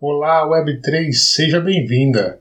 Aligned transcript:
Olá, 0.00 0.46
Web3, 0.46 1.12
seja 1.12 1.60
bem-vinda. 1.60 2.38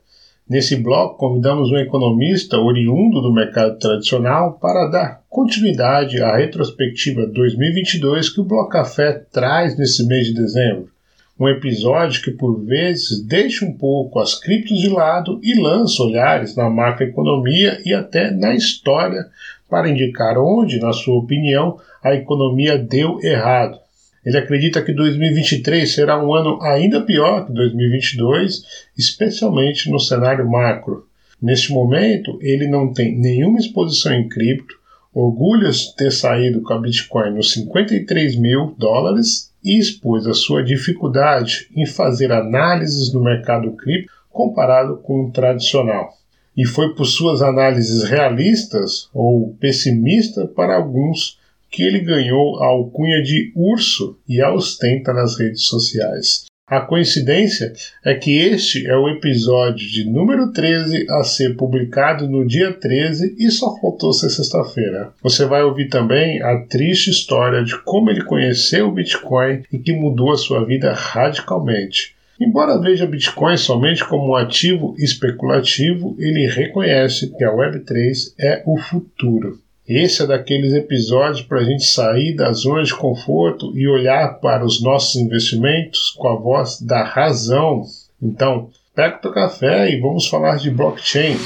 Nesse 0.47 0.75
bloco, 0.75 1.17
convidamos 1.17 1.71
um 1.71 1.77
economista 1.77 2.55
oriundo 2.59 3.19
do 3.19 3.33
mercado 3.33 3.79
tradicional 3.79 4.59
para 4.61 4.85
dar 4.85 5.23
continuidade 5.27 6.21
à 6.21 6.37
retrospectiva 6.37 7.25
2022 7.25 8.29
que 8.29 8.41
o 8.41 8.43
Bloco 8.43 8.69
Café 8.69 9.23
traz 9.31 9.75
nesse 9.75 10.05
mês 10.05 10.27
de 10.27 10.35
dezembro. 10.35 10.91
Um 11.39 11.49
episódio 11.49 12.21
que, 12.21 12.29
por 12.29 12.63
vezes, 12.63 13.25
deixa 13.25 13.65
um 13.65 13.73
pouco 13.73 14.19
as 14.19 14.39
criptos 14.39 14.77
de 14.77 14.89
lado 14.89 15.39
e 15.41 15.59
lança 15.59 16.03
olhares 16.03 16.55
na 16.55 16.69
macroeconomia 16.69 17.81
e 17.83 17.91
até 17.91 18.29
na 18.29 18.53
história 18.53 19.25
para 19.67 19.89
indicar 19.89 20.37
onde, 20.37 20.79
na 20.79 20.93
sua 20.93 21.17
opinião, 21.17 21.79
a 22.03 22.13
economia 22.13 22.77
deu 22.77 23.19
errado. 23.23 23.79
Ele 24.27 24.39
acredita 24.39 24.81
que 24.81 24.91
2023 24.91 25.89
será 25.89 26.21
um 26.21 26.35
ano 26.35 26.61
ainda 26.61 26.99
pior 26.99 27.45
que 27.45 27.53
2022, 27.53 28.61
especialmente 28.97 29.89
no 29.89 30.01
cenário 30.01 30.45
macro. 30.45 31.07
Neste 31.41 31.71
momento, 31.71 32.37
ele 32.41 32.67
não 32.67 32.91
tem 32.91 33.17
nenhuma 33.17 33.57
exposição 33.57 34.13
em 34.13 34.27
cripto, 34.27 34.75
orgulha-se 35.13 35.95
ter 35.95 36.11
saído 36.11 36.61
com 36.61 36.73
a 36.73 36.77
Bitcoin 36.77 37.35
nos 37.35 37.53
53 37.53 38.35
mil 38.35 38.75
dólares 38.77 39.49
e 39.63 39.79
expôs 39.79 40.27
a 40.27 40.33
sua 40.33 40.61
dificuldade 40.61 41.69
em 41.73 41.85
fazer 41.85 42.29
análises 42.33 43.09
do 43.09 43.23
mercado 43.23 43.71
cripto 43.77 44.11
comparado 44.29 44.97
com 44.97 45.23
o 45.23 45.31
tradicional. 45.31 46.11
E 46.53 46.65
foi 46.65 46.93
por 46.95 47.05
suas 47.05 47.41
análises 47.41 48.03
realistas 48.03 49.07
ou 49.13 49.55
pessimistas 49.57 50.49
para 50.53 50.75
alguns 50.75 51.39
que 51.69 51.83
ele 51.83 51.99
ganhou 51.99 52.61
a 52.61 52.67
alcunha 52.67 53.21
de 53.21 53.51
urso 53.55 54.17
e 54.27 54.41
a 54.41 54.53
ostenta 54.53 55.13
nas 55.13 55.37
redes 55.37 55.65
sociais. 55.65 56.45
A 56.69 56.81
coincidência 56.81 57.71
é 58.03 58.13
que 58.13 58.39
este 58.39 58.85
é 58.85 58.97
o 58.97 59.07
episódio 59.07 59.89
de 59.89 60.03
número 60.03 60.51
13 60.51 61.05
a 61.09 61.23
ser 61.23 61.55
publicado 61.55 62.27
no 62.27 62.45
dia 62.45 62.73
13 62.73 63.37
e 63.39 63.49
só 63.49 63.79
faltou 63.79 64.11
ser 64.11 64.29
sexta-feira. 64.29 65.13
Você 65.23 65.45
vai 65.45 65.63
ouvir 65.63 65.87
também 65.87 66.41
a 66.43 66.57
triste 66.65 67.09
história 67.09 67.63
de 67.63 67.81
como 67.83 68.09
ele 68.09 68.25
conheceu 68.25 68.89
o 68.89 68.91
Bitcoin 68.91 69.63
e 69.71 69.79
que 69.79 69.93
mudou 69.93 70.33
a 70.33 70.37
sua 70.37 70.65
vida 70.65 70.91
radicalmente. 70.91 72.17
Embora 72.37 72.77
veja 72.77 73.07
Bitcoin 73.07 73.55
somente 73.55 74.03
como 74.03 74.31
um 74.31 74.35
ativo 74.35 74.93
especulativo, 74.99 76.17
ele 76.19 76.47
reconhece 76.47 77.33
que 77.35 77.45
a 77.45 77.51
Web3 77.51 78.33
é 78.37 78.61
o 78.65 78.77
futuro. 78.77 79.57
Esse 79.87 80.23
é 80.23 80.27
daqueles 80.27 80.73
episódios 80.73 81.41
para 81.41 81.59
a 81.59 81.63
gente 81.63 81.85
sair 81.85 82.35
da 82.35 82.51
zona 82.51 82.83
de 82.83 82.93
conforto 82.93 83.71
e 83.73 83.87
olhar 83.87 84.37
para 84.41 84.65
os 84.65 84.83
nossos 84.83 85.15
investimentos 85.15 86.13
com 86.17 86.27
a 86.27 86.35
voz 86.35 86.81
da 86.81 87.05
razão. 87.05 87.83
Então, 88.21 88.69
pega 88.93 89.15
o 89.15 89.21
teu 89.21 89.31
café 89.31 89.89
e 89.89 90.01
vamos 90.01 90.27
falar 90.27 90.57
de 90.57 90.69
blockchain. 90.69 91.37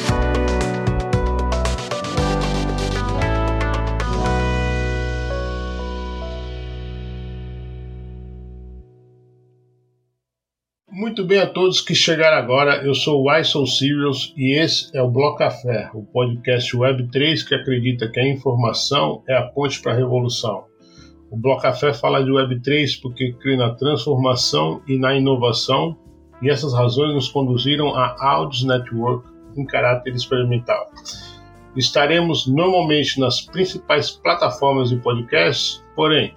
Bem 11.31 11.39
a 11.39 11.47
todos 11.47 11.79
que 11.79 11.95
chegaram 11.95 12.37
agora. 12.37 12.83
Eu 12.85 12.93
sou 12.93 13.25
o 13.25 13.65
Serious 13.65 14.33
e 14.35 14.59
esse 14.59 14.89
é 14.93 15.01
o 15.01 15.09
Bloco 15.09 15.37
Café, 15.37 15.89
o 15.93 16.03
podcast 16.03 16.75
Web3 16.75 17.47
que 17.47 17.55
acredita 17.55 18.09
que 18.09 18.19
a 18.19 18.27
informação 18.27 19.23
é 19.25 19.37
a 19.37 19.43
ponte 19.43 19.81
para 19.81 19.93
a 19.93 19.95
revolução. 19.95 20.65
O 21.31 21.37
Bloco 21.37 21.61
Café 21.61 21.93
fala 21.93 22.21
de 22.21 22.29
Web3 22.29 23.01
porque 23.01 23.31
crê 23.39 23.55
na 23.55 23.73
transformação 23.75 24.81
e 24.85 24.99
na 24.99 25.15
inovação, 25.15 25.97
e 26.41 26.49
essas 26.49 26.73
razões 26.73 27.13
nos 27.13 27.29
conduziram 27.29 27.95
à 27.95 28.13
Audios 28.19 28.65
Network 28.65 29.25
em 29.55 29.65
caráter 29.65 30.13
experimental. 30.13 30.91
Estaremos 31.77 32.45
normalmente 32.45 33.21
nas 33.21 33.39
principais 33.39 34.11
plataformas 34.11 34.89
de 34.89 34.97
podcast, 34.97 35.81
porém, 35.95 36.35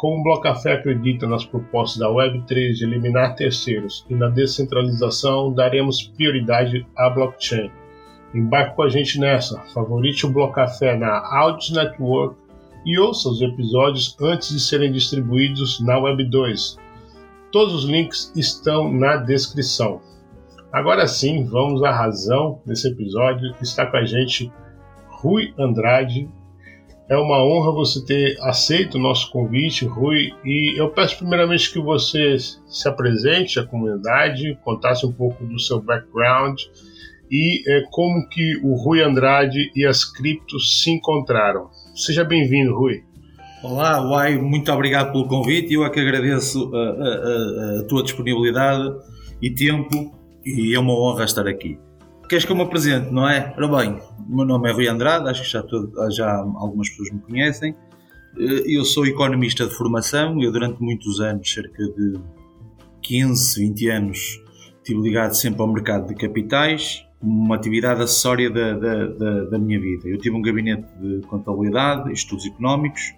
como 0.00 0.20
o 0.20 0.22
Bloco 0.22 0.44
Café 0.44 0.72
acredita 0.72 1.26
nas 1.26 1.44
propostas 1.44 1.98
da 1.98 2.08
Web3 2.08 2.72
de 2.72 2.84
eliminar 2.84 3.34
terceiros 3.34 4.06
e 4.08 4.14
na 4.14 4.30
descentralização, 4.30 5.52
daremos 5.52 6.02
prioridade 6.02 6.86
à 6.96 7.10
blockchain. 7.10 7.70
Embarque 8.34 8.76
com 8.76 8.82
a 8.82 8.88
gente 8.88 9.20
nessa. 9.20 9.60
Favorite 9.74 10.24
o 10.24 10.30
Bloco 10.30 10.58
na 10.98 11.36
Audios 11.36 11.72
Network 11.72 12.34
e 12.86 12.98
ouça 12.98 13.28
os 13.28 13.42
episódios 13.42 14.16
antes 14.18 14.48
de 14.48 14.60
serem 14.60 14.90
distribuídos 14.90 15.78
na 15.80 16.00
Web2. 16.00 16.78
Todos 17.52 17.84
os 17.84 17.84
links 17.84 18.32
estão 18.34 18.90
na 18.90 19.16
descrição. 19.16 20.00
Agora 20.72 21.06
sim, 21.06 21.44
vamos 21.44 21.82
à 21.82 21.92
razão 21.92 22.58
desse 22.64 22.88
episódio. 22.88 23.54
Está 23.60 23.84
com 23.84 23.98
a 23.98 24.04
gente 24.06 24.50
Rui 25.08 25.52
Andrade, 25.58 26.26
é 27.10 27.16
uma 27.16 27.44
honra 27.44 27.72
você 27.72 28.04
ter 28.04 28.38
aceito 28.40 28.94
o 28.94 29.00
nosso 29.00 29.32
convite, 29.32 29.84
Rui, 29.84 30.32
e 30.44 30.80
eu 30.80 30.90
peço 30.90 31.18
primeiramente 31.18 31.72
que 31.72 31.80
você 31.80 32.36
se 32.38 32.88
apresente 32.88 33.58
à 33.58 33.66
comunidade, 33.66 34.56
contasse 34.64 35.04
um 35.04 35.10
pouco 35.10 35.44
do 35.44 35.58
seu 35.58 35.82
background 35.82 36.60
e 37.28 37.64
é, 37.66 37.82
como 37.90 38.28
que 38.28 38.60
o 38.62 38.74
Rui 38.74 39.02
Andrade 39.02 39.72
e 39.74 39.84
as 39.84 40.04
criptos 40.04 40.82
se 40.82 40.90
encontraram. 40.92 41.68
Seja 41.96 42.22
bem-vindo, 42.22 42.72
Rui. 42.72 43.02
Olá, 43.60 44.00
Uai, 44.08 44.38
muito 44.38 44.70
obrigado 44.70 45.10
pelo 45.10 45.26
convite. 45.26 45.74
Eu 45.74 45.84
é 45.84 45.90
que 45.90 45.98
agradeço 45.98 46.70
a, 46.72 46.78
a, 46.78 47.80
a 47.80 47.84
tua 47.88 48.04
disponibilidade 48.04 48.88
e 49.42 49.50
tempo 49.50 50.16
e 50.46 50.72
é 50.76 50.78
uma 50.78 50.94
honra 50.94 51.24
estar 51.24 51.46
aqui. 51.48 51.76
Queres 52.30 52.44
que 52.44 52.52
eu 52.52 52.56
me 52.56 52.62
apresente, 52.62 53.10
não 53.10 53.28
é? 53.28 53.52
Ora 53.56 53.66
bem, 53.66 54.00
o 54.20 54.36
meu 54.36 54.44
nome 54.44 54.70
é 54.70 54.72
Rui 54.72 54.86
Andrade, 54.86 55.28
acho 55.28 55.42
que 55.42 55.48
já, 55.48 55.64
todo, 55.64 55.92
já 56.12 56.32
algumas 56.32 56.88
pessoas 56.88 57.10
me 57.10 57.18
conhecem. 57.18 57.74
Eh, 58.38 58.76
eu 58.76 58.84
sou 58.84 59.04
economista 59.04 59.66
de 59.66 59.74
formação, 59.74 60.40
eu 60.40 60.52
durante 60.52 60.80
muitos 60.80 61.20
anos, 61.20 61.52
cerca 61.52 61.82
de 61.82 62.20
15, 63.02 63.60
20 63.60 63.88
anos, 63.88 64.40
estive 64.76 65.00
ligado 65.00 65.34
sempre 65.34 65.60
ao 65.60 65.66
mercado 65.66 66.06
de 66.06 66.14
capitais, 66.14 67.04
uma 67.20 67.56
atividade 67.56 68.00
acessória 68.00 68.48
da, 68.48 68.74
da, 68.74 69.06
da, 69.06 69.44
da 69.46 69.58
minha 69.58 69.80
vida. 69.80 70.08
Eu 70.08 70.16
tive 70.16 70.36
um 70.36 70.40
gabinete 70.40 70.86
de 71.00 71.26
contabilidade 71.26 72.12
estudos 72.12 72.46
económicos 72.46 73.12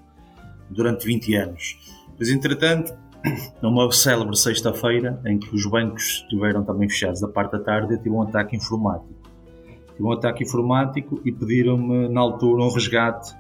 durante 0.71 1.05
20 1.05 1.35
anos. 1.35 1.77
Mas, 2.19 2.31
entretanto, 2.31 2.95
numa 3.63 3.91
célebre 3.93 4.37
sexta-feira, 4.37 5.21
em 5.27 5.39
que 5.39 5.55
os 5.55 5.67
bancos 5.67 6.23
estiveram 6.23 6.65
também 6.65 6.89
fechados 6.89 7.21
da 7.21 7.29
parte 7.29 7.53
da 7.53 7.61
tarde, 7.61 7.95
eu 7.95 7.99
tive 7.99 8.11
um 8.11 8.23
ataque 8.23 8.57
informático. 8.57 9.15
Tive 9.97 10.05
um 10.05 10.13
ataque 10.13 10.45
informático 10.45 11.21
e 11.25 11.31
pediram-me, 11.31 12.09
na 12.09 12.21
altura, 12.21 12.65
um 12.65 12.73
resgate 12.73 13.35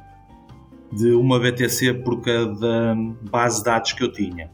de 0.92 1.12
uma 1.12 1.40
BTC 1.40 1.94
por 1.94 2.20
cada 2.20 2.94
base 3.30 3.58
de 3.58 3.64
dados 3.64 3.92
que 3.92 4.04
eu 4.04 4.12
tinha. 4.12 4.50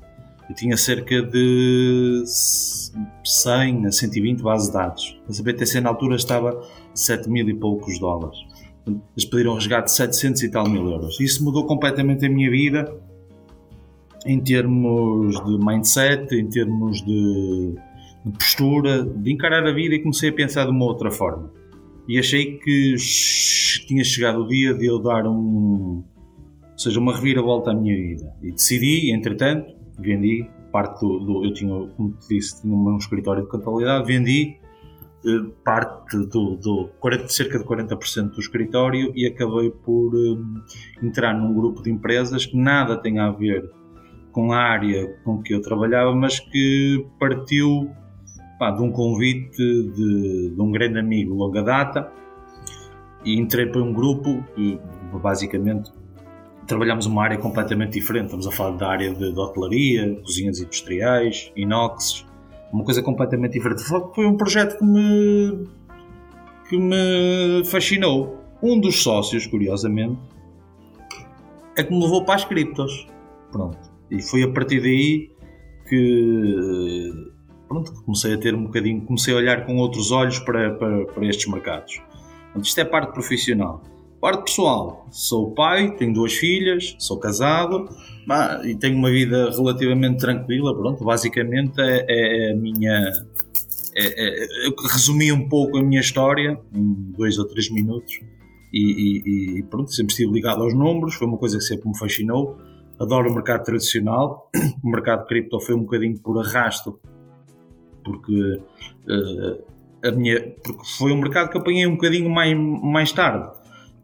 Eu 0.49 0.55
tinha 0.55 0.77
cerca 0.77 1.21
de 1.21 2.22
100 3.25 3.87
a 3.87 3.93
120 3.93 4.41
bases 4.41 4.69
de 4.69 4.72
dados. 4.72 5.21
Essa 5.28 5.43
BTC 5.43 5.81
na 5.81 5.91
altura 5.91 6.17
estava 6.17 6.62
7 6.94 7.28
mil 7.28 7.47
e 7.49 7.55
poucos 7.55 7.99
dólares. 7.99 8.38
Eles 8.87 9.28
pediram 9.28 9.53
um 9.53 9.55
resgate 9.56 9.87
de 9.87 9.93
700 9.93 10.43
e 10.44 10.50
tal 10.50 10.67
mil 10.67 10.88
euros. 10.91 11.21
Isso 11.21 11.44
mudou 11.44 11.67
completamente 11.67 12.25
a 12.25 12.31
minha 12.31 12.50
vida 12.50 12.91
em 14.28 14.41
termos 14.41 15.43
de 15.43 15.59
mindset, 15.65 16.34
em 16.34 16.47
termos 16.47 17.00
de, 17.03 17.75
de, 18.27 18.33
postura, 18.33 19.03
de 19.03 19.33
encarar 19.33 19.66
a 19.66 19.72
vida 19.72 19.94
e 19.94 20.00
comecei 20.00 20.28
a 20.28 20.33
pensar 20.33 20.66
de 20.66 20.71
uma 20.71 20.84
outra 20.84 21.11
forma. 21.11 21.50
E 22.06 22.19
achei 22.19 22.59
que 22.59 22.94
tinha 23.87 24.05
chegado 24.05 24.43
o 24.43 24.47
dia 24.47 24.75
de 24.75 24.84
eu 24.84 24.99
dar 24.99 25.27
um, 25.27 26.05
ou 26.72 26.78
seja, 26.78 27.00
uma 27.00 27.17
reviravolta 27.17 27.71
à 27.71 27.75
minha 27.75 27.97
vida. 27.97 28.31
E 28.43 28.53
decidi, 28.53 29.11
entretanto, 29.12 29.75
vendi 29.99 30.47
parte 30.71 31.00
do, 31.00 31.21
do 31.21 31.44
eu 31.47 31.53
tinha, 31.55 31.88
como 31.97 32.12
te 32.12 32.37
disse, 32.37 32.61
tinha 32.61 32.75
um 32.75 32.99
escritório 32.99 33.44
de 33.44 33.49
contabilidade, 33.49 34.06
vendi 34.06 34.58
eh, 35.25 35.50
parte 35.64 36.19
do, 36.26 36.56
do 36.56 36.91
40, 37.00 37.29
cerca 37.29 37.58
de 37.58 37.64
40% 37.64 38.31
do 38.31 38.41
escritório 38.41 39.11
e 39.17 39.26
acabei 39.26 39.70
por 39.70 40.14
um, 40.14 40.62
entrar 41.02 41.32
num 41.32 41.55
grupo 41.55 41.82
de 41.82 41.91
empresas 41.91 42.44
que 42.44 42.56
nada 42.56 42.94
tem 42.99 43.19
a 43.19 43.31
ver 43.31 43.77
com 44.38 44.52
a 44.52 44.56
área 44.56 45.08
com 45.25 45.43
que 45.43 45.52
eu 45.52 45.61
trabalhava, 45.61 46.14
mas 46.14 46.38
que 46.38 47.05
partiu 47.19 47.90
pá, 48.56 48.70
de 48.70 48.81
um 48.81 48.93
convite 48.93 49.56
de, 49.56 50.52
de, 50.55 50.62
um 50.62 50.70
grande 50.70 50.96
amigo 50.96 51.35
longa 51.35 51.61
data 51.61 52.08
e 53.25 53.37
entrei 53.37 53.67
para 53.67 53.82
um 53.82 53.93
grupo 53.93 54.40
que 54.55 54.79
basicamente 55.20 55.90
trabalhamos 56.69 57.05
uma 57.06 57.25
área 57.25 57.37
completamente 57.37 57.94
diferente. 57.94 58.26
Estamos 58.26 58.46
a 58.46 58.52
falar 58.52 58.76
da 58.76 58.88
área 58.88 59.12
de, 59.12 59.32
de 59.32 59.40
hotelaria, 59.40 60.14
cozinhas 60.23 60.61
industriais, 60.61 61.50
inox, 61.56 62.25
uma 62.73 62.85
coisa 62.85 63.02
completamente 63.02 63.55
diferente. 63.55 63.82
Foi 63.82 64.25
um 64.25 64.37
projeto 64.37 64.79
que 64.79 64.85
me, 64.85 65.67
que 66.69 66.79
me 66.79 67.64
fascinou. 67.64 68.38
Um 68.62 68.79
dos 68.79 69.02
sócios, 69.02 69.49
curiosamente, 69.49 70.17
é 71.76 71.82
que 71.82 71.93
me 71.93 72.00
levou 72.00 72.25
para 72.25 72.37
as 72.37 72.44
criptos. 72.44 73.08
Pronto. 73.50 73.88
E 74.10 74.22
foi 74.22 74.43
a 74.43 74.52
partir 74.52 74.81
daí 74.81 75.31
que 75.88 77.12
pronto, 77.69 77.93
comecei 78.05 78.34
a 78.34 78.38
ter 78.38 78.55
um 78.55 78.64
bocadinho, 78.64 79.02
comecei 79.02 79.34
a 79.34 79.37
olhar 79.37 79.66
com 79.66 79.76
outros 79.76 80.10
olhos 80.10 80.38
para, 80.38 80.75
para, 80.75 81.06
para 81.06 81.26
estes 81.26 81.46
mercados. 81.46 82.00
Isto 82.60 82.81
é 82.81 82.84
parte 82.84 83.12
profissional. 83.12 83.82
Parte 84.20 84.46
pessoal, 84.46 85.06
sou 85.12 85.52
pai, 85.52 85.94
tenho 85.94 86.12
duas 86.12 86.32
filhas, 86.32 86.96
sou 86.99 87.20
casado 87.20 87.88
e 88.64 88.75
tenho 88.75 88.96
uma 88.96 89.10
vida 89.10 89.50
relativamente 89.50 90.19
tranquila. 90.19 90.76
Pronto, 90.76 91.04
basicamente 91.04 91.81
é, 91.81 92.04
é 92.08 92.52
a 92.52 92.56
minha. 92.56 93.12
É, 93.94 94.06
é, 94.06 94.66
eu 94.66 94.75
resumi 94.90 95.31
um 95.31 95.49
pouco 95.49 95.78
a 95.78 95.82
minha 95.82 96.00
história 96.00 96.58
em 96.75 97.12
dois 97.16 97.38
ou 97.38 97.46
três 97.46 97.70
minutos 97.70 98.20
e, 98.72 98.81
e, 98.81 99.58
e 99.58 99.62
pronto, 99.64 99.93
sempre 99.93 100.12
estive 100.12 100.32
ligado 100.32 100.62
aos 100.62 100.75
números, 100.75 101.14
foi 101.14 101.26
uma 101.26 101.38
coisa 101.38 101.58
que 101.58 101.64
sempre 101.64 101.88
me 101.88 101.99
fascinou. 101.99 102.58
Adoro 103.00 103.31
o 103.31 103.35
mercado 103.35 103.65
tradicional, 103.65 104.50
o 104.83 104.89
mercado 104.89 105.27
cripto 105.27 105.61
foi 105.61 105.75
um 105.75 105.81
bocadinho 105.81 106.19
por 106.19 106.39
arrasto, 106.39 106.99
porque, 108.05 108.61
uh, 109.09 109.65
a 110.05 110.11
minha, 110.11 110.55
porque 110.65 110.85
foi 110.97 111.12
um 111.12 111.21
mercado 111.21 111.50
que 111.50 111.59
apanhei 111.59 111.87
um 111.87 111.93
bocadinho 111.93 112.29
mais, 112.29 112.56
mais 112.56 113.12
tarde. 113.12 113.50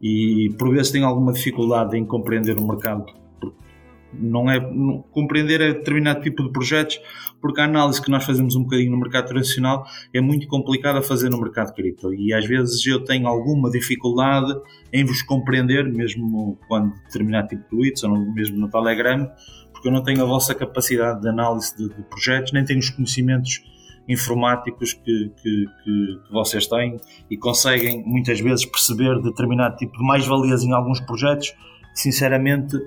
E 0.01 0.53
por 0.57 0.69
vezes 0.71 0.91
tenho 0.91 1.05
alguma 1.05 1.33
dificuldade 1.33 1.97
em 1.97 2.05
compreender 2.05 2.57
o 2.57 2.67
mercado 2.67 3.05
não 4.19 4.49
é 4.49 4.59
compreender 5.11 5.59
determinado 5.59 6.21
tipo 6.21 6.43
de 6.43 6.51
projetos, 6.51 6.99
porque 7.41 7.61
a 7.61 7.65
análise 7.65 8.01
que 8.01 8.09
nós 8.09 8.23
fazemos 8.23 8.55
um 8.55 8.63
bocadinho 8.63 8.91
no 8.91 8.99
mercado 8.99 9.27
tradicional 9.27 9.85
é 10.13 10.21
muito 10.21 10.47
complicada 10.47 10.99
a 10.99 11.01
fazer 11.01 11.29
no 11.29 11.39
mercado 11.39 11.73
cripto 11.73 12.13
e 12.13 12.33
às 12.33 12.45
vezes 12.45 12.85
eu 12.85 13.03
tenho 13.03 13.27
alguma 13.27 13.69
dificuldade 13.69 14.53
em 14.91 15.05
vos 15.05 15.21
compreender, 15.21 15.91
mesmo 15.91 16.57
quando 16.67 16.93
determinado 17.05 17.49
tipo 17.49 17.63
de 17.63 17.69
tweets 17.69 18.03
ou 18.03 18.33
mesmo 18.33 18.57
no 18.57 18.69
Telegram, 18.69 19.29
porque 19.71 19.87
eu 19.87 19.91
não 19.91 20.03
tenho 20.03 20.23
a 20.23 20.25
vossa 20.25 20.55
capacidade 20.55 21.21
de 21.21 21.29
análise 21.29 21.75
de, 21.75 21.87
de 21.87 22.01
projetos, 22.03 22.51
nem 22.51 22.63
tenho 22.63 22.79
os 22.79 22.89
conhecimentos 22.89 23.61
informáticos 24.07 24.93
que, 24.93 25.31
que, 25.41 25.65
que, 25.83 26.19
que, 26.25 26.31
vocês 26.31 26.67
têm 26.67 26.97
e 27.29 27.37
conseguem 27.37 28.03
muitas 28.05 28.39
vezes 28.39 28.65
perceber 28.65 29.21
determinado 29.21 29.75
tipo 29.77 29.97
de 29.97 30.03
mais-valias 30.03 30.63
em 30.63 30.73
alguns 30.73 30.99
projetos. 30.99 31.53
Sinceramente, 31.93 32.77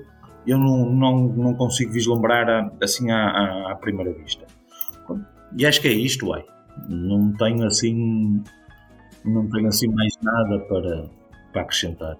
eu 0.45 0.57
não, 0.57 0.89
não, 0.89 1.27
não 1.29 1.53
consigo 1.53 1.91
vislumbrar 1.91 2.71
assim 2.81 3.11
à, 3.11 3.71
à, 3.71 3.75
primeira 3.75 4.11
vista. 4.13 4.45
E 5.57 5.65
acho 5.65 5.81
que 5.81 5.87
é 5.87 5.93
isto, 5.93 6.27
uai. 6.27 6.43
Não 6.87 7.33
tenho 7.33 7.65
assim, 7.65 8.43
não 9.25 9.49
tenho 9.49 9.67
assim 9.67 9.87
mais 9.87 10.13
nada 10.21 10.59
para, 10.59 11.09
para 11.51 11.61
acrescentar. 11.61 12.17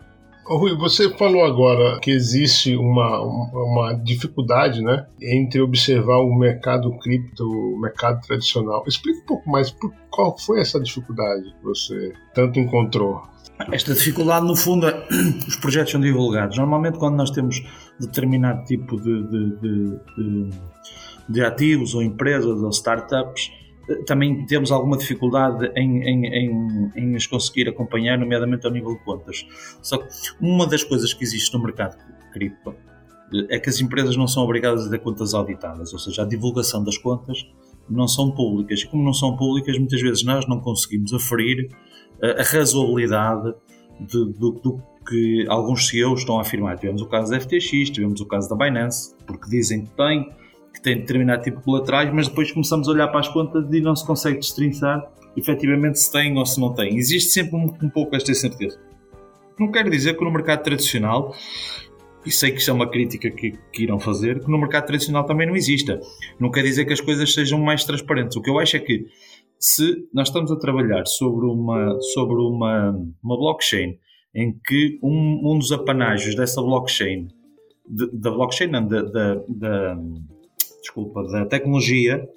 Rui, 0.58 0.76
você 0.76 1.08
falou 1.16 1.46
agora 1.46 2.00
que 2.00 2.10
existe 2.10 2.76
uma, 2.76 3.22
uma 3.22 3.94
dificuldade 3.94 4.82
né, 4.82 5.06
entre 5.22 5.62
observar 5.62 6.18
o 6.18 6.34
mercado 6.34 6.92
cripto, 6.98 7.44
o 7.44 7.80
mercado 7.80 8.20
tradicional. 8.26 8.84
Explica 8.88 9.20
um 9.20 9.26
pouco 9.26 9.50
mais 9.50 9.70
por 9.70 9.94
qual 10.10 10.36
foi 10.40 10.60
essa 10.60 10.80
dificuldade 10.80 11.54
que 11.54 11.64
você 11.64 12.14
tanto 12.34 12.60
encontrou. 12.60 13.22
Esta 13.72 13.94
dificuldade, 13.94 14.48
no 14.48 14.56
fundo, 14.56 14.88
é 14.88 15.08
os 15.48 15.56
projetos 15.58 15.92
são 15.92 16.00
divulgados. 16.00 16.58
Normalmente, 16.58 16.98
quando 16.98 17.16
nós 17.16 17.30
temos 17.30 17.62
determinado 18.00 18.64
tipo 18.64 19.00
de, 19.00 19.24
de, 19.28 19.50
de, 19.60 20.50
de 21.28 21.44
ativos 21.44 21.94
ou 21.94 22.02
empresas 22.02 22.62
ou 22.62 22.70
startups, 22.70 23.52
eh, 23.90 24.04
também 24.06 24.46
temos 24.46 24.72
alguma 24.72 24.98
dificuldade 24.98 25.72
em, 25.76 26.02
em, 26.04 26.26
em, 26.26 26.92
em 26.96 27.18
conseguir 27.30 27.68
acompanhar, 27.68 28.18
nomeadamente 28.18 28.66
ao 28.66 28.72
nível 28.72 28.94
de 28.94 29.04
contas. 29.04 29.46
Só 29.82 29.98
que 29.98 30.08
uma 30.40 30.66
das 30.66 30.84
coisas 30.84 31.14
que 31.14 31.24
existe 31.24 31.54
no 31.54 31.62
mercado 31.62 31.98
cripto 32.32 32.74
eh, 33.34 33.58
é 33.58 33.60
que 33.60 33.70
as 33.70 33.82
empresas 33.82 34.16
não 34.16 34.28
são 34.28 34.44
obrigadas 34.44 34.88
a 34.88 34.90
ter 34.90 35.00
contas 35.00 35.34
auditadas, 35.34 35.92
ou 35.92 36.00
seja, 36.00 36.24
a 36.24 36.26
divulgação 36.26 36.82
das 36.82 36.98
contas 36.98 37.46
não 37.90 38.08
são 38.08 38.32
públicas. 38.32 38.80
E 38.82 38.88
como 38.88 39.04
não 39.04 39.14
são 39.14 39.36
públicas, 39.36 39.78
muitas 39.78 40.02
vezes 40.02 40.24
nós 40.24 40.48
não 40.48 40.62
conseguimos 40.62 41.14
aferir 41.14 41.70
a 42.22 42.44
razoabilidade 42.44 43.54
de, 44.00 44.26
do, 44.34 44.52
do, 44.52 44.84
que 45.08 45.46
alguns 45.48 45.88
CEOs 45.88 46.20
estão 46.20 46.38
a 46.38 46.42
afirmar. 46.42 46.78
Tivemos 46.78 47.02
o 47.02 47.08
caso 47.08 47.32
da 47.32 47.40
FTX, 47.40 47.90
tivemos 47.90 48.22
o 48.22 48.26
caso 48.26 48.50
da 48.50 48.56
Binance, 48.56 49.16
porque 49.26 49.50
dizem 49.50 49.86
que 49.86 49.92
tem, 49.92 50.30
que 50.74 50.82
tem 50.82 50.98
determinado 50.98 51.42
tipo 51.42 51.58
de 51.58 51.64
colaterais, 51.64 52.14
mas 52.14 52.28
depois 52.28 52.52
começamos 52.52 52.88
a 52.88 52.92
olhar 52.92 53.08
para 53.08 53.20
as 53.20 53.28
contas 53.28 53.66
e 53.72 53.82
não 53.82 53.96
se 53.96 54.06
consegue 54.06 54.40
destrinçar 54.40 55.12
efetivamente 55.36 56.00
se 56.00 56.12
tem 56.12 56.38
ou 56.38 56.46
se 56.46 56.60
não 56.60 56.74
tem. 56.74 56.98
Existe 56.98 57.32
sempre 57.32 57.56
um, 57.56 57.74
um 57.82 57.90
pouco 57.90 58.16
esta 58.16 58.32
incerteza. 58.32 58.80
Não 59.60 59.72
quero 59.72 59.90
dizer 59.90 60.16
que 60.18 60.24
no 60.24 60.32
mercado 60.32 60.64
tradicional, 60.64 61.36
e 62.26 62.32
sei 62.32 62.52
que 62.52 62.60
isto 62.60 62.72
é 62.72 62.74
uma 62.74 62.90
crítica 62.90 63.30
que, 63.30 63.58
que, 63.74 63.84
irão 63.84 64.00
fazer, 64.00 64.40
que 64.40 64.50
no 64.50 64.58
mercado 64.58 64.86
tradicional 64.86 65.26
também 65.26 65.48
não 65.48 65.56
exista. 65.56 66.00
Não 66.40 66.52
quer 66.52 66.64
dizer 66.64 66.86
que 66.86 66.94
as 66.94 67.02
coisas 67.02 67.34
sejam 67.34 67.60
mais 67.60 67.84
transparentes. 67.84 68.36
O 68.38 68.42
que 68.42 68.50
eu 68.50 68.60
acho 68.60 68.78
é 68.78 68.80
que 68.80 69.08
se 69.60 70.08
nós 70.14 70.30
estamos 70.30 70.52
a 70.52 70.56
trabalhar 70.56 71.06
sobre 71.06 71.46
uma, 71.46 72.00
sobre 72.14 72.36
uma, 72.36 72.92
uma 73.22 73.38
blockchain 73.38 73.98
em 74.34 74.58
que 74.66 74.98
um, 75.04 75.52
um 75.52 75.60
dos 75.60 75.72
apanágios 75.72 76.36
dessa 76.36 76.62
blockchain, 76.62 77.28
de, 77.88 78.10
da 78.14 78.32
blockchain, 78.32 78.68
não, 78.68 78.88
da, 78.88 79.02
da, 79.02 79.98
desculpa, 80.80 81.24
da 81.24 81.46
tecnologia, 81.46 82.28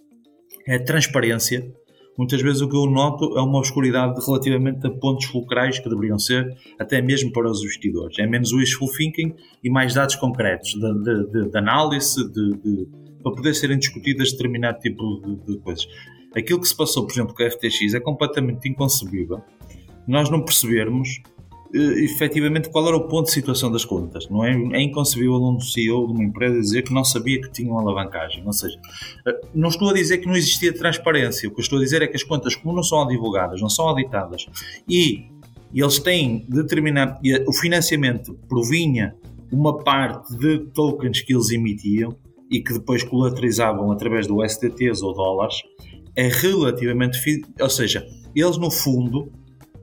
é 0.66 0.76
a 0.76 0.84
transparência. 0.84 1.72
Muitas 2.18 2.42
vezes 2.42 2.60
o 2.60 2.68
que 2.68 2.76
eu 2.76 2.86
noto 2.86 3.38
é 3.38 3.42
uma 3.42 3.58
obscuridade 3.58 4.20
relativamente 4.24 4.86
a 4.86 4.90
pontos 4.90 5.26
fulcrais 5.26 5.78
que 5.78 5.88
deveriam 5.88 6.18
ser, 6.18 6.54
até 6.78 7.00
mesmo 7.00 7.32
para 7.32 7.50
os 7.50 7.62
investidores. 7.62 8.18
É 8.18 8.26
menos 8.26 8.52
wishful 8.52 8.88
thinking 8.90 9.34
e 9.62 9.70
mais 9.70 9.94
dados 9.94 10.16
concretos 10.16 10.72
de, 10.72 11.02
de, 11.02 11.50
de 11.50 11.58
análise, 11.58 12.30
de, 12.30 12.88
para 13.22 13.32
poder 13.32 13.54
serem 13.54 13.78
discutidas 13.78 14.32
determinado 14.32 14.78
tipo 14.80 15.20
de, 15.46 15.58
coisas. 15.58 15.86
Aquilo 16.36 16.60
que 16.60 16.68
se 16.68 16.76
passou, 16.76 17.06
por 17.06 17.12
exemplo, 17.12 17.34
com 17.34 17.42
a 17.42 17.50
FTX 17.50 17.94
é 17.94 18.00
completamente 18.00 18.68
inconcebível 18.68 19.42
nós 20.06 20.28
não 20.30 20.42
percebermos 20.42 21.22
uh, 21.74 21.92
efetivamente 21.98 22.68
qual 22.70 22.86
era 22.86 22.96
o 22.96 23.08
ponto 23.08 23.26
de 23.26 23.32
situação 23.32 23.70
das 23.70 23.84
contas. 23.84 24.28
Não 24.28 24.44
é, 24.44 24.50
é 24.50 24.82
inconcebível 24.82 25.34
um 25.34 25.60
CEO 25.60 26.06
de 26.06 26.12
uma 26.12 26.24
empresa 26.24 26.60
dizer 26.60 26.82
que 26.82 26.92
não 26.92 27.04
sabia 27.04 27.40
que 27.40 27.50
tinham 27.50 27.78
alavancagem. 27.78 28.44
Ou 28.44 28.52
seja, 28.52 28.78
uh, 29.26 29.48
não 29.54 29.68
estou 29.68 29.90
a 29.90 29.94
dizer 29.94 30.18
que 30.18 30.26
não 30.26 30.36
existia 30.36 30.72
transparência. 30.72 31.48
O 31.48 31.52
que 31.52 31.60
eu 31.60 31.62
estou 31.62 31.78
a 31.78 31.82
dizer 31.82 32.02
é 32.02 32.06
que 32.06 32.16
as 32.16 32.22
contas, 32.22 32.54
como 32.54 32.74
não 32.74 32.82
são 32.82 33.06
divulgadas, 33.06 33.60
não 33.60 33.70
são 33.70 33.88
auditadas 33.88 34.46
e, 34.88 35.30
eles 35.74 35.98
têm 35.98 36.44
determinado. 36.50 37.18
o 37.46 37.52
financiamento 37.54 38.34
provinha 38.46 39.16
uma 39.50 39.78
parte 39.82 40.36
de 40.36 40.58
tokens 40.74 41.22
que 41.22 41.32
eles 41.32 41.50
emitiam 41.50 42.14
e 42.50 42.60
que 42.60 42.74
depois 42.74 43.02
colateralizavam 43.02 43.90
através 43.90 44.26
do 44.26 44.46
STTs 44.46 45.02
ou 45.02 45.14
dólares 45.14 45.62
é 46.16 46.28
relativamente. 46.28 47.18
Ou 47.60 47.70
seja, 47.70 48.06
eles 48.34 48.56
no 48.56 48.70
fundo, 48.70 49.32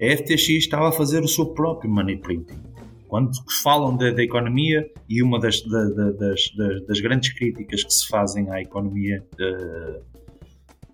a 0.01 0.17
FTX 0.17 0.49
estava 0.49 0.89
a 0.89 0.91
fazer 0.91 1.23
o 1.23 1.27
seu 1.27 1.47
próprio 1.47 1.91
money 1.91 2.17
printing. 2.17 2.61
Quando 3.07 3.31
falam 3.63 3.97
da, 3.97 4.09
economia, 4.21 4.87
e 5.09 5.23
uma 5.23 5.39
das, 5.39 5.61
da, 5.63 6.11
das, 6.11 6.41
das, 6.87 6.99
grandes 6.99 7.33
críticas 7.33 7.83
que 7.83 7.91
se 7.91 8.07
fazem 8.07 8.51
à 8.51 8.61
economia 8.61 9.25
uh, 9.33 10.01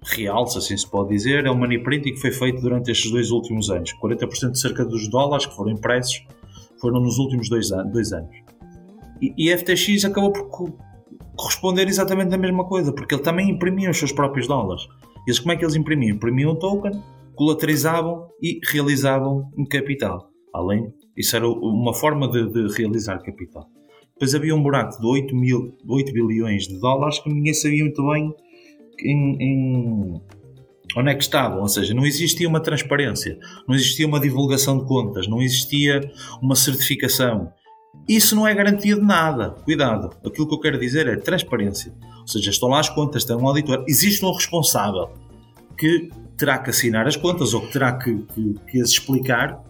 real, 0.01 0.47
se 0.47 0.57
assim 0.57 0.77
se 0.77 0.89
pode 0.89 1.09
dizer, 1.09 1.45
é 1.45 1.51
o 1.51 1.57
money 1.57 1.83
printing 1.83 2.13
que 2.13 2.21
foi 2.21 2.31
feito 2.31 2.61
durante 2.61 2.89
estes 2.89 3.11
dois 3.11 3.31
últimos 3.31 3.69
anos. 3.69 3.93
40% 4.01 4.51
de 4.51 4.59
cerca 4.59 4.85
dos 4.85 5.09
dólares 5.09 5.45
que 5.45 5.55
foram 5.55 5.71
impressos 5.71 6.25
foram 6.79 7.01
nos 7.01 7.17
últimos 7.17 7.49
dois, 7.49 7.69
an 7.71 7.85
dois 7.87 8.13
anos. 8.13 8.35
E, 9.21 9.51
a 9.51 9.57
FTX 9.57 10.05
acabou 10.05 10.31
por 10.31 10.77
corresponder 11.35 11.87
exatamente 11.87 12.33
a 12.33 12.37
mesma 12.37 12.65
coisa, 12.65 12.93
porque 12.93 13.15
ele 13.15 13.23
também 13.23 13.49
imprimia 13.49 13.89
os 13.89 13.97
seus 13.97 14.11
próprios 14.11 14.47
dólares. 14.47 14.87
Eles, 15.25 15.39
como 15.39 15.51
é 15.51 15.55
que 15.55 15.63
eles 15.63 15.75
imprimiam? 15.75 16.15
Imprimiam 16.15 16.51
um 16.51 16.55
token, 16.55 16.91
colaterizavam 17.35 18.27
e 18.41 18.59
realizavam 18.63 19.51
um 19.57 19.65
capital. 19.65 20.29
Além, 20.53 20.93
isso 21.17 21.35
era 21.35 21.47
uma 21.47 21.93
forma 21.93 22.29
de, 22.29 22.49
de 22.51 22.77
realizar 22.77 23.19
capital. 23.19 23.67
Depois 24.13 24.33
havia 24.33 24.55
um 24.55 24.63
buraco 24.63 24.99
de 24.99 25.05
8, 25.05 25.35
mil, 25.35 25.77
8 25.87 26.13
bilhões 26.13 26.67
de 26.67 26.79
dólares 26.79 27.19
que 27.19 27.29
ninguém 27.29 27.53
sabia 27.53 27.83
muito 27.83 28.01
bem 28.07 28.33
em, 29.03 29.35
em, 29.41 30.21
onde 30.95 31.09
é 31.09 31.15
que 31.15 31.23
estavam. 31.23 31.59
Ou 31.59 31.67
seja, 31.67 31.93
não 31.93 32.05
existia 32.05 32.47
uma 32.47 32.61
transparência, 32.61 33.37
não 33.67 33.75
existia 33.75 34.07
uma 34.07 34.19
divulgação 34.19 34.77
de 34.79 34.85
contas, 34.85 35.27
não 35.27 35.41
existia 35.41 35.99
uma 36.41 36.55
certificação. 36.55 37.51
Isso 38.07 38.35
não 38.35 38.47
é 38.47 38.53
garantia 38.53 38.95
de 38.95 39.01
nada. 39.01 39.51
Cuidado. 39.63 40.15
Aquilo 40.25 40.47
que 40.47 40.53
eu 40.53 40.59
quero 40.59 40.79
dizer 40.79 41.07
é 41.07 41.15
transparência. 41.15 41.93
Ou 42.21 42.27
seja, 42.27 42.49
estão 42.49 42.69
lá 42.69 42.79
as 42.79 42.89
contas, 42.89 43.23
tem 43.23 43.35
um 43.35 43.47
auditor, 43.47 43.83
existe 43.87 44.23
um 44.25 44.31
responsável 44.31 45.11
que 45.77 46.09
terá 46.37 46.57
que 46.57 46.69
assinar 46.69 47.07
as 47.07 47.15
contas 47.15 47.53
ou 47.53 47.61
que 47.61 47.73
terá 47.73 47.93
que, 47.97 48.15
que, 48.33 48.53
que 48.67 48.81
as 48.81 48.89
explicar 48.89 49.63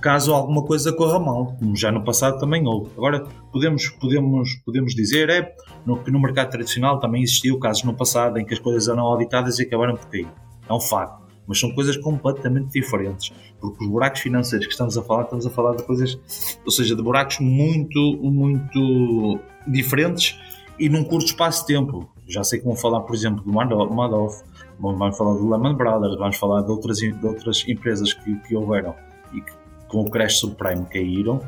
caso 0.00 0.32
alguma 0.32 0.62
coisa 0.64 0.92
corra 0.92 1.18
mal, 1.18 1.56
como 1.58 1.74
já 1.74 1.90
no 1.90 2.04
passado 2.04 2.38
também 2.38 2.66
houve. 2.66 2.90
Agora, 2.96 3.24
podemos, 3.52 3.88
podemos, 3.88 4.54
podemos 4.64 4.94
dizer 4.94 5.28
é, 5.30 5.54
no, 5.84 5.98
que 6.02 6.10
no 6.10 6.20
mercado 6.20 6.50
tradicional 6.50 7.00
também 7.00 7.22
existiu 7.22 7.58
casos 7.58 7.82
no 7.84 7.94
passado 7.94 8.38
em 8.38 8.44
que 8.44 8.54
as 8.54 8.60
coisas 8.60 8.88
eram 8.88 9.02
auditadas 9.04 9.58
e 9.58 9.62
acabaram 9.62 9.96
por 9.96 10.06
cair. 10.06 10.28
É 10.68 10.72
um 10.72 10.80
facto. 10.80 11.24
Mas 11.46 11.60
são 11.60 11.72
coisas 11.72 11.96
completamente 11.96 12.72
diferentes. 12.72 13.32
Porque 13.70 13.84
os 13.84 13.90
buracos 13.90 14.20
financeiros 14.20 14.66
que 14.66 14.72
estamos 14.72 14.96
a 14.96 15.02
falar, 15.02 15.24
estamos 15.24 15.46
a 15.46 15.50
falar 15.50 15.76
de 15.76 15.82
coisas, 15.82 16.18
ou 16.64 16.70
seja, 16.70 16.94
de 16.94 17.02
buracos 17.02 17.38
muito, 17.40 18.18
muito 18.22 19.40
diferentes 19.66 20.38
e 20.78 20.88
num 20.88 21.04
curto 21.04 21.26
espaço 21.26 21.62
de 21.62 21.74
tempo. 21.74 22.08
Já 22.28 22.42
sei 22.42 22.58
que 22.58 22.64
vão 22.64 22.76
falar, 22.76 23.00
por 23.00 23.14
exemplo, 23.14 23.42
do 23.42 23.52
Madoff, 23.52 24.42
vamos 24.78 25.16
falar 25.16 25.34
do 25.34 25.48
Lehman 25.48 25.74
Brothers, 25.74 26.16
vamos 26.16 26.36
falar 26.36 26.62
de 26.62 26.70
outras, 26.70 26.98
de 26.98 27.26
outras 27.26 27.66
empresas 27.68 28.12
que, 28.12 28.34
que 28.40 28.56
houveram 28.56 28.94
e 29.32 29.40
que 29.40 29.52
com 29.88 30.02
o 30.02 30.10
crash 30.10 30.40
subprime 30.40 30.84
caíram, 30.86 31.40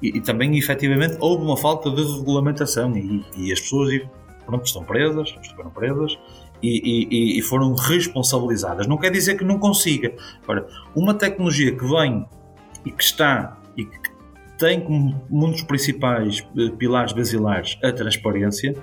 e, 0.00 0.16
e, 0.16 0.20
também 0.20 0.56
efetivamente 0.58 1.16
houve 1.20 1.44
uma 1.44 1.56
falta 1.56 1.90
de 1.90 2.02
regulamentação 2.02 2.96
e, 2.96 3.24
e 3.36 3.52
as 3.52 3.60
pessoas 3.60 4.02
pronto, 4.44 4.64
estão 4.64 4.82
presas, 4.82 5.34
estiveram 5.40 5.70
presas 5.70 6.18
e, 6.62 7.08
e, 7.10 7.38
e, 7.38 7.42
foram 7.42 7.74
responsabilizadas. 7.74 8.86
Não 8.86 8.96
quer 8.96 9.10
dizer 9.10 9.36
que 9.36 9.44
não 9.44 9.58
consiga. 9.58 10.14
Agora, 10.42 10.66
uma 10.94 11.14
tecnologia 11.14 11.74
que 11.74 11.84
vem 11.84 12.24
e 12.84 12.90
que 12.90 13.02
está 13.02 13.60
e 13.76 13.84
que 13.84 14.12
tem 14.58 14.80
como 14.80 15.20
um 15.30 15.50
dos 15.50 15.62
principais 15.62 16.46
eh, 16.56 16.70
pilares 16.78 17.12
basilares 17.12 17.78
a 17.82 17.90
transparência, 17.90 18.76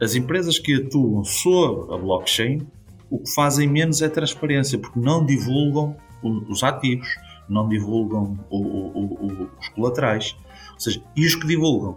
as 0.00 0.14
empresas 0.14 0.58
que 0.58 0.74
atuam 0.74 1.24
sob 1.24 1.94
a 1.94 1.96
blockchain 1.96 2.66
o 3.10 3.18
que 3.18 3.34
fazem 3.34 3.68
menos 3.68 4.00
é 4.00 4.08
transparência, 4.08 4.78
porque 4.78 4.98
não 5.00 5.26
divulgam 5.26 5.96
os 6.22 6.62
ativos, 6.62 7.08
não 7.48 7.68
divulgam 7.68 8.38
o, 8.48 8.56
o, 8.56 9.04
o, 9.04 9.50
os 9.58 9.68
colaterais. 9.70 10.36
Ou 10.74 10.80
seja, 10.80 11.02
e 11.16 11.26
os 11.26 11.34
que 11.34 11.46
divulgam 11.46 11.96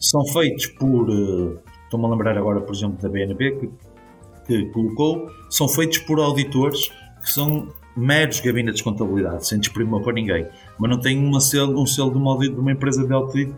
são 0.00 0.24
feitos 0.26 0.66
por. 0.66 1.08
Uh, 1.10 1.60
Estou-me 1.84 2.06
a 2.06 2.08
lembrar 2.08 2.36
agora, 2.36 2.60
por 2.60 2.74
exemplo, 2.74 3.00
da 3.00 3.08
BNB, 3.08 3.52
que, 3.52 3.70
que 4.46 4.66
colocou, 4.66 5.30
são 5.50 5.68
feitos 5.68 5.98
por 5.98 6.20
auditores 6.20 6.90
que 7.22 7.30
são 7.30 7.68
meros 7.96 8.40
gabinetes 8.40 8.78
de 8.78 8.84
contabilidade, 8.84 9.46
sem 9.46 9.58
desprimor 9.58 10.02
para 10.02 10.12
ninguém, 10.12 10.46
mas 10.78 10.90
não 10.90 11.00
têm 11.00 11.18
uma 11.18 11.40
selo, 11.40 11.80
um 11.80 11.86
selo 11.86 12.10
de 12.10 12.18
uma, 12.18 12.38
de 12.38 12.48
uma 12.48 12.72
empresa 12.72 13.06
de, 13.06 13.12
audit, 13.12 13.54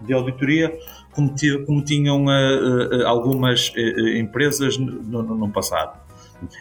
de 0.00 0.12
auditoria 0.12 0.76
como, 1.12 1.34
como 1.66 1.84
tinham 1.84 2.24
uh, 2.24 2.28
uh, 2.28 3.06
algumas 3.06 3.70
uh, 3.70 4.08
empresas 4.16 4.78
no, 4.78 5.22
no, 5.22 5.34
no, 5.36 5.50
passado. 5.50 6.00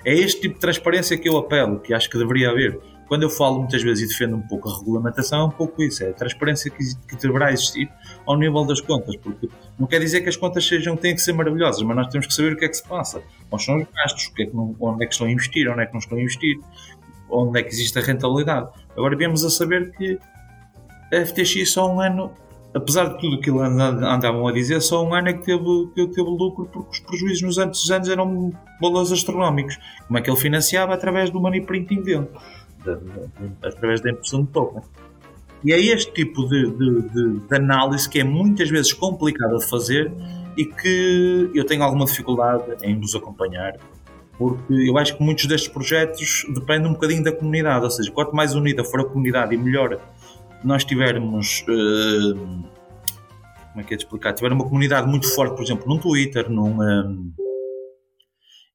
É 0.04 0.14
este 0.14 0.42
tipo 0.42 0.56
de 0.56 0.60
transparência 0.60 1.18
que 1.18 1.30
eu 1.30 1.38
apelo, 1.38 1.80
que 1.80 1.94
acho 1.94 2.10
que 2.10 2.18
deveria 2.18 2.50
haver. 2.50 2.80
Quando 3.10 3.24
eu 3.24 3.30
falo 3.30 3.58
muitas 3.58 3.82
vezes 3.82 4.04
e 4.04 4.08
defendo 4.08 4.36
um 4.36 4.42
pouco 4.42 4.70
a 4.70 4.78
regulamentação, 4.78 5.42
é 5.42 5.44
um 5.46 5.50
pouco 5.50 5.82
isso, 5.82 6.04
é 6.04 6.12
a 6.12 6.14
transparência 6.14 6.70
que, 6.70 6.78
que 7.08 7.16
deverá 7.16 7.52
existir 7.52 7.92
ao 8.26 8.38
nível 8.38 8.64
das 8.66 8.80
contas, 8.80 9.16
porque 9.18 9.50
não 9.80 9.88
quer 9.88 10.00
dizer 10.00 10.22
que 10.22 10.30
as 10.30 10.38
contas 10.38 10.66
sejam, 10.68 10.96
têm 10.96 11.16
que 11.16 11.22
ser 11.22 11.34
maravilhosas, 11.34 11.82
mas 11.82 11.98
nós 11.98 12.08
temos 12.10 12.28
que 12.28 12.34
saber 12.36 12.54
o 12.54 12.56
que 12.56 12.66
é 12.66 12.70
que 12.70 12.78
se 12.78 12.88
passa, 12.88 13.24
quais 13.50 13.66
são 13.66 13.78
os 13.78 13.88
gastos, 13.92 14.28
o 14.28 14.34
que 14.36 14.44
é 14.44 14.46
que 14.46 14.56
não, 14.56 14.76
onde 14.80 15.04
é 15.04 15.08
que 15.08 15.14
estão 15.14 15.26
a 15.26 15.32
investir, 15.32 15.68
onde 15.68 15.82
é 15.82 15.88
que 15.88 15.92
não 15.92 16.00
estão 16.00 16.20
a 16.20 16.22
investir, 16.22 16.60
onde 17.32 17.60
é 17.60 17.64
que 17.64 17.70
existe 17.70 17.98
a 17.98 18.02
rentabilidade. 18.04 18.70
Agora 18.96 19.18
viemos 19.18 19.44
a 19.44 19.50
saber 19.50 19.92
que 19.98 20.20
a 21.12 21.26
FTX 21.26 21.72
só 21.72 21.92
um 21.92 22.00
ano 22.00 22.32
apesar 22.74 23.06
de 23.06 23.20
tudo 23.20 23.38
aquilo 23.38 23.60
que 23.62 23.68
andavam 24.06 24.48
a 24.48 24.52
dizer, 24.52 24.82
só 24.82 25.04
um 25.04 25.14
ano 25.14 25.30
é 25.30 25.34
que 25.34 25.44
teve, 25.44 25.90
que 25.96 26.08
teve 26.08 26.30
lucro 26.30 26.68
porque 26.72 26.92
os 26.92 27.00
prejuízos 27.00 27.42
nos 27.42 27.58
antes 27.58 27.90
anos 27.90 28.10
eram 28.10 28.52
valores 28.80 29.12
astronómicos. 29.12 29.78
Como 30.08 30.18
é 30.18 30.22
que 30.22 30.30
ele 30.30 30.38
financiava? 30.38 30.94
Através 30.94 31.30
do 31.30 31.40
money 31.40 31.62
printing 31.62 32.02
dele, 32.02 32.28
de, 32.84 33.68
através 33.68 34.02
da 34.02 34.12
impressão 34.12 34.44
de 34.44 34.52
token. 34.52 34.82
E 35.64 35.74
é 35.74 35.80
este 35.80 36.14
tipo 36.14 36.48
de, 36.48 36.72
de, 36.72 37.56
análise 37.56 38.10
que 38.10 38.20
é 38.20 38.24
muitas 38.24 38.70
vezes 38.70 38.94
complicado 38.94 39.58
de 39.58 39.70
fazer 39.70 40.12
e 40.56 40.66
que 40.66 41.52
eu 41.54 41.66
tenho 41.66 41.84
alguma 41.84 42.06
dificuldade 42.06 42.64
em 42.82 42.96
nos 42.96 43.14
acompanhar, 43.14 43.78
porque 44.38 44.74
eu 44.74 44.98
acho 44.98 45.18
que 45.18 45.24
muitos 45.24 45.46
destes 45.48 45.70
projetos 45.70 46.46
dependem 46.54 46.90
um 46.90 46.94
bocadinho 46.94 47.24
da 47.24 47.32
comunidade, 47.32 47.84
ou 47.84 47.92
seja, 47.92 48.10
quanto 48.12 48.34
mais 48.34 48.56
unida 48.56 48.86
for 48.86 49.02
a 49.02 49.06
comunidade 49.06 49.54
e 49.54 49.58
melhor 49.58 50.00
nós 50.64 50.86
tivermos. 50.86 51.66
Uh, 51.68 52.70
como 53.70 53.82
é 53.82 53.84
que 53.84 53.94
é 53.94 53.98
de 53.98 54.04
explicar? 54.04 54.34
Tiver 54.34 54.52
uma 54.52 54.64
comunidade 54.64 55.08
muito 55.08 55.34
forte, 55.34 55.56
por 55.56 55.64
exemplo, 55.64 55.86
num 55.88 56.00
Twitter, 56.00 56.50
num. 56.50 56.82
Um, 56.82 57.34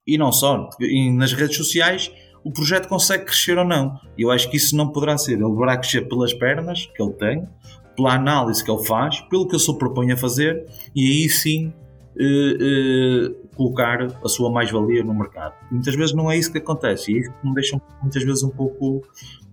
e 0.06 0.18
não 0.18 0.30
só, 0.30 0.68
nas 1.14 1.32
redes 1.32 1.56
sociais, 1.56 2.12
o 2.44 2.52
projeto 2.52 2.88
consegue 2.88 3.24
crescer 3.24 3.56
ou 3.56 3.64
não. 3.64 3.98
Eu 4.16 4.30
acho 4.30 4.50
que 4.50 4.56
isso 4.56 4.76
não 4.76 4.88
poderá 4.88 5.16
ser. 5.16 5.32
Ele 5.32 5.50
deverá 5.50 5.78
crescer 5.78 6.02
pelas 6.02 6.34
pernas 6.34 6.86
que 6.94 7.02
ele 7.02 7.12
tem, 7.14 7.48
pela 7.96 8.14
análise 8.14 8.62
que 8.62 8.70
ele 8.70 8.84
faz, 8.84 9.20
pelo 9.22 9.48
que 9.48 9.54
ele 9.54 9.62
se 9.62 9.78
propõe 9.78 10.12
a 10.12 10.16
fazer, 10.16 10.66
e 10.94 11.06
aí 11.06 11.28
sim 11.28 11.72
uh, 12.16 13.30
uh, 13.30 13.34
colocar 13.56 14.06
a 14.22 14.28
sua 14.28 14.50
mais-valia 14.50 15.02
no 15.02 15.14
mercado. 15.14 15.54
Muitas 15.70 15.94
vezes 15.94 16.14
não 16.14 16.30
é 16.30 16.36
isso 16.36 16.52
que 16.52 16.58
acontece, 16.58 17.12
e 17.12 17.16
é 17.16 17.20
isso 17.20 17.32
que 17.32 17.48
me 17.48 17.54
deixa 17.54 17.80
muitas 18.02 18.22
vezes 18.22 18.42
um 18.42 18.50
pouco 18.50 19.02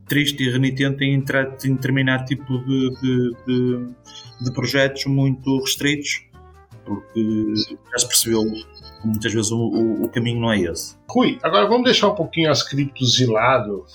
triste 0.08 0.44
e 0.44 0.52
renitente 0.52 1.06
em, 1.06 1.14
entrar, 1.14 1.56
em 1.64 1.76
determinado 1.76 2.26
tipo 2.26 2.58
de, 2.66 2.90
de, 3.02 3.36
de, 3.48 3.88
de, 4.44 4.54
projetos 4.54 5.06
muito 5.06 5.60
restritos, 5.62 6.26
porque 6.84 7.54
já 7.92 8.00
se 8.00 8.08
percebeu 8.08 8.44
muitas 9.04 9.34
vezes 9.34 9.52
o, 9.52 9.58
o, 9.58 10.04
o, 10.06 10.10
caminho 10.10 10.42
não 10.42 10.52
é 10.52 10.60
esse. 10.60 10.96
Rui, 11.10 11.38
agora 11.44 11.68
vamos 11.68 11.86
deixar 11.86 12.10
um 12.10 12.16
pouquinho 12.16 12.52
as 12.52 12.64
criptos 12.64 13.14
de 13.14 13.26
lado 13.26 13.86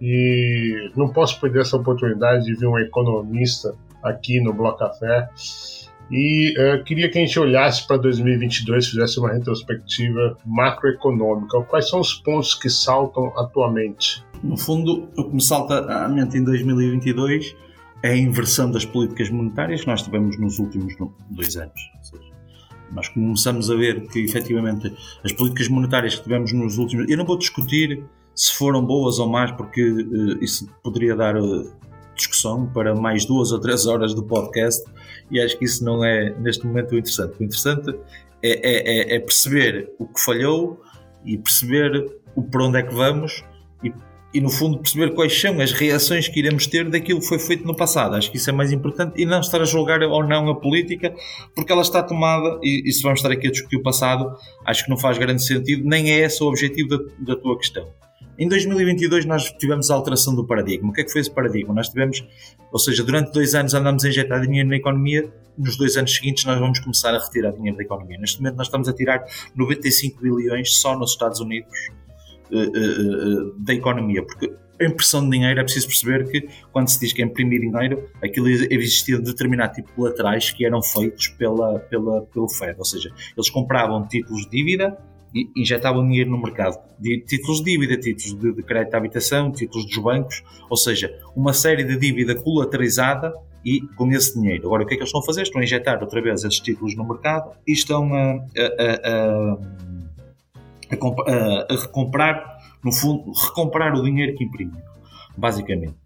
e 0.00 0.90
não 0.96 1.08
posso 1.08 1.40
perder 1.40 1.60
essa 1.60 1.76
oportunidade 1.76 2.44
de 2.44 2.54
ver 2.54 2.66
um 2.66 2.78
economista 2.78 3.74
aqui 4.02 4.40
no 4.40 4.52
Bloco 4.52 4.78
Café. 4.78 5.28
E 6.10 6.54
uh, 6.58 6.84
queria 6.84 7.08
que 7.08 7.18
a 7.18 7.24
gente 7.24 7.38
olhasse 7.38 7.86
para 7.86 7.96
2022, 7.96 8.88
fizesse 8.88 9.18
uma 9.18 9.32
retrospectiva 9.32 10.36
macroeconômica. 10.44 11.62
Quais 11.62 11.88
são 11.88 12.00
os 12.00 12.14
pontos 12.14 12.54
que 12.54 12.68
saltam 12.68 13.32
atualmente? 13.38 14.22
No 14.42 14.56
fundo, 14.56 15.08
o 15.16 15.24
que 15.24 15.34
me 15.34 15.40
salta 15.40 15.78
à 15.78 16.08
mente 16.08 16.36
em 16.36 16.44
2022 16.44 17.56
é 18.02 18.10
a 18.10 18.16
inversão 18.16 18.70
das 18.70 18.84
políticas 18.84 19.30
monetárias 19.30 19.82
que 19.82 19.86
nós 19.86 20.02
tivemos 20.02 20.38
nos 20.38 20.58
últimos 20.58 20.94
dois 21.30 21.56
anos. 21.56 21.80
Seja, 22.02 22.31
nós 22.92 23.08
começamos 23.08 23.70
a 23.70 23.74
ver 23.74 24.06
que, 24.08 24.20
efetivamente, 24.20 24.92
as 25.24 25.32
políticas 25.32 25.68
monetárias 25.68 26.14
que 26.14 26.22
tivemos 26.22 26.52
nos 26.52 26.78
últimos. 26.78 27.08
Eu 27.08 27.16
não 27.16 27.24
vou 27.24 27.38
discutir 27.38 28.04
se 28.34 28.52
foram 28.54 28.84
boas 28.84 29.18
ou 29.18 29.28
más, 29.28 29.50
porque 29.52 29.82
uh, 29.82 30.42
isso 30.42 30.68
poderia 30.82 31.14
dar 31.14 31.36
uh, 31.36 31.72
discussão 32.14 32.66
para 32.66 32.94
mais 32.94 33.24
duas 33.24 33.52
ou 33.52 33.60
três 33.60 33.86
horas 33.86 34.14
do 34.14 34.22
podcast, 34.22 34.84
e 35.30 35.40
acho 35.40 35.58
que 35.58 35.64
isso 35.64 35.84
não 35.84 36.04
é, 36.04 36.34
neste 36.38 36.66
momento, 36.66 36.92
o 36.92 36.98
interessante. 36.98 37.34
O 37.40 37.44
interessante 37.44 37.90
é, 38.42 39.12
é, 39.12 39.16
é 39.16 39.20
perceber 39.20 39.92
o 39.98 40.06
que 40.06 40.20
falhou 40.20 40.82
e 41.24 41.38
perceber 41.38 42.10
o 42.34 42.42
para 42.42 42.64
onde 42.64 42.78
é 42.78 42.82
que 42.82 42.94
vamos 42.94 43.44
e 44.32 44.40
no 44.40 44.50
fundo 44.50 44.78
perceber 44.78 45.14
quais 45.14 45.38
são 45.38 45.60
as 45.60 45.72
reações 45.72 46.28
que 46.28 46.38
iremos 46.38 46.66
ter 46.66 46.88
daquilo 46.88 47.20
que 47.20 47.26
foi 47.26 47.38
feito 47.38 47.66
no 47.66 47.76
passado. 47.76 48.16
Acho 48.16 48.30
que 48.30 48.36
isso 48.36 48.48
é 48.48 48.52
mais 48.52 48.72
importante 48.72 49.20
e 49.20 49.26
não 49.26 49.40
estar 49.40 49.60
a 49.60 49.64
julgar 49.64 50.02
ou 50.02 50.24
não 50.24 50.48
a 50.48 50.54
política, 50.54 51.14
porque 51.54 51.72
ela 51.72 51.82
está 51.82 52.02
tomada, 52.02 52.58
e, 52.62 52.88
e 52.88 52.92
se 52.92 53.02
vamos 53.02 53.18
estar 53.20 53.30
aqui 53.30 53.48
a 53.48 53.50
discutir 53.50 53.76
o 53.76 53.82
passado, 53.82 54.34
acho 54.64 54.84
que 54.84 54.90
não 54.90 54.96
faz 54.96 55.18
grande 55.18 55.44
sentido, 55.44 55.86
nem 55.86 56.10
é 56.10 56.20
esse 56.20 56.42
o 56.42 56.46
objetivo 56.46 56.88
da, 56.88 56.98
da 57.18 57.36
tua 57.36 57.58
questão. 57.58 57.86
Em 58.38 58.48
2022 58.48 59.26
nós 59.26 59.52
tivemos 59.52 59.90
a 59.90 59.94
alteração 59.94 60.34
do 60.34 60.46
paradigma. 60.46 60.90
O 60.90 60.92
que 60.92 61.02
é 61.02 61.04
que 61.04 61.12
foi 61.12 61.20
esse 61.20 61.30
paradigma? 61.30 61.74
Nós 61.74 61.88
tivemos, 61.88 62.24
ou 62.72 62.78
seja, 62.78 63.04
durante 63.04 63.30
dois 63.30 63.54
anos 63.54 63.74
andamos 63.74 64.04
a 64.04 64.08
injetar 64.08 64.40
dinheiro 64.40 64.68
na 64.70 64.76
economia, 64.76 65.30
nos 65.56 65.76
dois 65.76 65.98
anos 65.98 66.14
seguintes 66.14 66.44
nós 66.46 66.58
vamos 66.58 66.80
começar 66.80 67.14
a 67.14 67.18
retirar 67.18 67.52
dinheiro 67.52 67.76
da 67.76 67.82
economia. 67.82 68.18
Neste 68.18 68.38
momento 68.38 68.56
nós 68.56 68.68
estamos 68.68 68.88
a 68.88 68.92
tirar 68.94 69.22
95 69.54 70.22
bilhões 70.22 70.74
só 70.76 70.98
nos 70.98 71.10
Estados 71.10 71.40
Unidos 71.40 71.68
da 73.58 73.74
economia, 73.74 74.24
porque 74.24 74.52
a 74.80 74.84
impressão 74.84 75.24
de 75.24 75.30
dinheiro 75.30 75.60
é 75.60 75.62
preciso 75.62 75.86
perceber 75.86 76.28
que 76.28 76.48
quando 76.72 76.88
se 76.88 76.98
diz 76.98 77.12
que 77.12 77.22
é 77.22 77.24
imprimir 77.24 77.60
dinheiro, 77.60 78.08
aquilo 78.22 78.48
existia 78.48 79.18
determinado 79.18 79.74
tipo 79.74 79.88
de 79.88 79.94
colaterais 79.94 80.50
que 80.50 80.64
eram 80.64 80.82
feitos 80.82 81.28
pela, 81.28 81.78
pela, 81.78 82.22
pelo 82.22 82.48
Fed, 82.48 82.74
ou 82.78 82.84
seja, 82.84 83.10
eles 83.36 83.48
compravam 83.50 84.06
títulos 84.06 84.44
de 84.44 84.50
dívida 84.50 84.98
e 85.34 85.48
injetavam 85.56 86.06
dinheiro 86.06 86.30
no 86.30 86.40
mercado. 86.40 86.78
Títulos 87.26 87.58
de 87.58 87.72
dívida, 87.72 87.96
títulos 87.96 88.38
de, 88.38 88.52
de 88.52 88.62
crédito 88.62 88.94
à 88.94 88.98
habitação, 88.98 89.50
títulos 89.50 89.86
dos 89.86 89.98
bancos, 89.98 90.42
ou 90.68 90.76
seja, 90.76 91.10
uma 91.34 91.52
série 91.52 91.84
de 91.84 91.96
dívida 91.96 92.34
colateralizada 92.34 93.32
e 93.64 93.80
com 93.96 94.10
esse 94.10 94.38
dinheiro. 94.38 94.66
Agora, 94.66 94.82
o 94.82 94.86
que 94.86 94.94
é 94.94 94.96
que 94.96 95.02
eles 95.02 95.08
estão 95.08 95.22
a 95.22 95.24
fazer? 95.24 95.42
Estão 95.42 95.60
a 95.60 95.64
injetar 95.64 96.02
outra 96.02 96.20
vez 96.20 96.44
esses 96.44 96.60
títulos 96.60 96.96
no 96.96 97.06
mercado 97.06 97.52
e 97.66 97.72
estão 97.72 98.12
a, 98.12 98.32
a, 98.58 99.08
a 99.08 99.58
a, 99.58 99.58
a, 100.94 101.74
recomprar, 101.74 102.58
no 102.84 102.92
fundo, 102.92 103.32
recomprar 103.32 103.94
o 103.94 104.02
dinheiro 104.02 104.36
que 104.36 104.44
imprimiram, 104.44 104.82
basicamente. 105.36 105.96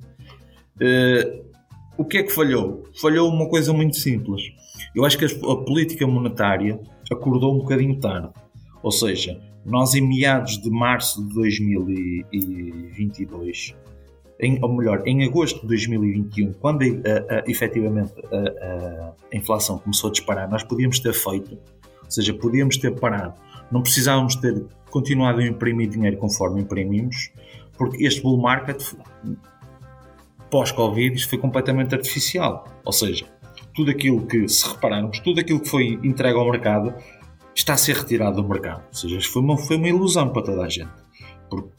Uh, 0.77 1.45
o 1.97 2.05
que 2.05 2.19
é 2.19 2.23
que 2.23 2.31
falhou? 2.31 2.85
Falhou 3.01 3.31
uma 3.31 3.49
coisa 3.49 3.73
muito 3.73 3.97
simples. 3.97 4.43
Eu 4.95 5.03
acho 5.05 5.17
que 5.17 5.25
a, 5.25 5.29
a 5.29 5.57
política 5.65 6.07
monetária 6.07 6.79
acordou 7.11 7.55
um 7.55 7.59
bocadinho 7.59 7.99
tarde. 7.99 8.29
Ou 8.83 8.93
seja, 8.93 9.41
nós 9.65 9.95
em 9.95 10.01
meados 10.01 10.61
de 10.61 10.69
março 10.71 11.25
de 11.27 11.35
2022, 11.35 13.75
em, 14.39 14.63
ou 14.63 14.77
melhor, 14.77 15.03
em 15.07 15.25
agosto 15.25 15.63
de 15.63 15.69
2021, 15.69 16.53
quando 16.55 16.83
a, 16.83 16.87
a, 16.87 17.45
efetivamente 17.49 18.13
a, 18.31 18.37
a, 18.37 19.15
inflação 19.37 19.79
começou 19.79 20.11
a 20.11 20.13
disparar, 20.13 20.51
nós 20.51 20.63
podíamos 20.63 21.01
ter 21.01 21.15
feito, 21.15 21.55
ou 21.55 22.11
seja, 22.11 22.35
podíamos 22.35 22.77
ter 22.77 22.95
parado 22.95 23.35
não 23.71 23.83
precisávamos 23.83 24.37
ter 24.37 24.65
continuado 24.91 25.41
a 25.41 25.47
imprimir 25.47 25.89
dinheiro 25.89 26.17
conforme 26.17 26.63
imprimimos, 26.63 27.31
porque 27.77 28.05
este 28.05 28.23
bull 28.23 28.41
market 28.41 28.83
pós-Covid 30.51 31.27
foi 31.27 31.39
completamente 31.39 31.95
artificial. 31.95 32.67
Ou 32.85 32.93
seja, 32.93 33.27
tudo 33.75 33.91
aquilo 33.91 34.27
que, 34.27 34.49
se 34.49 34.67
repararmos, 34.69 35.19
tudo 35.21 35.41
aquilo 35.41 35.61
que 35.61 35.69
foi 35.69 35.99
entregue 36.03 36.39
ao 36.39 36.51
mercado 36.51 36.95
está 37.55 37.75
a 37.75 37.77
ser 37.77 37.97
retirado 37.97 38.41
do 38.41 38.49
mercado. 38.49 38.85
Ou 38.89 38.95
seja, 38.95 39.21
foi 39.31 39.43
uma, 39.43 39.59
foi 39.59 39.77
uma 39.77 39.89
ilusão 39.89 40.31
para 40.31 40.43
toda 40.43 40.63
a 40.63 40.69
gente. 40.69 40.91
Porque 41.51 41.71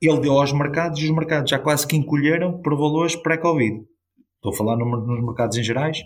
ele 0.00 0.20
deu 0.20 0.38
aos 0.38 0.52
mercados 0.52 1.00
e 1.00 1.04
os 1.04 1.10
mercados 1.10 1.50
já 1.50 1.58
quase 1.58 1.86
que 1.86 1.96
encolheram 1.96 2.60
por 2.60 2.76
valores 2.76 3.16
pré-Covid. 3.16 3.82
Estou 4.38 4.52
a 4.52 4.56
falar 4.56 4.76
nos 4.76 5.24
mercados 5.24 5.56
em 5.56 5.64
gerais, 5.64 5.98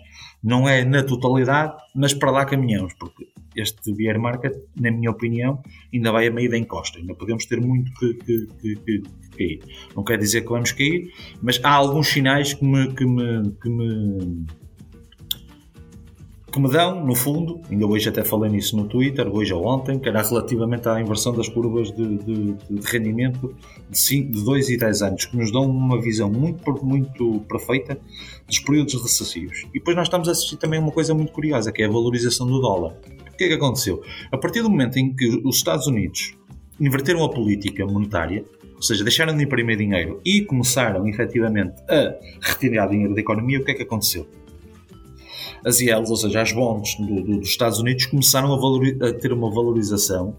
não 0.43 0.67
é 0.67 0.83
na 0.83 1.03
totalidade, 1.03 1.75
mas 1.93 2.15
para 2.15 2.31
lá 2.31 2.43
caminhamos, 2.45 2.91
porque 2.95 3.27
este 3.55 3.93
bear 3.93 4.19
market, 4.19 4.53
na 4.75 4.89
minha 4.89 5.11
opinião, 5.11 5.61
ainda 5.93 6.11
vai 6.11 6.25
a 6.25 6.31
meio 6.31 6.49
da 6.49 6.57
encosta, 6.57 6.97
ainda 6.97 7.13
podemos 7.13 7.45
ter 7.45 7.61
muito 7.61 7.93
que, 7.93 8.13
que, 8.15 8.47
que, 8.59 8.75
que, 8.77 9.03
cair. 9.37 9.59
Não 9.95 10.03
quer 10.03 10.17
dizer 10.17 10.41
que 10.41 10.49
vamos 10.49 10.71
cair, 10.71 11.13
mas 11.43 11.59
há 11.63 11.71
alguns 11.73 12.07
sinais 12.07 12.55
que 12.55 12.65
me, 12.65 12.91
que 12.95 13.05
me, 13.05 13.51
que 13.61 13.69
me 13.69 14.47
que 16.53 16.59
me 16.59 16.69
dão, 16.69 17.03
no 17.03 17.15
fundo, 17.15 17.59
ainda 17.67 17.87
hoje 17.87 18.09
até 18.09 18.23
falei 18.23 18.51
nisso 18.51 18.77
no 18.77 18.87
Twitter, 18.87 19.27
hoje 19.27 19.51
ou 19.51 19.65
ontem, 19.65 19.97
que 19.97 20.07
era 20.07 20.21
relativamente 20.21 20.87
à 20.87 21.01
inversão 21.01 21.33
das 21.33 21.49
curvas 21.49 21.91
de, 21.91 22.17
de, 22.19 22.53
de 22.53 22.91
rendimento 22.91 23.55
de, 23.89 23.99
5, 23.99 24.31
de 24.31 24.45
2 24.45 24.69
e 24.69 24.77
10 24.77 25.01
anos, 25.01 25.25
que 25.25 25.35
nos 25.35 25.51
dão 25.51 25.63
uma 25.63 25.99
visão 25.99 26.29
muito, 26.29 26.85
muito 26.85 27.39
perfeita 27.49 27.97
dos 28.45 28.59
períodos 28.59 28.93
recessivos. 29.01 29.65
E 29.71 29.79
depois 29.79 29.97
nós 29.97 30.05
estamos 30.05 30.29
a 30.29 30.31
assistir 30.31 30.57
também 30.57 30.79
a 30.79 30.83
uma 30.83 30.91
coisa 30.91 31.15
muito 31.15 31.31
curiosa, 31.31 31.71
que 31.71 31.81
é 31.81 31.85
a 31.87 31.89
valorização 31.89 32.45
do 32.45 32.61
dólar. 32.61 32.95
O 33.33 33.35
que 33.35 33.45
é 33.45 33.47
que 33.47 33.55
aconteceu? 33.55 34.03
A 34.31 34.37
partir 34.37 34.61
do 34.61 34.69
momento 34.69 34.97
em 34.97 35.11
que 35.11 35.41
os 35.43 35.55
Estados 35.55 35.87
Unidos 35.87 36.35
inverteram 36.79 37.23
a 37.23 37.29
política 37.29 37.83
monetária, 37.83 38.45
ou 38.75 38.81
seja, 38.83 39.03
deixaram 39.03 39.35
de 39.35 39.43
imprimir 39.43 39.77
dinheiro 39.77 40.21
e 40.23 40.41
começaram 40.41 41.07
efetivamente 41.07 41.81
a 41.89 42.13
retirar 42.41 42.85
dinheiro 42.85 43.15
da 43.15 43.21
economia, 43.21 43.59
o 43.59 43.65
que 43.65 43.71
é 43.71 43.73
que 43.73 43.81
aconteceu? 43.81 44.27
As 45.65 45.79
IELs, 45.79 46.09
ou 46.09 46.17
seja, 46.17 46.41
as 46.41 46.51
bonds 46.51 46.95
do, 46.95 47.21
do, 47.21 47.39
dos 47.39 47.49
Estados 47.49 47.79
Unidos, 47.79 48.05
começaram 48.05 48.53
a, 48.53 49.07
a, 49.07 49.13
ter 49.13 49.31
uma 49.31 49.49
valorização, 49.49 50.35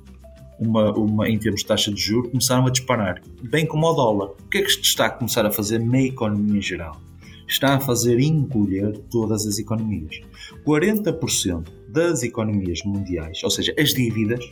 uma, 0.59 0.93
uma, 0.93 1.29
em 1.29 1.39
termos 1.39 1.63
de 1.63 1.67
taxa 1.67 1.93
de 1.93 2.01
juros, 2.01 2.31
começaram 2.31 2.67
a 2.67 2.71
disparar, 2.71 3.23
bem 3.43 3.67
como 3.67 3.87
o 3.87 3.95
dólar. 3.95 4.31
O 4.45 4.49
que 4.49 4.59
é 4.59 4.63
que 4.63 4.69
isto 4.69 4.85
está 4.85 5.07
a 5.07 5.11
começar 5.11 5.47
a 5.47 5.51
fazer 5.51 5.79
na 5.79 6.01
economia 6.03 6.59
em 6.59 6.63
geral? 6.63 7.01
Está 7.47 7.75
a 7.75 7.81
fazer 7.81 8.21
encolher 8.21 8.99
todas 9.11 9.47
as 9.47 9.59
economias. 9.59 10.21
40% 10.67 11.69
das 11.89 12.23
economias 12.23 12.81
mundiais, 12.85 13.43
ou 13.45 13.51
seja, 13.51 13.75
as 13.79 13.93
dívidas, 13.93 14.45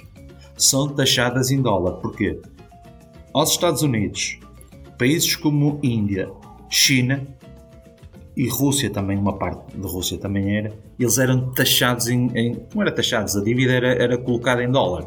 são 0.57 0.89
taxadas 0.89 1.51
em 1.51 1.61
dólar. 1.61 1.95
Porquê? 1.95 2.39
Aos 3.33 3.51
Estados 3.51 3.83
Unidos, 3.83 4.39
países 4.99 5.35
como 5.35 5.81
Índia, 5.83 6.31
China, 6.69 7.27
e 8.37 8.49
Rússia 8.49 8.89
também, 8.89 9.19
uma 9.19 9.37
parte 9.37 9.77
de 9.77 9.87
Rússia 9.87 10.17
também 10.17 10.57
era, 10.57 10.73
eles 10.99 11.19
eram 11.19 11.51
taxados 11.53 12.09
em, 12.09 12.31
em 12.35 12.67
não 12.75 12.83
era 12.83 12.91
taxados, 12.91 13.37
a 13.37 13.43
dívida 13.43 13.73
era, 13.73 13.93
era 13.93 14.19
colocada 14.19 14.63
em 14.63 14.71
dólar. 14.71 15.07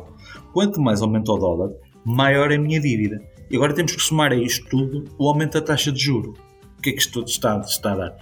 Quanto 0.53 0.79
mais 0.79 1.01
aumenta 1.01 1.31
o 1.31 1.37
dólar, 1.37 1.71
maior 2.05 2.51
é 2.51 2.55
a 2.55 2.59
minha 2.59 2.79
dívida. 2.79 3.19
E 3.49 3.55
agora 3.55 3.73
temos 3.73 3.95
que 3.95 4.01
somar 4.01 4.31
a 4.31 4.35
isto 4.35 4.67
tudo 4.69 5.05
o 5.17 5.27
aumento 5.27 5.53
da 5.53 5.61
taxa 5.61 5.91
de 5.91 5.99
juro. 5.99 6.33
O 6.77 6.81
que 6.81 6.91
é 6.91 6.93
que 6.93 6.99
isto 6.99 7.23
está, 7.23 7.59
está 7.59 7.93
a 7.93 7.95
dar? 7.95 8.15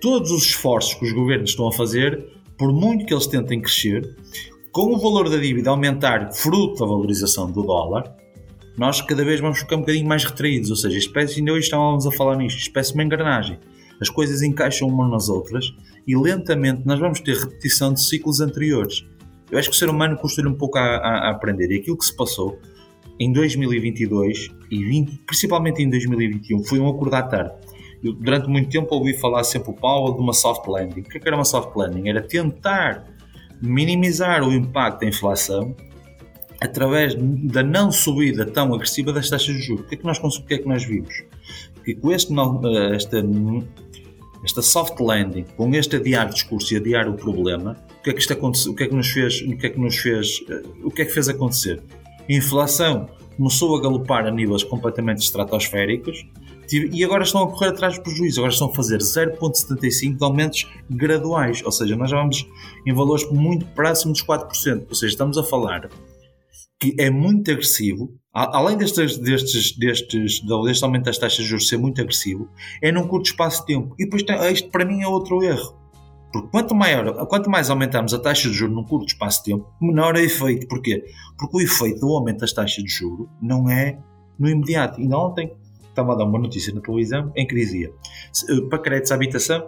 Todos 0.00 0.30
os 0.30 0.44
esforços 0.44 0.94
que 0.94 1.06
os 1.06 1.12
governos 1.12 1.50
estão 1.50 1.68
a 1.68 1.72
fazer, 1.72 2.26
por 2.58 2.72
muito 2.72 3.06
que 3.06 3.14
eles 3.14 3.26
tentem 3.26 3.60
crescer, 3.60 4.16
com 4.70 4.92
o 4.94 4.98
valor 4.98 5.30
da 5.30 5.38
dívida 5.38 5.70
aumentar 5.70 6.32
fruto 6.32 6.80
da 6.80 6.86
valorização 6.86 7.50
do 7.50 7.62
dólar, 7.62 8.14
nós 8.76 9.00
cada 9.00 9.24
vez 9.24 9.40
vamos 9.40 9.58
ficar 9.58 9.76
um 9.76 9.80
bocadinho 9.80 10.06
mais 10.06 10.24
retraídos. 10.24 10.70
Ou 10.70 10.76
seja, 10.76 10.98
espécie, 10.98 11.38
ainda 11.38 11.52
hoje 11.52 11.64
estávamos 11.64 12.06
a 12.06 12.10
falar 12.10 12.36
nisto, 12.36 12.58
espécie 12.58 12.92
uma 12.92 13.02
engrenagem 13.02 13.58
as 14.02 14.10
coisas 14.10 14.42
encaixam 14.42 14.88
umas 14.88 15.10
nas 15.10 15.28
outras 15.28 15.72
e 16.06 16.16
lentamente 16.16 16.82
nós 16.84 16.98
vamos 16.98 17.20
ter 17.20 17.36
repetição 17.36 17.92
de 17.94 18.02
ciclos 18.02 18.40
anteriores. 18.40 19.06
Eu 19.50 19.58
acho 19.58 19.70
que 19.70 19.76
o 19.76 19.78
ser 19.78 19.88
humano 19.88 20.16
custa-lhe 20.16 20.48
um 20.48 20.54
pouco 20.54 20.76
a, 20.76 20.82
a, 20.82 21.28
a, 21.28 21.30
aprender 21.30 21.70
e 21.70 21.76
aquilo 21.76 21.96
que 21.96 22.04
se 22.04 22.14
passou 22.16 22.58
em 23.20 23.32
2022 23.32 24.50
e 24.70 24.84
20, 24.84 25.18
principalmente 25.26 25.82
em 25.82 25.88
2021 25.88 26.64
foi 26.64 26.80
um 26.80 26.88
acordar 26.88 27.22
tarde. 27.28 27.52
Eu, 28.02 28.12
durante 28.12 28.48
muito 28.48 28.68
tempo 28.68 28.92
ouvi 28.94 29.14
falar 29.14 29.44
sempre 29.44 29.70
o 29.70 29.74
Paulo 29.74 30.14
de 30.16 30.20
uma 30.20 30.32
soft 30.32 30.66
landing. 30.66 31.00
O 31.00 31.04
que, 31.04 31.18
é 31.18 31.20
que 31.20 31.28
era 31.28 31.36
uma 31.36 31.44
soft 31.44 31.76
landing? 31.76 32.08
Era 32.08 32.20
tentar 32.20 33.06
minimizar 33.60 34.42
o 34.42 34.52
impacto 34.52 35.00
da 35.00 35.06
inflação 35.06 35.76
através 36.60 37.14
da 37.16 37.62
não 37.62 37.92
subida 37.92 38.46
tão 38.46 38.72
agressiva 38.74 39.12
das 39.12 39.28
taxas 39.28 39.54
de 39.54 39.62
juros. 39.62 39.84
O 39.84 39.88
que 39.88 39.94
é 39.94 39.98
que 39.98 40.04
nós, 40.04 40.18
o 40.18 40.44
que 40.44 40.54
é 40.54 40.58
que 40.58 40.68
nós 40.68 40.84
vimos? 40.84 41.14
Que 41.84 41.94
com 41.94 42.12
este, 42.12 42.32
eh, 42.32 42.96
esta 44.44 44.62
soft 44.62 44.98
landing, 45.00 45.44
com 45.56 45.74
este 45.74 45.96
adiar 45.96 46.28
discurso 46.28 46.74
e 46.74 46.76
adiar 46.76 47.08
o 47.08 47.14
problema, 47.14 47.76
o 48.00 48.02
que 48.02 48.10
é 48.10 48.12
que 48.12 48.20
isto 48.20 48.32
aconteceu, 48.32 48.72
o 48.72 48.74
que 48.74 48.84
é 48.84 48.88
que 48.88 48.94
nos 48.94 49.08
fez, 49.08 49.40
o 49.42 49.56
que 49.56 49.66
é 49.66 49.70
que 49.70 49.80
nos 49.80 49.96
fez, 49.96 50.42
eh, 50.48 50.62
o 50.82 50.90
que 50.90 51.02
é 51.02 51.04
que 51.04 51.12
fez 51.12 51.28
acontecer? 51.28 51.82
A 52.28 52.32
inflação 52.32 53.08
começou 53.36 53.76
a 53.76 53.80
galopar 53.80 54.26
a 54.26 54.30
níveis 54.30 54.62
completamente 54.64 55.22
estratosféricos 55.22 56.26
e 56.70 57.04
agora 57.04 57.22
estão 57.22 57.42
a 57.42 57.50
correr 57.50 57.68
atrás 57.68 57.94
dos 57.94 58.02
prejuízos, 58.02 58.38
agora 58.38 58.52
estão 58.52 58.68
a 58.68 58.74
fazer 58.74 58.98
0,75 58.98 60.16
de 60.16 60.24
aumentos 60.24 60.70
graduais, 60.88 61.62
ou 61.64 61.70
seja, 61.70 61.94
nós 61.96 62.10
já 62.10 62.16
vamos 62.16 62.48
em 62.86 62.94
valores 62.94 63.28
muito 63.30 63.66
próximos 63.66 64.18
dos 64.18 64.26
4%, 64.26 64.86
ou 64.88 64.94
seja, 64.94 65.12
estamos 65.12 65.36
a 65.36 65.44
falar 65.44 65.90
que 66.82 66.96
é 66.98 67.08
muito 67.10 67.48
agressivo, 67.48 68.12
além 68.34 68.76
destes, 68.76 69.16
destes, 69.16 69.78
destes, 69.78 70.40
deste 70.40 70.84
aumento 70.84 71.04
das 71.04 71.16
taxas 71.16 71.44
de 71.44 71.44
juros 71.44 71.68
ser 71.68 71.76
muito 71.76 72.00
agressivo, 72.00 72.48
é 72.82 72.90
num 72.90 73.06
curto 73.06 73.26
espaço 73.26 73.60
de 73.60 73.66
tempo. 73.66 73.94
E 74.00 74.04
depois 74.04 74.24
isto 74.52 74.68
para 74.68 74.84
mim 74.84 75.00
é 75.00 75.06
outro 75.06 75.44
erro. 75.44 75.78
Porque 76.32 76.48
quanto, 76.48 76.74
maior, 76.74 77.24
quanto 77.28 77.48
mais 77.48 77.70
aumentamos 77.70 78.12
a 78.12 78.18
taxa 78.18 78.48
de 78.48 78.54
juros 78.54 78.74
num 78.74 78.82
curto 78.82 79.06
espaço 79.06 79.44
de 79.44 79.52
tempo, 79.52 79.72
menor 79.80 80.16
é 80.16 80.22
o 80.22 80.24
efeito. 80.24 80.66
Porquê? 80.66 81.04
Porque 81.38 81.56
o 81.56 81.60
efeito 81.60 82.00
do 82.00 82.12
aumento 82.12 82.40
das 82.40 82.52
taxas 82.52 82.82
de 82.82 82.90
juros 82.90 83.28
não 83.40 83.70
é 83.70 83.96
no 84.36 84.48
imediato. 84.48 85.00
Ainda 85.00 85.16
ontem 85.16 85.52
estava 85.88 86.14
a 86.14 86.16
dar 86.16 86.24
uma 86.24 86.40
notícia 86.40 86.74
na 86.74 86.80
televisão 86.80 87.30
em 87.36 87.46
que 87.46 87.54
dizia 87.54 87.92
para 88.68 88.80
créditos 88.80 89.12
à 89.12 89.14
habitação 89.14 89.64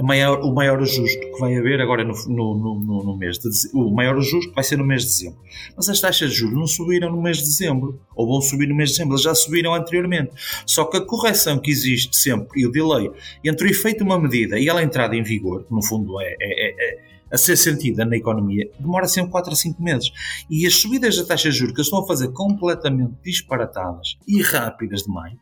maior, 0.00 0.40
o 0.40 0.54
maior 0.54 0.80
ajuste 0.80 1.18
que 1.18 1.38
vai 1.38 1.54
haver 1.56 1.80
agora 1.80 2.02
no, 2.02 2.14
no, 2.28 2.80
no, 2.80 3.04
no 3.04 3.16
mês 3.16 3.38
de 3.38 3.48
o 3.74 3.90
maior 3.90 4.16
ajuste 4.16 4.50
vai 4.54 4.64
ser 4.64 4.78
no 4.78 4.84
mês 4.84 5.02
de 5.02 5.08
dezembro. 5.08 5.40
Mas 5.76 5.88
as 5.88 6.00
taxas 6.00 6.30
de 6.30 6.36
juros 6.36 6.56
não 6.56 6.66
subiram 6.66 7.10
no 7.10 7.20
mês 7.20 7.38
de 7.38 7.44
dezembro, 7.44 8.00
ou 8.14 8.26
vão 8.26 8.40
subir 8.40 8.68
no 8.68 8.74
mês 8.74 8.90
de 8.90 8.96
dezembro, 8.96 9.14
elas 9.14 9.22
já 9.22 9.34
subiram 9.34 9.74
anteriormente. 9.74 10.30
Só 10.64 10.84
que 10.84 10.96
a 10.96 11.00
correção 11.00 11.58
que 11.58 11.70
existe 11.70 12.16
sempre 12.16 12.62
e 12.62 12.66
o 12.66 12.72
delay 12.72 13.10
entre 13.44 13.68
o 13.68 13.70
efeito 13.70 13.98
de 13.98 14.04
uma 14.04 14.18
medida 14.18 14.58
e 14.58 14.68
ela 14.68 14.82
entrada 14.82 15.14
em 15.14 15.22
vigor, 15.22 15.64
que 15.64 15.74
no 15.74 15.82
fundo 15.82 16.18
é, 16.20 16.24
é, 16.24 16.36
é, 16.40 16.70
é 16.70 17.12
a 17.30 17.38
ser 17.38 17.56
sentida 17.56 18.04
na 18.04 18.16
economia, 18.16 18.70
demora 18.78 19.08
sempre 19.08 19.30
4 19.30 19.52
a 19.52 19.56
5 19.56 19.82
meses. 19.82 20.12
E 20.50 20.66
as 20.66 20.74
subidas 20.74 21.16
da 21.16 21.24
taxa 21.24 21.50
de 21.50 21.56
juros 21.56 21.74
que 21.74 21.80
estão 21.80 22.00
a 22.00 22.06
fazer 22.06 22.28
completamente 22.32 23.14
disparatadas 23.24 24.18
e 24.28 24.42
rápidas 24.42 25.02
demais, 25.04 25.34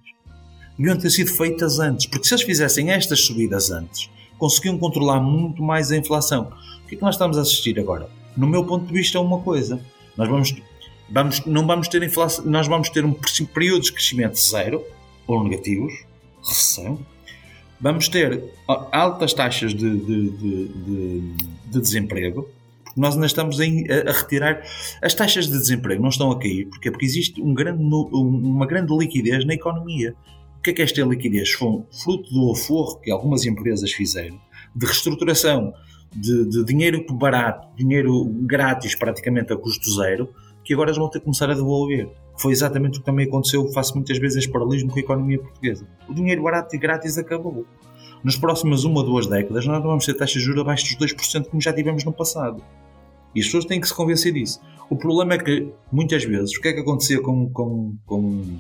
deviam 0.79 0.97
ter 0.97 1.11
sido 1.11 1.31
feitas 1.31 1.79
antes, 1.81 2.07
porque 2.07 2.27
se 2.27 2.35
eles 2.35 2.45
fizessem 2.45 2.91
estas 2.91 3.21
subidas 3.21 3.71
antes, 3.71 4.09
conseguiam 4.41 4.79
controlar 4.79 5.21
muito 5.21 5.63
mais 5.63 5.93
a 5.93 5.97
inflação. 5.97 6.51
O 6.83 6.89
que 6.89 6.95
é 6.95 6.99
que 6.99 7.03
nós 7.03 7.15
estamos 7.15 7.39
a 7.39 7.43
assistir 7.43 7.79
agora? 7.79 8.09
No 8.37 8.47
meu 8.47 8.65
ponto 8.65 8.87
de 8.87 8.93
vista, 8.93 9.19
é 9.19 9.21
uma 9.21 9.39
coisa. 9.41 9.81
Nós 10.17 10.29
vamos, 10.29 10.57
vamos, 11.09 11.45
não 11.45 11.67
vamos 11.67 11.87
ter 11.87 12.03
inflação, 12.03 12.45
nós 12.47 12.67
vamos 12.67 12.89
ter 12.89 13.05
um 13.05 13.13
período 13.13 13.83
de 13.83 13.93
crescimento 13.93 14.41
zero 14.41 14.83
ou 15.27 15.45
negativos, 15.45 15.93
recessão. 16.43 16.99
Vamos 17.81 18.09
ter 18.09 18.43
altas 18.67 19.33
taxas 19.33 19.73
de, 19.75 19.97
de, 19.99 20.31
de, 20.31 21.35
de 21.67 21.81
desemprego, 21.81 22.49
porque 22.85 23.01
nós 23.01 23.15
ainda 23.15 23.27
estamos 23.27 23.61
a, 23.61 23.65
a, 23.65 24.13
retirar. 24.13 24.63
As 25.01 25.15
taxas 25.15 25.47
de 25.47 25.53
desemprego 25.53 26.03
não 26.03 26.11
estão 26.11 26.31
a 26.31 26.39
cair, 26.39 26.67
porque, 26.67 26.91
porque 26.91 27.07
existe 27.07 27.41
um 27.41 27.55
grande, 27.55 27.83
uma 27.83 28.67
grande 28.67 28.95
liquidez 28.97 29.45
na 29.45 29.55
economia. 29.55 30.15
O 30.61 30.63
que 30.63 30.71
é 30.71 30.73
que 30.75 30.83
esta 30.83 31.01
liquidez? 31.01 31.53
Foi 31.53 31.85
fruto 31.91 32.31
do 32.35 32.53
aforro 32.53 33.01
que 33.01 33.11
algumas 33.11 33.47
empresas 33.47 33.91
fizeram 33.93 34.39
de 34.77 34.85
reestruturação 34.85 35.73
de, 36.15 36.51
de, 36.51 36.65
dinheiro 36.67 37.03
barato, 37.15 37.67
dinheiro 37.75 38.27
grátis 38.43 38.95
praticamente 38.95 39.55
a 39.55 39.57
custo 39.57 39.91
zero, 39.91 40.29
que 40.63 40.75
agora 40.75 40.93
vão 40.93 41.09
ter 41.09 41.21
que 41.21 41.25
começar 41.25 41.49
a 41.49 41.55
devolver. 41.55 42.11
Foi 42.39 42.53
exatamente 42.53 42.99
o 42.99 43.01
que 43.01 43.07
também 43.07 43.27
aconteceu, 43.27 43.73
faço 43.73 43.95
muitas 43.95 44.19
vezes 44.19 44.37
este 44.37 44.53
paralelismo 44.53 44.91
com 44.91 44.99
a 44.99 45.01
economia 45.01 45.39
portuguesa. 45.39 45.89
O 46.07 46.13
dinheiro 46.13 46.43
barato 46.43 46.77
e 46.77 46.79
grátis 46.79 47.17
acabou. 47.17 47.65
Nas 48.23 48.37
próximas 48.37 48.85
uma 48.85 49.01
ou 49.01 49.07
duas 49.07 49.27
décadas 49.27 49.65
nós 49.65 49.79
não 49.79 49.89
vamos 49.89 50.05
ter 50.05 50.13
taxas 50.13 50.43
de 50.43 50.47
juros 50.47 50.61
abaixo 50.61 50.95
dos 50.95 51.11
2% 51.11 51.47
como 51.47 51.63
já 51.63 51.73
tivemos 51.73 52.05
no 52.05 52.13
passado. 52.13 52.63
E 53.35 53.41
as 53.41 53.47
pessoas 53.47 53.65
têm 53.65 53.81
que 53.81 53.89
se 53.89 53.95
convencer 53.95 54.35
disso. 54.35 54.61
O 54.91 54.97
problema 54.97 55.33
é 55.33 55.39
que, 55.39 55.73
muitas 55.91 56.23
vezes, 56.23 56.55
o 56.55 56.61
que 56.61 56.69
é 56.69 56.75
que 56.75 56.81
acontecia 56.81 57.23
com, 57.23 57.49
com, 57.49 57.97
com 58.05 58.59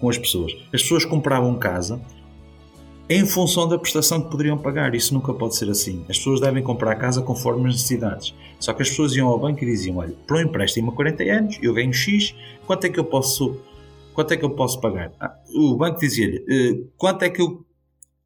com 0.00 0.08
as 0.08 0.18
pessoas. 0.18 0.52
As 0.72 0.82
pessoas 0.82 1.04
compravam 1.04 1.56
casa 1.58 2.00
em 3.08 3.26
função 3.26 3.68
da 3.68 3.76
prestação 3.76 4.22
que 4.22 4.30
poderiam 4.30 4.56
pagar. 4.56 4.94
Isso 4.94 5.12
nunca 5.12 5.34
pode 5.34 5.56
ser 5.56 5.68
assim. 5.68 6.04
As 6.08 6.16
pessoas 6.16 6.40
devem 6.40 6.62
comprar 6.62 6.94
casa 6.94 7.20
conforme 7.20 7.68
as 7.68 7.74
necessidades. 7.74 8.34
Só 8.58 8.72
que 8.72 8.82
as 8.82 8.88
pessoas 8.88 9.14
iam 9.16 9.28
ao 9.28 9.38
banco 9.38 9.62
e 9.62 9.66
diziam: 9.66 9.96
Olha, 9.96 10.14
para 10.26 10.38
um 10.38 10.40
empréstimo 10.40 10.92
a 10.92 10.94
40 10.94 11.24
anos, 11.24 11.58
eu 11.60 11.74
ganho 11.74 11.92
X, 11.92 12.34
quanto 12.66 12.84
é 12.84 12.88
que 12.88 13.00
eu 13.00 13.04
posso, 13.04 13.60
quanto 14.14 14.32
é 14.32 14.36
que 14.36 14.44
eu 14.44 14.50
posso 14.50 14.80
pagar? 14.80 15.12
Ah, 15.20 15.34
o 15.54 15.76
banco 15.76 15.98
dizia-lhe: 15.98 16.44
eh, 16.48 16.86
Quanto 16.96 17.24
é 17.24 17.30
que 17.30 17.42
eu 17.42 17.66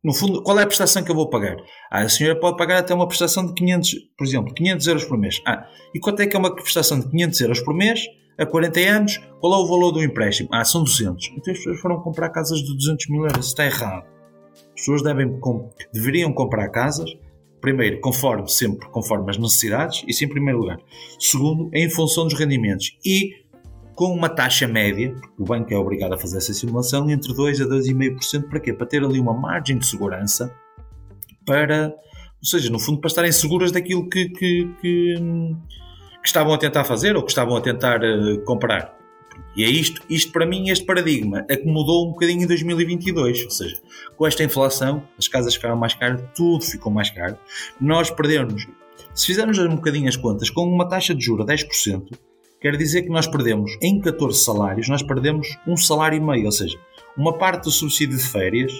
no 0.04 0.12
fundo, 0.12 0.42
qual 0.42 0.60
é 0.60 0.64
a 0.64 0.66
prestação 0.66 1.02
que 1.02 1.10
eu 1.10 1.14
vou 1.14 1.30
pagar? 1.30 1.56
Ah, 1.90 2.02
a 2.02 2.08
senhora 2.10 2.38
pode 2.38 2.58
pagar 2.58 2.76
até 2.76 2.92
uma 2.92 3.08
prestação 3.08 3.46
de 3.46 3.54
500, 3.54 3.94
por 4.18 4.26
exemplo, 4.26 4.52
500 4.52 4.86
euros 4.86 5.04
por 5.04 5.16
mês. 5.16 5.40
Ah, 5.46 5.66
e 5.94 5.98
quanto 5.98 6.20
é 6.20 6.26
que 6.26 6.36
é 6.36 6.38
uma 6.38 6.54
prestação 6.54 7.00
de 7.00 7.08
500 7.08 7.40
euros 7.40 7.60
por 7.60 7.72
mês 7.72 8.04
a 8.38 8.46
40 8.46 8.80
anos? 8.80 9.18
Qual 9.40 9.52
é 9.52 9.56
o 9.56 9.66
valor 9.66 9.92
do 9.92 10.02
empréstimo? 10.02 10.48
Ah, 10.52 10.64
são 10.64 10.82
200. 10.82 11.32
Então 11.36 11.52
as 11.52 11.58
pessoas 11.58 11.80
foram 11.80 12.00
comprar 12.00 12.30
casas 12.30 12.60
de 12.60 12.74
200 12.74 13.08
mil 13.08 13.22
euros. 13.22 13.38
Isso 13.38 13.48
está 13.48 13.64
errado. 13.64 14.06
As 14.54 14.80
pessoas 14.80 15.02
devem, 15.02 15.38
deveriam 15.92 16.32
comprar 16.32 16.68
casas, 16.68 17.10
primeiro, 17.60 18.00
conforme, 18.00 18.48
sempre 18.48 18.88
conforme 18.88 19.30
as 19.30 19.38
necessidades, 19.38 20.04
isso 20.06 20.24
em 20.24 20.28
primeiro 20.28 20.60
lugar. 20.60 20.78
Segundo, 21.18 21.70
em 21.72 21.88
função 21.88 22.24
dos 22.24 22.34
rendimentos. 22.34 22.96
E 23.04 23.44
com 23.94 24.12
uma 24.12 24.28
taxa 24.28 24.66
média, 24.66 25.12
porque 25.12 25.42
o 25.42 25.44
banco 25.44 25.72
é 25.72 25.76
obrigado 25.76 26.14
a 26.14 26.18
fazer 26.18 26.38
essa 26.38 26.52
simulação, 26.52 27.08
entre 27.08 27.32
2% 27.32 27.60
a 27.62 27.68
2,5%, 27.68 28.48
para 28.48 28.60
quê? 28.60 28.72
Para 28.72 28.86
ter 28.86 29.04
ali 29.04 29.20
uma 29.20 29.34
margem 29.34 29.78
de 29.78 29.86
segurança 29.86 30.52
para, 31.46 31.88
ou 31.88 32.44
seja, 32.44 32.70
no 32.70 32.78
fundo, 32.78 33.00
para 33.00 33.08
estarem 33.08 33.32
seguras 33.32 33.70
daquilo 33.70 34.08
que, 34.08 34.28
que, 34.30 34.68
que, 34.80 35.14
que 36.24 36.28
estavam 36.28 36.54
a 36.54 36.58
tentar 36.58 36.84
fazer 36.84 37.16
ou 37.16 37.22
que 37.22 37.30
estavam 37.30 37.54
a 37.54 37.60
tentar 37.60 38.00
uh, 38.02 38.40
comprar. 38.46 38.96
E 39.54 39.62
é 39.62 39.68
isto, 39.68 40.00
isto 40.08 40.32
para 40.32 40.46
mim, 40.46 40.70
este 40.70 40.86
paradigma, 40.86 41.46
mudou 41.66 42.08
um 42.08 42.12
bocadinho 42.12 42.42
em 42.42 42.46
2022. 42.46 43.44
Ou 43.44 43.50
seja, 43.50 43.76
com 44.16 44.26
esta 44.26 44.42
inflação, 44.42 45.02
as 45.18 45.28
casas 45.28 45.54
ficaram 45.54 45.76
mais 45.76 45.92
caras, 45.92 46.22
tudo 46.34 46.64
ficou 46.64 46.90
mais 46.90 47.10
caro. 47.10 47.36
Nós 47.78 48.10
perdemos, 48.10 48.66
se 49.14 49.26
fizermos 49.26 49.58
um 49.58 49.76
bocadinho 49.76 50.08
as 50.08 50.16
contas, 50.16 50.48
com 50.48 50.62
uma 50.62 50.88
taxa 50.88 51.14
de 51.14 51.22
juros 51.22 51.46
a 51.46 51.52
10%, 51.52 52.18
quer 52.58 52.74
dizer 52.78 53.02
que 53.02 53.10
nós 53.10 53.26
perdemos, 53.26 53.76
em 53.82 54.00
14 54.00 54.42
salários, 54.42 54.88
nós 54.88 55.02
perdemos 55.02 55.58
um 55.66 55.76
salário 55.76 56.16
e 56.16 56.20
meio, 56.20 56.46
ou 56.46 56.52
seja, 56.52 56.78
uma 57.14 57.36
parte 57.36 57.64
do 57.64 57.70
subsídio 57.70 58.16
de 58.16 58.24
férias, 58.24 58.72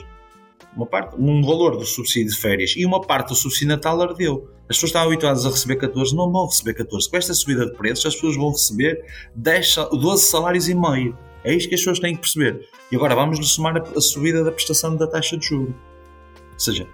uma 0.76 0.87
parte, 0.87 1.16
um 1.18 1.42
valor 1.42 1.76
do 1.76 1.84
subsídio 1.84 2.32
de 2.32 2.38
férias 2.38 2.74
e 2.76 2.84
uma 2.84 3.00
parte 3.00 3.28
do 3.28 3.34
subsídio 3.34 3.68
natal 3.68 4.00
ardeu. 4.00 4.48
As 4.68 4.76
pessoas 4.76 4.90
estão 4.90 5.02
habituadas 5.02 5.46
a 5.46 5.50
receber 5.50 5.76
14, 5.76 6.16
não 6.16 6.30
vão 6.30 6.46
receber 6.46 6.74
14. 6.74 7.10
Com 7.10 7.16
esta 7.16 7.34
subida 7.34 7.66
de 7.66 7.74
preços, 7.74 8.06
as 8.06 8.14
pessoas 8.14 8.37
vão 8.37 8.50
receber 8.50 9.04
10, 9.34 9.76
12 9.92 10.24
salários 10.24 10.68
e 10.68 10.74
meio. 10.74 11.16
É 11.44 11.54
isto 11.54 11.68
que 11.68 11.74
as 11.74 11.80
pessoas 11.80 12.00
têm 12.00 12.14
que 12.14 12.22
perceber. 12.22 12.68
E 12.90 12.96
agora 12.96 13.14
vamos 13.14 13.38
lhe 13.38 13.44
somar 13.44 13.76
a, 13.76 13.98
a 13.98 14.00
subida 14.00 14.42
da 14.42 14.50
prestação 14.50 14.96
da 14.96 15.06
taxa 15.06 15.37
de 15.37 15.46
juros. 15.46 15.74
Ou 16.54 16.58
seja, 16.58 16.88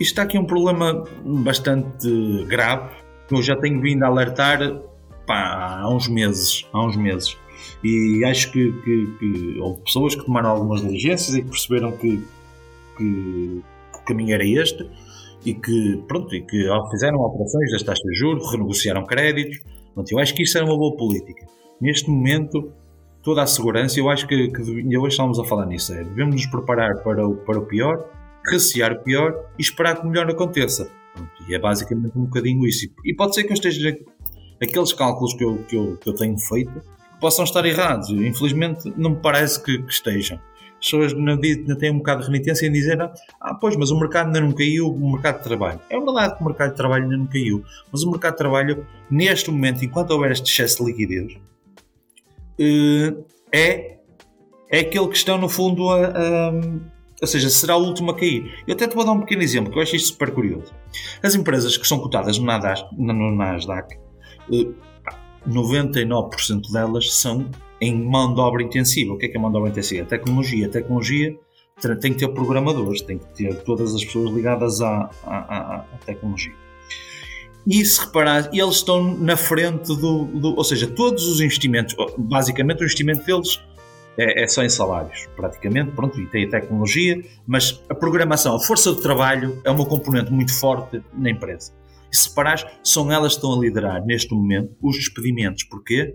isto 0.00 0.12
está 0.12 0.22
aqui 0.22 0.38
um 0.38 0.46
problema 0.46 1.04
bastante 1.24 2.44
grave 2.46 2.94
que 3.28 3.34
eu 3.34 3.42
já 3.42 3.54
tenho 3.56 3.80
vindo 3.80 4.02
a 4.02 4.06
alertar 4.06 4.58
pá, 5.26 5.80
há 5.80 5.88
uns 5.88 6.08
meses, 6.08 6.66
há 6.72 6.84
uns 6.84 6.96
meses. 6.96 7.36
E 7.84 8.24
acho 8.24 8.50
que, 8.52 8.72
que, 8.82 9.06
que, 9.18 9.58
houve 9.60 9.82
pessoas 9.82 10.14
que 10.14 10.24
tomaram 10.24 10.50
algumas 10.50 10.80
diligências 10.80 11.34
e 11.34 11.42
que 11.42 11.48
perceberam 11.48 11.92
que, 11.92 12.22
que, 12.96 13.62
que 13.92 13.98
o 13.98 14.04
caminho 14.04 14.34
era 14.34 14.44
este 14.44 14.88
e 15.44 15.54
que, 15.54 16.02
pronto, 16.06 16.34
e 16.34 16.42
que 16.42 16.68
fizeram 16.90 17.18
operações 17.18 17.72
das 17.72 17.82
taxas 17.82 18.04
de 18.04 18.18
juros, 18.18 18.50
renegociaram 18.50 19.04
créditos. 19.04 19.58
Pronto, 19.94 20.10
eu 20.10 20.18
acho 20.18 20.34
que 20.34 20.42
isso 20.42 20.56
era 20.56 20.66
uma 20.66 20.76
boa 20.76 20.96
política. 20.96 21.46
Neste 21.80 22.08
momento, 22.08 22.72
toda 23.22 23.42
a 23.42 23.46
segurança, 23.46 23.98
eu 23.98 24.08
acho 24.08 24.26
que, 24.26 24.48
que 24.48 24.60
hoje 24.60 25.08
estamos 25.08 25.38
a 25.38 25.44
falar 25.44 25.66
nisso, 25.66 25.92
é, 25.92 26.04
devemos 26.04 26.36
nos 26.36 26.46
preparar 26.46 27.02
para 27.02 27.26
o, 27.26 27.36
para 27.36 27.58
o 27.58 27.66
pior, 27.66 28.08
recear 28.50 28.92
o 28.92 29.02
pior 29.02 29.50
e 29.58 29.62
esperar 29.62 30.00
que 30.00 30.06
o 30.06 30.10
melhor 30.10 30.30
aconteça. 30.30 30.88
Pronto, 31.14 31.30
e 31.48 31.54
é 31.54 31.58
basicamente 31.58 32.16
um 32.16 32.24
bocadinho 32.24 32.66
isso. 32.66 32.86
E 33.04 33.14
pode 33.14 33.34
ser 33.34 33.44
que 33.44 33.50
eu 33.50 33.54
esteja 33.54 33.96
aqueles 34.62 34.92
cálculos 34.92 35.34
que 35.34 35.44
eu, 35.44 35.58
que 35.64 35.76
eu, 35.76 35.96
que 35.96 36.08
eu 36.08 36.14
tenho 36.14 36.38
feito 36.38 36.82
possam 37.22 37.44
estar 37.44 37.64
errados. 37.64 38.10
Infelizmente, 38.10 38.92
não 38.96 39.10
me 39.10 39.16
parece 39.16 39.62
que, 39.62 39.78
que 39.78 39.92
estejam. 39.92 40.40
As 40.82 40.90
pessoas 40.90 41.14
ainda 41.14 41.76
têm 41.76 41.92
um 41.92 41.98
bocado 41.98 42.22
de 42.22 42.26
renitência 42.26 42.66
em 42.66 42.72
dizer 42.72 43.00
ah, 43.00 43.54
pois, 43.54 43.76
mas 43.76 43.92
o 43.92 43.98
mercado 44.00 44.26
ainda 44.26 44.40
não 44.40 44.50
caiu, 44.50 44.88
o 44.88 45.12
mercado 45.12 45.38
de 45.38 45.44
trabalho. 45.44 45.80
É 45.88 45.96
verdade 45.96 46.34
que 46.36 46.42
o 46.42 46.44
mercado 46.44 46.70
de 46.70 46.76
trabalho 46.76 47.04
ainda 47.04 47.16
não 47.16 47.26
caiu, 47.26 47.64
mas 47.92 48.02
o 48.02 48.10
mercado 48.10 48.32
de 48.32 48.38
trabalho, 48.38 48.86
neste 49.08 49.48
momento, 49.48 49.84
enquanto 49.84 50.10
houver 50.10 50.32
este 50.32 50.50
excesso 50.50 50.84
de 50.84 50.90
liquidez, 50.90 51.38
eh, 52.58 53.14
é, 53.52 53.98
é 54.68 54.80
aquele 54.80 55.06
que 55.06 55.16
estão, 55.16 55.38
no 55.38 55.48
fundo, 55.48 55.88
a, 55.88 56.06
a 56.08 56.52
ou 57.20 57.28
seja, 57.28 57.48
será 57.48 57.76
o 57.76 57.84
último 57.84 58.10
a 58.10 58.16
cair. 58.16 58.52
Eu 58.66 58.74
até 58.74 58.88
te 58.88 58.96
vou 58.96 59.04
dar 59.04 59.12
um 59.12 59.20
pequeno 59.20 59.42
exemplo, 59.42 59.72
que 59.72 59.78
eu 59.78 59.82
acho 59.82 59.94
isto 59.94 60.08
super 60.08 60.32
curioso. 60.32 60.74
As 61.22 61.36
empresas 61.36 61.76
que 61.76 61.86
são 61.86 62.00
cotadas 62.00 62.36
no 62.36 62.44
Nasdaq, 62.44 62.84
no 62.98 63.36
Nasdaq 63.36 63.96
99% 65.48 66.72
delas 66.72 67.14
são 67.14 67.48
em 67.82 68.00
mão 68.00 68.32
de 68.32 68.40
obra 68.40 68.62
intensiva. 68.62 69.12
O 69.12 69.18
que 69.18 69.26
é 69.26 69.28
que 69.28 69.36
é 69.36 69.40
mão 69.40 69.50
de 69.50 69.56
obra 69.56 69.70
intensiva? 69.70 70.06
Tecnologia. 70.06 70.68
tecnologia 70.68 71.36
tem 72.00 72.12
que 72.12 72.20
ter 72.20 72.28
programadores, 72.28 73.02
tem 73.02 73.18
que 73.18 73.26
ter 73.34 73.54
todas 73.64 73.92
as 73.92 74.04
pessoas 74.04 74.32
ligadas 74.32 74.80
à, 74.80 75.10
à, 75.24 75.76
à 75.78 75.84
tecnologia. 76.06 76.54
E 77.66 77.84
se 77.84 78.00
reparar, 78.00 78.50
eles 78.52 78.76
estão 78.76 79.16
na 79.16 79.36
frente 79.36 79.88
do, 79.88 80.24
do, 80.24 80.56
Ou 80.56 80.64
seja, 80.64 80.86
todos 80.86 81.26
os 81.26 81.40
investimentos, 81.40 81.94
basicamente 82.16 82.80
o 82.80 82.84
investimento 82.84 83.24
deles 83.24 83.60
é, 84.16 84.44
é, 84.44 84.46
só 84.46 84.62
em 84.62 84.68
salários, 84.68 85.28
praticamente. 85.34 85.90
Pronto, 85.90 86.20
e 86.20 86.26
tem 86.26 86.44
a 86.44 86.50
tecnologia, 86.50 87.20
mas 87.46 87.82
a 87.88 87.94
programação, 87.94 88.54
a 88.54 88.60
força 88.60 88.94
de 88.94 89.00
trabalho 89.00 89.60
é 89.64 89.70
uma 89.70 89.86
componente 89.86 90.30
muito 90.32 90.56
forte 90.56 91.02
na 91.12 91.30
empresa. 91.30 91.72
E 92.12 92.16
se 92.16 92.28
reparares, 92.28 92.64
são 92.84 93.10
elas 93.10 93.32
que 93.32 93.38
estão 93.38 93.58
a 93.58 93.60
liderar 93.60 94.04
neste 94.04 94.32
momento 94.34 94.76
os 94.80 94.96
despedimentos. 94.96 95.64
Porquê? 95.64 96.14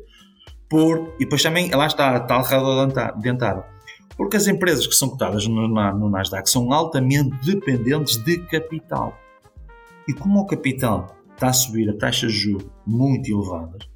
Por, 0.69 1.13
e 1.15 1.23
depois 1.23 1.41
também, 1.41 1.69
lá 1.71 1.88
está 1.88 2.15
a 2.15 2.19
tal 2.19 2.43
dentada. 3.17 3.65
Porque 4.17 4.38
as 4.38 4.47
empresas 4.47 4.88
que 4.88 4.95
são 4.95 5.10
cotadas 5.10 5.47
no, 5.47 5.67
no 5.67 6.10
Nasdaq 6.10 6.49
são 6.49 6.73
altamente 6.73 7.36
dependentes 7.45 8.17
de 8.23 8.39
capital. 8.47 9.17
E 10.08 10.13
como 10.13 10.39
o 10.39 10.45
capital 10.45 11.15
está 11.34 11.49
a 11.49 11.53
subir 11.53 11.89
a 11.89 11.97
taxas 11.97 12.34
de 12.34 12.39
juros 12.39 12.67
muito 12.86 13.30
elevadas, 13.30 13.88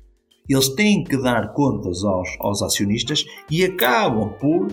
eles 0.48 0.70
têm 0.70 1.04
que 1.04 1.18
dar 1.18 1.54
contas 1.54 2.04
aos, 2.04 2.30
aos 2.40 2.62
acionistas 2.62 3.26
e 3.50 3.64
acabam 3.64 4.30
por 4.34 4.68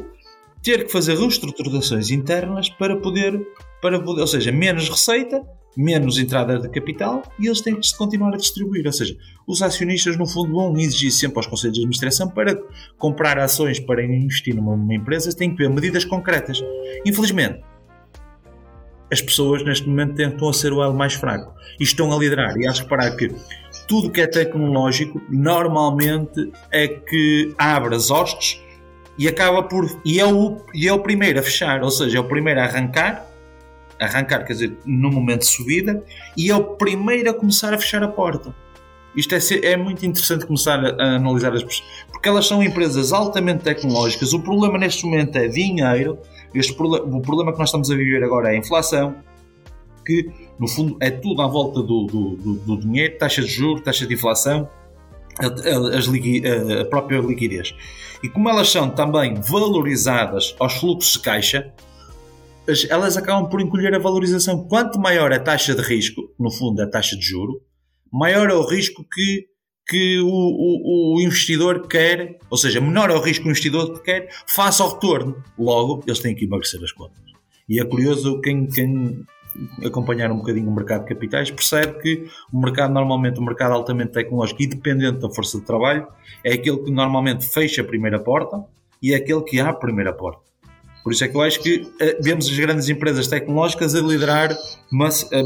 ter 0.62 0.84
que 0.84 0.92
fazer 0.92 1.16
reestruturações 1.16 2.11
internas 2.11 2.68
para 2.68 2.96
poder, 2.96 3.40
para 3.80 4.00
poder, 4.00 4.22
ou 4.22 4.26
seja, 4.26 4.52
menos 4.52 4.88
receita 4.88 5.42
menos 5.78 6.18
entrada 6.18 6.58
de 6.58 6.68
capital 6.68 7.22
e 7.38 7.46
eles 7.46 7.60
têm 7.60 7.78
que 7.78 7.96
continuar 7.96 8.34
a 8.34 8.36
distribuir. 8.36 8.84
Ou 8.84 8.92
seja, 8.92 9.16
os 9.46 9.62
acionistas, 9.62 10.16
no 10.16 10.26
fundo, 10.26 10.52
vão 10.52 10.76
exigir 10.76 11.12
sempre 11.12 11.38
aos 11.38 11.46
conselhos 11.46 11.74
de 11.74 11.80
administração 11.82 12.28
para 12.28 12.60
comprar 12.98 13.38
ações 13.38 13.78
para 13.78 14.04
investir 14.04 14.56
numa, 14.56 14.76
numa 14.76 14.94
empresa, 14.94 15.34
têm 15.34 15.52
que 15.52 15.58
ter 15.58 15.70
medidas 15.70 16.04
concretas. 16.04 16.60
Infelizmente, 17.06 17.62
as 19.10 19.22
pessoas 19.22 19.64
neste 19.64 19.88
momento 19.88 20.16
tentam 20.16 20.48
a 20.48 20.52
ser 20.52 20.72
o 20.72 20.82
elo 20.82 20.94
mais 20.94 21.14
fraco 21.14 21.54
e 21.78 21.84
estão 21.84 22.12
a 22.12 22.18
liderar. 22.18 22.56
E 22.58 22.66
acho 22.66 22.82
que 22.82 22.90
reparar 22.90 23.16
que 23.16 23.32
tudo 23.86 24.10
que 24.10 24.20
é 24.20 24.26
tecnológico 24.26 25.22
normalmente 25.30 26.50
é 26.72 26.88
que 26.88 27.54
abre 27.56 27.94
as 27.94 28.10
hostes 28.10 28.60
e 29.16 29.28
acaba 29.28 29.62
por. 29.62 29.86
E 30.04 30.18
é, 30.18 30.26
o, 30.26 30.56
e 30.74 30.88
é 30.88 30.92
o 30.92 30.98
primeiro 30.98 31.38
a 31.38 31.42
fechar, 31.42 31.84
ou 31.84 31.90
seja, 31.90 32.18
é 32.18 32.20
o 32.20 32.24
primeiro 32.24 32.60
a 32.60 32.64
arrancar 32.64 33.27
arrancar, 34.00 34.44
quer 34.44 34.52
dizer, 34.52 34.76
no 34.84 35.11
momento 35.11 35.40
de 35.40 35.46
subida, 35.46 36.02
e 36.37 36.50
é 36.50 36.56
o 36.56 36.64
primeiro 36.76 37.30
a 37.30 37.34
começar 37.34 37.72
a 37.74 37.78
fechar 37.78 38.02
a 38.02 38.08
porta. 38.08 38.54
Isto 39.16 39.34
é, 39.34 39.72
é 39.72 39.76
muito 39.76 40.04
interessante 40.06 40.46
começar 40.46 40.78
a, 40.78 40.90
a 41.02 41.16
analisar 41.16 41.52
as 41.52 41.62
pessoas, 41.64 41.88
porque 42.11 42.28
elas 42.28 42.46
são 42.46 42.62
empresas 42.62 43.12
altamente 43.12 43.64
tecnológicas. 43.64 44.32
O 44.32 44.40
problema 44.40 44.78
neste 44.78 45.04
momento 45.04 45.37
é 45.37 45.48
dinheiro, 45.48 46.18
este, 46.54 46.72
o 46.80 47.20
problema 47.20 47.52
que 47.52 47.58
nós 47.58 47.68
estamos 47.68 47.90
a 47.90 47.96
viver 47.96 48.22
agora 48.22 48.48
é 48.48 48.56
a 48.56 48.58
inflação, 48.58 49.16
que 50.06 50.30
no 50.58 50.66
fundo 50.66 50.96
é 51.00 51.11
tudo 51.11 51.42
à 51.42 51.46
volta 51.46 51.82
do, 51.82 52.06
do, 52.06 52.37
do, 52.37 52.54
do 52.54 52.80
dinheiro, 52.80 53.18
taxa 53.18 53.42
de 53.42 53.48
juros, 53.48 53.82
taxa 53.82 54.06
de 54.06 54.14
inflação, 54.14 54.68
a, 55.38 55.46
a, 55.46 56.80
a, 56.82 56.84
própria 56.87 57.20
liquidez. 57.20 57.74
E 58.22 58.28
como 58.28 58.48
elas 58.48 58.70
são 58.70 58.90
também 58.90 59.34
valorizadas 59.34 60.56
aos 60.58 60.74
fluxos 60.74 61.12
de 61.12 61.20
caixa, 61.20 61.72
elas 62.90 63.16
acabam 63.16 63.48
por 63.48 63.61
encolher 63.61 63.94
a 63.94 63.98
valorização. 63.98 64.66
Quanto 64.68 64.98
maior 64.98 65.33
a 65.33 65.40
taxa 65.40 65.74
de 65.74 65.83
risco, 65.83 66.31
no 66.38 66.50
fundo, 66.50 66.81
a 66.83 66.87
taxa 66.87 67.16
de 67.16 67.24
juro, 67.24 67.62
maior 68.12 68.50
é 68.50 68.54
o 68.54 68.66
risco 68.66 69.04
que, 69.04 69.46
que 69.87 70.18
o, 70.20 70.26
o, 70.26 71.16
o 71.16 71.20
investidor 71.20 71.87
quer, 71.87 72.38
ou 72.50 72.57
seja, 72.57 72.81
menor 72.81 73.11
é 73.11 73.14
o 73.14 73.20
risco 73.20 73.42
que 73.42 73.48
o 73.48 73.52
investidor 73.52 74.02
quer, 74.02 74.28
face 74.46 74.83
ao 74.83 74.94
retorno. 74.94 75.42
Logo, 75.59 76.02
eles 76.07 76.18
têm 76.18 76.35
que 76.35 76.44
emagrecer 76.44 76.83
as 76.83 76.92
contas. 76.92 77.18
E 77.68 77.81
é 77.81 77.85
curioso 77.85 78.40
quem, 78.40 78.66
quem 78.66 79.24
acompanhar 79.85 80.31
um 80.31 80.38
bocadinho 80.38 80.68
o 80.68 80.74
mercado 80.74 81.02
de 81.02 81.14
capitais 81.14 81.50
percebe 81.50 82.00
que 82.00 82.28
o 82.52 82.61
mercado, 82.61 82.92
normalmente, 82.92 83.38
o 83.38 83.42
mercado 83.42 83.72
altamente 83.72 84.12
tecnológico 84.12 84.62
e 84.62 84.66
dependente 84.66 85.18
da 85.18 85.31
força 85.31 85.59
de 85.59 85.64
trabalho, 85.64 86.07
é 86.44 86.52
aquele 86.52 86.78
que 86.78 86.90
normalmente 86.90 87.46
fecha 87.46 87.83
a 87.83 87.85
primeira 87.85 88.18
porta 88.18 88.64
e 89.02 89.12
é 89.12 89.16
aquele 89.16 89.42
que 89.42 89.61
abre 89.61 89.72
a 89.72 89.78
primeira 89.78 90.12
porta. 90.12 90.47
Por 91.08 91.14
isso 91.14 91.24
é 91.24 91.28
que 91.28 91.36
eu 91.38 91.40
acho 91.40 91.62
que 91.62 91.76
uh, 91.80 92.22
vemos 92.22 92.46
as 92.50 92.58
grandes 92.58 92.86
empresas 92.90 93.26
tecnológicas 93.28 93.94
a 93.94 94.00
liderar, 94.02 94.54
mass, 94.92 95.26
a 95.32 95.38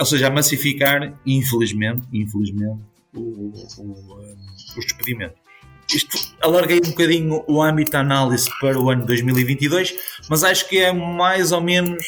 ou 0.00 0.06
seja, 0.06 0.28
a 0.28 0.30
massificar, 0.30 1.20
infelizmente, 1.26 2.00
infelizmente 2.10 2.80
o, 3.14 3.20
o, 3.20 4.18
os 4.74 4.86
despedimentos. 4.86 5.36
isto 5.94 6.16
alarguei 6.40 6.78
um 6.78 6.88
bocadinho 6.88 7.44
o 7.46 7.60
âmbito 7.62 7.90
da 7.90 8.00
análise 8.00 8.48
para 8.58 8.80
o 8.80 8.88
ano 8.88 9.04
2022, 9.04 9.94
mas 10.30 10.42
acho 10.42 10.66
que 10.66 10.78
é 10.78 10.94
mais 10.94 11.52
ou 11.52 11.60
menos 11.60 12.02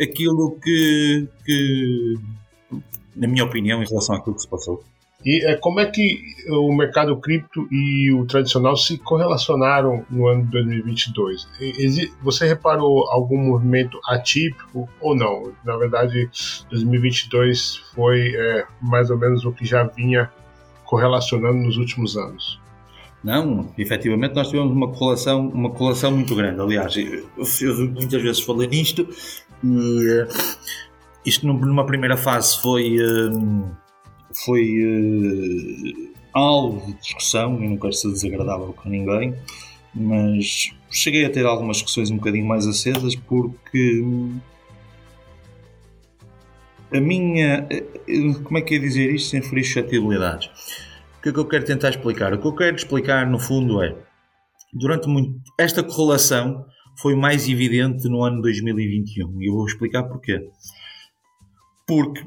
aquilo 0.00 0.60
que, 0.62 1.26
que 1.44 2.14
na 3.16 3.26
minha 3.26 3.42
opinião, 3.42 3.82
em 3.82 3.86
relação 3.88 4.14
àquilo 4.14 4.36
que 4.36 4.42
se 4.42 4.48
passou. 4.48 4.84
E 5.24 5.44
é, 5.44 5.54
como 5.56 5.80
é 5.80 5.86
que 5.86 6.18
o 6.48 6.74
mercado 6.74 7.16
cripto 7.18 7.68
e 7.70 8.10
o 8.12 8.24
tradicional 8.24 8.76
se 8.76 8.96
correlacionaram 8.98 10.04
no 10.10 10.26
ano 10.26 10.44
de 10.44 10.50
2022? 10.52 11.46
Você 12.22 12.48
reparou 12.48 13.08
algum 13.10 13.36
movimento 13.36 14.00
atípico 14.06 14.88
ou 15.00 15.14
não? 15.14 15.52
Na 15.64 15.76
verdade, 15.76 16.30
2022 16.70 17.76
foi 17.94 18.34
é, 18.34 18.66
mais 18.80 19.10
ou 19.10 19.18
menos 19.18 19.44
o 19.44 19.52
que 19.52 19.66
já 19.66 19.84
vinha 19.84 20.30
correlacionando 20.84 21.58
nos 21.58 21.76
últimos 21.76 22.16
anos. 22.16 22.58
Não, 23.22 23.70
efetivamente 23.76 24.34
nós 24.34 24.48
tivemos 24.48 24.72
uma 24.72 24.90
correlação, 24.90 25.48
uma 25.48 25.70
correlação 25.70 26.10
muito 26.10 26.34
grande. 26.34 26.58
Aliás, 26.58 26.96
eu, 26.96 27.28
eu 27.36 27.90
muitas 27.90 28.22
vezes 28.22 28.40
falei 28.40 28.66
nisto 28.66 29.06
e 29.62 30.22
uh, 30.22 30.28
isto 31.26 31.46
numa 31.46 31.84
primeira 31.84 32.16
fase 32.16 32.58
foi. 32.60 32.96
Uh, 32.98 33.89
foi 34.32 34.84
uh, 34.84 36.10
alvo 36.32 36.86
de 36.86 37.00
discussão, 37.00 37.62
e 37.62 37.68
não 37.68 37.76
quero 37.76 37.92
ser 37.92 38.08
desagradável 38.08 38.72
com 38.72 38.88
ninguém, 38.88 39.34
mas 39.94 40.70
cheguei 40.90 41.24
a 41.24 41.30
ter 41.30 41.46
algumas 41.46 41.78
discussões 41.78 42.10
um 42.10 42.16
bocadinho 42.16 42.46
mais 42.46 42.66
acesas 42.66 43.14
porque 43.14 44.02
a 46.92 47.00
minha. 47.00 47.66
Como 48.44 48.58
é 48.58 48.62
que 48.62 48.74
é 48.74 48.78
dizer 48.78 49.14
isto 49.14 49.30
sem 49.30 49.42
ferir 49.42 49.64
suscetibilidades? 49.64 50.48
O 51.18 51.22
que 51.22 51.28
é 51.28 51.32
que 51.32 51.38
eu 51.38 51.46
quero 51.46 51.64
tentar 51.64 51.90
explicar? 51.90 52.32
O 52.32 52.38
que 52.38 52.46
eu 52.46 52.54
quero 52.54 52.76
explicar, 52.76 53.26
no 53.28 53.38
fundo, 53.38 53.82
é 53.82 53.94
durante 54.72 55.08
muito. 55.08 55.40
Esta 55.58 55.82
correlação 55.82 56.66
foi 57.00 57.14
mais 57.14 57.48
evidente 57.48 58.08
no 58.08 58.22
ano 58.22 58.42
2021 58.42 59.40
e 59.40 59.48
eu 59.48 59.54
vou 59.54 59.66
explicar 59.66 60.04
porquê. 60.04 60.48
Porque 61.86 62.24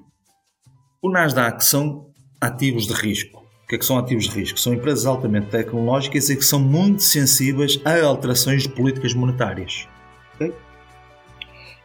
o 1.03 1.11
Nasdaq 1.11 1.63
são 1.63 2.07
ativos 2.39 2.87
de 2.87 2.93
risco. 2.93 3.43
O 3.65 3.67
que 3.67 3.75
é 3.75 3.77
que 3.77 3.85
são 3.85 3.97
ativos 3.97 4.23
de 4.23 4.39
risco? 4.39 4.57
São 4.57 4.73
empresas 4.73 5.05
altamente 5.05 5.47
tecnológicas 5.47 6.29
e 6.29 6.37
que 6.37 6.45
são 6.45 6.59
muito 6.59 7.03
sensíveis 7.03 7.79
a 7.83 8.01
alterações 8.01 8.63
de 8.63 8.69
políticas 8.69 9.13
monetárias. 9.13 9.85
Okay? 10.35 10.53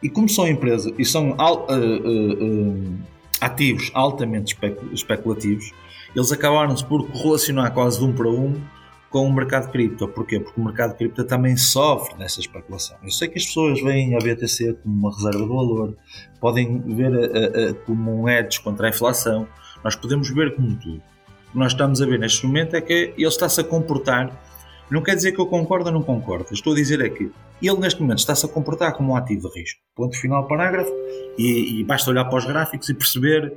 E 0.01 0.09
como 0.09 0.29
são 0.29 0.47
empresas 0.47 0.93
e 0.97 1.03
são 1.03 1.31
uh, 1.31 1.33
uh, 1.33 2.43
uh, 2.43 2.99
ativos 3.41 3.91
altamente 3.93 4.57
especulativos, 4.93 5.73
eles 6.15 6.31
acabaram-se 6.31 6.85
por 6.85 7.05
correlacionar 7.09 7.73
quase 7.73 7.99
de 7.99 8.05
um 8.05 8.13
para 8.13 8.29
um 8.29 8.55
com 9.09 9.25
o 9.25 9.33
mercado 9.33 9.71
cripto. 9.71 10.07
Porquê? 10.07 10.39
Porque 10.39 10.59
o 10.59 10.63
mercado 10.63 10.95
cripto 10.95 11.23
também 11.23 11.57
sofre 11.57 12.15
dessa 12.17 12.39
especulação. 12.39 12.97
Eu 13.03 13.11
sei 13.11 13.27
que 13.27 13.39
as 13.39 13.45
pessoas 13.45 13.81
veem 13.81 14.15
a 14.15 14.19
BTC 14.19 14.73
como 14.83 14.95
uma 14.95 15.15
reserva 15.15 15.39
de 15.39 15.47
valor, 15.47 15.97
podem 16.39 16.79
ver 16.95 17.11
a, 17.13 17.17
a, 17.17 17.69
a, 17.69 17.73
como 17.85 18.23
um 18.23 18.29
hedge 18.29 18.61
contra 18.61 18.87
a 18.87 18.89
inflação, 18.89 19.47
nós 19.83 19.95
podemos 19.95 20.29
ver 20.29 20.55
como 20.55 20.75
tudo. 20.75 21.01
O 21.49 21.51
que 21.51 21.57
nós 21.57 21.71
estamos 21.71 22.01
a 22.01 22.05
ver 22.05 22.19
neste 22.19 22.45
momento 22.45 22.75
é 22.75 22.81
que 22.81 23.13
ele 23.17 23.27
está-se 23.27 23.59
a 23.59 23.63
comportar. 23.63 24.39
Não 24.91 25.01
quer 25.01 25.15
dizer 25.15 25.31
que 25.31 25.39
eu 25.39 25.47
concordo 25.47 25.87
ou 25.87 25.93
não 25.93 26.03
concordo. 26.03 26.53
Estou 26.53 26.73
a 26.73 26.75
dizer 26.75 27.01
é 27.01 27.09
que 27.09 27.31
ele 27.61 27.79
neste 27.79 28.01
momento 28.01 28.19
está-se 28.19 28.45
a 28.45 28.49
comportar 28.49 28.93
como 28.93 29.13
um 29.13 29.15
ativo 29.15 29.49
de 29.49 29.59
risco. 29.59 29.79
Ponto 29.95 30.15
final 30.17 30.47
parágrafo. 30.47 30.91
E, 31.37 31.79
e 31.79 31.83
basta 31.83 32.09
olhar 32.09 32.25
para 32.25 32.37
os 32.37 32.45
gráficos 32.45 32.89
e 32.89 32.93
perceber. 32.93 33.53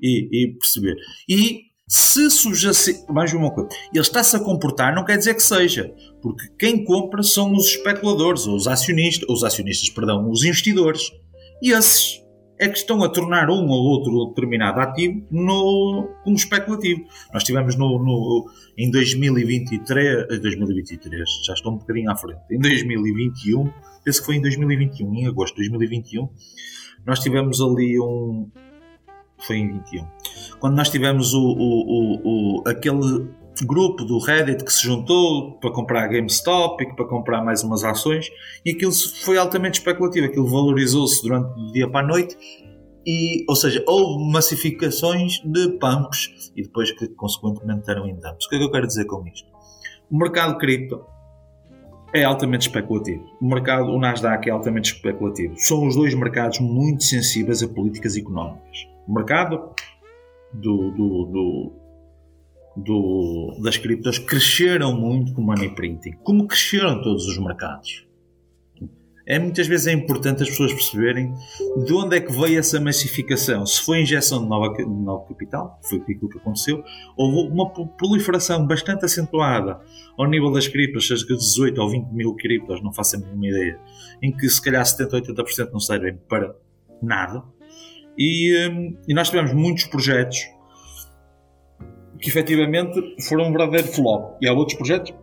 E, 0.00 0.44
e 0.44 0.52
perceber. 0.54 0.96
E 1.28 1.65
se 1.88 2.28
subjacente. 2.30 3.10
Mais 3.12 3.32
uma 3.32 3.50
coisa. 3.50 3.68
Ele 3.92 4.00
está-se 4.00 4.34
a 4.36 4.40
comportar, 4.40 4.94
não 4.94 5.04
quer 5.04 5.16
dizer 5.16 5.34
que 5.34 5.42
seja. 5.42 5.94
Porque 6.20 6.48
quem 6.58 6.84
compra 6.84 7.22
são 7.22 7.52
os 7.54 7.68
especuladores, 7.68 8.46
ou 8.46 8.56
os 8.56 8.66
acionistas, 8.66 9.28
os 9.28 9.44
acionistas, 9.44 9.88
perdão, 9.90 10.28
os 10.28 10.44
investidores. 10.44 11.12
E 11.62 11.70
esses 11.70 12.22
é 12.58 12.68
que 12.68 12.78
estão 12.78 13.02
a 13.04 13.08
tornar 13.08 13.50
um 13.50 13.68
ou 13.68 13.84
outro 13.84 14.28
determinado 14.28 14.80
ativo 14.80 15.26
no, 15.30 16.08
como 16.24 16.36
especulativo. 16.36 17.04
Nós 17.32 17.44
tivemos 17.44 17.76
no, 17.76 17.98
no, 17.98 18.50
em 18.78 18.90
2023, 18.90 20.26
2023, 20.40 21.20
eh, 21.20 21.24
já 21.46 21.52
estou 21.52 21.72
um 21.72 21.76
bocadinho 21.76 22.10
à 22.10 22.16
frente, 22.16 22.40
em 22.50 22.58
2021, 22.58 23.70
penso 24.02 24.20
que 24.20 24.26
foi 24.26 24.36
em 24.36 24.40
2021, 24.40 25.14
em 25.14 25.26
agosto 25.26 25.54
de 25.56 25.68
2021, 25.68 26.28
nós 27.06 27.20
tivemos 27.20 27.60
ali 27.60 28.00
um. 28.00 28.50
Foi 29.38 29.56
em 29.56 29.70
21 29.70 30.15
quando 30.60 30.76
nós 30.76 30.88
tivemos 30.88 31.34
o, 31.34 31.40
o, 31.40 32.58
o, 32.60 32.68
aquele 32.68 33.28
grupo 33.64 34.04
do 34.04 34.18
Reddit 34.18 34.64
que 34.64 34.72
se 34.72 34.82
juntou 34.82 35.58
para 35.58 35.70
comprar 35.72 36.04
a 36.04 36.08
GameStop 36.08 36.82
e 36.82 36.94
para 36.94 37.06
comprar 37.06 37.42
mais 37.42 37.62
umas 37.62 37.84
ações 37.84 38.28
e 38.64 38.72
aquilo 38.72 38.92
foi 39.24 39.38
altamente 39.38 39.78
especulativo, 39.78 40.26
aquilo 40.26 40.46
valorizou-se 40.46 41.22
durante 41.22 41.58
o 41.58 41.72
dia 41.72 41.88
para 41.88 42.04
a 42.04 42.08
noite 42.08 42.36
e, 43.06 43.44
ou 43.48 43.54
seja, 43.54 43.82
houve 43.86 44.30
massificações 44.32 45.40
de 45.44 45.78
pumps 45.78 46.52
e 46.56 46.62
depois 46.62 46.90
que 46.90 47.06
consequentemente 47.08 47.88
eram 47.88 48.08
em 48.08 48.14
dumps. 48.14 48.46
O 48.46 48.48
que 48.48 48.56
é 48.56 48.58
que 48.58 48.64
eu 48.64 48.70
quero 48.70 48.86
dizer 48.86 49.04
com 49.04 49.24
isto? 49.26 49.48
O 50.10 50.18
mercado 50.18 50.58
cripto 50.58 51.04
é 52.12 52.24
altamente 52.24 52.66
especulativo. 52.66 53.24
O 53.40 53.46
mercado, 53.46 53.90
o 53.90 53.98
Nasdaq 53.98 54.48
é 54.48 54.52
altamente 54.52 54.92
especulativo. 54.94 55.54
São 55.56 55.86
os 55.86 55.94
dois 55.94 56.14
mercados 56.14 56.58
muito 56.58 57.04
sensíveis 57.04 57.62
a 57.62 57.68
políticas 57.68 58.16
económicas. 58.16 58.88
O 59.06 59.14
mercado 59.14 59.70
do, 60.52 60.90
do, 60.90 61.72
do, 62.76 63.60
das 63.62 63.76
criptos 63.76 64.18
cresceram 64.18 64.94
muito 64.94 65.32
com 65.34 65.42
o 65.42 65.44
money 65.44 65.74
printing, 65.74 66.12
como 66.22 66.46
cresceram 66.46 67.02
todos 67.02 67.26
os 67.26 67.38
mercados. 67.38 68.06
É, 69.28 69.40
muitas 69.40 69.66
vezes 69.66 69.88
é 69.88 69.92
importante 69.92 70.44
as 70.44 70.48
pessoas 70.48 70.72
perceberem 70.72 71.34
de 71.84 71.92
onde 71.92 72.16
é 72.16 72.20
que 72.20 72.30
veio 72.30 72.60
essa 72.60 72.80
massificação. 72.80 73.66
Se 73.66 73.84
foi 73.84 74.00
injeção 74.00 74.40
de 74.40 74.48
nova, 74.48 74.72
de 74.72 74.84
novo 74.84 75.26
capital, 75.26 75.80
foi 75.82 75.98
aquilo 75.98 76.28
que 76.28 76.38
aconteceu, 76.38 76.84
houve 77.16 77.52
uma 77.52 77.68
proliferação 77.68 78.64
bastante 78.64 79.04
acentuada 79.04 79.80
ao 80.16 80.28
nível 80.28 80.52
das 80.52 80.68
criptos, 80.68 81.08
seja 81.08 81.26
de 81.26 81.36
18 81.36 81.82
ou 81.82 81.90
20 81.90 82.12
mil 82.12 82.34
criptos, 82.36 82.80
não 82.80 82.92
faço 82.92 83.16
a 83.16 83.18
mínima 83.18 83.48
ideia, 83.48 83.80
em 84.22 84.30
que 84.30 84.48
se 84.48 84.62
calhar 84.62 84.86
70 84.86 85.16
ou 85.16 85.22
80% 85.22 85.72
não 85.72 85.80
servem 85.80 86.16
para 86.28 86.54
nada 87.02 87.42
e, 88.18 88.68
hum, 88.68 88.96
e 89.06 89.14
nós 89.14 89.28
tivemos 89.28 89.52
muitos 89.52 89.84
projetos 89.84 90.38
que 92.20 92.28
efetivamente 92.28 93.00
foram 93.28 93.46
um 93.46 93.52
verdadeiro 93.52 93.88
flop. 93.88 94.36
E 94.40 94.48
há 94.48 94.52
outros 94.52 94.76
projetos 94.76 95.14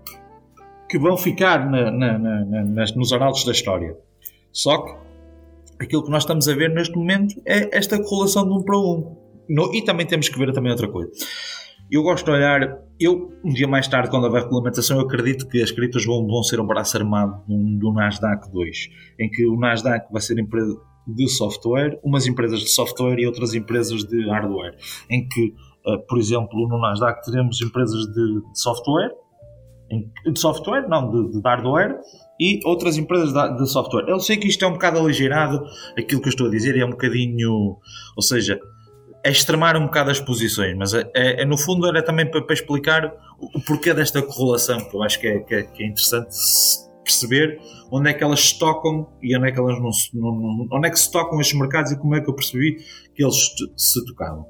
que 0.90 1.00
vão 1.00 1.18
ficar 1.18 1.70
na, 1.70 1.92
na, 1.92 2.18
na, 2.20 2.86
nos 2.96 3.12
análogos 3.12 3.46
da 3.46 3.52
história. 3.52 3.98
Só 4.52 4.78
que 4.78 4.96
aquilo 5.80 6.04
que 6.04 6.12
nós 6.12 6.24
estamos 6.24 6.48
a 6.48 6.56
ver 6.56 6.70
neste 6.70 6.96
momento 6.96 7.42
é 7.46 7.76
esta 7.76 8.02
correlação 8.02 8.48
de 8.48 8.54
um 8.54 8.64
para 8.64 8.78
um. 8.78 9.18
No, 9.50 9.74
e 9.74 9.84
também 9.84 10.06
temos 10.06 10.30
que 10.30 10.38
ver 10.38 10.54
também 10.54 10.72
outra 10.72 10.88
coisa. 10.88 11.12
Eu 11.92 12.02
gosto 12.02 12.26
de 12.26 12.32
olhar, 12.32 12.80
eu 13.00 13.34
um 13.44 13.54
dia 13.54 13.68
mais 13.68 13.88
tarde, 13.88 14.10
quando 14.10 14.24
houver 14.24 14.44
regulamentação, 14.44 15.00
eu 15.00 15.06
acredito 15.06 15.48
que 15.48 15.62
as 15.62 15.72
criptos 15.72 16.06
vão, 16.06 16.26
vão 16.26 16.42
ser 16.42 16.60
um 16.60 16.66
braço 16.66 16.98
armado 16.98 17.44
do, 17.48 17.80
do 17.80 17.94
Nasdaq 17.94 18.52
2, 18.52 18.90
em 19.20 19.30
que 19.30 19.46
o 19.46 19.60
Nasdaq 19.60 20.12
vai 20.12 20.22
ser 20.22 20.40
empresa 20.40 20.76
de 21.08 21.28
software, 21.28 22.00
umas 22.04 22.28
empresas 22.28 22.60
de 22.60 22.70
software 22.70 23.20
e 23.20 23.26
outras 23.26 23.54
empresas 23.54 24.04
de 24.04 24.30
hardware, 24.30 24.76
em 25.10 25.28
que, 25.28 25.54
uh, 25.86 26.00
por 26.08 26.18
exemplo, 26.18 26.68
no 26.68 26.80
Nasdaq 26.80 27.24
teremos 27.26 27.62
empresas 27.62 28.06
de, 28.08 28.42
software, 28.54 29.12
de 30.26 30.40
software, 30.40 30.88
não, 30.88 31.12
de, 31.12 31.34
de, 31.34 31.42
hardware, 31.44 32.00
e 32.40 32.60
outras 32.66 32.98
empresas 32.98 33.34
de, 33.34 33.68
software. 33.68 34.06
Eu 34.08 34.20
sei 34.20 34.38
que 34.38 34.48
isto 34.48 34.64
é 34.66 34.68
um 34.68 34.74
bocado 34.74 35.00
aligeirado, 35.00 35.64
aquilo 35.98 36.22
que 36.22 36.28
eu 36.28 36.32
estou 36.32 36.48
a 36.48 36.50
dizer 36.50 36.78
é 36.78 36.86
um 36.86 36.92
bocadinho, 36.92 37.78
ou 38.16 38.22
seja, 38.22 38.60
é 39.24 39.30
extremar 39.30 39.78
um 39.78 39.86
bocado 39.86 40.12
as 40.12 40.20
posições, 40.20 40.76
mas 40.78 40.94
é, 40.94 41.10
é, 41.16 41.44
é 41.44 41.46
no 41.46 41.58
fundo 41.58 41.88
era 41.88 42.04
também 42.04 42.30
para, 42.30 42.42
para, 42.42 42.54
explicar 42.54 43.14
o, 43.40 43.58
o 43.58 43.62
porquê 43.62 43.94
desta 43.94 44.22
correlação, 44.22 44.78
que 44.90 44.96
eu 44.96 45.04
acho 45.04 45.20
que 45.20 45.28
é, 45.28 45.40
que 45.40 45.56
é, 45.56 45.64
que 45.64 45.84
é 45.84 45.88
interessante 45.88 46.36
perceber 47.04 47.60
onde 47.92 48.10
é 48.10 48.14
que 48.14 48.24
elas 48.24 48.40
se 48.40 48.60
tocam 48.60 49.08
e 49.22 49.36
onde 49.38 49.50
é 49.50 49.52
que 49.52 49.60
elas 49.60 49.78
não, 49.80 49.92
não, 50.14 50.68
onde 50.72 50.88
é 50.88 50.92
que 50.92 51.00
se 51.00 51.12
tocam 51.12 51.40
estes 51.40 51.58
mercados 51.60 51.92
e 51.92 51.98
como 51.98 52.16
é 52.16 52.22
que 52.22 52.30
eu 52.30 52.34
percebi 52.34 52.78
que 53.14 53.24
eles 53.24 53.36
se 53.78 54.06
tocavam. 54.06 54.46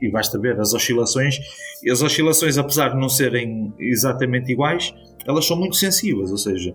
E, 0.00 0.06
e 0.06 0.10
basta 0.10 0.38
ver 0.38 0.58
as 0.58 0.72
oscilações, 0.72 1.38
e 1.82 1.90
as 1.90 2.02
oscilações, 2.02 2.58
apesar 2.58 2.90
de 2.90 3.00
não 3.00 3.08
serem 3.08 3.72
exatamente 3.78 4.50
iguais, 4.50 4.92
elas 5.26 5.46
são 5.46 5.56
muito 5.56 5.76
sensíveis, 5.76 6.30
ou 6.30 6.38
seja, 6.38 6.74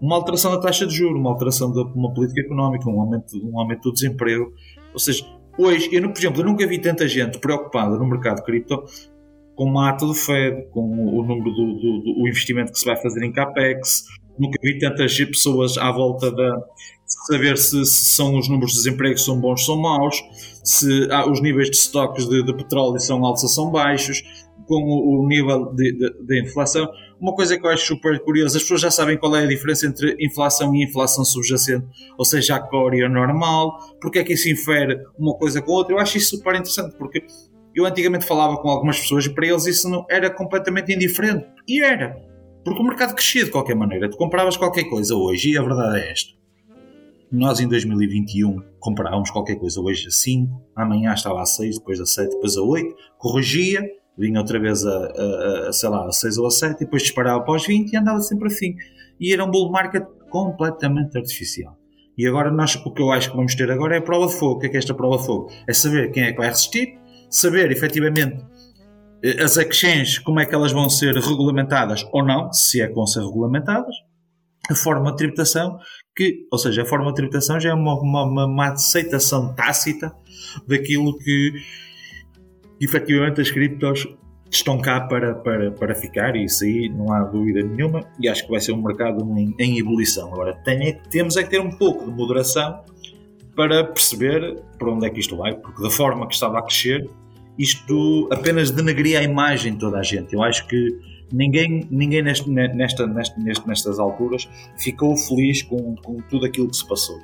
uma 0.00 0.16
alteração 0.16 0.50
da 0.50 0.58
taxa 0.58 0.84
de 0.84 0.94
juros, 0.94 1.18
uma 1.18 1.30
alteração 1.30 1.70
de 1.70 1.80
uma 1.80 2.12
política 2.12 2.40
económica, 2.40 2.90
um 2.90 3.00
aumento, 3.00 3.36
um 3.42 3.58
aumento 3.58 3.82
do 3.82 3.92
desemprego, 3.92 4.52
ou 4.92 4.98
seja, 4.98 5.24
hoje, 5.56 5.88
eu, 5.92 6.02
por 6.10 6.18
exemplo, 6.18 6.40
eu 6.40 6.44
nunca 6.44 6.66
vi 6.66 6.78
tanta 6.80 7.06
gente 7.06 7.38
preocupada 7.38 7.96
no 7.96 8.06
mercado 8.06 8.42
cripto 8.42 8.82
com 9.54 9.64
uma 9.64 9.90
ata 9.90 10.06
do 10.06 10.14
Fed, 10.14 10.68
com 10.70 10.80
o 10.80 11.22
número 11.22 11.50
do, 11.50 11.74
do, 11.74 12.00
do, 12.00 12.28
investimento 12.28 12.72
que 12.72 12.78
se 12.78 12.84
vai 12.84 12.96
fazer 12.96 13.24
em 13.24 13.32
CAPEX, 13.32 14.04
nunca 14.38 14.58
vi 14.62 14.78
tantas 14.78 15.16
pessoas 15.16 15.76
à 15.78 15.90
volta 15.90 16.30
de 16.30 16.50
saber 17.26 17.56
se, 17.58 17.84
se, 17.84 18.14
são 18.16 18.38
os 18.38 18.48
números 18.48 18.72
de 18.72 18.78
desemprego 18.78 19.18
são 19.18 19.38
bons 19.38 19.64
são 19.64 19.76
maus, 19.76 20.22
se 20.64 21.08
ah, 21.10 21.28
os 21.30 21.40
níveis 21.42 21.70
de 21.70 21.76
estoques 21.76 22.28
de, 22.28 22.42
de, 22.42 22.54
petróleo 22.54 22.98
são 22.98 23.24
altos 23.24 23.42
ou 23.42 23.48
são 23.48 23.70
baixos, 23.70 24.22
com 24.66 24.82
o, 24.82 25.22
o 25.22 25.28
nível 25.28 25.72
de, 25.74 25.92
de, 25.92 26.10
de, 26.24 26.42
inflação. 26.42 26.88
uma 27.20 27.34
coisa 27.34 27.58
que 27.58 27.66
eu 27.66 27.70
acho 27.70 27.86
super 27.86 28.18
curiosa, 28.20 28.56
as 28.56 28.62
pessoas 28.62 28.80
já 28.80 28.90
sabem 28.90 29.18
qual 29.18 29.34
é 29.36 29.42
a 29.42 29.46
diferença 29.46 29.86
entre 29.86 30.16
inflação 30.20 30.74
e 30.74 30.84
inflação 30.84 31.24
subjacente, 31.24 31.86
ou 32.16 32.24
seja, 32.24 32.56
a 32.56 32.60
core 32.60 33.06
normal, 33.08 33.76
porque 34.00 34.20
é 34.20 34.24
que 34.24 34.32
isso 34.32 34.48
infere 34.48 35.00
uma 35.18 35.34
coisa 35.34 35.60
com 35.60 35.72
a 35.72 35.74
outra. 35.74 35.94
Eu 35.94 35.98
acho 35.98 36.16
isso 36.16 36.36
super 36.36 36.54
interessante, 36.54 36.96
porque 36.96 37.24
eu 37.74 37.84
antigamente 37.84 38.24
falava 38.24 38.56
com 38.56 38.68
algumas 38.68 39.00
pessoas 39.00 39.26
e 39.26 39.30
para 39.34 39.46
eles 39.46 39.66
isso 39.66 39.88
não 39.88 40.04
era 40.08 40.30
completamente 40.30 40.92
indiferente. 40.92 41.46
E 41.66 41.82
era. 41.82 42.31
Porque 42.64 42.80
o 42.80 42.84
mercado 42.84 43.14
crescia 43.14 43.44
de 43.44 43.50
qualquer 43.50 43.74
maneira. 43.74 44.08
Tu 44.08 44.16
compravas 44.16 44.56
qualquer 44.56 44.84
coisa 44.84 45.14
hoje 45.14 45.50
e 45.50 45.58
a 45.58 45.62
verdade 45.62 45.98
é 45.98 46.12
esta. 46.12 46.32
Nós 47.30 47.60
em 47.60 47.68
2021 47.68 48.62
comprávamos 48.78 49.30
qualquer 49.30 49.56
coisa 49.56 49.80
hoje 49.80 50.06
a 50.06 50.10
5, 50.10 50.62
amanhã 50.76 51.14
estava 51.14 51.40
a 51.40 51.46
6, 51.46 51.78
depois 51.78 51.98
a 51.98 52.04
7, 52.04 52.30
depois 52.30 52.56
a 52.58 52.62
8, 52.62 52.94
corrigia, 53.16 53.82
vinha 54.18 54.38
outra 54.38 54.60
vez 54.60 54.84
a, 54.84 54.90
a, 54.90 55.68
a 55.68 55.72
sei 55.72 55.88
lá, 55.88 56.06
a 56.06 56.12
6 56.12 56.38
ou 56.38 56.46
a 56.46 56.50
7, 56.50 56.76
e 56.76 56.84
depois 56.84 57.02
disparava 57.02 57.40
para 57.40 57.54
os 57.54 57.66
20 57.66 57.90
e 57.90 57.96
andava 57.96 58.20
sempre 58.20 58.48
assim. 58.48 58.76
E 59.18 59.32
era 59.32 59.42
um 59.44 59.50
bull 59.50 59.70
market 59.70 60.04
completamente 60.28 61.16
artificial. 61.16 61.76
E 62.16 62.26
agora 62.26 62.50
nós, 62.50 62.76
o 62.76 62.92
que 62.92 63.00
eu 63.00 63.10
acho 63.10 63.30
que 63.30 63.36
vamos 63.36 63.54
ter 63.54 63.70
agora 63.70 63.94
é 63.96 63.98
a 63.98 64.02
prova 64.02 64.26
de 64.26 64.34
fogo. 64.34 64.56
O 64.56 64.58
que 64.58 64.66
é 64.66 64.68
que 64.68 64.76
é 64.76 64.78
esta 64.78 64.92
prova 64.92 65.16
de 65.16 65.24
fogo? 65.24 65.50
É 65.66 65.72
saber 65.72 66.10
quem 66.10 66.24
é 66.24 66.32
que 66.32 66.38
vai 66.38 66.48
resistir, 66.48 66.98
saber 67.30 67.70
efetivamente 67.72 68.44
as 69.40 69.56
exchanges, 69.56 70.18
como 70.18 70.40
é 70.40 70.46
que 70.46 70.54
elas 70.54 70.72
vão 70.72 70.90
ser 70.90 71.14
regulamentadas 71.14 72.04
ou 72.12 72.24
não, 72.24 72.52
se 72.52 72.80
é 72.80 72.88
que 72.88 72.94
vão 72.94 73.06
ser 73.06 73.20
regulamentadas, 73.20 73.94
a 74.70 74.74
forma 74.74 75.10
de 75.10 75.16
tributação, 75.16 75.78
que, 76.14 76.46
ou 76.50 76.58
seja, 76.58 76.82
a 76.82 76.84
forma 76.84 77.08
de 77.08 77.14
tributação 77.14 77.58
já 77.58 77.70
é 77.70 77.74
uma, 77.74 77.98
uma, 78.00 78.46
uma 78.46 78.72
aceitação 78.72 79.54
tácita 79.54 80.12
daquilo 80.66 81.16
que 81.18 81.52
efetivamente 82.80 83.40
as 83.40 83.50
criptos 83.50 84.06
estão 84.50 84.78
cá 84.78 85.00
para, 85.00 85.34
para, 85.34 85.70
para 85.70 85.94
ficar, 85.94 86.36
e 86.36 86.44
isso 86.44 86.64
aí 86.64 86.88
não 86.88 87.12
há 87.12 87.24
dúvida 87.24 87.62
nenhuma, 87.62 88.04
e 88.20 88.28
acho 88.28 88.44
que 88.44 88.50
vai 88.50 88.60
ser 88.60 88.72
um 88.72 88.82
mercado 88.82 89.22
em, 89.38 89.54
em 89.58 89.78
ebulição. 89.78 90.32
Agora, 90.32 90.54
tem, 90.64 91.00
temos 91.10 91.36
é 91.36 91.42
que 91.42 91.50
ter 91.50 91.60
um 91.60 91.70
pouco 91.70 92.04
de 92.04 92.10
moderação 92.10 92.84
para 93.56 93.84
perceber 93.84 94.62
para 94.78 94.90
onde 94.90 95.06
é 95.06 95.10
que 95.10 95.20
isto 95.20 95.36
vai, 95.36 95.54
porque 95.54 95.82
da 95.82 95.90
forma 95.90 96.26
que 96.26 96.34
estava 96.34 96.58
a 96.58 96.62
crescer, 96.62 97.08
isto 97.58 98.28
apenas 98.30 98.70
denegria 98.70 99.20
a 99.20 99.22
imagem 99.22 99.74
de 99.74 99.78
toda 99.78 99.98
a 99.98 100.02
gente. 100.02 100.32
Eu 100.34 100.42
acho 100.42 100.66
que 100.66 100.98
ninguém, 101.32 101.86
ninguém 101.90 102.22
neste, 102.22 102.48
nesta, 102.50 103.06
nesta, 103.06 103.40
nestas 103.40 103.98
alturas 103.98 104.48
ficou 104.78 105.16
feliz 105.16 105.62
com, 105.62 105.94
com 105.96 106.16
tudo 106.28 106.46
aquilo 106.46 106.68
que 106.68 106.76
se 106.76 106.86
passou. 106.86 107.18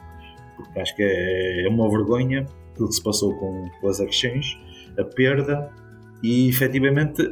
Porque 0.56 0.80
acho 0.80 0.94
que 0.96 1.02
é, 1.02 1.66
é 1.66 1.68
uma 1.68 1.88
vergonha 1.90 2.46
tudo 2.78 2.88
que 2.88 2.94
se 2.94 3.02
passou 3.02 3.34
com, 3.34 3.68
com 3.80 3.88
as 3.88 3.98
exchanges, 3.98 4.56
a 4.98 5.04
perda 5.04 5.70
e 6.22 6.48
efetivamente 6.48 7.22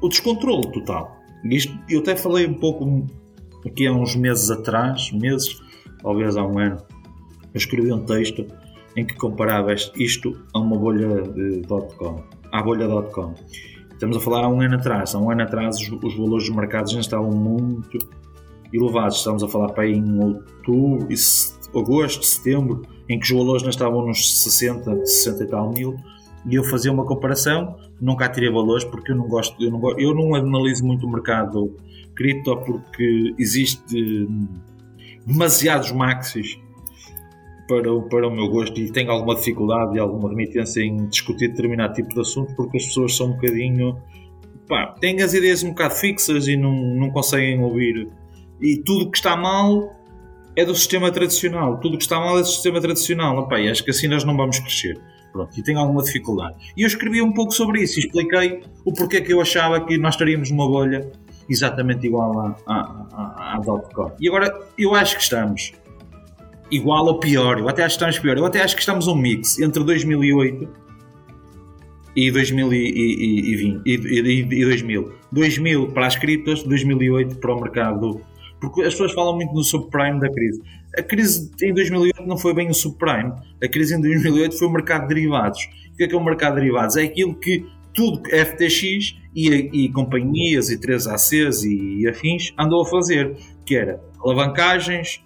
o 0.00 0.08
descontrole 0.08 0.70
total. 0.72 1.16
Isto, 1.44 1.78
eu 1.88 2.00
até 2.00 2.16
falei 2.16 2.46
um 2.46 2.54
pouco 2.54 3.06
aqui 3.64 3.86
há 3.86 3.92
uns 3.92 4.16
meses 4.16 4.50
atrás, 4.50 5.10
meses, 5.12 5.56
talvez 6.02 6.36
há 6.36 6.44
um 6.44 6.58
ano, 6.58 6.78
eu 7.54 7.58
escrevi 7.58 7.92
um 7.92 8.04
texto 8.04 8.44
em 8.96 9.06
que 9.06 9.14
comparava 9.14 9.72
isto 9.72 10.36
a 10.52 10.58
uma 10.58 10.76
bolha 10.76 11.22
de 11.22 11.62
.com, 11.96 12.22
à 12.58 12.62
bolha.com. 12.62 13.34
Estamos 13.92 14.16
a 14.16 14.20
falar 14.20 14.44
há 14.44 14.48
um 14.48 14.60
ano 14.60 14.76
atrás. 14.76 15.14
Há 15.14 15.18
um 15.18 15.30
ano 15.30 15.42
atrás 15.42 15.76
os, 15.76 15.88
os 15.88 16.16
valores 16.16 16.46
dos 16.46 16.56
mercados 16.56 16.92
já 16.92 17.00
estavam 17.00 17.30
muito 17.30 17.98
elevados. 18.72 19.18
Estamos 19.18 19.42
a 19.42 19.48
falar 19.48 19.68
para 19.72 19.84
aí 19.84 19.94
em 19.94 20.18
outubro, 20.22 21.08
agosto, 21.74 22.24
setembro, 22.24 22.82
em 23.08 23.18
que 23.18 23.24
os 23.24 23.38
valores 23.38 23.62
já 23.62 23.70
estavam 23.70 24.06
nos 24.06 24.42
60, 24.42 25.06
60 25.06 25.44
e 25.44 25.46
tal 25.46 25.72
mil. 25.72 25.96
E 26.46 26.54
eu 26.54 26.64
fazia 26.64 26.92
uma 26.92 27.04
comparação, 27.04 27.76
nunca 28.00 28.28
tirei 28.28 28.50
valores 28.50 28.84
porque 28.84 29.12
eu 29.12 29.16
não 29.16 29.26
gosto, 29.26 29.62
eu 29.62 29.70
não, 29.70 29.98
eu 29.98 30.14
não 30.14 30.34
analiso 30.34 30.84
muito 30.84 31.06
o 31.06 31.10
mercado 31.10 31.76
cripto 32.14 32.56
porque 32.58 33.34
existe 33.38 34.26
demasiados 35.26 35.92
maxis 35.92 36.58
para, 37.68 37.92
o, 37.92 38.02
para 38.08 38.26
o 38.26 38.30
meu 38.34 38.48
gosto 38.48 38.80
e 38.80 38.90
tenho 38.90 39.10
alguma 39.10 39.36
dificuldade 39.36 39.96
e 39.96 40.00
alguma 40.00 40.30
remitência 40.30 40.80
em 40.80 41.06
discutir 41.06 41.48
determinado 41.48 41.92
tipo 41.92 42.08
de 42.08 42.20
assunto 42.20 42.54
porque 42.56 42.78
as 42.78 42.86
pessoas 42.86 43.14
são 43.14 43.28
um 43.28 43.32
bocadinho. 43.32 43.96
Pá, 44.66 44.94
têm 44.98 45.22
as 45.22 45.34
ideias 45.34 45.62
um 45.62 45.68
bocado 45.68 45.94
fixas 45.94 46.48
e 46.48 46.56
não, 46.56 46.72
não 46.72 47.10
conseguem 47.10 47.60
ouvir. 47.60 48.08
E 48.60 48.78
tudo 48.78 49.10
que 49.10 49.18
está 49.18 49.36
mal 49.36 49.92
é 50.56 50.64
do 50.64 50.74
sistema 50.74 51.12
tradicional. 51.12 51.78
Tudo 51.78 51.98
que 51.98 52.02
está 52.02 52.18
mal 52.18 52.38
é 52.38 52.40
do 52.40 52.48
sistema 52.48 52.80
tradicional. 52.80 53.44
Epá, 53.44 53.56
acho 53.70 53.84
que 53.84 53.90
assim 53.90 54.08
nós 54.08 54.24
não 54.24 54.36
vamos 54.36 54.58
crescer. 54.58 54.98
Pronto, 55.30 55.58
e 55.58 55.62
tenho 55.62 55.78
alguma 55.78 56.02
dificuldade. 56.02 56.56
E 56.74 56.82
eu 56.82 56.86
escrevi 56.86 57.20
um 57.20 57.32
pouco 57.32 57.52
sobre 57.52 57.82
isso 57.82 57.98
e 57.98 58.04
expliquei 58.04 58.62
o 58.84 58.92
porquê 58.94 59.20
que 59.20 59.32
eu 59.32 59.40
achava 59.42 59.84
que 59.84 59.98
nós 59.98 60.14
estaríamos 60.14 60.50
numa 60.50 60.66
bolha 60.66 61.12
exatamente 61.48 62.06
igual 62.06 62.40
à, 62.40 62.56
à, 62.66 62.74
à, 63.12 63.56
à. 63.56 64.16
E 64.18 64.26
agora 64.26 64.58
eu 64.78 64.94
acho 64.94 65.16
que 65.16 65.22
estamos 65.22 65.72
igual 66.70 67.06
ou 67.06 67.18
pior. 67.18 67.58
Eu 67.58 67.68
até 67.68 67.82
acho 67.82 67.96
que 67.96 68.00
estamos 68.00 68.18
pior. 68.18 68.36
Eu 68.36 68.46
até 68.46 68.62
acho 68.62 68.74
que 68.74 68.80
estamos 68.80 69.06
um 69.06 69.14
mix 69.14 69.58
entre 69.58 69.82
2008 69.84 70.68
e 72.16 72.30
2020 72.30 73.82
e, 73.86 73.94
e, 73.94 74.40
e 74.40 74.64
2000. 74.64 75.12
2000 75.30 75.88
para 75.88 76.06
as 76.06 76.16
criptos, 76.16 76.62
2008 76.62 77.36
para 77.36 77.54
o 77.54 77.60
mercado. 77.60 78.20
Porque 78.60 78.82
as 78.82 78.92
pessoas 78.94 79.12
falam 79.12 79.36
muito 79.36 79.54
no 79.54 79.62
subprime 79.62 80.20
da 80.20 80.28
crise. 80.28 80.60
A 80.96 81.02
crise 81.02 81.50
em 81.62 81.72
2008 81.72 82.26
não 82.26 82.36
foi 82.36 82.54
bem 82.54 82.68
o 82.70 82.74
subprime. 82.74 83.32
A 83.62 83.68
crise 83.68 83.94
em 83.94 84.00
2008 84.00 84.58
foi 84.58 84.66
o 84.66 84.72
mercado 84.72 85.02
de 85.02 85.14
derivados. 85.14 85.60
O 85.92 85.96
que 85.96 86.04
é 86.04 86.08
que 86.08 86.14
é 86.14 86.18
o 86.18 86.24
mercado 86.24 86.54
de 86.54 86.60
derivados? 86.62 86.96
É 86.96 87.02
aquilo 87.04 87.34
que 87.34 87.64
tudo 87.94 88.22
FTX 88.28 89.16
e, 89.34 89.48
e 89.72 89.88
companhias 89.90 90.70
e 90.70 90.78
3ACs 90.78 91.64
e, 91.64 92.02
e 92.02 92.08
afins 92.08 92.52
andou 92.58 92.82
a 92.82 92.86
fazer, 92.86 93.36
que 93.64 93.76
era 93.76 94.00
alavancagens, 94.20 95.20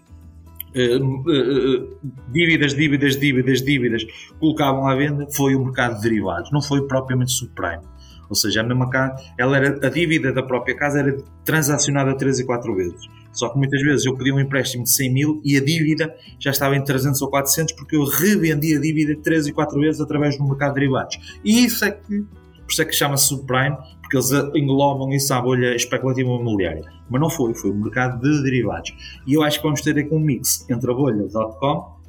dívidas, 2.28 2.74
dívidas, 2.74 3.16
dívidas, 3.16 3.62
dívidas 3.62 4.02
colocavam 4.38 4.86
à 4.86 4.94
venda 4.94 5.26
foi 5.34 5.54
o 5.54 5.64
mercado 5.64 5.96
de 5.96 6.02
derivados, 6.02 6.50
não 6.50 6.62
foi 6.62 6.86
propriamente 6.86 7.32
subprime. 7.32 7.82
Ou 8.28 8.34
seja, 8.34 8.62
a 8.62 8.64
mesma 8.64 8.88
casa, 8.88 9.14
ela 9.38 9.58
era, 9.58 9.86
a 9.86 9.90
dívida 9.90 10.32
da 10.32 10.42
própria 10.42 10.74
casa 10.74 11.00
era 11.00 11.14
transacionada 11.44 12.16
3 12.16 12.40
e 12.40 12.46
4 12.46 12.74
vezes. 12.74 13.06
Só 13.30 13.50
que 13.50 13.58
muitas 13.58 13.82
vezes 13.82 14.06
eu 14.06 14.16
pedia 14.16 14.34
um 14.34 14.40
empréstimo 14.40 14.84
de 14.84 14.90
100 14.90 15.12
mil 15.12 15.40
e 15.44 15.56
a 15.56 15.60
dívida 15.62 16.14
já 16.38 16.50
estava 16.50 16.74
em 16.74 16.82
300 16.82 17.20
ou 17.20 17.28
400 17.28 17.74
porque 17.74 17.94
eu 17.94 18.04
revendi 18.04 18.74
a 18.74 18.80
dívida 18.80 19.20
3 19.22 19.48
e 19.48 19.52
4 19.52 19.78
vezes 19.78 20.00
através 20.00 20.38
do 20.38 20.44
mercado 20.44 20.74
de 20.74 20.80
derivados. 20.80 21.40
E 21.44 21.64
isso 21.64 21.84
é 21.84 21.90
que, 21.90 22.22
por 22.22 22.70
isso 22.70 22.80
é 22.80 22.84
que 22.86 22.94
chama-se 22.94 23.26
subprime, 23.26 23.76
porque 24.12 24.16
eles 24.16 24.30
englobam 24.54 25.10
isso 25.12 25.32
à 25.32 25.40
bolha 25.40 25.74
especulativa 25.74 26.28
imobiliária. 26.28 26.84
Mas 27.08 27.20
não 27.20 27.30
foi, 27.30 27.54
foi 27.54 27.70
o 27.70 27.74
mercado 27.74 28.20
de 28.20 28.42
derivados. 28.42 28.92
E 29.26 29.34
eu 29.34 29.42
acho 29.42 29.58
que 29.58 29.64
vamos 29.64 29.80
ter 29.80 29.98
aqui 29.98 30.14
um 30.14 30.20
mix 30.20 30.68
entre 30.68 30.90
a 30.90 30.94
bolha 30.94 31.26
.com, 31.58 32.02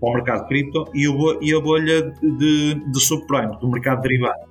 o 0.00 0.14
mercado 0.14 0.48
cripto, 0.48 0.86
e, 0.94 1.06
e 1.42 1.54
a 1.54 1.60
bolha 1.60 2.10
de, 2.22 2.74
de 2.74 3.00
subprime, 3.00 3.58
do 3.60 3.68
mercado 3.68 4.00
derivado. 4.00 4.50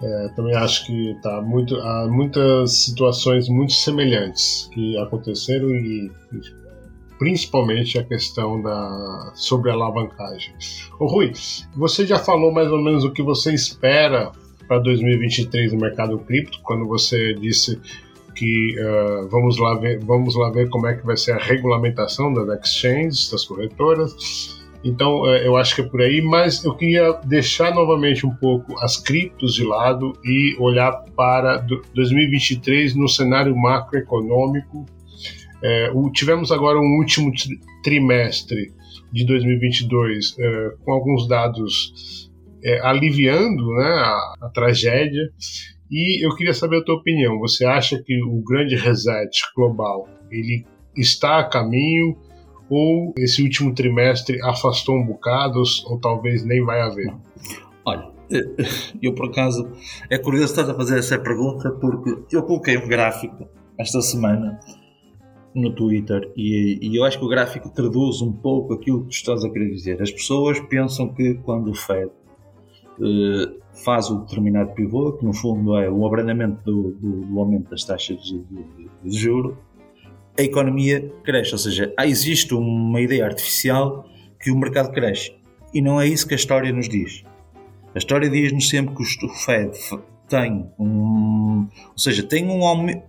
É, 0.00 0.28
também 0.36 0.54
acho 0.54 0.86
que 0.86 1.16
tá 1.22 1.40
muito, 1.40 1.74
há 1.76 2.08
muitas 2.08 2.84
situações 2.84 3.48
muito 3.48 3.72
semelhantes 3.72 4.68
que 4.72 4.96
aconteceram 4.98 5.70
e 5.70 6.10
principalmente 7.18 7.98
a 7.98 8.04
questão 8.04 8.60
da 8.60 9.32
sobre 9.34 9.70
a 9.70 9.74
alavancagem. 9.74 10.52
Rui, 10.98 11.32
você 11.76 12.04
já 12.04 12.18
falou 12.18 12.52
mais 12.52 12.70
ou 12.70 12.82
menos 12.82 13.04
o 13.04 13.12
que 13.12 13.22
você 13.22 13.54
espera 13.54 14.32
para 14.66 14.78
2023 14.78 15.72
no 15.72 15.80
mercado 15.80 16.18
cripto, 16.18 16.60
quando 16.62 16.86
você 16.86 17.34
disse 17.34 17.80
que 18.34 18.76
uh, 18.78 19.28
vamos, 19.28 19.58
lá 19.58 19.74
ver, 19.74 19.98
vamos 20.00 20.34
lá 20.34 20.50
ver 20.50 20.68
como 20.68 20.86
é 20.86 20.94
que 20.94 21.06
vai 21.06 21.16
ser 21.16 21.32
a 21.32 21.38
regulamentação 21.38 22.32
das 22.32 22.60
exchanges, 22.60 23.30
das 23.30 23.44
corretoras. 23.44 24.62
Então 24.82 25.22
uh, 25.22 25.36
eu 25.36 25.56
acho 25.56 25.74
que 25.74 25.80
é 25.80 25.84
por 25.84 26.02
aí, 26.02 26.20
mas 26.20 26.64
eu 26.64 26.74
queria 26.74 27.12
deixar 27.24 27.74
novamente 27.74 28.26
um 28.26 28.34
pouco 28.34 28.76
as 28.80 28.96
criptos 28.96 29.54
de 29.54 29.64
lado 29.64 30.12
e 30.24 30.56
olhar 30.58 30.92
para 31.16 31.58
2023 31.94 32.94
no 32.94 33.08
cenário 33.08 33.56
macroeconômico. 33.56 34.84
Uh, 35.94 36.10
tivemos 36.12 36.52
agora 36.52 36.78
um 36.78 36.98
último 36.98 37.32
trimestre 37.82 38.72
de 39.12 39.24
2022 39.24 40.36
com 40.84 40.92
alguns 40.92 41.28
dados 41.28 42.28
é, 42.64 42.80
aliviando 42.80 43.74
né, 43.74 43.84
a, 43.84 44.34
a, 44.42 44.48
tragédia. 44.48 45.30
E 45.90 46.26
eu 46.26 46.34
queria 46.34 46.54
saber 46.54 46.78
a 46.78 46.84
tua 46.84 46.96
opinião. 46.96 47.38
Você 47.40 47.64
acha 47.64 48.02
que 48.02 48.22
o 48.24 48.42
grande 48.42 48.74
reset 48.74 49.30
global 49.54 50.08
ele 50.30 50.64
está 50.96 51.38
a 51.38 51.44
caminho 51.44 52.16
ou 52.70 53.12
esse 53.18 53.42
último 53.42 53.74
trimestre 53.74 54.40
afastou 54.42 54.96
um 54.96 55.04
bocado 55.04 55.62
ou, 55.86 56.00
talvez 56.00 56.44
nem 56.44 56.64
vai 56.64 56.80
haver? 56.80 57.14
Olha, 57.84 58.10
eu 59.02 59.14
por 59.14 59.26
acaso 59.26 59.70
é 60.08 60.16
curioso 60.16 60.46
estar 60.46 60.68
a 60.70 60.74
fazer 60.74 60.98
essa 60.98 61.18
pergunta 61.18 61.70
porque 61.72 62.34
eu 62.34 62.42
coloquei 62.42 62.78
um 62.78 62.88
gráfico 62.88 63.46
esta 63.78 64.00
semana 64.00 64.58
no 65.54 65.72
Twitter 65.74 66.32
e, 66.34 66.78
e, 66.80 66.96
eu 66.96 67.04
acho 67.04 67.18
que 67.18 67.24
o 67.24 67.28
gráfico 67.28 67.70
traduz 67.70 68.22
um 68.22 68.32
pouco 68.32 68.72
aquilo 68.72 69.02
que 69.02 69.08
tu 69.08 69.12
estás 69.12 69.44
a 69.44 69.50
querer 69.50 69.70
dizer. 69.70 70.02
As 70.02 70.10
pessoas 70.10 70.58
pensam 70.60 71.12
que 71.14 71.34
quando 71.34 71.70
o 71.70 71.74
Fed 71.74 72.10
faz 73.84 74.10
o 74.10 74.20
determinado 74.20 74.72
pivô, 74.72 75.12
que 75.12 75.24
no 75.24 75.32
fundo 75.32 75.76
é 75.76 75.90
o 75.90 76.06
abrandamento 76.06 76.62
do, 76.64 76.90
do, 76.92 77.26
do 77.26 77.40
aumento 77.40 77.70
das 77.70 77.84
taxas 77.84 78.22
de, 78.22 78.38
de, 78.38 78.90
de 79.02 79.18
juro, 79.18 79.58
a 80.38 80.42
economia 80.42 81.12
cresce. 81.22 81.52
Ou 81.52 81.58
seja, 81.58 81.92
existe 82.00 82.54
uma 82.54 83.00
ideia 83.00 83.24
artificial 83.24 84.06
que 84.40 84.50
o 84.50 84.56
mercado 84.56 84.92
cresce. 84.92 85.34
E 85.72 85.80
não 85.80 86.00
é 86.00 86.06
isso 86.06 86.26
que 86.26 86.34
a 86.34 86.36
história 86.36 86.72
nos 86.72 86.88
diz. 86.88 87.24
A 87.94 87.98
história 87.98 88.28
diz-nos 88.28 88.68
sempre 88.68 88.94
que 88.94 89.02
o 89.02 89.28
Fed 89.30 89.72
tem 90.28 90.70
um, 90.78 91.68
ou 91.92 91.98
seja, 91.98 92.22
tem 92.22 92.48
um 92.48 92.60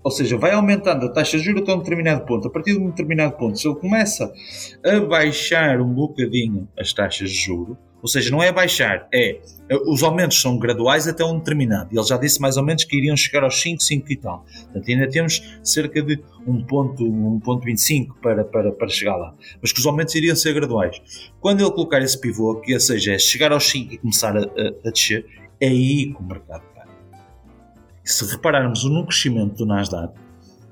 ou 0.04 0.12
seja, 0.12 0.38
vai 0.38 0.52
aumentando 0.52 1.06
a 1.06 1.10
taxa 1.10 1.38
de 1.38 1.44
juros 1.44 1.62
até 1.64 1.74
um 1.74 1.80
determinado 1.80 2.26
ponto. 2.26 2.48
A 2.48 2.52
partir 2.52 2.74
de 2.74 2.80
um 2.80 2.90
determinado 2.90 3.36
ponto, 3.38 3.58
se 3.58 3.68
ele 3.68 3.76
começa 3.78 4.32
a 4.84 5.00
baixar 5.00 5.82
um 5.82 5.94
bocadinho 5.94 6.68
as 6.78 6.94
taxas 6.94 7.32
de 7.32 7.38
juros, 7.38 7.78
ou 8.06 8.08
seja, 8.08 8.30
não 8.30 8.44
é 8.44 8.52
baixar, 8.52 9.10
é 9.12 9.40
os 9.88 10.04
aumentos 10.04 10.40
são 10.40 10.60
graduais 10.60 11.08
até 11.08 11.26
um 11.26 11.40
determinado. 11.40 11.90
Ele 11.92 12.04
já 12.04 12.18
disse 12.18 12.40
mais 12.40 12.56
ou 12.56 12.64
menos 12.64 12.84
que 12.84 12.96
iriam 12.96 13.18
chegar 13.18 13.44
aos 13.44 13.60
5, 13.60 13.82
5 13.82 14.12
e 14.12 14.16
tal. 14.16 14.46
Portanto, 14.66 14.88
ainda 14.88 15.10
temos 15.10 15.42
cerca 15.64 16.04
de 16.04 16.18
1.25 16.48 18.10
para, 18.22 18.46
para, 18.46 18.72
para 18.72 18.88
chegar 18.90 19.16
lá. 19.16 19.34
Mas 19.60 19.72
que 19.72 19.80
os 19.80 19.86
aumentos 19.88 20.14
iriam 20.14 20.36
ser 20.36 20.54
graduais. 20.54 21.02
Quando 21.42 21.62
ele 21.62 21.72
colocar 21.72 22.00
esse 22.00 22.22
pivô, 22.22 22.62
que 22.62 22.76
ou 22.76 22.80
seja, 22.80 23.16
é 23.16 23.18
chegar 23.18 23.52
aos 23.52 23.68
5 23.72 23.94
e 23.96 23.98
começar 23.98 24.38
a, 24.38 24.42
a, 24.42 24.88
a 24.88 24.92
descer, 24.92 25.26
é 25.60 25.66
aí 25.68 26.14
que 26.14 26.22
o 26.22 26.24
mercado 26.24 26.64
cai. 26.76 26.86
Se 28.04 28.24
repararmos 28.32 28.84
no 28.84 29.04
crescimento 29.04 29.56
do 29.56 29.66
Nasdaq, 29.66 30.14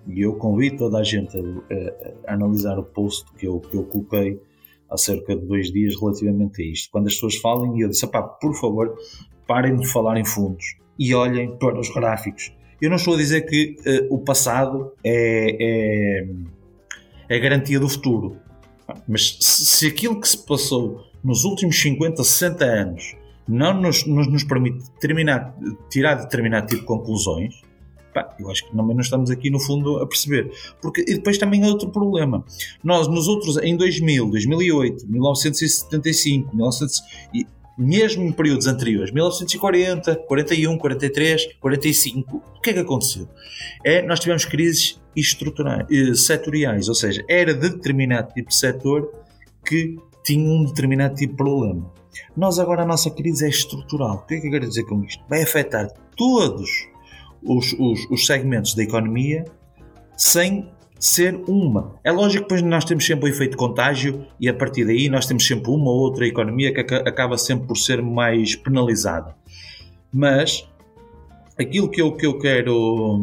e 0.06 0.22
eu 0.22 0.36
convido 0.36 0.78
toda 0.78 1.00
a 1.00 1.04
gente 1.04 1.36
a, 1.36 2.32
a 2.32 2.34
analisar 2.36 2.78
o 2.78 2.84
post 2.84 3.26
que 3.40 3.48
eu, 3.48 3.60
que 3.60 3.76
eu 3.76 3.86
coloquei 3.86 4.40
há 4.94 4.98
cerca 4.98 5.36
de 5.36 5.46
dois 5.46 5.72
dias 5.72 6.00
relativamente 6.00 6.62
a 6.62 6.66
isto. 6.66 6.90
Quando 6.92 7.08
as 7.08 7.16
pessoas 7.16 7.36
falam, 7.38 7.76
e 7.76 7.82
eu 7.82 7.90
disse, 7.90 8.08
por 8.40 8.54
favor, 8.56 8.96
parem 9.48 9.76
de 9.76 9.88
falar 9.88 10.18
em 10.18 10.26
fundos 10.26 10.64
e 10.98 11.14
olhem 11.16 11.58
para 11.58 11.80
os 11.80 11.90
gráficos. 11.90 12.54
Eu 12.80 12.90
não 12.90 12.98
estou 12.98 13.16
a 13.16 13.18
dizer 13.18 13.42
que 13.42 13.76
uh, 13.80 14.14
o 14.14 14.20
passado 14.20 14.94
é, 15.04 16.26
é, 17.30 17.36
é 17.36 17.40
garantia 17.40 17.80
do 17.80 17.90
futuro, 17.90 18.38
mas 19.08 19.38
se, 19.40 19.88
aquilo 19.88 20.20
que 20.20 20.28
se 20.28 20.46
passou 20.46 21.02
nos 21.24 21.46
últimos 21.46 21.82
50, 21.82 22.24
60 22.24 22.66
anos 22.66 23.16
não 23.48 23.74
nos, 23.82 24.06
nos, 24.06 24.28
nos 24.28 24.44
permite 24.44 24.86
tirar 25.90 26.16
determinado 26.16 26.68
tipo 26.68 26.82
de 26.82 26.88
conclusões, 26.88 27.62
Pá, 28.14 28.36
eu 28.40 28.50
acho 28.50 28.68
que 28.68 28.76
não 28.76 29.00
estamos 29.00 29.32
aqui 29.32 29.50
no 29.50 29.60
fundo 29.60 29.98
a 29.98 30.08
perceber. 30.08 30.52
Porque, 30.82 31.02
e 31.02 31.16
depois 31.16 31.38
também 31.38 31.64
há 31.64 31.68
outro 31.68 31.90
problema. 31.90 32.44
Nós, 32.84 33.08
nos 33.08 33.28
outros, 33.28 33.58
em 33.58 33.76
2000, 33.76 34.30
2008, 34.30 35.08
1975, 35.08 36.56
1900, 36.56 37.02
e 37.34 37.48
mesmo 37.78 38.24
em 38.24 38.32
períodos 38.32 38.68
anteriores, 38.68 39.12
1940, 39.12 40.16
41, 40.28 40.78
43, 40.78 41.54
45, 41.60 42.38
o 42.38 42.62
que 42.62 42.70
é 42.70 42.74
que 42.74 42.80
aconteceu? 42.80 43.28
É, 43.84 44.02
nós 44.04 44.20
tivemos 44.20 44.46
crises 44.46 45.02
estruturais, 45.16 45.88
eh, 45.92 46.14
setoriais, 46.14 46.88
ou 46.88 46.96
seja, 46.96 47.24
era 47.28 47.54
de 47.54 47.70
determinado 47.70 48.34
tipo 48.34 48.50
de 48.50 48.56
setor 48.56 49.12
que 49.66 49.98
tinha 50.24 50.48
um 50.48 50.64
determinado 50.66 51.16
tipo 51.16 51.34
de 51.34 51.38
problema. 51.38 51.92
Nós 52.36 52.60
agora 52.60 52.84
a 52.84 52.86
nossa 52.86 53.10
crise 53.10 53.46
é 53.46 53.50
estrutural. 53.50 54.18
O 54.18 54.28
que 54.28 54.36
é 54.36 54.40
que 54.40 54.48
eu 54.48 54.52
quero 54.52 54.68
dizer 54.68 54.84
com 54.84 55.04
isto? 55.04 55.24
Vai 55.28 55.42
afetar 55.42 55.88
todos 56.16 56.70
os, 57.46 57.74
os, 57.74 58.10
os 58.10 58.26
segmentos 58.26 58.74
da 58.76 58.84
economia 58.84 59.46
sem 60.18 60.70
ser 61.00 61.36
uma. 61.48 61.96
É 62.04 62.12
lógico 62.12 62.48
que 62.48 62.56
depois 62.56 62.62
nós 62.62 62.86
temos 62.86 63.06
sempre 63.06 63.30
o 63.30 63.34
efeito 63.34 63.58
contágio 63.58 64.26
e 64.40 64.48
a 64.48 64.54
partir 64.54 64.86
daí 64.86 65.10
nós 65.10 65.26
temos 65.26 65.46
sempre 65.46 65.70
uma 65.70 65.92
ou 65.92 66.00
outra 66.00 66.26
economia 66.26 66.74
que 66.74 66.80
acaba 66.80 67.38
sempre 67.38 67.68
por 67.68 67.76
ser 67.76 68.02
mais 68.02 68.56
penalizada. 68.56 69.36
Mas 70.14 70.66
aquilo 71.60 71.90
que 71.90 72.02
eu, 72.02 72.14
que 72.14 72.26
eu 72.26 72.38
quero 72.40 73.20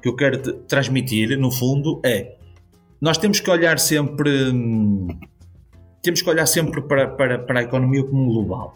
que 0.00 0.08
eu 0.08 0.16
quero 0.16 0.38
transmitir 0.62 1.36
no 1.38 1.50
fundo 1.50 2.00
é 2.04 2.36
nós 3.00 3.18
temos 3.18 3.40
que 3.40 3.50
olhar 3.50 3.78
sempre 3.78 4.54
temos 6.02 6.22
que 6.22 6.30
olhar 6.30 6.46
sempre 6.46 6.80
para, 6.82 7.08
para, 7.08 7.38
para 7.38 7.60
a 7.60 7.62
economia 7.62 8.04
como 8.04 8.32
global. 8.32 8.74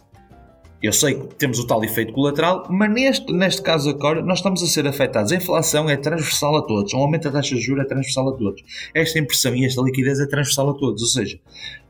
Eu 0.82 0.92
sei 0.92 1.14
que 1.14 1.34
temos 1.36 1.58
o 1.58 1.66
tal 1.66 1.82
efeito 1.82 2.12
colateral, 2.12 2.66
mas 2.68 2.92
neste, 2.92 3.32
neste 3.32 3.62
caso 3.62 3.88
agora 3.88 4.22
nós 4.22 4.38
estamos 4.38 4.62
a 4.62 4.66
ser 4.66 4.86
afetados. 4.86 5.32
A 5.32 5.36
inflação 5.36 5.88
é 5.88 5.96
transversal 5.96 6.56
a 6.56 6.62
todos, 6.62 6.92
o 6.92 6.96
aumento 6.98 7.24
da 7.24 7.38
taxa 7.38 7.54
de 7.54 7.60
juros 7.60 7.84
é 7.84 7.88
transversal 7.88 8.28
a 8.28 8.32
todos. 8.32 8.62
Esta 8.94 9.18
impressão 9.18 9.54
e 9.54 9.64
esta 9.64 9.80
liquidez 9.80 10.20
é 10.20 10.26
transversal 10.26 10.70
a 10.70 10.74
todos. 10.74 11.00
Ou 11.02 11.08
seja, 11.08 11.40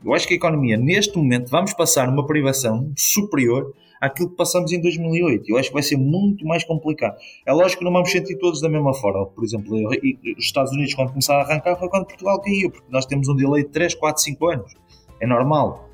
eu 0.03 0.13
acho 0.13 0.27
que 0.27 0.33
a 0.33 0.37
economia, 0.37 0.77
neste 0.77 1.17
momento, 1.17 1.49
vamos 1.49 1.73
passar 1.73 2.07
uma 2.07 2.25
privação 2.25 2.91
superior 2.95 3.73
àquilo 3.99 4.29
que 4.29 4.35
passamos 4.35 4.71
em 4.71 4.81
2008. 4.81 5.43
Eu 5.49 5.57
acho 5.57 5.69
que 5.69 5.73
vai 5.73 5.83
ser 5.83 5.97
muito 5.97 6.45
mais 6.45 6.63
complicado. 6.63 7.17
É 7.45 7.51
lógico 7.51 7.79
que 7.79 7.85
não 7.85 7.91
vamos 7.91 8.11
sentir 8.11 8.37
todos 8.37 8.61
da 8.61 8.69
mesma 8.69 8.93
forma. 8.93 9.25
Por 9.25 9.43
exemplo, 9.43 9.89
os 10.37 10.45
Estados 10.45 10.71
Unidos, 10.71 10.93
quando 10.93 11.09
começaram 11.09 11.41
a 11.41 11.43
arrancar, 11.43 11.75
foi 11.75 11.89
quando 11.89 12.05
Portugal 12.05 12.39
caiu, 12.41 12.71
porque 12.71 12.87
nós 12.89 13.05
temos 13.05 13.27
um 13.27 13.35
delay 13.35 13.63
de 13.63 13.69
3, 13.69 13.95
4, 13.95 14.21
5 14.23 14.47
anos. 14.47 14.73
É 15.19 15.27
normal. 15.27 15.89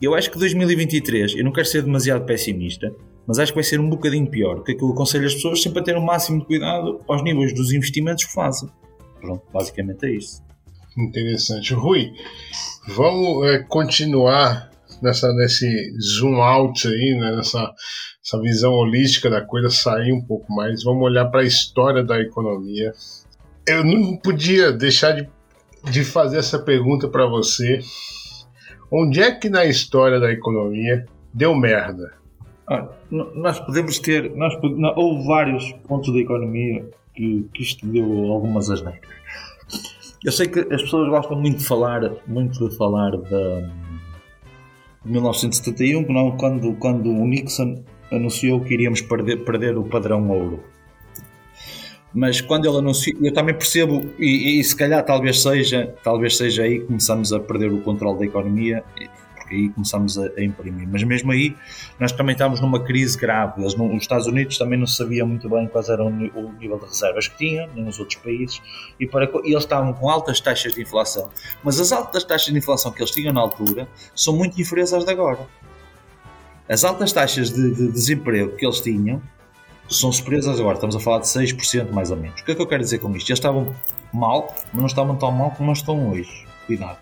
Eu 0.00 0.14
acho 0.14 0.30
que 0.30 0.38
2023, 0.38 1.36
eu 1.36 1.44
não 1.44 1.52
quero 1.52 1.66
ser 1.66 1.82
demasiado 1.82 2.24
pessimista, 2.24 2.90
mas 3.26 3.38
acho 3.38 3.52
que 3.52 3.56
vai 3.56 3.64
ser 3.64 3.78
um 3.78 3.88
bocadinho 3.88 4.26
pior. 4.26 4.62
Que 4.62 4.72
é 4.72 4.76
eu 4.80 4.90
aconselho 4.90 5.26
as 5.26 5.34
pessoas 5.34 5.62
sempre 5.62 5.80
a 5.80 5.84
ter 5.84 5.96
o 5.96 6.02
máximo 6.02 6.40
de 6.40 6.46
cuidado 6.46 7.00
aos 7.06 7.22
níveis 7.22 7.54
dos 7.54 7.72
investimentos 7.72 8.24
que 8.24 8.32
fazem. 8.32 8.68
Pronto, 9.20 9.42
basicamente 9.52 10.06
é 10.06 10.16
isso. 10.16 10.42
Interessante. 10.96 11.74
Rui, 11.74 12.12
vamos 12.88 13.46
é, 13.46 13.58
continuar 13.60 14.70
nessa, 15.02 15.32
nesse 15.34 15.66
zoom 16.00 16.40
out 16.42 16.88
aí, 16.88 17.18
né, 17.20 17.36
nessa 17.36 17.72
essa 18.24 18.40
visão 18.40 18.72
holística 18.72 19.28
da 19.28 19.40
coisa, 19.40 19.70
sair 19.70 20.12
um 20.12 20.20
pouco 20.20 20.52
mais. 20.52 20.84
Vamos 20.84 21.02
olhar 21.02 21.26
para 21.26 21.40
a 21.40 21.46
história 21.46 22.04
da 22.04 22.20
economia. 22.20 22.92
Eu 23.66 23.84
não 23.84 24.16
podia 24.16 24.72
deixar 24.72 25.12
de, 25.12 25.28
de 25.90 26.04
fazer 26.04 26.38
essa 26.38 26.58
pergunta 26.58 27.08
para 27.08 27.26
você 27.26 27.80
Onde 28.90 29.20
é 29.20 29.30
que 29.30 29.48
na 29.48 29.64
história 29.64 30.18
da 30.18 30.32
economia 30.32 31.06
deu 31.32 31.54
merda? 31.54 32.12
Ah, 32.66 32.88
nós 33.10 33.60
podemos 33.60 33.98
ter. 33.98 34.34
Nós, 34.34 34.54
não, 34.62 34.92
houve 34.96 35.26
vários 35.26 35.72
pontos 35.86 36.12
da 36.12 36.18
economia 36.18 36.84
que, 37.14 37.48
que 37.54 37.62
isto 37.62 37.86
deu 37.86 38.04
algumas 38.32 38.68
asneiras. 38.70 39.08
Eu 40.24 40.32
sei 40.32 40.48
que 40.48 40.60
as 40.60 40.82
pessoas 40.82 41.08
gostam 41.08 41.40
muito 41.40 41.58
de 41.58 41.64
falar, 41.64 42.02
muito 42.26 42.68
de 42.68 42.76
falar 42.76 43.12
de 43.12 43.68
1971, 45.04 46.36
quando, 46.36 46.74
quando 46.74 47.10
o 47.10 47.26
Nixon 47.26 47.82
anunciou 48.10 48.60
que 48.60 48.74
iríamos 48.74 49.00
perder, 49.00 49.44
perder 49.44 49.78
o 49.78 49.84
padrão 49.84 50.28
ouro 50.28 50.62
mas 52.12 52.40
quando 52.40 52.66
ele 52.66 52.76
anuncia, 52.76 53.14
eu 53.20 53.32
também 53.32 53.54
percebo, 53.54 54.10
e, 54.18 54.58
e, 54.58 54.64
se 54.64 54.74
calhar 54.74 55.04
talvez 55.04 55.42
seja, 55.42 55.94
talvez 56.02 56.36
seja 56.36 56.62
aí 56.64 56.80
que 56.80 56.86
começamos 56.86 57.32
a 57.32 57.38
perder 57.38 57.72
o 57.72 57.80
controle 57.80 58.18
da 58.18 58.24
economia, 58.24 58.84
porque 59.50 59.54
aí 59.54 59.68
começamos 59.68 60.18
a, 60.18 60.24
a 60.36 60.42
imprimir. 60.42 60.88
Mas 60.88 61.04
mesmo 61.04 61.30
aí, 61.30 61.56
nós 61.98 62.10
também 62.10 62.32
estamos 62.32 62.60
numa 62.60 62.82
crise 62.82 63.16
grave. 63.16 63.60
Eles 63.60 63.76
não, 63.76 63.94
os 63.94 64.02
Estados 64.02 64.26
Unidos 64.26 64.58
também 64.58 64.78
não 64.78 64.86
sabiam 64.86 65.26
muito 65.26 65.48
bem 65.48 65.68
quais 65.68 65.88
eram 65.88 66.08
o 66.08 66.52
nível 66.58 66.78
de 66.78 66.86
reservas 66.86 67.28
que 67.28 67.38
tinham, 67.38 67.68
nem 67.74 67.86
os 67.88 67.98
outros 68.00 68.20
países, 68.20 68.60
e, 68.98 69.06
para, 69.06 69.30
e 69.44 69.52
eles 69.52 69.62
estavam 69.62 69.92
com 69.92 70.10
altas 70.10 70.40
taxas 70.40 70.74
de 70.74 70.82
inflação. 70.82 71.30
Mas 71.62 71.78
as 71.78 71.92
altas 71.92 72.24
taxas 72.24 72.52
de 72.52 72.58
inflação 72.58 72.90
que 72.90 73.00
eles 73.00 73.10
tinham 73.12 73.32
na 73.32 73.40
altura 73.40 73.88
são 74.14 74.36
muito 74.36 74.60
inferiores 74.60 74.92
às 74.92 75.04
de 75.04 75.12
agora. 75.12 75.46
As 76.68 76.84
altas 76.84 77.12
taxas 77.12 77.50
de, 77.50 77.74
de 77.74 77.92
desemprego 77.92 78.56
que 78.56 78.64
eles 78.64 78.80
tinham 78.80 79.20
são 79.90 80.12
superiores 80.12 80.46
agora, 80.46 80.74
estamos 80.74 80.94
a 80.94 81.00
falar 81.00 81.18
de 81.18 81.26
6% 81.26 81.90
mais 81.90 82.10
ou 82.10 82.16
menos. 82.16 82.40
O 82.40 82.44
que 82.44 82.52
é 82.52 82.54
que 82.54 82.62
eu 82.62 82.66
quero 82.66 82.82
dizer 82.82 82.98
com 82.98 83.08
isto? 83.16 83.28
Eles 83.28 83.38
estavam 83.38 83.74
mal, 84.12 84.54
mas 84.72 84.80
não 84.80 84.86
estavam 84.86 85.16
tão 85.16 85.32
mal 85.32 85.50
como 85.50 85.72
estão 85.72 86.10
hoje. 86.10 86.46
Cuidado. 86.66 86.98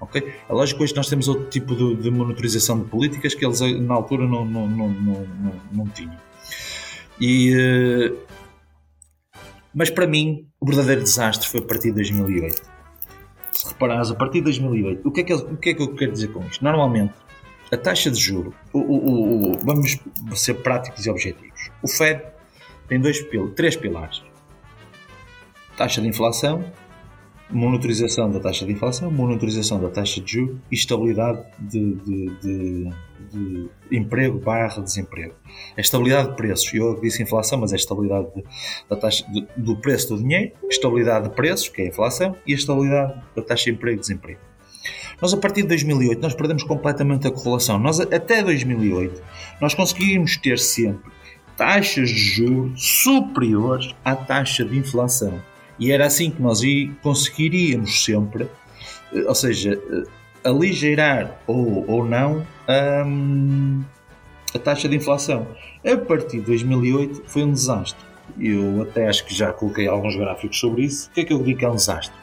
Okay? 0.00 0.32
É 0.48 0.52
lógico 0.52 0.78
que 0.78 0.84
hoje 0.84 0.94
nós 0.94 1.08
temos 1.08 1.28
outro 1.28 1.44
tipo 1.50 1.74
de, 1.74 1.96
de 1.96 2.10
monitorização 2.10 2.78
de 2.78 2.88
políticas 2.88 3.34
que 3.34 3.44
eles 3.44 3.60
na 3.60 3.94
altura 3.94 4.26
não, 4.26 4.44
não, 4.44 4.66
não, 4.68 4.88
não, 4.88 5.26
não, 5.26 5.52
não 5.72 5.86
tinham. 5.88 6.16
E, 7.20 7.54
uh, 7.54 8.16
mas 9.74 9.90
para 9.90 10.06
mim, 10.06 10.46
o 10.58 10.66
verdadeiro 10.66 11.02
desastre 11.02 11.48
foi 11.48 11.60
a 11.60 11.64
partir 11.64 11.88
de 11.88 11.96
2008. 11.96 12.62
Se 13.52 13.68
reparares, 13.68 14.10
a 14.10 14.14
partir 14.14 14.38
de 14.38 14.44
2008, 14.44 15.06
o 15.06 15.12
que 15.12 15.20
é 15.20 15.24
que, 15.24 15.34
o 15.34 15.56
que, 15.56 15.70
é 15.70 15.74
que 15.74 15.82
eu 15.82 15.94
quero 15.94 16.12
dizer 16.12 16.28
com 16.28 16.44
isto? 16.46 16.64
Normalmente, 16.64 17.12
a 17.70 17.76
taxa 17.76 18.10
de 18.10 18.18
juro, 18.18 18.54
o, 18.72 18.78
o, 18.78 19.52
o, 19.52 19.58
vamos 19.58 19.98
ser 20.34 20.54
práticos 20.54 21.04
e 21.04 21.10
objetivos. 21.10 21.49
O 21.82 21.88
Fed 21.88 22.22
tem 22.88 23.00
dois, 23.00 23.24
três 23.56 23.76
pilares: 23.76 24.22
taxa 25.76 26.00
de 26.00 26.08
inflação, 26.08 26.64
monitorização 27.50 28.30
da 28.30 28.38
taxa 28.38 28.64
de 28.64 28.72
inflação, 28.72 29.10
monitorização 29.10 29.80
da 29.80 29.88
taxa 29.88 30.20
de 30.20 30.32
juros 30.32 30.56
e 30.70 30.74
estabilidade 30.74 31.42
de, 31.58 31.94
de, 31.94 32.26
de, 32.40 32.90
de 33.30 33.70
emprego 33.90 34.38
barra 34.38 34.82
desemprego. 34.82 35.34
A 35.76 35.80
estabilidade 35.80 36.30
de 36.30 36.36
preços, 36.36 36.72
eu 36.72 37.00
disse 37.00 37.22
inflação, 37.22 37.58
mas 37.58 37.72
é 37.72 37.74
a 37.74 37.78
estabilidade 37.78 38.28
da 38.88 38.96
taxa 38.96 39.24
do 39.56 39.76
preço 39.76 40.14
do 40.14 40.22
dinheiro, 40.22 40.52
estabilidade 40.68 41.28
de 41.28 41.34
preços, 41.34 41.68
que 41.68 41.82
é 41.82 41.84
a 41.86 41.88
inflação, 41.88 42.36
e 42.46 42.52
a 42.52 42.56
estabilidade 42.56 43.20
da 43.34 43.42
taxa 43.42 43.64
de 43.64 43.70
emprego 43.70 43.96
e 43.96 44.00
desemprego. 44.00 44.40
Nós, 45.20 45.34
a 45.34 45.36
partir 45.36 45.62
de 45.62 45.68
2008, 45.68 46.20
nós 46.22 46.34
perdemos 46.34 46.62
completamente 46.62 47.26
a 47.26 47.30
correlação. 47.30 47.78
Nós, 47.78 48.00
até 48.00 48.42
2008, 48.42 49.22
nós 49.60 49.74
conseguimos 49.74 50.38
ter 50.38 50.58
sempre 50.58 51.12
taxas 51.60 52.08
de 52.08 52.16
juros 52.16 52.82
superiores 52.82 53.94
à 54.02 54.16
taxa 54.16 54.64
de 54.64 54.78
inflação. 54.78 55.42
E 55.78 55.92
era 55.92 56.06
assim 56.06 56.30
que 56.30 56.40
nós 56.40 56.62
conseguiríamos 57.02 58.02
sempre, 58.02 58.48
eh, 59.12 59.24
ou 59.28 59.34
seja, 59.34 59.78
eh, 59.92 60.48
aligeirar 60.48 61.38
ou, 61.46 61.84
ou 61.86 62.06
não 62.06 62.46
um, 63.06 63.84
a 64.54 64.58
taxa 64.58 64.88
de 64.88 64.96
inflação. 64.96 65.46
A 65.84 65.98
partir 65.98 66.38
de 66.38 66.46
2008 66.46 67.24
foi 67.26 67.42
um 67.42 67.52
desastre. 67.52 68.06
Eu 68.38 68.80
até 68.80 69.06
acho 69.06 69.26
que 69.26 69.34
já 69.34 69.52
coloquei 69.52 69.86
alguns 69.86 70.16
gráficos 70.16 70.58
sobre 70.58 70.84
isso. 70.84 71.10
O 71.10 71.12
que 71.12 71.20
é 71.20 71.24
que 71.24 71.32
eu 71.34 71.42
digo 71.42 71.58
que 71.58 71.64
é 71.66 71.68
um 71.68 71.76
desastre? 71.76 72.16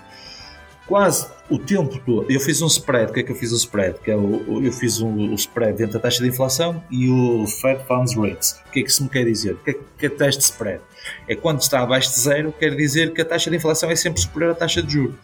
Quase 0.87 1.27
o 1.49 1.59
tempo 1.59 1.99
todo. 2.05 2.29
Eu 2.31 2.39
fiz 2.39 2.61
um 2.61 2.67
spread. 2.67 3.11
O 3.11 3.13
que 3.13 3.19
é 3.19 3.23
que 3.23 3.31
eu 3.31 3.35
fiz 3.35 3.51
o 3.51 3.55
spread? 3.55 3.99
Que 3.99 4.11
é 4.11 4.15
o, 4.15 4.63
eu 4.63 4.71
fiz 4.71 4.99
um, 4.99 5.31
o 5.31 5.35
spread 5.35 5.83
entre 5.83 5.97
a 5.97 5.99
taxa 5.99 6.23
de 6.23 6.29
inflação 6.29 6.81
e 6.89 7.09
o 7.09 7.45
Fed 7.45 7.83
Funds 7.85 8.15
Rates. 8.15 8.61
O 8.67 8.71
que 8.71 8.79
é 8.79 8.83
que 8.83 8.89
isso 8.89 9.03
me 9.03 9.09
quer 9.09 9.25
dizer? 9.25 9.53
O 9.53 9.57
que 9.57 9.71
é 9.71 9.75
que 9.97 10.05
é 10.05 10.09
teste 10.09 10.43
spread? 10.43 10.81
É 11.27 11.35
quando 11.35 11.61
está 11.61 11.81
abaixo 11.81 12.09
de 12.09 12.19
zero, 12.19 12.51
quer 12.51 12.75
dizer 12.75 13.13
que 13.13 13.21
a 13.21 13.25
taxa 13.25 13.49
de 13.49 13.57
inflação 13.57 13.89
é 13.91 13.95
sempre 13.95 14.21
superior 14.21 14.51
à 14.51 14.55
taxa 14.55 14.81
de 14.81 14.93
juros. 14.93 15.15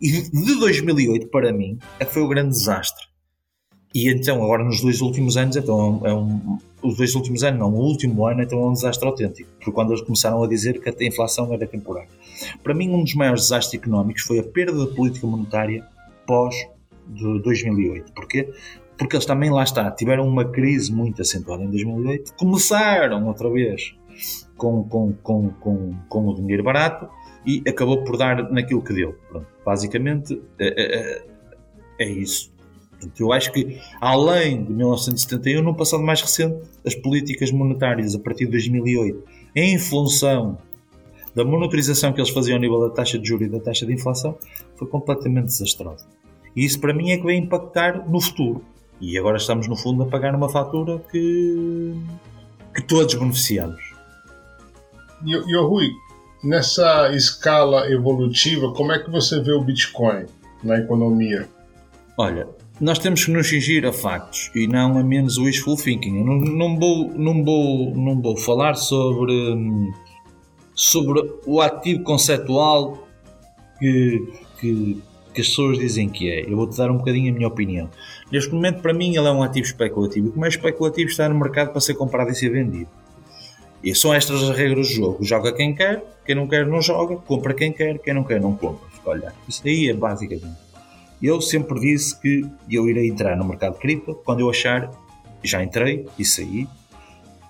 E 0.00 0.22
de 0.22 0.58
2008 0.58 1.28
para 1.28 1.52
mim, 1.52 1.78
foi 2.10 2.22
o 2.22 2.28
grande 2.28 2.50
desastre. 2.50 3.07
E 3.94 4.10
então, 4.10 4.42
agora 4.42 4.62
nos 4.62 4.80
dois 4.80 5.00
últimos 5.00 5.36
anos, 5.36 5.56
então 5.56 6.02
é 6.04 6.12
um, 6.12 6.58
os 6.82 6.96
dois 6.96 7.14
últimos 7.14 7.42
anos, 7.42 7.58
não, 7.58 7.72
o 7.72 7.78
último 7.78 8.26
ano, 8.26 8.42
então 8.42 8.60
é 8.60 8.66
um 8.66 8.72
desastre 8.72 9.06
autêntico. 9.06 9.48
Porque 9.56 9.72
quando 9.72 9.90
eles 9.90 10.02
começaram 10.02 10.42
a 10.42 10.48
dizer 10.48 10.80
que 10.80 10.88
a 10.88 11.06
inflação 11.06 11.52
era 11.52 11.66
temporária. 11.66 12.10
Para 12.62 12.74
mim, 12.74 12.90
um 12.90 13.02
dos 13.02 13.14
maiores 13.14 13.42
desastres 13.42 13.80
económicos 13.80 14.22
foi 14.22 14.38
a 14.38 14.42
perda 14.42 14.86
da 14.86 14.94
política 14.94 15.26
monetária 15.26 15.86
pós 16.26 16.54
de 17.06 17.40
2008. 17.40 18.12
Porquê? 18.12 18.52
Porque 18.96 19.16
eles 19.16 19.24
também, 19.24 19.50
lá 19.50 19.62
está, 19.62 19.90
tiveram 19.90 20.26
uma 20.26 20.44
crise 20.44 20.92
muito 20.92 21.22
acentuada 21.22 21.62
em 21.62 21.70
2008, 21.70 22.34
começaram 22.34 23.26
outra 23.26 23.48
vez 23.48 23.94
com, 24.56 24.82
com, 24.84 25.12
com, 25.22 25.50
com, 25.50 25.94
com 26.08 26.28
o 26.28 26.34
dinheiro 26.34 26.64
barato 26.64 27.08
e 27.46 27.62
acabou 27.66 28.02
por 28.04 28.16
dar 28.16 28.50
naquilo 28.50 28.82
que 28.82 28.92
deu. 28.92 29.14
Pronto, 29.30 29.46
basicamente 29.64 30.42
é, 30.58 30.66
é, 30.84 31.24
é 32.00 32.10
isso. 32.10 32.52
Portanto, 32.98 33.20
eu 33.20 33.32
acho 33.32 33.52
que, 33.52 33.80
além 34.00 34.64
de 34.64 34.72
1971, 34.72 35.62
no 35.62 35.74
passado 35.74 36.02
mais 36.02 36.20
recente, 36.20 36.68
as 36.84 36.94
políticas 36.94 37.52
monetárias 37.52 38.14
a 38.14 38.18
partir 38.18 38.46
de 38.46 38.52
2008, 38.52 39.24
em 39.54 39.78
função 39.78 40.58
da 41.34 41.44
monitorização 41.44 42.12
que 42.12 42.20
eles 42.20 42.30
faziam 42.30 42.56
ao 42.56 42.60
nível 42.60 42.80
da 42.80 42.90
taxa 42.90 43.18
de 43.18 43.28
juros 43.28 43.46
e 43.46 43.50
da 43.50 43.60
taxa 43.60 43.86
de 43.86 43.92
inflação, 43.92 44.36
foi 44.76 44.88
completamente 44.88 45.46
desastrosa. 45.46 46.04
E 46.56 46.64
isso, 46.64 46.80
para 46.80 46.92
mim, 46.92 47.12
é 47.12 47.16
que 47.16 47.22
vai 47.22 47.36
impactar 47.36 48.08
no 48.08 48.20
futuro. 48.20 48.64
E 49.00 49.16
agora 49.16 49.36
estamos, 49.36 49.68
no 49.68 49.76
fundo, 49.76 50.02
a 50.02 50.06
pagar 50.06 50.34
uma 50.34 50.48
fatura 50.48 50.98
que, 51.10 51.94
que 52.74 52.82
todos 52.82 53.14
beneficiamos. 53.14 53.80
E, 55.24 55.30
e 55.30 55.56
Rui, 55.56 55.90
nessa 56.42 57.12
escala 57.14 57.88
evolutiva, 57.90 58.72
como 58.72 58.90
é 58.90 58.98
que 58.98 59.08
você 59.08 59.40
vê 59.40 59.52
o 59.52 59.60
Bitcoin 59.60 60.26
na 60.64 60.78
economia? 60.78 61.48
Olha, 62.16 62.48
nós 62.80 62.98
temos 62.98 63.24
que 63.24 63.30
nos 63.30 63.48
cingir 63.48 63.84
a 63.84 63.92
factos 63.92 64.50
e 64.54 64.66
não 64.66 64.98
a 64.98 65.02
menos 65.02 65.36
wishful 65.36 65.76
thinking. 65.76 66.22
Não, 66.22 66.36
não, 66.36 66.78
vou, 66.78 67.12
não, 67.14 67.44
vou, 67.44 67.94
não 67.96 68.22
vou 68.22 68.36
falar 68.36 68.74
sobre, 68.74 69.56
sobre 70.74 71.20
o 71.44 71.60
ativo 71.60 72.02
conceptual 72.04 73.06
que, 73.80 74.32
que, 74.60 75.02
que 75.34 75.40
as 75.40 75.48
pessoas 75.48 75.78
dizem 75.78 76.08
que 76.08 76.30
é. 76.30 76.48
Eu 76.48 76.56
vou-te 76.56 76.76
dar 76.76 76.90
um 76.90 76.98
bocadinho 76.98 77.32
a 77.32 77.34
minha 77.34 77.48
opinião. 77.48 77.90
Neste 78.30 78.52
momento, 78.54 78.80
para 78.80 78.94
mim, 78.94 79.16
ele 79.16 79.26
é 79.26 79.30
um 79.32 79.42
ativo 79.42 79.66
especulativo. 79.66 80.28
E 80.28 80.30
como 80.30 80.44
é 80.44 80.48
especulativo, 80.48 81.10
está 81.10 81.28
no 81.28 81.38
mercado 81.38 81.72
para 81.72 81.80
ser 81.80 81.94
comprado 81.94 82.30
e 82.30 82.34
ser 82.34 82.50
vendido. 82.50 82.90
E 83.82 83.94
são 83.94 84.14
estas 84.14 84.42
as 84.42 84.56
regras 84.56 84.88
do 84.88 84.94
jogo. 84.94 85.24
Joga 85.24 85.52
quem 85.52 85.74
quer, 85.74 86.04
quem 86.24 86.34
não 86.34 86.46
quer 86.46 86.66
não 86.66 86.80
joga, 86.80 87.16
compra 87.16 87.54
quem 87.54 87.72
quer, 87.72 87.98
quem 87.98 88.14
não 88.14 88.22
quer 88.22 88.40
não 88.40 88.54
compra. 88.54 88.86
Olha, 89.04 89.32
isso 89.48 89.62
aí 89.64 89.88
é 89.88 89.94
basicamente. 89.94 90.67
Eu 91.22 91.40
sempre 91.40 91.80
disse 91.80 92.18
que 92.20 92.44
eu 92.70 92.88
irei 92.88 93.08
entrar 93.08 93.36
no 93.36 93.44
mercado 93.44 93.78
cripto 93.78 94.14
quando 94.24 94.40
eu 94.40 94.50
achar, 94.50 94.90
já 95.42 95.62
entrei 95.62 96.06
e 96.18 96.24
saí, 96.24 96.68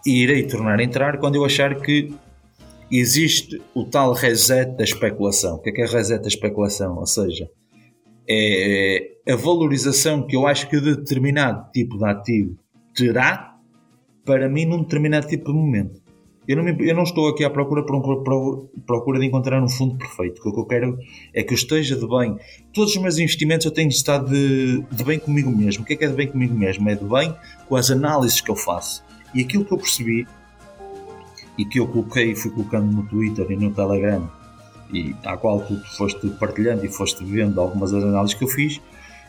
e 0.07 0.23
irei 0.23 0.47
tornar 0.47 0.79
a 0.79 0.83
entrar 0.83 1.19
quando 1.19 1.35
eu 1.35 1.45
achar 1.45 1.75
que 1.81 2.15
existe 2.91 3.61
o 3.75 3.85
tal 3.85 4.13
reset 4.13 4.75
da 4.77 4.85
especulação. 4.85 5.57
O 5.57 5.59
que 5.59 5.71
é 5.71 5.73
que 5.73 5.83
é 5.83 5.87
reset 5.87 6.23
da 6.23 6.29
especulação? 6.29 6.97
Ou 6.97 7.07
seja, 7.07 7.51
é 8.27 9.19
a 9.29 9.37
valorização 9.37 10.27
que 10.27 10.35
eu 10.35 10.47
acho 10.47 10.69
que 10.69 10.81
determinado 10.81 11.71
tipo 11.73 11.99
de 11.99 12.05
ativo 12.07 12.57
terá 12.95 13.57
para 14.25 14.49
mim 14.49 14.65
num 14.65 14.83
determinado 14.83 15.27
tipo 15.27 15.53
de 15.53 15.59
momento. 15.59 16.08
Eu 16.49 16.57
não, 16.57 16.65
me, 16.65 16.75
eu 16.89 16.95
não 16.97 17.03
estou 17.03 17.29
aqui 17.29 17.45
à 17.45 17.51
procura, 17.51 17.85
procura 17.85 19.21
de 19.21 19.27
encontrar 19.27 19.63
um 19.63 19.69
fundo 19.69 19.99
perfeito. 19.99 20.41
O 20.41 20.51
que 20.51 20.59
eu 20.59 20.65
quero 20.65 20.99
é 21.35 21.43
que 21.43 21.53
eu 21.53 21.55
esteja 21.55 21.95
de 21.95 22.09
bem. 22.09 22.39
Todos 22.73 22.97
os 22.97 23.03
meus 23.03 23.19
investimentos 23.19 23.67
eu 23.67 23.71
tenho 23.71 23.91
de 23.91 23.95
estar 23.95 24.17
de, 24.17 24.83
de 24.91 25.05
bem 25.05 25.19
comigo 25.19 25.51
mesmo. 25.51 25.83
O 25.83 25.87
que 25.87 25.93
é 25.93 25.97
que 25.97 26.07
é 26.07 26.09
de 26.09 26.15
bem 26.15 26.27
comigo 26.27 26.55
mesmo? 26.55 26.89
É 26.89 26.95
de 26.95 27.05
bem 27.05 27.35
com 27.69 27.77
as 27.77 27.91
análises 27.91 28.41
que 28.41 28.51
eu 28.51 28.57
faço. 28.57 29.05
E 29.35 29.43
aquilo 29.43 29.63
que 29.63 29.73
eu 29.73 29.77
percebi 29.77 30.27
e 31.59 31.67
que 31.67 31.79
eu 31.79 31.87
coloquei 31.87 32.33
e 32.33 32.35
fui 32.35 32.51
colocando 32.51 32.91
no 32.91 33.03
Twitter 33.07 33.47
e 33.51 33.57
no 33.57 33.71
Telegram 33.71 34.31
e 34.91 35.15
à 35.27 35.37
qual 35.37 35.61
tu 35.61 35.77
foste 35.99 36.31
partilhando 36.31 36.83
e 36.83 36.89
foste 36.89 37.23
vendo 37.25 37.61
algumas 37.61 37.93
das 37.93 38.03
análises 38.03 38.35
que 38.35 38.45
eu 38.45 38.49
fiz, 38.49 38.81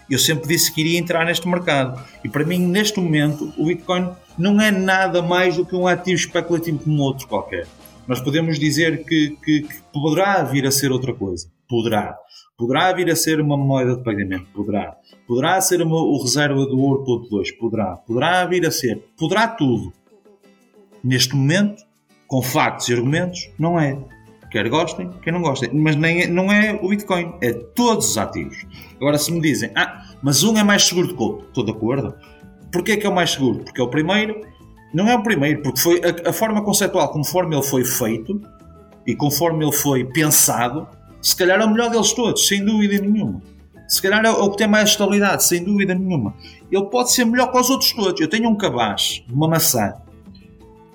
eu 0.10 0.20
sempre 0.20 0.48
disse 0.48 0.72
que 0.72 0.82
iria 0.82 1.00
entrar 1.00 1.26
neste 1.26 1.48
mercado. 1.48 2.02
E 2.24 2.30
para 2.30 2.44
mim, 2.44 2.60
neste 2.60 3.00
momento, 3.00 3.54
o 3.58 3.66
Bitcoin 3.66 4.10
não 4.38 4.60
é 4.60 4.72
nada 4.72 5.22
mais 5.22 5.58
do 5.58 5.66
que 5.66 5.76
um 5.76 5.88
ativo 5.88 6.16
especulativo 6.16 6.80
como 6.80 7.02
outro 7.04 7.28
qualquer. 7.28 7.68
Nós 8.08 8.20
podemos 8.20 8.58
dizer 8.58 9.06
que, 9.06 9.38
que, 9.44 9.62
que 9.62 9.82
poderá 9.94 10.42
vir 10.44 10.66
a 10.66 10.72
ser 10.72 10.92
outra 10.92 11.14
coisa. 11.14 11.48
Poderá. 11.68 12.18
Poderá 12.58 12.92
vir 12.92 13.10
a 13.12 13.16
ser 13.16 13.40
uma 13.40 13.56
moeda 13.56 13.96
de 13.96 14.04
pagamento. 14.04 14.48
Poderá. 14.54 14.98
Poderá 15.28 15.62
ser 15.62 15.82
uma, 15.82 15.96
o 15.96 16.22
reserva 16.22 16.66
do 16.66 16.80
ouro 16.80 17.28
2. 17.30 17.52
Poderá. 17.58 17.98
Poderá 17.98 18.46
vir 18.48 18.66
a 18.66 18.72
ser. 18.72 18.98
Poderá 19.18 19.48
tudo. 19.48 19.94
Neste 21.04 21.36
momento, 21.36 21.84
com 22.28 22.42
factos 22.42 22.90
e 22.90 22.94
argumentos, 22.94 23.50
não 23.60 23.80
é. 23.80 23.98
Quer 24.50 24.68
gostem, 24.68 25.10
quer 25.22 25.32
não 25.32 25.42
gostem. 25.42 25.70
Mas 25.74 25.96
nem 25.96 26.24
é, 26.24 26.28
não 26.28 26.52
é 26.52 26.78
o 26.82 26.90
Bitcoin, 26.90 27.34
é 27.42 27.54
todos 27.54 28.10
os 28.10 28.18
ativos. 28.18 28.66
Agora, 28.96 29.18
se 29.18 29.32
me 29.32 29.40
dizem, 29.40 29.72
ah, 29.76 30.04
mas 30.22 30.44
um 30.44 30.58
é 30.58 30.64
mais 30.64 30.84
seguro 30.84 31.08
do 31.08 31.16
que 31.16 31.22
o 31.22 31.26
outro, 31.26 31.48
estou 31.48 31.66
de 31.66 31.72
acordo. 31.72 32.16
Porquê 32.72 32.94
é 32.94 32.98
que 32.98 33.06
é 33.06 33.10
o 33.10 33.14
mais 33.14 33.32
seguro? 33.32 33.60
Porque 33.60 33.80
é 33.80 33.84
o 33.84 33.88
primeiro. 33.88 34.42
Não 34.92 35.08
é 35.08 35.16
o 35.16 35.22
primeiro, 35.22 35.62
porque 35.62 35.80
foi 35.80 36.02
a, 36.04 36.30
a 36.30 36.34
forma 36.34 36.64
conceptual, 36.64 37.12
conforme 37.12 37.56
ele 37.56 37.64
foi 37.64 37.86
feito 37.86 38.42
e 39.06 39.16
conforme 39.16 39.64
ele 39.64 39.72
foi 39.72 40.04
pensado, 40.04 40.88
se 41.22 41.36
calhar 41.36 41.62
é 41.62 41.66
o 41.66 41.70
melhor 41.70 41.92
deles 41.92 42.12
todos, 42.12 42.48
sem 42.48 42.66
dúvida 42.66 43.00
nenhuma. 43.00 43.40
Se 43.88 44.02
calhar 44.02 44.26
é 44.26 44.32
o 44.32 44.50
que 44.50 44.58
tem 44.58 44.68
mais 44.68 44.90
estabilidade, 44.90 45.44
sem 45.44 45.64
dúvida 45.64 45.94
nenhuma. 45.94 46.34
Ele 46.72 46.86
pode 46.86 47.12
ser 47.12 47.26
melhor 47.26 47.52
que 47.52 47.58
os 47.58 47.70
outros 47.70 47.92
todos. 47.92 48.20
Eu 48.20 48.28
tenho 48.28 48.50
um 48.50 48.56
cabaz, 48.56 49.24
uma 49.32 49.48
maçã, 49.48 49.94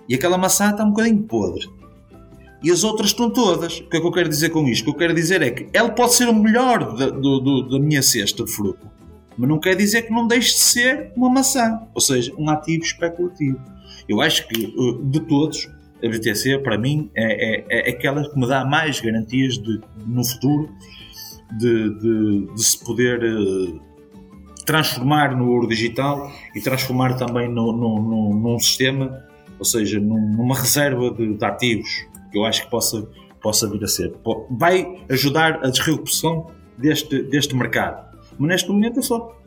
e 0.09 0.15
aquela 0.17 0.37
maçã 0.37 0.71
está 0.71 0.85
um 0.85 0.91
bocadinho 0.91 1.23
podre 1.23 1.69
e 2.65 2.71
as 2.71 2.83
outras 2.83 3.11
estão 3.11 3.29
todas. 3.29 3.79
O 3.81 3.89
que 3.91 3.99
é 3.99 4.01
que 4.01 4.07
eu 4.07 4.11
quero 4.11 4.29
dizer 4.29 4.49
com 4.49 4.67
isto? 4.67 4.83
O 4.83 4.85
que 4.87 4.91
eu 4.91 4.99
quero 4.99 5.15
dizer 5.15 5.43
é 5.43 5.51
que 5.51 5.69
ela 5.71 5.91
pode 5.91 6.15
ser 6.15 6.29
o 6.29 6.35
melhor 6.35 6.97
da, 6.97 7.11
do, 7.11 7.39
do, 7.39 7.69
da 7.69 7.79
minha 7.79 8.03
cesta 8.03 8.43
de 8.43 8.51
fruta, 8.51 8.91
mas 9.37 9.49
não 9.49 9.61
quer 9.61 9.77
dizer 9.77 10.03
que 10.03 10.11
não 10.11 10.27
deixe 10.27 10.55
de 10.55 10.61
ser 10.61 11.12
uma 11.15 11.29
maçã, 11.29 11.83
ou 11.95 12.01
seja, 12.01 12.33
um 12.39 12.49
ativo 12.49 12.83
especulativo. 12.83 13.61
Eu 14.09 14.23
acho 14.23 14.49
que 14.49 14.65
uh, 14.65 15.05
de 15.05 15.21
todos, 15.21 15.69
a 16.03 16.09
BTC, 16.09 16.59
para 16.61 16.79
mim, 16.79 17.11
é, 17.15 17.65
é, 17.67 17.89
é 17.89 17.91
aquela 17.91 18.29
que 18.29 18.39
me 18.39 18.49
dá 18.49 18.65
mais 18.65 18.99
garantias 18.99 19.59
de, 19.59 19.81
no 20.07 20.25
futuro 20.25 20.71
de, 21.59 21.99
de, 21.99 22.55
de 22.55 22.65
se 22.65 22.83
poder 22.83 23.23
uh, 23.23 23.81
transformar 24.65 25.37
no 25.37 25.51
ouro 25.51 25.69
digital 25.69 26.33
e 26.57 26.62
transformar 26.62 27.15
também 27.19 27.47
no, 27.47 27.73
no, 27.73 28.01
no, 28.01 28.35
num 28.35 28.59
sistema, 28.59 29.23
ou 29.59 29.67
seja, 29.67 30.01
numa 30.01 30.55
reserva 30.55 31.11
de, 31.11 31.35
de 31.35 31.45
ativos 31.45 32.14
que 32.35 32.39
eu 32.39 32.45
acho 32.45 32.64
que 32.64 32.70
possa, 32.70 33.09
possa 33.41 33.70
vir 33.70 33.85
a 33.85 33.87
ser. 33.87 34.12
Vai 34.51 35.05
ajudar 35.09 35.61
a 35.62 35.70
desregulação 35.70 36.49
deste, 36.76 37.22
deste 37.22 37.55
mercado. 37.55 38.05
Mas 38.37 38.49
neste 38.49 38.68
momento 38.68 38.99
é 38.99 39.03
só, 39.03 39.41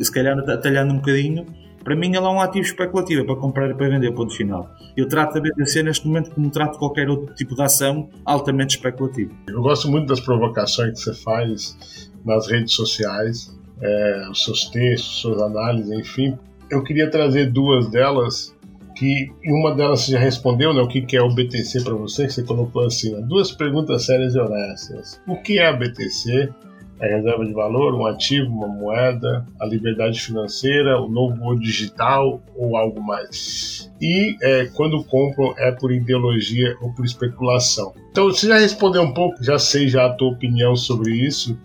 e 0.00 0.04
se 0.04 0.10
calhar 0.10 0.38
atalhando 0.38 0.94
um 0.94 0.96
bocadinho, 0.96 1.44
para 1.84 1.94
mim 1.94 2.16
ela 2.16 2.28
é 2.28 2.32
um 2.32 2.40
ativo 2.40 2.64
especulativo, 2.64 3.20
é 3.20 3.24
para 3.24 3.36
comprar 3.36 3.70
e 3.70 3.74
para 3.74 3.90
vender, 3.90 4.12
ponto 4.12 4.34
final. 4.34 4.66
Eu 4.96 5.06
trato 5.06 5.36
a 5.36 5.40
BTC 5.42 5.82
neste 5.82 6.06
momento 6.06 6.30
como 6.30 6.50
trato 6.50 6.78
qualquer 6.78 7.10
outro 7.10 7.34
tipo 7.34 7.54
de 7.54 7.62
ação 7.62 8.08
altamente 8.24 8.76
especulativo. 8.76 9.34
Eu 9.46 9.60
gosto 9.60 9.90
muito 9.90 10.06
das 10.06 10.20
provocações 10.20 10.92
que 10.92 11.00
você 11.00 11.14
faz 11.22 12.10
nas 12.24 12.48
redes 12.50 12.72
sociais, 12.72 13.54
é, 13.82 14.28
os 14.30 14.42
seus 14.42 14.70
textos, 14.70 15.20
suas 15.20 15.42
análises, 15.42 15.92
enfim. 15.92 16.38
Eu 16.70 16.82
queria 16.82 17.10
trazer 17.10 17.52
duas 17.52 17.88
delas 17.90 18.55
que 18.96 19.30
uma 19.44 19.74
delas 19.74 20.00
você 20.00 20.12
já 20.12 20.18
respondeu, 20.18 20.72
né? 20.72 20.80
O 20.80 20.88
que, 20.88 21.16
é 21.16 21.22
o 21.22 21.32
BTC 21.32 21.84
para 21.84 21.94
você, 21.94 22.26
que 22.26 22.32
você 22.32 22.42
colocou 22.42 22.84
assim, 22.84 23.12
né? 23.12 23.20
duas 23.22 23.52
perguntas 23.52 24.06
sérias 24.06 24.34
e 24.34 24.38
honestas. 24.38 25.20
O 25.26 25.36
que 25.36 25.58
é 25.58 25.66
a 25.66 25.72
BTC 25.72 26.48
a 27.00 27.06
reserva 27.06 27.44
de 27.44 27.52
valor, 27.52 27.94
um 27.94 28.06
ativo, 28.06 28.50
uma 28.50 28.68
moeda, 28.68 29.46
a 29.60 29.66
liberdade 29.66 30.20
financeira, 30.20 31.00
o 31.00 31.08
novo 31.08 31.58
digital 31.58 32.42
ou 32.56 32.76
algo 32.76 33.00
mais. 33.02 33.92
E 34.00 34.36
é, 34.42 34.66
quando 34.66 35.02
compram 35.04 35.54
é 35.58 35.70
por 35.72 35.92
ideologia 35.92 36.76
ou 36.80 36.92
por 36.92 37.04
especulação. 37.04 37.94
Então 38.10 38.26
você 38.26 38.46
já 38.48 38.58
respondeu 38.58 39.02
um 39.02 39.12
pouco, 39.12 39.42
já 39.42 39.58
sei 39.58 39.88
já 39.88 40.06
a 40.06 40.10
tua 40.10 40.28
opinião 40.28 40.74
sobre 40.74 41.12
isso. 41.12 41.58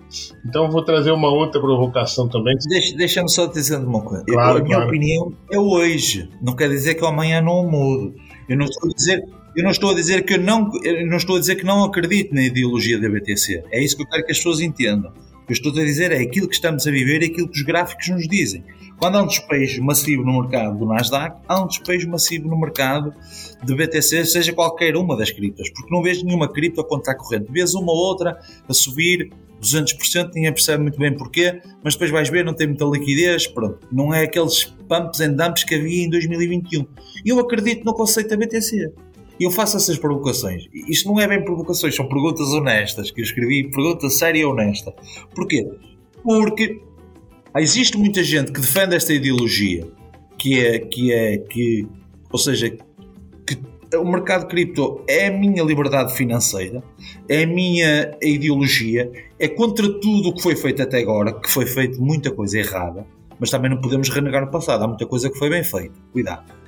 Então 0.45 0.69
vou 0.69 0.83
trazer 0.83 1.11
uma 1.11 1.29
outra 1.29 1.61
provocação 1.61 2.27
também. 2.27 2.55
Deixa, 2.67 2.95
deixa-me 2.95 3.29
só 3.29 3.45
dizer 3.45 3.77
uma 3.77 4.01
coisa. 4.01 4.25
Claro, 4.25 4.59
a 4.59 4.61
minha 4.61 4.75
claro. 4.75 4.89
opinião 4.89 5.33
é 5.49 5.59
hoje. 5.59 6.29
Não 6.41 6.55
quer 6.55 6.69
dizer 6.69 6.95
que 6.95 7.05
amanhã 7.05 7.41
não 7.41 7.69
mudo. 7.69 8.13
Eu 8.49 8.57
não 8.57 8.65
estou 8.65 8.89
dizer 8.93 9.23
eu 9.55 9.63
não 9.63 9.71
estou 9.71 9.91
a 9.91 9.93
dizer 9.93 10.23
que 10.23 10.37
não, 10.37 10.69
não 11.07 11.17
estou 11.17 11.35
a 11.35 11.39
dizer 11.39 11.55
que 11.55 11.65
não 11.65 11.83
acredito 11.83 12.33
na 12.33 12.43
ideologia 12.43 12.99
da 12.99 13.09
BTC. 13.09 13.63
É 13.71 13.83
isso 13.83 13.97
que 13.97 14.03
eu 14.03 14.07
quero 14.07 14.25
que 14.25 14.31
as 14.31 14.37
pessoas 14.37 14.61
entendam. 14.61 15.11
O 15.11 15.45
que 15.45 15.51
eu 15.51 15.53
estou 15.53 15.71
a 15.71 15.83
dizer 15.83 16.11
é 16.11 16.19
aquilo 16.19 16.47
que 16.47 16.55
estamos 16.55 16.87
a 16.87 16.91
viver, 16.91 17.21
é 17.21 17.25
aquilo 17.25 17.49
que 17.49 17.59
os 17.59 17.65
gráficos 17.65 18.07
nos 18.09 18.27
dizem. 18.27 18.63
Quando 18.97 19.17
há 19.17 19.23
um 19.23 19.27
despejo 19.27 19.83
massivo 19.83 20.23
no 20.23 20.41
mercado 20.41 20.77
do 20.77 20.85
Nasdaq, 20.85 21.41
há 21.47 21.63
um 21.63 21.67
despejo 21.67 22.07
massivo 22.07 22.47
no 22.47 22.57
mercado 22.59 23.13
de 23.63 23.75
BTC, 23.75 24.25
seja 24.25 24.53
qualquer 24.53 24.95
uma 24.95 25.17
das 25.17 25.31
criptas, 25.31 25.69
porque 25.71 25.93
não 25.93 26.03
vejo 26.03 26.23
nenhuma 26.23 26.47
cripto 26.47 26.79
a 26.79 26.87
conta 26.87 27.15
corrente. 27.15 27.51
Vês 27.51 27.73
uma 27.73 27.91
ou 27.91 27.97
outra 27.97 28.39
a 28.69 28.73
subir 28.73 29.31
200%, 29.61 30.31
ninguém 30.33 30.53
percebe 30.53 30.83
muito 30.83 30.99
bem 30.99 31.15
porquê, 31.15 31.61
mas 31.83 31.93
depois 31.93 32.11
vais 32.11 32.29
ver, 32.29 32.45
não 32.45 32.53
tem 32.53 32.67
muita 32.67 32.85
liquidez, 32.85 33.47
pronto. 33.47 33.79
Não 33.91 34.13
é 34.13 34.23
aqueles 34.23 34.65
pumps 34.87 35.19
and 35.21 35.33
dumps 35.33 35.63
que 35.63 35.75
havia 35.75 36.03
em 36.03 36.09
2021. 36.09 36.85
E 37.25 37.29
eu 37.29 37.39
acredito 37.39 37.83
no 37.83 37.93
conceito 37.93 38.29
da 38.29 38.37
BTC. 38.37 38.91
E 39.41 39.43
eu 39.43 39.49
faço 39.49 39.75
essas 39.75 39.97
provocações. 39.97 40.69
Isto 40.87 41.09
não 41.09 41.19
é 41.19 41.27
bem 41.27 41.43
provocações, 41.43 41.95
são 41.95 42.07
perguntas 42.07 42.49
honestas 42.49 43.09
que 43.09 43.21
eu 43.21 43.23
escrevi, 43.23 43.71
pergunta 43.71 44.07
séria 44.07 44.41
e 44.41 44.45
honesta. 44.45 44.93
Porquê? 45.33 45.67
Porque 46.21 46.79
existe 47.57 47.97
muita 47.97 48.23
gente 48.23 48.51
que 48.51 48.61
defende 48.61 48.95
esta 48.95 49.11
ideologia, 49.11 49.87
que 50.37 50.63
é, 50.63 50.77
que 50.77 51.11
é, 51.11 51.39
que, 51.39 51.87
ou 52.31 52.37
seja, 52.37 52.69
que 52.69 53.97
o 53.97 54.05
mercado 54.05 54.45
cripto 54.45 55.01
é 55.07 55.25
a 55.25 55.31
minha 55.31 55.63
liberdade 55.63 56.15
financeira, 56.15 56.83
é 57.27 57.41
a 57.41 57.47
minha 57.47 58.15
ideologia, 58.21 59.11
é 59.39 59.47
contra 59.47 59.91
tudo 59.99 60.29
o 60.29 60.35
que 60.35 60.43
foi 60.43 60.55
feito 60.55 60.83
até 60.83 60.99
agora, 60.99 61.33
que 61.33 61.49
foi 61.49 61.65
feito 61.65 61.99
muita 61.99 62.29
coisa 62.29 62.59
errada, 62.59 63.07
mas 63.39 63.49
também 63.49 63.71
não 63.71 63.81
podemos 63.81 64.07
renegar 64.09 64.43
o 64.43 64.51
passado, 64.51 64.83
há 64.83 64.87
muita 64.87 65.07
coisa 65.07 65.31
que 65.31 65.39
foi 65.39 65.49
bem 65.49 65.63
feita. 65.63 65.95
Cuidado 66.13 66.60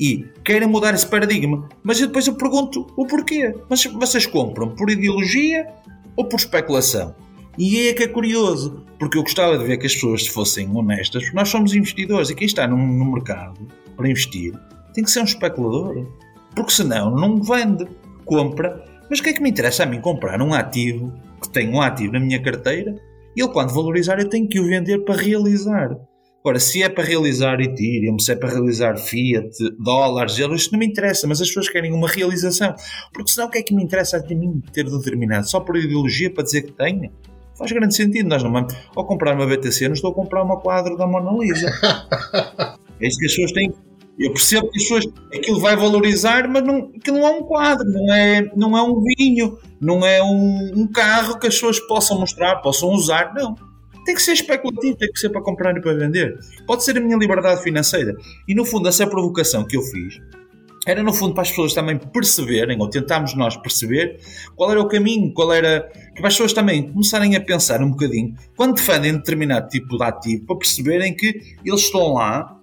e 0.00 0.24
querem 0.42 0.66
mudar 0.66 0.94
esse 0.94 1.06
paradigma. 1.06 1.68
Mas 1.82 2.00
depois 2.00 2.26
eu 2.26 2.34
pergunto 2.34 2.86
o 2.96 3.06
porquê. 3.06 3.54
Mas 3.68 3.84
vocês 3.84 4.24
compram 4.24 4.70
por 4.70 4.90
ideologia 4.90 5.68
ou 6.16 6.24
por 6.24 6.38
especulação? 6.38 7.14
E 7.58 7.88
é 7.88 7.92
que 7.92 8.04
é 8.04 8.08
curioso, 8.08 8.86
porque 8.98 9.18
eu 9.18 9.22
gostava 9.22 9.58
de 9.58 9.64
ver 9.64 9.76
que 9.76 9.86
as 9.86 9.94
pessoas 9.94 10.26
fossem 10.26 10.74
honestas, 10.74 11.30
nós 11.34 11.50
somos 11.50 11.74
investidores 11.74 12.30
e 12.30 12.34
quem 12.34 12.46
está 12.46 12.66
no, 12.66 12.76
no 12.76 13.12
mercado 13.12 13.60
para 13.94 14.08
investir 14.08 14.54
tem 14.94 15.04
que 15.04 15.10
ser 15.10 15.20
um 15.20 15.24
especulador. 15.24 16.06
Porque 16.54 16.72
senão 16.72 17.14
não 17.14 17.42
vende, 17.42 17.86
compra. 18.24 18.82
Mas 19.10 19.18
o 19.18 19.22
que 19.22 19.30
é 19.30 19.32
que 19.34 19.42
me 19.42 19.50
interessa 19.50 19.82
a 19.82 19.86
mim 19.86 20.00
comprar 20.00 20.40
um 20.40 20.54
ativo 20.54 21.12
que 21.42 21.50
tem 21.50 21.68
um 21.68 21.80
ativo 21.80 22.14
na 22.14 22.20
minha 22.20 22.40
carteira 22.40 22.94
e 23.36 23.42
ele 23.42 23.52
quando 23.52 23.74
valorizar 23.74 24.18
eu 24.18 24.28
tenho 24.28 24.48
que 24.48 24.58
o 24.58 24.64
vender 24.64 25.04
para 25.04 25.20
realizar. 25.20 25.96
Agora, 26.40 26.58
se 26.58 26.82
é 26.82 26.88
para 26.88 27.04
realizar 27.04 27.60
Ethereum, 27.60 28.18
se 28.18 28.32
é 28.32 28.34
para 28.34 28.48
realizar 28.48 28.96
Fiat, 28.96 29.50
dólares, 29.78 30.38
euros, 30.38 30.62
isso 30.62 30.72
não 30.72 30.78
me 30.78 30.86
interessa, 30.86 31.26
mas 31.26 31.38
as 31.40 31.48
pessoas 31.48 31.68
querem 31.68 31.92
uma 31.92 32.08
realização. 32.08 32.74
Porque 33.12 33.30
senão 33.30 33.48
o 33.48 33.50
que 33.50 33.58
é 33.58 33.62
que 33.62 33.74
me 33.74 33.84
interessa 33.84 34.16
a 34.16 34.34
mim 34.34 34.62
ter 34.72 34.88
determinado? 34.88 35.48
Só 35.48 35.60
por 35.60 35.76
ideologia 35.76 36.32
para 36.32 36.42
dizer 36.42 36.62
que 36.62 36.72
tenho? 36.72 37.12
Faz 37.58 37.70
grande 37.72 37.94
sentido. 37.94 38.26
Nós 38.26 38.42
não 38.42 38.50
vamos. 38.50 38.74
Ao 38.96 39.06
comprar 39.06 39.34
uma 39.34 39.46
BTC, 39.46 39.88
não 39.88 39.94
estou 39.94 40.12
a 40.12 40.14
comprar 40.14 40.42
uma 40.42 40.58
quadra 40.58 40.96
da 40.96 41.06
Mona 41.06 41.30
Lisa. 41.30 41.68
é 42.98 43.06
isso 43.06 43.18
que 43.18 43.26
as 43.26 43.32
pessoas 43.32 43.52
têm. 43.52 43.74
Eu 44.18 44.32
percebo 44.32 44.70
que 44.70 44.78
as 44.78 44.84
pessoas. 44.84 45.04
Aquilo 45.34 45.60
vai 45.60 45.76
valorizar, 45.76 46.48
mas 46.48 46.64
não, 46.64 46.90
aquilo 46.96 47.18
não 47.18 47.28
é 47.28 47.30
um 47.32 47.42
quadro, 47.42 47.86
não 47.86 48.14
é, 48.14 48.50
não 48.56 48.78
é 48.78 48.82
um 48.82 49.02
vinho, 49.02 49.58
não 49.78 50.06
é 50.06 50.22
um, 50.22 50.72
um 50.74 50.86
carro 50.86 51.38
que 51.38 51.48
as 51.48 51.54
pessoas 51.54 51.78
possam 51.80 52.18
mostrar, 52.18 52.56
possam 52.62 52.88
usar. 52.88 53.34
Não 53.34 53.54
tem 54.10 54.14
que 54.14 54.22
ser 54.22 54.32
especulativo, 54.32 54.96
tem 54.96 55.12
que 55.12 55.20
ser 55.20 55.30
para 55.30 55.40
comprar 55.40 55.76
e 55.76 55.80
para 55.80 55.94
vender. 55.94 56.36
Pode 56.66 56.84
ser 56.84 56.98
a 56.98 57.00
minha 57.00 57.16
liberdade 57.16 57.62
financeira. 57.62 58.16
E 58.46 58.54
no 58.54 58.64
fundo, 58.64 58.88
essa 58.88 59.06
provocação 59.06 59.64
que 59.64 59.76
eu 59.76 59.82
fiz 59.82 60.20
era 60.86 61.02
no 61.02 61.12
fundo 61.12 61.34
para 61.34 61.42
as 61.42 61.50
pessoas 61.50 61.74
também 61.74 61.98
perceberem, 61.98 62.80
ou 62.80 62.88
tentámos 62.88 63.34
nós 63.36 63.56
perceber, 63.56 64.18
qual 64.56 64.70
era 64.72 64.80
o 64.80 64.88
caminho, 64.88 65.32
qual 65.32 65.52
era. 65.52 65.88
que 66.16 66.26
as 66.26 66.32
pessoas 66.32 66.52
também 66.52 66.90
começarem 66.90 67.36
a 67.36 67.40
pensar 67.40 67.82
um 67.82 67.90
bocadinho, 67.90 68.34
quando 68.56 68.74
defendem 68.74 69.12
determinado 69.12 69.68
tipo 69.68 69.96
de 69.96 70.02
ativo, 70.02 70.46
para 70.46 70.56
perceberem 70.56 71.14
que 71.14 71.40
eles 71.64 71.82
estão 71.82 72.14
lá, 72.14 72.58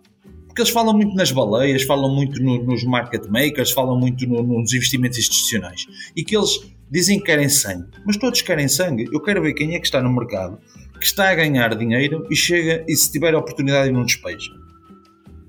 porque 0.47 0.61
eles 0.61 0.71
falam 0.71 0.93
muito 0.95 1.15
nas 1.15 1.31
baleias, 1.31 1.83
falam 1.83 2.13
muito 2.13 2.41
no, 2.41 2.61
nos 2.63 2.83
market 2.83 3.27
makers, 3.29 3.71
falam 3.71 3.97
muito 3.97 4.27
no, 4.27 4.41
nos 4.41 4.73
investimentos 4.73 5.19
institucionais, 5.19 5.85
e 6.15 6.25
que 6.25 6.35
eles 6.35 6.59
dizem 6.89 7.19
que 7.19 7.25
querem 7.25 7.47
sangue, 7.47 7.87
mas 8.05 8.17
todos 8.17 8.41
querem 8.41 8.67
sangue. 8.67 9.07
Eu 9.13 9.21
quero 9.21 9.41
ver 9.41 9.53
quem 9.53 9.75
é 9.75 9.79
que 9.79 9.85
está 9.85 10.01
no 10.01 10.11
mercado 10.11 10.57
que 10.99 11.05
está 11.05 11.29
a 11.29 11.35
ganhar 11.35 11.75
dinheiro 11.75 12.25
e 12.29 12.35
chega 12.35 12.83
e 12.87 12.95
se 12.95 13.11
tiver 13.11 13.33
a 13.33 13.39
oportunidade 13.39 13.91
não 13.91 14.03
despeja. 14.03 14.51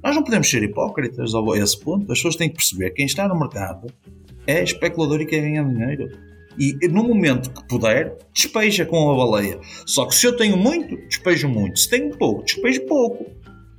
Nós 0.02 0.14
não 0.14 0.22
podemos 0.22 0.48
ser 0.48 0.62
hipócritas 0.62 1.34
a 1.34 1.58
esse 1.58 1.78
ponto. 1.78 2.10
As 2.12 2.18
pessoas 2.18 2.36
têm 2.36 2.48
que 2.48 2.56
perceber 2.56 2.90
que 2.90 2.96
quem 2.96 3.06
está 3.06 3.26
no 3.26 3.38
mercado 3.38 3.92
é 4.46 4.62
especulador 4.62 5.20
e 5.20 5.26
quer 5.26 5.40
ganhar 5.40 5.64
dinheiro. 5.64 6.10
E 6.58 6.88
no 6.88 7.04
momento 7.04 7.50
que 7.50 7.68
puder, 7.68 8.16
despeja 8.32 8.84
com 8.84 9.10
a 9.10 9.16
baleia. 9.16 9.60
Só 9.86 10.06
que 10.06 10.14
se 10.14 10.26
eu 10.26 10.36
tenho 10.36 10.56
muito, 10.56 10.96
despejo 11.08 11.48
muito. 11.48 11.78
Se 11.78 11.88
tenho 11.88 12.16
pouco, 12.16 12.44
despejo 12.44 12.86
pouco. 12.86 13.26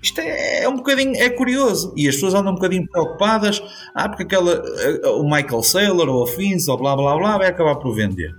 Isto 0.01 0.21
é, 0.21 0.63
é, 0.63 0.69
um 0.69 0.77
bocadinho 0.77 1.13
é 1.15 1.29
curioso. 1.29 1.93
E 1.97 2.07
as 2.07 2.15
pessoas 2.15 2.33
andam 2.33 2.53
um 2.53 2.55
bocadinho 2.55 2.87
preocupadas. 2.87 3.61
Ah, 3.93 4.07
porque 4.07 4.23
aquela, 4.23 4.53
eh, 4.53 5.09
o 5.09 5.23
Michael 5.23 5.61
Saylor 5.61 6.07
ou 6.07 6.23
a 6.23 6.27
Fins 6.27 6.69
ou 6.69 6.77
blá 6.77 6.95
blá 6.95 7.17
blá 7.17 7.37
vai 7.37 7.47
acabar 7.47 7.75
por 7.75 7.93
vender. 7.93 8.31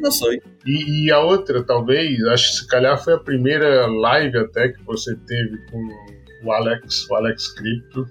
Não 0.00 0.10
sei. 0.10 0.40
E, 0.66 1.06
e, 1.06 1.10
a 1.10 1.20
outra, 1.20 1.62
talvez, 1.62 2.22
acho 2.24 2.50
que 2.50 2.56
se 2.58 2.68
calhar 2.68 3.02
foi 3.02 3.14
a 3.14 3.18
primeira 3.18 3.86
live 3.86 4.38
até 4.38 4.68
que 4.68 4.82
você 4.84 5.14
teve 5.26 5.58
com 5.70 5.88
o 6.44 6.52
Alex, 6.52 7.08
o 7.08 7.14
Alex 7.14 7.48
Crypto, 7.48 8.06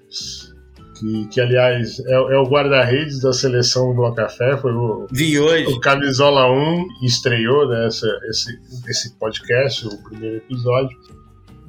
que, 0.97 1.27
que 1.27 1.41
aliás 1.41 1.99
é, 1.99 2.13
é 2.13 2.37
o 2.37 2.47
guarda-redes 2.47 3.21
da 3.21 3.33
seleção 3.33 3.95
do 3.95 4.13
Café, 4.13 4.57
foi 4.57 4.71
o, 4.73 5.07
Vi 5.11 5.39
hoje. 5.39 5.67
o 5.67 5.79
Camisola 5.79 6.51
1, 6.51 6.87
estreou 7.03 7.67
né, 7.67 7.87
esse, 7.87 8.07
esse 8.87 9.17
podcast, 9.17 9.87
o 9.87 10.03
primeiro 10.03 10.37
episódio. 10.37 10.97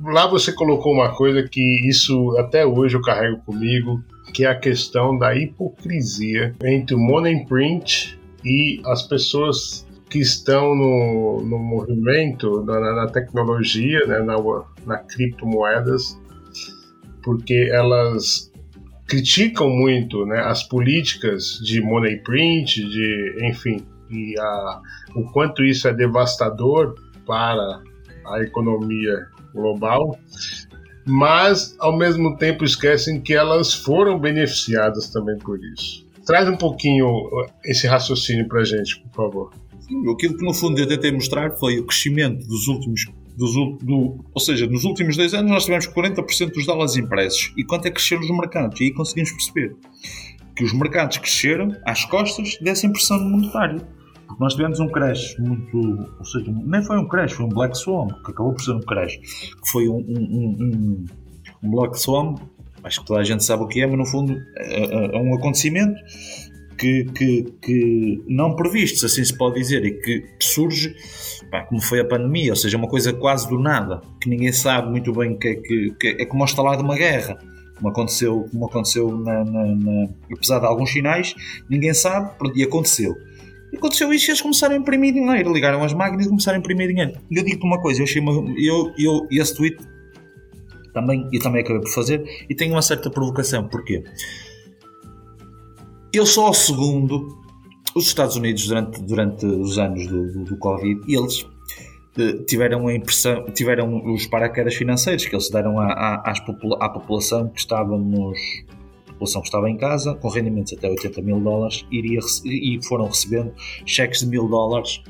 Lá 0.03 0.27
você 0.27 0.53
colocou 0.53 0.93
uma 0.93 1.15
coisa 1.15 1.43
que 1.43 1.89
isso 1.89 2.37
até 2.39 2.67
hoje 2.67 2.97
eu 2.97 3.01
carrego 3.01 3.39
comigo, 3.45 4.03
que 4.33 4.45
é 4.45 4.49
a 4.49 4.55
questão 4.55 5.17
da 5.17 5.35
hipocrisia 5.35 6.55
entre 6.65 6.95
o 6.95 6.99
Money 6.99 7.47
Print 7.47 8.19
e 8.45 8.83
as 8.85 9.03
pessoas 9.03 9.84
que 10.15 10.21
estão 10.21 10.77
no, 10.77 11.41
no 11.43 11.59
movimento, 11.59 12.63
na, 12.63 12.79
na 12.79 13.09
tecnologia, 13.09 14.07
né, 14.07 14.21
na, 14.21 14.37
na 14.87 14.99
criptomoedas, 14.99 16.17
porque 17.21 17.69
elas 17.73 18.49
criticam 19.09 19.69
muito 19.69 20.25
né, 20.25 20.39
as 20.39 20.63
políticas 20.63 21.59
de 21.65 21.81
money 21.81 22.23
print, 22.23 22.89
de 22.89 23.49
enfim, 23.51 23.85
e 24.09 24.39
a, 24.39 24.81
o 25.17 25.25
quanto 25.33 25.65
isso 25.65 25.89
é 25.89 25.93
devastador 25.93 26.95
para 27.27 27.83
a 28.25 28.41
economia 28.41 29.27
global, 29.53 30.17
mas 31.05 31.75
ao 31.81 31.99
mesmo 31.99 32.37
tempo 32.37 32.65
esquecem 32.65 33.21
que 33.21 33.35
elas 33.35 33.75
foram 33.75 34.17
beneficiadas 34.17 35.11
também 35.11 35.37
por 35.39 35.59
isso. 35.59 36.07
Traz 36.25 36.49
um 36.49 36.57
pouquinho 36.57 37.11
esse 37.65 37.89
raciocínio 37.89 38.47
para 38.47 38.63
gente, 38.63 39.01
por 39.01 39.13
favor. 39.13 39.64
Sim, 39.87 40.11
aquilo 40.11 40.37
que 40.37 40.45
no 40.45 40.55
fundo 40.55 40.79
eu 40.79 40.87
tentei 40.87 41.13
mostrar 41.13 41.53
foi 41.53 41.79
o 41.79 41.85
crescimento 41.85 42.47
dos 42.47 42.67
últimos. 42.69 43.05
Dos, 43.37 43.53
do, 43.83 44.25
ou 44.33 44.41
seja, 44.41 44.67
nos 44.67 44.85
últimos 44.85 45.17
dois 45.17 45.35
anos 45.35 45.51
nós 45.51 45.65
tivemos 45.65 45.89
40% 45.89 46.53
dos 46.53 46.67
dólares 46.67 46.97
impressos. 46.97 47.53
E 47.57 47.65
quanto 47.65 47.87
é 47.87 47.91
que 47.91 47.97
cresceram 47.97 48.23
os 48.23 48.31
mercados? 48.31 48.81
E 48.81 48.85
aí 48.85 48.93
conseguimos 48.93 49.33
perceber 49.33 49.77
que 50.57 50.65
os 50.65 50.73
mercados 50.73 51.19
cresceram 51.19 51.77
às 51.85 52.05
costas 52.05 52.57
dessa 52.61 52.87
impressão 52.87 53.21
monetária. 53.29 53.87
Porque 54.27 54.43
nós 54.43 54.55
tivemos 54.55 54.81
um 54.81 54.89
crash 54.89 55.37
muito. 55.39 55.79
Ou 56.19 56.25
seja, 56.25 56.51
nem 56.65 56.83
foi 56.83 56.97
um 56.99 57.07
crash, 57.07 57.33
foi 57.33 57.45
um 57.45 57.49
Black 57.49 57.77
Swan, 57.77 58.09
que 58.25 58.31
acabou 58.31 58.55
por 58.55 58.63
ser 58.63 58.73
um 58.73 58.81
crash. 58.81 59.17
Que 59.17 59.71
foi 59.71 59.89
um, 59.89 59.99
um, 59.99 60.57
um, 60.61 61.05
um 61.63 61.71
Black 61.71 62.01
Swan, 62.01 62.37
acho 62.85 63.01
que 63.01 63.07
toda 63.07 63.21
a 63.21 63.25
gente 63.25 63.45
sabe 63.45 63.65
o 63.65 63.67
que 63.67 63.83
é, 63.83 63.87
mas 63.87 63.99
no 63.99 64.07
fundo 64.07 64.33
é, 64.57 64.85
é, 64.85 65.17
é 65.17 65.19
um 65.19 65.35
acontecimento 65.35 66.01
que, 66.79 67.05
que, 67.05 67.43
que 67.63 68.25
não 68.27 68.55
previstos, 68.55 69.05
assim 69.05 69.25
se 69.25 69.37
pode 69.37 69.57
dizer, 69.57 69.85
e 69.85 69.93
que 69.93 70.25
surge 70.41 70.95
pá, 71.51 71.63
como 71.63 71.81
foi 71.81 72.01
a 72.01 72.05
pandemia, 72.05 72.53
ou 72.53 72.57
seja, 72.57 72.77
uma 72.77 72.89
coisa 72.89 73.13
quase 73.13 73.49
do 73.49 73.59
nada, 73.59 74.01
que 74.21 74.29
ninguém 74.29 74.53
sabe 74.53 74.91
muito 74.91 75.13
bem 75.13 75.33
o 75.33 75.39
que 75.39 75.49
é 75.49 75.55
que, 75.55 75.91
que 75.99 76.09
é 76.21 76.27
como 76.27 76.45
o 76.45 76.77
de 76.77 76.83
uma 76.83 76.97
guerra. 76.97 77.39
Como 77.77 77.89
aconteceu, 77.89 78.47
como 78.53 78.67
aconteceu 78.67 79.19
na, 79.19 79.45
na, 79.45 79.67
na, 79.67 80.09
apesar 80.33 80.61
de 80.61 80.67
alguns 80.67 80.93
sinais, 80.93 81.35
ninguém 81.69 81.93
sabe, 81.93 82.31
e 82.55 82.63
aconteceu. 82.63 83.15
E 83.73 83.77
aconteceu 83.77 84.13
isso 84.13 84.27
e 84.27 84.31
eles 84.31 84.41
começaram 84.41 84.77
a 84.77 84.79
imprimir 84.79 85.13
dinheiro. 85.13 85.53
Ligaram 85.53 85.83
as 85.83 85.93
máquinas 85.93 86.27
e 86.27 86.29
começaram 86.29 86.57
a 86.57 86.61
imprimir 86.61 86.87
dinheiro. 86.87 87.19
E 87.29 87.37
eu 87.37 87.45
digo-te 87.45 87.67
uma 87.67 87.81
coisa, 87.81 88.01
eu 88.01 88.05
achei 88.05 88.23
uma, 88.23 88.33
eu, 88.57 88.93
eu, 88.97 89.27
esse 89.33 89.57
tweet 89.57 89.77
também, 90.93 91.29
eu 91.33 91.41
também 91.41 91.63
acabei 91.63 91.83
por 91.83 91.91
fazer 91.91 92.25
e 92.49 92.55
tenho 92.55 92.73
uma 92.73 92.83
certa 92.83 93.11
provocação. 93.11 93.67
Porquê? 93.67 94.05
Eu 96.15 96.25
sou 96.25 96.47
ao 96.47 96.55
segundo, 96.55 97.37
os 97.93 98.07
Estados 98.07 98.37
Unidos 98.37 98.69
durante, 98.69 99.03
durante 99.03 99.45
os 99.47 99.79
anos 99.81 100.07
do, 100.07 100.33
do, 100.33 100.45
do 100.45 100.57
Covid, 100.59 101.01
eles 101.13 101.45
eh, 102.17 102.45
tiveram 102.47 102.87
a 102.87 102.95
impressão, 102.95 103.45
tiveram 103.53 104.15
os 104.15 104.25
paraquedas 104.29 104.77
financeiros 104.77 105.27
que 105.27 105.35
eles 105.35 105.51
deram 105.51 105.77
à, 105.81 105.87
à, 105.89 106.33
à 106.81 106.89
população 106.89 107.49
que 107.49 107.59
estávamos 107.59 108.39
população 109.09 109.43
que 109.43 109.49
estava 109.49 109.69
em 109.69 109.77
casa, 109.77 110.15
com 110.15 110.29
rendimentos 110.29 110.73
até 110.73 110.89
80 110.89 111.21
mil 111.21 111.41
dólares, 111.41 111.85
iria, 111.91 112.21
e 112.45 112.79
foram 112.85 113.07
recebendo 113.07 113.53
cheques 113.85 114.21
de 114.21 114.27
mil 114.29 114.47
dólares 114.49 115.03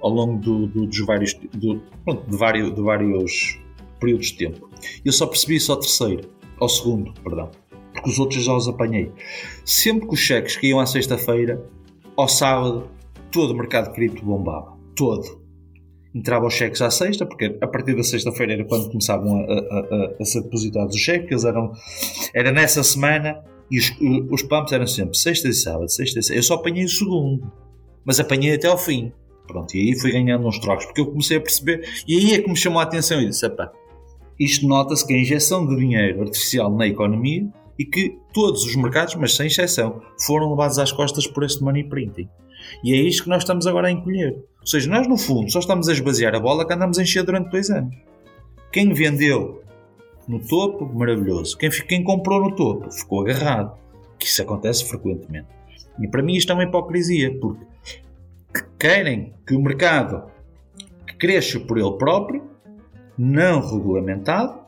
ao 0.00 0.10
longo 0.10 0.38
do, 0.38 0.68
do, 0.68 0.86
dos 0.86 1.00
vários, 1.04 1.34
do, 1.52 1.82
pronto, 2.04 2.30
de, 2.30 2.36
vários, 2.36 2.72
de 2.72 2.80
vários 2.80 3.58
períodos 3.98 4.28
de 4.28 4.36
tempo. 4.36 4.70
Eu 5.04 5.12
só 5.12 5.26
percebi 5.26 5.56
isso 5.56 5.72
ao 5.72 5.80
terceiro, 5.80 6.30
ao 6.60 6.68
segundo, 6.68 7.12
perdão, 7.24 7.50
porque 8.04 8.10
os 8.10 8.18
outros 8.18 8.44
já 8.44 8.54
os 8.54 8.68
apanhei. 8.68 9.10
Sempre 9.64 10.06
que 10.06 10.14
os 10.14 10.20
cheques 10.20 10.56
caíam 10.56 10.78
à 10.78 10.86
sexta-feira, 10.86 11.64
ao 12.14 12.28
sábado, 12.28 12.90
todo 13.32 13.52
o 13.52 13.56
mercado 13.56 13.92
cripto 13.94 14.22
bombava. 14.24 14.76
Todo 14.94 15.42
entrava 16.14 16.46
os 16.46 16.54
cheques 16.54 16.80
à 16.80 16.92
sexta, 16.92 17.26
porque 17.26 17.58
a 17.60 17.66
partir 17.66 17.96
da 17.96 18.04
sexta-feira 18.04 18.52
era 18.52 18.64
quando 18.64 18.88
começavam 18.88 19.40
a, 19.40 19.52
a, 19.52 19.78
a, 19.80 20.14
a, 20.20 20.24
ser 20.24 20.42
depositados 20.42 20.94
os 20.94 21.00
cheques, 21.00 21.28
eles 21.28 21.44
eram, 21.44 21.72
era 22.32 22.52
nessa 22.52 22.84
semana 22.84 23.42
e 23.68 23.80
os, 23.80 23.92
os 24.30 24.42
pumps 24.42 24.70
eram 24.72 24.86
sempre 24.86 25.18
sexta 25.18 25.48
e 25.48 25.52
sábado, 25.52 25.88
sexta 25.90 26.20
e 26.20 26.22
sábado. 26.22 26.38
Eu 26.38 26.42
só 26.44 26.54
apanhei 26.54 26.84
o 26.84 26.88
segundo, 26.88 27.50
mas 28.04 28.20
apanhei 28.20 28.54
até 28.54 28.68
ao 28.68 28.78
fim. 28.78 29.12
Pronto, 29.48 29.74
e 29.74 29.80
aí 29.80 29.98
fui 29.98 30.12
ganhando 30.12 30.46
uns 30.46 30.60
trocos, 30.60 30.86
porque 30.86 31.00
eu 31.00 31.06
comecei 31.06 31.38
a 31.38 31.40
perceber, 31.40 31.84
e 32.06 32.16
aí 32.16 32.34
é 32.34 32.40
que 32.40 32.48
me 32.48 32.56
chamou 32.56 32.78
a 32.78 32.84
atenção 32.84 33.20
e 33.20 33.26
disse: 33.26 33.44
isto 34.38 34.68
nota-se 34.68 35.04
que 35.04 35.12
a 35.12 35.18
injeção 35.18 35.66
de 35.66 35.76
dinheiro 35.76 36.22
artificial 36.22 36.70
na 36.74 36.86
economia 36.86 37.48
e 37.78 37.84
que 37.84 38.18
todos 38.32 38.64
os 38.64 38.76
mercados, 38.76 39.14
mas 39.16 39.34
sem 39.34 39.46
exceção, 39.46 40.00
foram 40.20 40.50
levados 40.50 40.78
às 40.78 40.92
costas 40.92 41.26
por 41.26 41.44
este 41.44 41.62
money 41.62 41.84
printing. 41.84 42.28
E 42.82 42.92
é 42.92 42.96
isto 42.96 43.24
que 43.24 43.28
nós 43.28 43.42
estamos 43.42 43.66
agora 43.66 43.88
a 43.88 43.90
encolher. 43.90 44.36
Ou 44.60 44.66
seja, 44.66 44.88
nós 44.88 45.06
no 45.06 45.18
fundo 45.18 45.50
só 45.50 45.58
estamos 45.58 45.88
a 45.88 45.92
esvaziar 45.92 46.34
a 46.34 46.40
bola 46.40 46.66
que 46.66 46.72
andamos 46.72 46.98
a 46.98 47.02
encher 47.02 47.24
durante 47.24 47.50
dois 47.50 47.68
anos. 47.70 47.94
Quem 48.72 48.92
vendeu 48.92 49.62
no 50.26 50.40
topo, 50.40 50.86
maravilhoso. 50.86 51.56
Quem, 51.58 51.70
quem 51.70 52.02
comprou 52.02 52.40
no 52.40 52.54
topo 52.54 52.90
ficou 52.90 53.20
agarrado. 53.20 53.76
Que 54.18 54.26
isso 54.26 54.40
acontece 54.42 54.88
frequentemente. 54.88 55.48
E 56.00 56.08
para 56.08 56.22
mim 56.22 56.34
isto 56.34 56.50
é 56.50 56.54
uma 56.54 56.64
hipocrisia, 56.64 57.38
porque 57.38 57.64
querem 58.78 59.34
que 59.46 59.54
o 59.54 59.62
mercado 59.62 60.24
cresça 61.18 61.60
por 61.60 61.78
ele 61.78 61.92
próprio, 61.92 62.42
não 63.16 63.60
regulamentado 63.60 64.63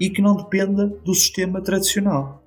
e 0.00 0.10
que 0.10 0.22
não 0.22 0.36
dependa 0.36 0.86
do 0.86 1.14
sistema 1.14 1.60
tradicional. 1.60 2.42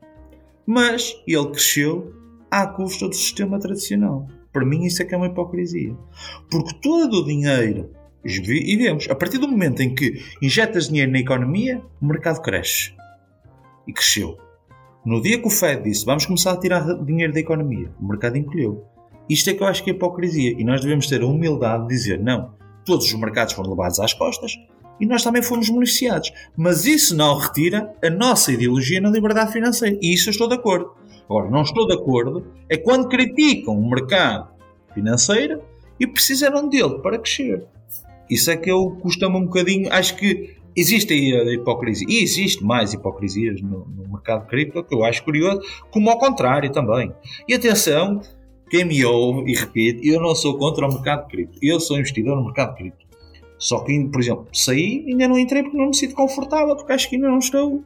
Mas 0.65 1.15
ele 1.27 1.47
cresceu 1.47 2.13
à 2.49 2.67
custa 2.67 3.07
do 3.07 3.15
sistema 3.15 3.59
tradicional. 3.59 4.27
Para 4.51 4.65
mim, 4.65 4.83
isso 4.83 5.01
é 5.01 5.05
que 5.05 5.13
é 5.13 5.17
uma 5.17 5.27
hipocrisia. 5.27 5.95
Porque 6.49 6.75
todo 6.81 7.21
o 7.21 7.25
dinheiro, 7.25 7.89
e 8.23 8.75
vemos, 8.77 9.09
a 9.09 9.15
partir 9.15 9.37
do 9.37 9.47
momento 9.47 9.81
em 9.81 9.95
que 9.95 10.21
injetas 10.41 10.89
dinheiro 10.89 11.11
na 11.11 11.19
economia, 11.19 11.81
o 12.01 12.05
mercado 12.05 12.41
cresce. 12.41 12.93
E 13.87 13.93
cresceu. 13.93 14.37
No 15.03 15.21
dia 15.21 15.39
que 15.39 15.47
o 15.47 15.49
Fed 15.49 15.83
disse 15.83 16.05
vamos 16.05 16.25
começar 16.27 16.51
a 16.51 16.57
tirar 16.57 16.83
dinheiro 17.03 17.33
da 17.33 17.39
economia, 17.39 17.91
o 17.99 18.07
mercado 18.07 18.37
encolheu. 18.37 18.85
Isto 19.27 19.49
é 19.49 19.53
que 19.53 19.63
eu 19.63 19.67
acho 19.67 19.83
que 19.83 19.89
é 19.89 19.93
hipocrisia. 19.93 20.51
E 20.51 20.63
nós 20.63 20.81
devemos 20.81 21.07
ter 21.07 21.21
a 21.21 21.25
humildade 21.25 21.87
de 21.87 21.95
dizer: 21.95 22.19
não, 22.19 22.53
todos 22.85 23.07
os 23.07 23.19
mercados 23.19 23.53
foram 23.53 23.71
levados 23.71 23.99
às 23.99 24.13
costas 24.13 24.53
e 25.01 25.05
nós 25.07 25.23
também 25.23 25.41
fomos 25.41 25.67
beneficiados. 25.69 26.31
Mas 26.55 26.85
isso 26.85 27.15
não 27.17 27.37
retira 27.37 27.91
a 28.03 28.09
nossa 28.09 28.53
ideologia 28.53 29.01
na 29.01 29.09
liberdade 29.09 29.51
financeira. 29.51 29.97
E 29.99 30.13
isso 30.13 30.29
eu 30.29 30.31
estou 30.31 30.47
de 30.47 30.53
acordo. 30.53 30.91
Agora, 31.25 31.49
não 31.49 31.63
estou 31.63 31.87
de 31.87 31.95
acordo 31.95 32.45
é 32.69 32.77
quando 32.77 33.09
criticam 33.09 33.75
o 33.75 33.89
mercado 33.89 34.49
financeiro 34.93 35.61
e 35.99 36.05
precisam 36.05 36.69
dele 36.69 36.99
para 36.99 37.17
crescer. 37.17 37.63
Isso 38.29 38.51
é 38.51 38.55
que 38.55 38.69
eu 38.71 38.91
costumo 39.01 39.39
um 39.39 39.45
bocadinho. 39.45 39.91
Acho 39.91 40.15
que 40.15 40.55
existe 40.75 41.13
aí 41.13 41.33
a 41.35 41.51
hipocrisia. 41.53 42.07
E 42.07 42.23
existe 42.23 42.63
mais 42.63 42.93
hipocrisias 42.93 43.61
no, 43.61 43.87
no 43.87 44.11
mercado 44.11 44.47
cripto 44.47 44.83
que 44.83 44.93
eu 44.93 45.03
acho 45.03 45.23
curioso, 45.23 45.61
como 45.89 46.09
ao 46.09 46.19
contrário 46.19 46.71
também. 46.71 47.11
E 47.47 47.53
atenção, 47.53 48.21
quem 48.69 48.85
me 48.85 49.03
ouve 49.03 49.51
e 49.51 49.55
repete, 49.55 50.07
eu 50.07 50.21
não 50.21 50.35
sou 50.35 50.57
contra 50.57 50.87
o 50.87 50.93
mercado 50.93 51.27
cripto. 51.27 51.57
Eu 51.61 51.79
sou 51.79 51.97
investidor 51.97 52.35
no 52.35 52.45
mercado 52.45 52.75
cripto. 52.75 53.10
Só 53.61 53.83
que, 53.83 54.09
por 54.11 54.19
exemplo, 54.19 54.47
saí 54.51 55.05
ainda 55.07 55.27
não 55.27 55.37
entrei 55.37 55.61
porque 55.61 55.77
não 55.77 55.87
me 55.87 55.95
sinto 55.95 56.15
confortável, 56.15 56.75
porque 56.75 56.91
acho 56.91 57.07
que 57.07 57.15
ainda 57.15 57.29
não 57.29 57.37
estou 57.37 57.83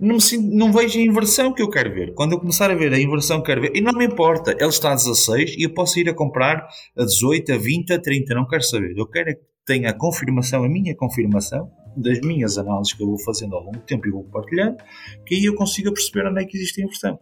não, 0.00 0.14
me 0.14 0.20
sinto, 0.20 0.56
não 0.56 0.72
vejo 0.72 0.98
a 0.98 1.02
inversão 1.02 1.52
que 1.52 1.60
eu 1.60 1.68
quero 1.68 1.92
ver. 1.92 2.14
Quando 2.14 2.32
eu 2.32 2.38
começar 2.38 2.70
a 2.70 2.74
ver 2.74 2.92
a 2.92 2.98
inversão 2.98 3.40
que 3.40 3.46
quero 3.46 3.62
ver, 3.62 3.72
e 3.74 3.80
não 3.80 3.92
me 3.92 4.06
importa, 4.06 4.52
ele 4.52 4.68
está 4.68 4.92
a 4.92 4.94
16 4.94 5.56
e 5.58 5.64
eu 5.64 5.74
posso 5.74 5.98
ir 5.98 6.08
a 6.08 6.14
comprar 6.14 6.68
a 6.96 7.04
18, 7.04 7.52
a 7.52 7.58
20, 7.58 7.92
a 7.92 8.00
30, 8.00 8.34
não 8.34 8.46
quero 8.46 8.62
saber. 8.62 8.94
Eu 8.96 9.06
quero 9.06 9.30
é 9.30 9.34
que 9.34 9.42
tenha 9.66 9.90
a 9.90 9.92
confirmação, 9.92 10.64
a 10.64 10.68
minha 10.68 10.96
confirmação, 10.96 11.70
das 11.96 12.20
minhas 12.20 12.56
análises 12.56 12.92
que 12.92 13.02
eu 13.02 13.08
vou 13.08 13.18
fazendo 13.18 13.56
ao 13.56 13.62
longo 13.62 13.76
do 13.76 13.82
tempo 13.82 14.06
e 14.06 14.10
vou 14.10 14.24
partilhando, 14.24 14.76
que 15.26 15.34
aí 15.34 15.44
eu 15.44 15.54
consiga 15.54 15.92
perceber 15.92 16.26
onde 16.28 16.40
é 16.40 16.44
que 16.44 16.56
existe 16.56 16.80
a 16.80 16.84
inversão. 16.84 17.18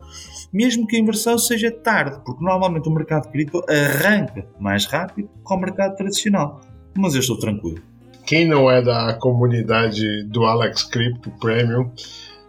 Mesmo 0.53 0.87
que 0.87 0.97
a 0.97 0.99
inversão 0.99 1.39
seja 1.39 1.71
tarde, 1.71 2.21
porque 2.25 2.45
normalmente 2.45 2.89
o 2.89 2.93
mercado 2.93 3.31
cripto 3.31 3.63
arranca 3.69 4.47
mais 4.61 4.85
rápido 4.85 5.29
que 5.29 5.55
o 5.55 5.57
mercado 5.57 5.97
tradicional. 5.97 6.61
Mas 6.99 7.15
eu 7.15 7.21
estou 7.21 7.39
tranquilo. 7.39 7.81
Quem 8.27 8.47
não 8.47 8.69
é 8.69 8.83
da 8.83 9.15
comunidade 9.15 10.25
do 10.25 10.45
Alex 10.45 10.83
Crypto 10.83 11.31
Premium 11.41 11.91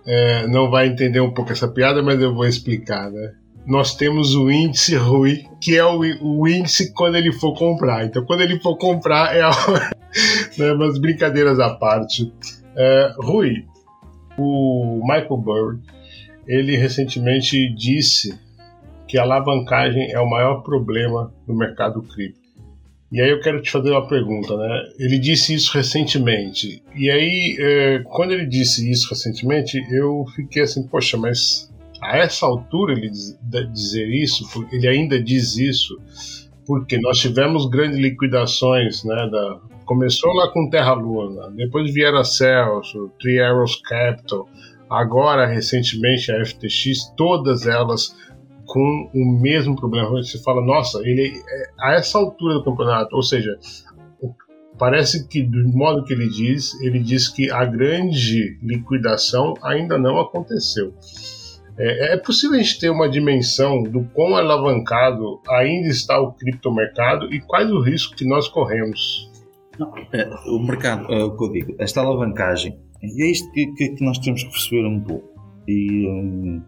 é, 0.05 0.47
não 0.47 0.71
vai 0.71 0.87
entender 0.87 1.19
um 1.19 1.31
pouco 1.31 1.51
essa 1.51 1.67
piada, 1.67 2.01
mas 2.01 2.19
eu 2.19 2.33
vou 2.33 2.47
explicar, 2.47 3.11
né? 3.11 3.33
Nós 3.67 3.95
temos 3.95 4.33
o 4.33 4.49
índice 4.49 4.95
Rui, 4.95 5.45
que 5.61 5.77
é 5.77 5.85
o, 5.85 5.99
o 6.21 6.47
índice 6.47 6.91
quando 6.93 7.15
ele 7.15 7.31
for 7.31 7.53
comprar. 7.53 8.05
Então, 8.05 8.25
quando 8.25 8.41
ele 8.41 8.59
for 8.59 8.75
comprar, 8.75 9.35
é 9.35 9.41
a 9.43 9.51
né, 10.57 10.73
mas 10.73 10.97
brincadeiras 10.97 11.59
à 11.59 11.75
parte. 11.75 12.33
É, 12.75 13.13
Rui, 13.19 13.65
o 14.35 14.99
Michael 15.03 15.37
Burry, 15.37 15.79
ele 16.47 16.75
recentemente 16.75 17.71
disse 17.75 18.35
que 19.07 19.19
a 19.19 19.21
alavancagem 19.21 20.11
é 20.11 20.19
o 20.19 20.27
maior 20.27 20.63
problema 20.63 21.31
do 21.45 21.53
mercado 21.53 22.01
cripto. 22.01 22.48
E 23.11 23.19
aí 23.19 23.29
eu 23.29 23.41
quero 23.41 23.61
te 23.61 23.71
fazer 23.71 23.89
uma 23.91 24.07
pergunta, 24.07 24.55
né? 24.55 24.89
Ele 24.99 25.17
disse 25.17 25.53
isso 25.53 25.75
recentemente. 25.75 26.83
E 26.95 27.09
aí, 27.09 27.57
é, 27.59 27.99
quando 28.03 28.31
ele 28.31 28.45
disse 28.45 28.89
isso 28.89 29.09
recentemente, 29.09 29.83
eu 29.91 30.25
fiquei 30.35 30.61
assim, 30.61 30.83
poxa, 30.87 31.17
mas 31.17 31.71
a 32.01 32.17
essa 32.17 32.45
altura 32.45 32.93
ele 32.93 33.09
dizer 33.71 34.07
isso, 34.07 34.45
ele 34.71 34.87
ainda 34.87 35.21
diz 35.21 35.57
isso, 35.57 35.99
porque 36.67 36.99
nós 36.99 37.17
tivemos 37.17 37.67
grandes 37.67 37.97
liquidações, 37.97 39.03
né? 39.03 39.27
Da, 39.31 39.59
começou 39.85 40.31
lá 40.33 40.47
com 40.51 40.69
Terra 40.69 40.93
Luna, 40.93 41.49
depois 41.49 41.91
vieram 41.91 42.19
a 42.19 42.23
Celso, 42.23 43.11
Three 43.19 43.41
Arrows 43.41 43.75
Capital, 43.81 44.47
agora 44.87 45.47
recentemente 45.47 46.31
a 46.31 46.45
FTX, 46.45 47.11
todas 47.17 47.65
elas 47.65 48.15
com 48.69 49.09
o 49.13 49.41
mesmo 49.41 49.75
problema. 49.75 50.09
Você 50.11 50.41
fala, 50.41 50.61
nossa, 50.61 50.99
ele 50.99 51.33
é, 51.47 51.69
a 51.79 51.93
essa 51.93 52.17
altura 52.17 52.55
do 52.55 52.63
campeonato, 52.63 53.15
ou 53.15 53.23
seja, 53.23 53.57
parece 54.77 55.27
que 55.27 55.41
do 55.41 55.67
modo 55.69 56.03
que 56.03 56.13
ele 56.13 56.29
diz, 56.29 56.79
ele 56.81 56.99
diz 56.99 57.27
que 57.27 57.51
a 57.51 57.65
grande 57.65 58.57
liquidação 58.61 59.55
ainda 59.61 59.97
não 59.97 60.19
aconteceu. 60.19 60.93
É, 61.77 62.13
é 62.13 62.17
possível 62.17 62.59
a 62.59 62.61
gente 62.61 62.79
ter 62.79 62.89
uma 62.89 63.09
dimensão 63.09 63.83
do 63.83 64.03
quão 64.13 64.35
alavancado 64.35 65.41
ainda 65.49 65.87
está 65.87 66.19
o 66.19 66.33
criptomercado 66.33 67.33
e 67.33 67.41
quais 67.41 67.69
os 67.71 67.85
riscos 67.85 68.15
que 68.15 68.25
nós 68.25 68.47
corremos? 68.47 69.29
É, 70.13 70.29
o 70.47 70.59
mercado, 70.59 71.11
é 71.11 71.23
o 71.23 71.35
que 71.35 71.43
eu 71.43 71.51
digo, 71.51 71.75
esta 71.79 72.01
alavancagem, 72.01 72.77
e 73.01 73.23
é 73.23 73.31
isto 73.31 73.49
que, 73.51 73.65
que, 73.73 73.89
que 73.95 74.03
nós 74.03 74.19
temos 74.19 74.43
que 74.43 74.49
perceber 74.49 74.85
um 74.85 74.99
pouco. 74.99 75.29
E, 75.65 76.05
um, 76.05 76.61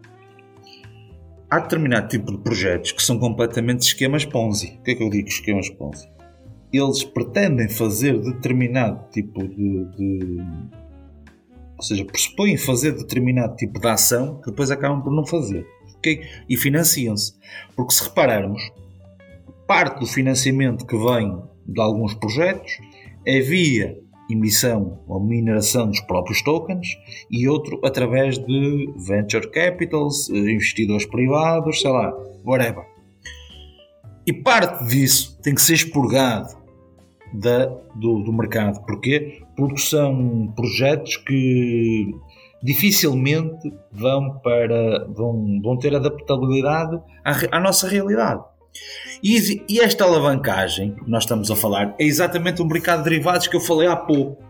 há 1.52 1.58
determinado 1.58 2.08
tipo 2.08 2.32
de 2.32 2.38
projetos 2.38 2.92
que 2.92 3.02
são 3.02 3.18
completamente 3.18 3.82
esquemas 3.82 4.24
Ponzi. 4.24 4.78
O 4.80 4.82
que 4.84 4.92
é 4.92 4.94
que 4.94 5.02
eu 5.02 5.10
digo 5.10 5.28
esquemas 5.28 5.68
Ponzi? 5.68 6.08
Eles 6.72 7.04
pretendem 7.04 7.68
fazer 7.68 8.18
determinado 8.18 9.10
tipo 9.10 9.46
de, 9.46 9.84
de 9.94 10.40
ou 11.76 11.82
seja, 11.82 12.06
pressupõem 12.06 12.56
fazer 12.56 12.92
determinado 12.92 13.54
tipo 13.56 13.78
de 13.78 13.86
ação 13.86 14.40
que 14.40 14.50
depois 14.50 14.70
acabam 14.70 15.02
por 15.02 15.12
não 15.12 15.26
fazer. 15.26 15.66
Okay? 15.98 16.22
E 16.48 16.56
financiam-se. 16.56 17.34
Porque 17.76 17.92
se 17.92 18.02
repararmos, 18.02 18.62
parte 19.66 20.00
do 20.00 20.06
financiamento 20.06 20.86
que 20.86 20.96
vem 20.96 21.38
de 21.66 21.80
alguns 21.82 22.14
projetos 22.14 22.78
é 23.26 23.40
via 23.40 23.98
emissão 24.32 25.00
ou 25.06 25.20
mineração 25.20 25.88
dos 25.88 26.00
próprios 26.00 26.42
tokens 26.42 26.96
e 27.30 27.48
outro 27.48 27.80
através 27.84 28.38
de 28.38 28.92
venture 29.06 29.50
capitals, 29.50 30.30
eh, 30.30 30.36
investidores 30.36 31.06
privados, 31.06 31.80
sei 31.80 31.90
lá, 31.90 32.12
whatever. 32.44 32.84
E 34.26 34.32
parte 34.32 34.84
disso 34.86 35.38
tem 35.42 35.54
que 35.54 35.62
ser 35.62 35.74
expurgado 35.74 36.56
da, 37.32 37.66
do, 37.94 38.22
do 38.22 38.32
mercado. 38.32 38.84
Porquê? 38.84 39.42
Porque 39.56 39.78
são 39.78 40.52
projetos 40.54 41.16
que 41.16 42.14
dificilmente 42.62 43.72
vão, 43.90 44.38
para, 44.38 45.06
vão, 45.08 45.60
vão 45.60 45.76
ter 45.76 45.94
adaptabilidade 45.94 47.00
à, 47.24 47.56
à 47.56 47.60
nossa 47.60 47.88
realidade. 47.88 48.42
E, 49.22 49.64
e, 49.68 49.78
esta 49.78 50.04
alavancagem 50.04 50.96
que 50.96 51.08
nós 51.08 51.22
estamos 51.22 51.48
a 51.50 51.54
falar 51.54 51.94
é 51.98 52.04
exatamente 52.04 52.60
o 52.60 52.66
mercado 52.66 53.04
de 53.04 53.10
derivados 53.10 53.46
que 53.46 53.54
eu 53.54 53.60
falei 53.60 53.86
há 53.86 53.94
pouco. 53.94 54.42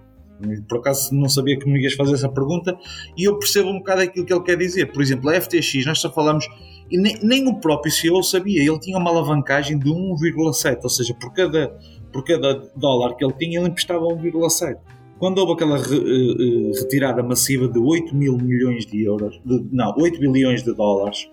Por 0.68 0.78
acaso 0.78 1.14
não 1.14 1.28
sabia 1.28 1.58
que 1.58 1.68
me 1.68 1.80
ias 1.80 1.92
fazer 1.92 2.14
essa 2.14 2.28
pergunta 2.28 2.76
e 3.16 3.24
eu 3.24 3.38
percebo 3.38 3.68
um 3.68 3.78
bocado 3.78 4.02
aquilo 4.02 4.24
que 4.24 4.32
ele 4.32 4.42
quer 4.42 4.56
dizer. 4.56 4.90
Por 4.90 5.02
exemplo, 5.02 5.30
a 5.30 5.40
FTX, 5.40 5.84
nós 5.86 6.00
só 6.00 6.10
falamos, 6.10 6.48
e 6.90 6.98
nem, 6.98 7.16
nem 7.22 7.48
o 7.48 7.60
próprio 7.60 7.92
CEO 7.92 8.22
sabia, 8.22 8.60
ele 8.60 8.80
tinha 8.80 8.98
uma 8.98 9.10
alavancagem 9.10 9.78
de 9.78 9.88
1,7, 9.88 10.78
ou 10.82 10.88
seja, 10.88 11.14
por 11.14 11.32
cada, 11.32 11.68
por 12.10 12.24
cada 12.24 12.54
dólar 12.74 13.14
que 13.14 13.24
ele 13.24 13.34
tinha, 13.34 13.60
ele 13.60 13.68
emprestava 13.68 14.04
1,7 14.04 14.78
quando 15.22 15.38
houve 15.38 15.52
aquela 15.52 15.78
re, 15.78 15.96
uh, 15.96 16.72
retirada 16.80 17.22
massiva 17.22 17.68
de 17.68 17.78
8 17.78 18.12
mil 18.12 18.36
milhões 18.36 18.84
de 18.84 19.04
euros, 19.04 19.40
de, 19.44 19.64
não, 19.70 19.94
8 19.96 20.18
bilhões 20.18 20.64
de 20.64 20.74
dólares, 20.74 21.30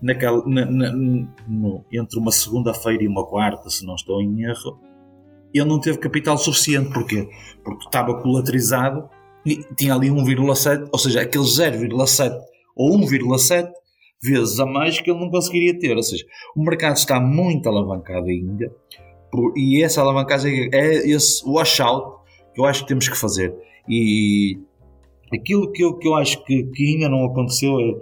naquela, 0.00 0.42
na, 0.46 0.64
na, 0.66 0.92
no, 0.92 1.84
entre 1.92 2.18
uma 2.18 2.32
segunda-feira 2.32 3.02
e 3.02 3.08
uma 3.08 3.26
quarta, 3.26 3.70
se 3.70 3.86
não 3.86 3.94
estou 3.94 4.20
em 4.20 4.42
erro, 4.42 4.78
ele 5.52 5.64
não 5.64 5.80
teve 5.80 5.98
capital 5.98 6.36
suficiente. 6.36 6.92
Porquê? 6.92 7.28
Porque 7.62 7.86
estava 7.86 8.20
colaterizado 8.20 9.08
e 9.46 9.62
tinha 9.76 9.94
ali 9.94 10.08
1,7, 10.08 10.88
ou 10.92 10.98
seja, 10.98 11.20
aquele 11.20 11.44
0,7 11.44 12.38
ou 12.76 12.98
1,7 12.98 13.70
vezes 14.22 14.58
a 14.58 14.66
mais 14.66 14.98
que 15.00 15.10
ele 15.10 15.20
não 15.20 15.30
conseguiria 15.30 15.78
ter. 15.78 15.96
Ou 15.96 16.02
seja, 16.02 16.24
o 16.56 16.62
mercado 16.62 16.96
está 16.96 17.20
muito 17.20 17.68
alavancado 17.68 18.26
ainda 18.26 18.72
e 19.56 19.82
essa 19.82 20.00
alavancagem 20.00 20.68
é 20.72 21.08
esse 21.08 21.42
washout 21.48 22.22
que 22.54 22.60
eu 22.60 22.64
acho 22.64 22.82
que 22.82 22.88
temos 22.88 23.08
que 23.08 23.16
fazer. 23.16 23.54
E 23.88 24.58
aquilo 25.32 25.70
que 25.72 25.82
eu, 25.82 25.94
que 25.98 26.06
eu 26.06 26.14
acho 26.14 26.44
que, 26.44 26.64
que 26.64 26.94
ainda 26.94 27.08
não 27.08 27.24
aconteceu 27.26 27.78
é 27.80 27.94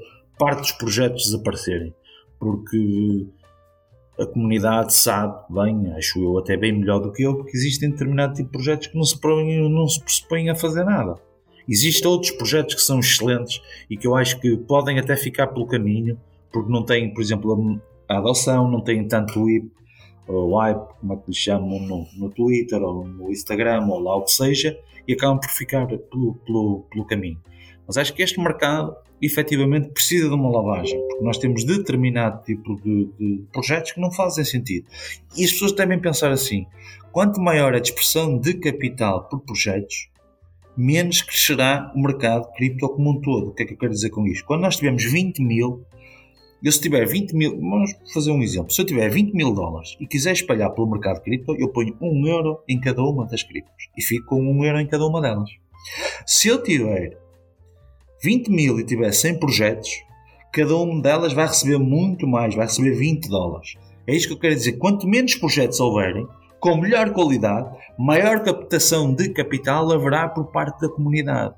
parte 0.43 0.63
dos 0.63 0.73
projetos 0.73 1.27
desaparecerem. 1.27 1.95
Porque 2.41 3.29
a 4.19 4.27
comunidade 4.27 4.93
sabe 4.93 5.41
bem, 5.49 5.93
acho 5.93 6.21
eu 6.21 6.37
até 6.39 6.57
bem 6.57 6.73
melhor 6.73 6.99
do 6.99 7.13
que 7.13 7.23
eu, 7.23 7.45
que 7.45 7.57
existem 7.57 7.91
determinado 7.91 8.35
tipo 8.35 8.49
de 8.49 8.53
projetos 8.53 8.89
que 8.89 8.97
não 8.97 9.05
se, 9.05 9.21
não 9.69 9.87
se 9.87 10.01
pressupõem 10.03 10.51
a 10.51 10.57
fazer 10.57 10.85
nada. 10.85 11.15
Existem 11.69 12.11
outros 12.11 12.33
projetos 12.33 12.75
que 12.75 12.83
são 12.83 12.99
excelentes 12.99 13.63
e 13.89 13.97
que 13.97 14.05
eu 14.05 14.17
acho 14.17 14.41
que 14.41 14.57
podem 14.57 14.99
até 14.99 15.15
ficar 15.15 15.47
pelo 15.47 15.65
caminho, 15.65 16.19
porque 16.53 16.73
não 16.73 16.85
têm, 16.85 17.15
por 17.15 17.23
exemplo, 17.23 17.81
a 18.09 18.19
adoção, 18.19 18.69
não 18.69 18.81
têm 18.81 19.07
tanto 19.07 19.49
IP, 19.49 19.71
ou 20.27 20.57
hype, 20.59 20.89
como 21.01 21.13
é 21.13 21.17
que 21.17 21.23
lhe 21.29 21.37
chamam 21.37 21.79
no, 21.79 22.07
no 22.17 22.31
Twitter 22.31 22.83
ou 22.83 23.07
no 23.07 23.31
Instagram 23.31 23.87
ou 23.87 24.01
lá 24.01 24.17
o 24.17 24.25
que 24.25 24.33
seja, 24.33 24.77
e 25.07 25.13
acabam 25.13 25.39
por 25.39 25.51
ficar 25.51 25.87
pelo, 25.87 26.35
pelo, 26.45 26.85
pelo 26.91 27.05
caminho. 27.05 27.41
Mas 27.87 27.97
acho 27.97 28.13
que 28.13 28.23
este 28.23 28.41
mercado 28.41 28.97
efetivamente 29.23 29.91
precisa 29.91 30.29
de 30.29 30.35
uma 30.35 30.51
lavagem, 30.51 30.99
porque 31.09 31.25
nós 31.25 31.39
temos 31.39 31.65
determinado 31.65 32.43
tipo 32.43 32.77
de, 32.83 33.09
de, 33.19 33.45
projetos 33.53 33.93
que 33.93 34.01
não 34.01 34.11
fazem 34.11 34.45
sentido. 34.45 34.87
E 35.37 35.45
as 35.45 35.53
pessoas 35.53 35.73
devem 35.73 36.01
pensar 36.01 36.33
assim: 36.33 36.67
quanto 37.13 37.41
maior 37.41 37.75
a 37.75 37.79
dispersão 37.79 38.39
de 38.39 38.55
capital 38.55 39.29
por 39.29 39.41
projetos, 39.41 40.09
menos 40.77 41.23
crescerá 41.23 41.93
o 41.95 42.01
mercado 42.01 42.51
cripto 42.55 42.89
como 42.89 43.11
um 43.11 43.21
todo. 43.21 43.49
O 43.49 43.55
que 43.55 43.63
é 43.63 43.67
que 43.67 43.75
eu 43.75 43.79
quero 43.79 43.93
dizer 43.93 44.11
com 44.11 44.27
isto? 44.27 44.45
Quando 44.45 44.63
nós 44.63 44.77
tivermos 44.77 45.05
20 45.05 45.41
mil 45.43 45.87
eu 46.63 46.71
se 46.71 46.81
tiver 46.81 47.05
20 47.05 47.33
mil, 47.35 47.59
vamos 47.59 47.93
fazer 48.15 48.31
um 48.31 48.41
exemplo, 48.41 48.73
se 48.73 48.81
eu 48.81 48.87
tiver 48.87 49.09
20 49.09 49.33
mil 49.33 49.53
dólares 49.53 49.97
e 49.99 50.07
quiser 50.07 50.31
espalhar 50.31 50.71
pelo 50.71 50.89
mercado 50.89 51.21
cripto, 51.21 51.57
eu 51.59 51.69
ponho 51.69 51.97
1 52.01 52.27
euro 52.29 52.63
em 52.69 52.79
cada 52.79 53.03
uma 53.03 53.27
das 53.27 53.43
criptos 53.43 53.89
e 53.99 54.01
fico 54.01 54.27
com 54.27 54.41
1 54.41 54.65
euro 54.67 54.79
em 54.79 54.87
cada 54.87 55.05
uma 55.05 55.21
delas. 55.21 55.51
Se 56.25 56.47
eu 56.47 56.63
tiver 56.63 57.19
20 58.23 58.49
mil 58.51 58.79
e 58.79 58.85
tiver 58.85 59.11
100 59.13 59.39
projetos, 59.39 59.91
cada 60.53 60.77
uma 60.77 61.03
delas 61.03 61.33
vai 61.33 61.47
receber 61.47 61.79
muito 61.79 62.27
mais, 62.27 62.55
vai 62.55 62.67
receber 62.67 62.93
20 62.93 63.29
dólares. 63.29 63.75
É 64.07 64.15
isto 64.15 64.29
que 64.29 64.35
eu 64.35 64.39
quero 64.39 64.55
dizer. 64.55 64.73
Quanto 64.79 65.09
menos 65.09 65.35
projetos 65.35 65.81
houverem, 65.81 66.27
com 66.61 66.77
melhor 66.77 67.11
qualidade, 67.13 67.69
maior 67.99 68.45
captação 68.45 69.13
de 69.13 69.31
capital 69.31 69.91
haverá 69.91 70.29
por 70.29 70.53
parte 70.53 70.81
da 70.81 70.89
comunidade. 70.89 71.55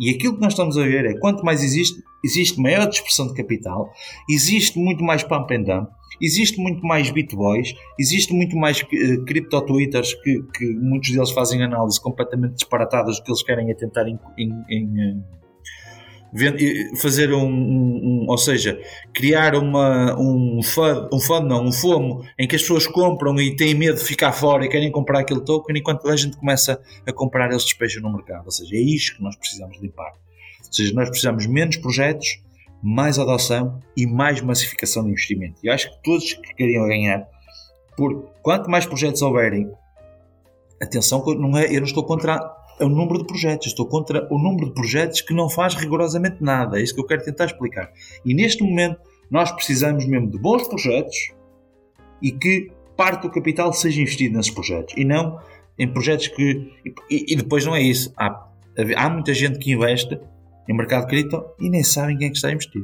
E 0.00 0.10
aquilo 0.10 0.34
que 0.34 0.40
nós 0.40 0.54
estamos 0.54 0.76
a 0.76 0.82
ver 0.82 1.04
é 1.04 1.18
quanto 1.18 1.44
mais 1.44 1.62
existe, 1.62 2.02
existe 2.24 2.60
maior 2.60 2.88
dispersão 2.88 3.28
de 3.28 3.34
capital, 3.34 3.88
existe 4.28 4.78
muito 4.78 5.04
mais 5.04 5.22
pump 5.22 5.54
and 5.54 5.62
dump, 5.62 5.90
existe 6.20 6.60
muito 6.60 6.84
mais 6.84 7.10
bitboys, 7.10 7.74
existe 7.98 8.32
muito 8.32 8.56
mais 8.56 8.80
uh, 8.80 9.24
cripto 9.26 9.60
twitters 9.60 10.14
que, 10.14 10.42
que, 10.54 10.66
muitos 10.74 11.10
deles 11.10 11.30
fazem 11.30 11.62
análises 11.62 11.98
completamente 11.98 12.54
disparatadas 12.54 13.18
do 13.18 13.24
que 13.24 13.30
eles 13.30 13.42
querem 13.42 13.70
é 13.70 13.74
tentar 13.74 14.08
em, 14.08 14.18
em, 14.38 14.64
em 14.70 15.12
uh, 15.12 15.39
fazer 17.00 17.32
um, 17.32 17.44
um, 17.44 18.00
um, 18.02 18.26
ou 18.28 18.38
seja, 18.38 18.80
criar 19.12 19.54
uma, 19.56 20.18
um 20.18 20.62
FUD, 20.62 21.08
um 21.12 21.20
FUD 21.20 21.46
não, 21.46 21.64
um 21.64 21.72
FOMO 21.72 22.24
em 22.38 22.46
que 22.46 22.56
as 22.56 22.62
pessoas 22.62 22.86
compram 22.86 23.38
e 23.40 23.56
têm 23.56 23.74
medo 23.74 23.98
de 23.98 24.04
ficar 24.04 24.32
fora 24.32 24.64
e 24.64 24.68
querem 24.68 24.90
comprar 24.90 25.20
aquele 25.20 25.40
token 25.40 25.76
enquanto 25.76 26.08
a 26.08 26.16
gente 26.16 26.36
começa 26.36 26.80
a 27.06 27.12
comprar 27.12 27.50
eles 27.50 27.64
despejam 27.64 28.02
no 28.02 28.12
mercado, 28.12 28.44
ou 28.44 28.52
seja, 28.52 28.74
é 28.74 28.80
isto 28.80 29.16
que 29.16 29.22
nós 29.22 29.36
precisamos 29.36 29.80
limpar 29.80 30.12
ou 30.70 30.74
seja, 30.74 30.94
nós 30.94 31.08
precisamos 31.08 31.46
menos 31.46 31.76
projetos, 31.76 32.40
mais 32.80 33.18
adoção 33.18 33.80
e 33.96 34.06
mais 34.06 34.40
massificação 34.40 35.02
de 35.02 35.10
investimento. 35.10 35.56
E 35.62 35.68
acho 35.68 35.90
que 35.90 36.02
todos 36.02 36.32
que 36.32 36.54
queriam 36.54 36.86
ganhar, 36.86 37.26
por 37.96 38.30
quanto 38.40 38.70
mais 38.70 38.86
projetos 38.86 39.20
houverem, 39.20 39.70
atenção, 40.80 41.24
não 41.34 41.58
é, 41.58 41.66
eu 41.66 41.80
não 41.80 41.86
estou 41.86 42.04
contra 42.04 42.40
o 42.84 42.88
número 42.88 43.18
de 43.18 43.26
projetos, 43.26 43.68
estou 43.68 43.86
contra 43.86 44.26
o 44.32 44.38
número 44.38 44.66
de 44.66 44.74
projetos 44.74 45.20
que 45.20 45.34
não 45.34 45.48
faz 45.48 45.74
rigorosamente 45.74 46.42
nada. 46.42 46.78
É 46.78 46.82
isso 46.82 46.94
que 46.94 47.00
eu 47.00 47.06
quero 47.06 47.24
tentar 47.24 47.46
explicar. 47.46 47.90
E 48.24 48.34
neste 48.34 48.62
momento, 48.62 49.00
nós 49.30 49.52
precisamos 49.52 50.06
mesmo 50.06 50.30
de 50.30 50.38
bons 50.38 50.66
projetos 50.68 51.16
e 52.22 52.32
que 52.32 52.70
parte 52.96 53.22
do 53.22 53.30
capital 53.30 53.72
seja 53.72 54.00
investido 54.00 54.36
nesses 54.36 54.52
projetos 54.52 54.94
e 54.96 55.04
não 55.04 55.38
em 55.78 55.90
projetos 55.90 56.28
que. 56.28 56.70
E, 57.10 57.32
e 57.32 57.36
depois 57.36 57.64
não 57.64 57.74
é 57.74 57.80
isso. 57.80 58.12
Há, 58.16 58.46
há 58.96 59.10
muita 59.10 59.32
gente 59.32 59.58
que 59.58 59.72
investe 59.72 60.20
em 60.68 60.76
mercado 60.76 61.06
cripto 61.06 61.42
e 61.58 61.70
nem 61.70 61.82
sabem 61.82 62.18
quem 62.18 62.26
é 62.26 62.30
que 62.30 62.36
está 62.36 62.48
a 62.48 62.52
investir. 62.52 62.82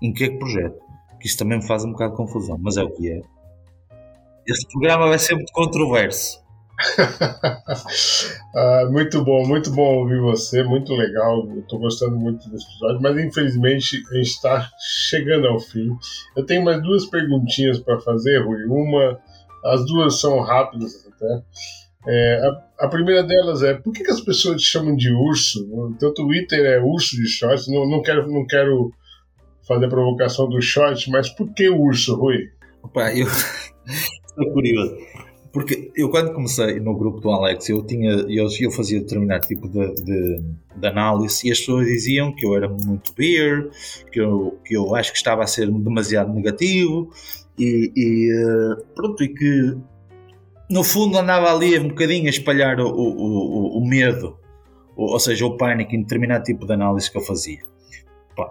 Em 0.00 0.12
que 0.12 0.24
é 0.24 0.28
que 0.28 0.38
projeto? 0.38 0.78
Que 1.20 1.26
isso 1.26 1.38
também 1.38 1.58
me 1.58 1.66
faz 1.66 1.84
um 1.84 1.92
bocado 1.92 2.12
de 2.12 2.16
confusão, 2.18 2.56
mas 2.60 2.76
é 2.76 2.82
o 2.82 2.90
que 2.90 3.10
é. 3.10 3.20
Este 4.46 4.68
programa 4.70 5.08
vai 5.08 5.18
ser 5.18 5.34
muito 5.34 5.52
controverso. 5.52 6.45
ah, 8.54 8.88
muito 8.90 9.24
bom, 9.24 9.46
muito 9.46 9.70
bom 9.70 10.00
ouvir 10.00 10.20
você, 10.20 10.62
muito 10.62 10.94
legal. 10.94 11.48
Estou 11.58 11.78
gostando 11.78 12.16
muito 12.16 12.48
desse 12.50 12.66
episódio, 12.66 13.00
mas 13.00 13.18
infelizmente 13.18 14.02
a 14.10 14.14
gente 14.16 14.26
está 14.26 14.70
chegando 15.08 15.46
ao 15.46 15.58
fim. 15.58 15.88
Eu 16.36 16.44
tenho 16.44 16.64
mais 16.64 16.82
duas 16.82 17.06
perguntinhas 17.06 17.78
para 17.78 17.98
fazer, 18.00 18.44
Rui. 18.44 18.64
Uma, 18.64 19.18
as 19.64 19.84
duas 19.86 20.20
são 20.20 20.40
rápidas 20.40 21.06
até. 21.06 21.42
É, 22.08 22.40
a, 22.46 22.84
a, 22.86 22.88
primeira 22.88 23.24
delas 23.24 23.64
é 23.64 23.74
por 23.74 23.92
que, 23.92 24.04
que, 24.04 24.10
as 24.12 24.20
pessoas 24.20 24.60
te 24.60 24.68
chamam 24.68 24.94
de 24.94 25.10
urso? 25.10 25.66
O 25.72 25.94
teu 25.98 26.14
Twitter 26.14 26.64
é 26.64 26.80
urso 26.80 27.16
de 27.16 27.28
shorts. 27.28 27.66
Não, 27.68 27.88
não, 27.88 28.00
quero, 28.00 28.30
não 28.30 28.46
quero 28.46 28.92
fazer 29.66 29.86
a 29.86 29.88
provocação 29.88 30.48
do 30.48 30.60
short, 30.60 31.10
mas 31.10 31.28
por 31.28 31.52
que 31.52 31.68
urso, 31.68 32.14
Rui? 32.14 32.48
Opa, 32.82 33.12
eu 33.12 33.26
curioso. 34.52 34.96
Porque 35.56 35.90
eu 35.96 36.10
quando 36.10 36.34
comecei 36.34 36.78
no 36.80 36.94
grupo 36.94 37.18
do 37.18 37.30
Alex, 37.30 37.70
eu 37.70 37.82
tinha 37.82 38.10
eu, 38.28 38.46
eu 38.60 38.70
fazia 38.70 39.00
determinado 39.00 39.46
tipo 39.46 39.66
de, 39.66 39.94
de, 40.02 40.42
de, 40.76 40.86
análise 40.86 41.48
e 41.48 41.50
as 41.50 41.60
pessoas 41.60 41.86
diziam 41.86 42.30
que 42.34 42.44
eu 42.44 42.54
era 42.54 42.68
muito 42.68 43.14
beer, 43.14 43.70
que 44.12 44.20
eu, 44.20 44.60
que 44.62 44.76
eu 44.76 44.94
acho 44.94 45.12
que 45.12 45.16
estava 45.16 45.42
a 45.42 45.46
ser 45.46 45.70
demasiado 45.70 46.30
negativo 46.30 47.10
e, 47.58 47.90
e 47.96 48.30
eh, 48.30 48.84
pronto, 48.94 49.24
e 49.24 49.28
que 49.28 49.78
no 50.68 50.84
fundo 50.84 51.16
andava 51.16 51.50
ali 51.50 51.78
um 51.78 51.88
bocadinho 51.88 52.26
a 52.26 52.28
espalhar 52.28 52.78
o, 52.78 52.88
o, 52.88 53.78
o, 53.78 53.78
o 53.78 53.88
medo, 53.88 54.36
ou 54.94 55.18
seja, 55.18 55.46
o 55.46 55.56
pânico 55.56 55.94
em 55.94 56.02
determinado 56.02 56.44
tipo 56.44 56.66
de 56.66 56.74
análise 56.74 57.10
que 57.10 57.16
eu 57.16 57.22
fazia. 57.22 57.60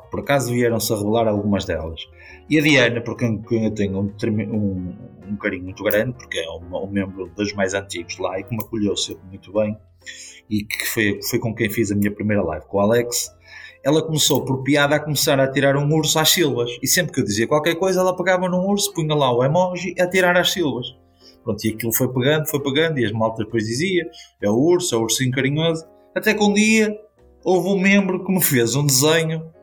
Por 0.09 0.21
acaso 0.21 0.51
vieram-se 0.51 0.91
a 0.91 0.95
revelar 0.95 1.27
algumas 1.27 1.65
delas. 1.65 2.01
E 2.47 2.59
a 2.59 2.61
Diana, 2.61 3.01
porque 3.01 3.25
eu 3.25 3.71
tenho 3.71 3.99
um, 3.99 4.13
um, 4.53 4.95
um 5.31 5.35
carinho 5.37 5.63
muito 5.63 5.83
grande, 5.83 6.13
porque 6.13 6.37
é 6.37 6.49
um, 6.51 6.83
um, 6.83 6.87
membro 6.87 7.27
dos 7.35 7.53
mais 7.53 7.73
antigos 7.73 8.17
lá 8.19 8.39
e 8.39 8.43
que 8.43 8.55
me 8.55 8.63
acolheu 8.63 8.95
sempre 8.95 9.25
muito 9.27 9.51
bem, 9.51 9.75
e 10.49 10.63
que 10.63 10.85
foi, 10.85 11.19
foi 11.23 11.39
com 11.39 11.55
quem 11.55 11.69
fiz 11.69 11.91
a 11.91 11.95
minha 11.95 12.11
primeira 12.11 12.43
live, 12.43 12.65
com 12.67 12.77
o 12.77 12.81
Alex, 12.81 13.35
ela 13.83 14.01
começou 14.01 14.43
por 14.45 14.63
piada 14.63 14.95
a 14.95 14.99
começar 14.99 15.39
a 15.39 15.51
tirar 15.51 15.75
um 15.75 15.91
urso 15.93 16.17
às 16.17 16.29
silvas. 16.29 16.71
E 16.81 16.87
sempre 16.87 17.13
que 17.13 17.19
eu 17.19 17.23
dizia 17.23 17.47
qualquer 17.47 17.75
coisa, 17.75 17.99
ela 17.99 18.15
pegava 18.15 18.49
num 18.49 18.65
urso, 18.67 18.91
punha 18.93 19.13
lá 19.13 19.31
o 19.31 19.43
emoji 19.43 19.93
a 19.99 20.07
tirar 20.07 20.35
às 20.35 20.51
silvas. 20.51 20.87
Pronto, 21.43 21.63
e 21.63 21.69
aquilo 21.69 21.93
foi 21.93 22.11
pegando, 22.11 22.47
foi 22.47 22.59
pegando, 22.59 22.99
e 22.99 23.05
as 23.05 23.11
maltas 23.11 23.45
depois 23.45 23.65
dizia, 23.65 24.09
é 24.41 24.49
o 24.49 24.55
urso, 24.55 24.95
é 24.95 24.97
o 24.97 25.01
ursinho 25.01 25.31
carinhoso. 25.31 25.85
Até 26.15 26.33
que 26.33 26.43
um 26.43 26.51
dia 26.51 26.99
houve 27.43 27.69
um 27.69 27.79
membro 27.79 28.25
que 28.25 28.31
me 28.31 28.41
fez 28.43 28.75
um 28.75 28.85
desenho 28.85 29.53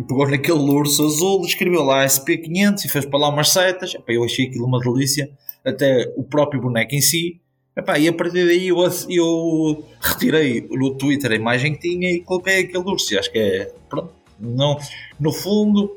e 0.00 0.02
pegou 0.02 0.26
naquele 0.26 0.58
urso 0.58 1.04
azul, 1.04 1.44
escreveu 1.44 1.82
lá 1.82 2.06
SP500 2.06 2.86
e 2.86 2.88
fez 2.88 3.04
para 3.04 3.18
lá 3.18 3.28
umas 3.28 3.50
setas. 3.50 3.94
Epá, 3.94 4.12
eu 4.14 4.24
achei 4.24 4.46
aquilo 4.46 4.64
uma 4.64 4.80
delícia, 4.80 5.30
até 5.62 6.10
o 6.16 6.24
próprio 6.24 6.58
boneco 6.58 6.94
em 6.94 7.02
si. 7.02 7.38
Epá, 7.76 7.98
e 7.98 8.08
a 8.08 8.12
partir 8.12 8.46
daí 8.46 8.68
eu, 8.68 8.78
eu 9.10 9.84
retirei 10.00 10.66
no 10.70 10.94
Twitter 10.94 11.32
a 11.32 11.34
imagem 11.34 11.74
que 11.74 11.80
tinha 11.80 12.10
e 12.10 12.20
coloquei 12.20 12.60
aquele 12.60 12.82
urso. 12.82 13.12
E 13.12 13.18
acho 13.18 13.30
que 13.30 13.38
é. 13.38 13.72
Pronto, 13.90 14.10
não, 14.40 14.78
no 15.18 15.32
fundo, 15.34 15.94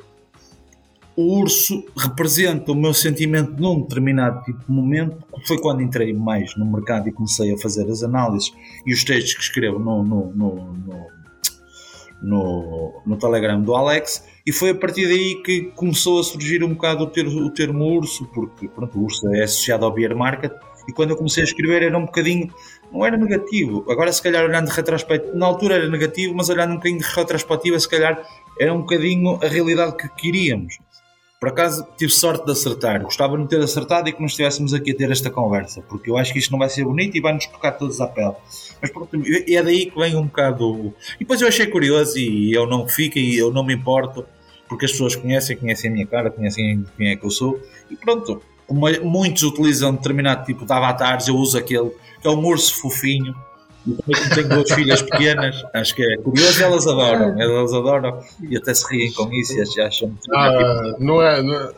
o 1.16 1.39
urso 1.39 1.86
representa 1.95 2.74
o 2.74 2.76
meu 2.76 2.93
sentimento 2.93 3.54
num 3.54 3.84
determinado 3.84 4.43
tipo 4.43 4.60
de 4.60 4.72
momento, 4.72 5.24
que 5.34 5.47
foi 5.47 5.62
quando 5.62 5.82
entrei 5.82 6.12
mais 6.12 6.58
no 6.58 6.66
mercado 6.66 7.08
e 7.08 7.14
comecei 7.14 7.54
a 7.54 7.58
fazer 7.58 7.89
as 7.89 8.04
análises 8.04 8.51
e 8.86 8.93
os 8.93 9.01
textos 9.06 9.34
que 9.34 9.43
escrevo 9.43 9.80
no, 9.80 10.04
no, 10.04 10.26
no, 10.36 10.56
no, 10.74 11.08
no 12.24 13.18
Telegram 13.20 13.62
do 13.62 13.76
Alex, 13.76 14.26
e 14.46 14.52
foi 14.52 14.70
a 14.70 14.76
partir 14.76 15.08
daí 15.08 15.42
que 15.44 15.72
começou 15.76 16.20
a 16.20 16.24
surgir 16.24 16.64
um 16.64 16.74
bocado 16.74 17.04
o 17.04 17.08
termo, 17.08 17.42
o 17.42 17.50
termo 17.50 17.86
urso, 17.86 18.26
porque 18.34 18.68
pronto, 18.68 18.98
o 18.98 19.04
urso 19.04 19.28
é 19.36 19.44
associado 19.44 19.86
ao 19.86 19.92
beer 19.92 20.16
market, 20.16 20.52
e 20.88 20.92
quando 20.92 21.12
eu 21.12 21.18
comecei 21.18 21.44
a 21.44 21.46
escrever 21.46 21.84
era 21.84 21.98
um 21.98 22.06
bocadinho, 22.06 22.54
não 22.92 23.06
era 23.06 23.18
negativo, 23.18 23.86
agora 23.90 24.12
se 24.12 24.22
calhar 24.22 24.44
olhando 24.44 24.70
de 24.70 24.76
retrospectiva, 24.76 25.34
na 25.36 25.46
altura 25.46 25.76
era 25.76 25.90
negativo, 25.90 26.34
mas 26.34 26.50
olhando 26.50 26.72
um 26.72 26.76
bocadinho 26.76 27.00
de 27.00 27.08
retrospectiva, 27.08 27.80
se 27.80 27.90
calhar 27.90 28.26
era 28.60 28.74
um 28.74 28.80
bocadinho 28.80 29.40
a 29.42 29.48
realidade 29.48 29.98
que 29.98 30.08
queríamos. 30.10 30.78
Por 31.44 31.50
acaso 31.50 31.86
tive 31.98 32.10
sorte 32.10 32.46
de 32.46 32.54
acertar. 32.54 33.04
Gostava 33.04 33.34
de 33.34 33.39
não 33.39 33.48
ter 33.48 33.60
acertado 33.60 34.08
e 34.08 34.14
que 34.14 34.22
nós 34.22 34.32
estivéssemos 34.32 34.74
aqui 34.74 34.91
a 34.91 34.96
ter 34.96 35.12
esta 35.12 35.30
conversa, 35.30 35.82
porque 35.82 36.10
eu 36.10 36.16
acho 36.16 36.32
que 36.32 36.39
isto 36.39 36.52
não 36.52 36.58
vai 36.58 36.70
ser 36.70 36.86
bonito 36.86 37.18
e 37.18 37.20
vai-nos 37.20 37.46
tocar 37.48 37.74
todos 37.74 38.00
à 38.00 38.08
pele. 38.08 38.32
Mas 38.82 38.89
pronto, 38.89 39.10
é 39.14 39.62
daí 39.62 39.88
que 39.88 40.00
vem 40.00 40.16
um 40.16 40.24
bocado. 40.24 40.94
E 41.16 41.20
depois 41.20 41.41
eu 41.41 41.50
achei 41.50 41.68
curioso 41.68 42.18
e 42.18 42.54
eu 42.54 42.66
não 42.66 42.88
fico 42.88 43.20
e 43.20 43.38
eu 43.38 43.52
não 43.52 43.62
me 43.62 43.74
importo, 43.74 44.26
porque 44.70 44.86
as 44.86 44.94
pessoas 44.94 45.18
conhecem, 45.18 45.58
conhecem 45.58 45.89
a 45.89 45.94
minha 45.94 46.08
cara, 46.08 46.32
conhecem 46.32 46.86
quem 46.96 47.10
é 47.10 47.18
que 47.18 47.26
eu 47.26 47.30
sou. 47.30 47.60
E 47.91 47.98
pronto, 47.98 48.41
muitos 49.04 49.44
utilizam 49.44 49.94
determinado 49.96 50.46
tipo 50.46 50.66
de 50.66 50.72
avatares, 50.72 51.28
eu 51.28 51.36
uso 51.36 51.58
aquele, 51.58 51.91
que 52.22 52.26
é 52.26 52.32
um 52.32 52.46
urso 52.46 52.80
fofinho 52.80 53.36
também 53.84 54.30
tenho 54.34 54.50
duas 54.50 54.72
filhas 54.72 55.02
pequenas, 55.02 55.64
acho 55.74 55.96
que 55.96 56.04
é 56.04 56.18
curioso 56.18 56.64
elas 56.64 56.88
adoram, 56.88 57.42
elas 57.42 57.74
adoram 57.74 58.20
e 58.42 58.56
até 58.56 58.74
se 58.74 58.86
riem 58.90 59.12
com 59.12 59.32
isso 59.34 59.54
e 59.54 59.82
acham 59.82 60.08
muito 60.08 60.36
ah, 60.36 60.96
não 61.00 61.22
é, 61.22 61.42
não 61.42 61.54
é, 61.54 61.74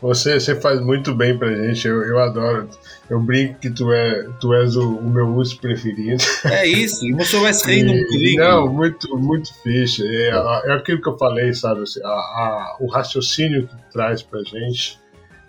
você, 0.00 0.38
você 0.38 0.54
faz 0.54 0.80
muito 0.80 1.12
bem 1.12 1.36
pra 1.36 1.52
gente, 1.52 1.86
eu, 1.86 2.02
eu 2.02 2.18
adoro. 2.20 2.68
Eu 3.10 3.20
brinco 3.20 3.58
que 3.58 3.70
tu, 3.70 3.92
é, 3.92 4.28
tu 4.40 4.54
és 4.54 4.76
o, 4.76 4.96
o 4.96 5.10
meu 5.10 5.26
urso 5.28 5.58
preferido. 5.58 6.22
É 6.44 6.66
isso, 6.66 7.04
e 7.04 7.16
pessoa 7.16 7.44
vai 7.44 7.54
se 7.54 7.66
rindo 7.68 7.92
um 7.92 7.98
bocadinho. 7.98 8.44
Não, 8.44 8.72
muito, 8.72 9.16
muito 9.16 9.52
fixe. 9.62 10.06
É, 10.06 10.28
é 10.66 10.72
aquilo 10.72 11.02
que 11.02 11.08
eu 11.08 11.18
falei, 11.18 11.52
sabe? 11.52 11.82
Assim, 11.82 12.00
a, 12.04 12.08
a, 12.08 12.76
o 12.80 12.86
raciocínio 12.86 13.66
que 13.66 13.74
traz 13.92 14.22
pra 14.22 14.40
gente, 14.42 15.00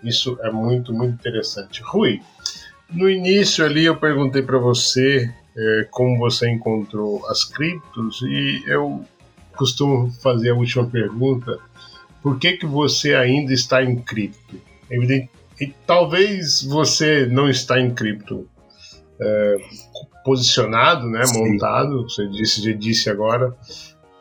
isso 0.02 0.36
é 0.42 0.50
muito, 0.50 0.92
muito 0.92 1.14
interessante. 1.14 1.82
Rui, 1.84 2.20
no 2.90 3.08
início 3.08 3.64
ali 3.64 3.84
eu 3.84 3.96
perguntei 3.96 4.42
para 4.42 4.58
você 4.58 5.32
é, 5.60 5.86
como 5.90 6.18
você 6.18 6.50
encontrou 6.50 7.26
as 7.26 7.44
criptos 7.44 8.22
e 8.22 8.64
eu 8.66 9.04
costumo 9.54 10.10
fazer 10.10 10.50
a 10.50 10.54
última 10.54 10.86
pergunta: 10.86 11.58
por 12.22 12.38
que, 12.38 12.54
que 12.54 12.66
você 12.66 13.14
ainda 13.14 13.52
está 13.52 13.82
em 13.82 13.96
cripto? 13.96 14.58
Evidente, 14.90 15.28
e 15.60 15.66
talvez 15.86 16.62
você 16.62 17.26
não 17.26 17.48
está 17.48 17.78
em 17.78 17.94
cripto 17.94 18.48
é, 19.20 19.56
posicionado, 20.24 21.06
né, 21.08 21.22
montado, 21.34 22.04
você 22.04 22.26
disse, 22.28 22.62
já 22.64 22.72
disse 22.72 23.10
agora, 23.10 23.54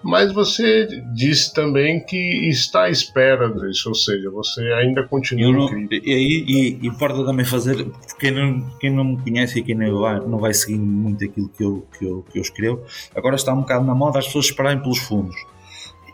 mas 0.02 0.32
você 0.32 0.88
disse 1.14 1.54
também 1.54 2.00
que 2.00 2.50
está 2.50 2.84
à 2.84 2.89
espera 2.89 3.50
disso, 3.50 3.89
ou 3.89 3.95
seja, 3.95 4.30
você 4.30 4.62
ainda 4.74 5.04
continua 5.04 5.52
não, 5.52 5.88
E, 5.91 6.00
e, 6.06 6.80
e 6.82 6.88
importa 6.88 7.24
também 7.26 7.45
fazer, 7.45 7.86
quem 8.18 8.32
não, 8.32 8.62
quem 8.80 8.91
não 8.91 9.04
me 9.04 9.22
conhece 9.22 9.60
e 9.60 9.64
quem 9.64 9.76
não 9.76 10.00
vai, 10.00 10.20
não 10.22 10.38
vai 10.39 10.54
seguir 10.54 10.78
muito 10.78 11.26
aquilo 11.26 11.50
que 11.50 11.64
eu, 11.64 11.86
que, 11.97 12.06
eu, 12.06 12.26
que 12.32 12.39
eu 12.39 12.41
escrevo, 12.41 12.82
agora 13.14 13.36
está 13.36 13.54
um 13.54 13.62
bocado 13.62 13.86
na 13.86 13.93
moda 13.93 14.20
as 14.20 14.26
pessoas 14.28 14.45
esperarem 14.45 14.82
pelos 14.82 15.00
fundos. 15.00 15.36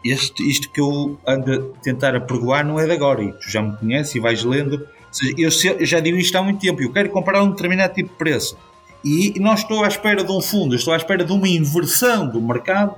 Este, 0.03 0.47
isto 0.47 0.71
que 0.71 0.81
eu 0.81 1.19
ando 1.25 1.51
a 1.51 1.81
tentar 1.81 2.15
apregoar 2.15 2.65
não 2.65 2.79
é 2.79 2.85
de 2.85 2.91
agora, 2.91 3.23
e 3.23 3.31
tu 3.33 3.49
já 3.49 3.61
me 3.61 3.75
conheces 3.77 4.15
e 4.15 4.19
vais 4.19 4.43
lendo. 4.43 4.87
Eu, 5.37 5.49
eu 5.79 5.85
já 5.85 5.99
digo 5.99 6.17
isto 6.17 6.35
há 6.37 6.43
muito 6.43 6.59
tempo, 6.59 6.81
eu 6.81 6.91
quero 6.91 7.09
comprar 7.09 7.41
um 7.41 7.51
determinado 7.51 7.93
tipo 7.93 8.09
de 8.09 8.15
preço. 8.15 8.57
E 9.03 9.39
não 9.39 9.53
estou 9.53 9.83
à 9.83 9.87
espera 9.87 10.23
de 10.23 10.31
um 10.31 10.41
fundo, 10.41 10.75
estou 10.75 10.91
à 10.91 10.97
espera 10.97 11.23
de 11.23 11.31
uma 11.31 11.47
inversão 11.47 12.27
do 12.27 12.41
mercado 12.41 12.95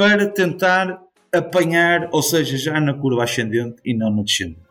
para 0.00 0.26
tentar 0.30 0.98
apanhar, 1.30 2.08
ou 2.10 2.22
seja, 2.22 2.56
já 2.56 2.80
na 2.80 2.94
curva 2.94 3.22
ascendente 3.22 3.82
e 3.84 3.94
não 3.94 4.10
na 4.10 4.22
descendente. 4.22 4.62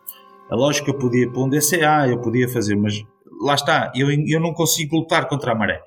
A 0.49 0.55
lógica 0.55 0.89
eu 0.89 0.97
podia 0.97 1.31
pôr 1.31 1.45
um 1.45 1.49
DCA, 1.49 2.07
eu 2.09 2.19
podia 2.19 2.49
fazer, 2.49 2.75
mas 2.75 2.99
lá 3.39 3.53
está, 3.53 3.91
eu, 3.95 4.09
eu 4.09 4.39
não 4.39 4.55
consigo 4.55 4.95
lutar 4.95 5.27
contra 5.27 5.51
a 5.51 5.55
maré. 5.55 5.83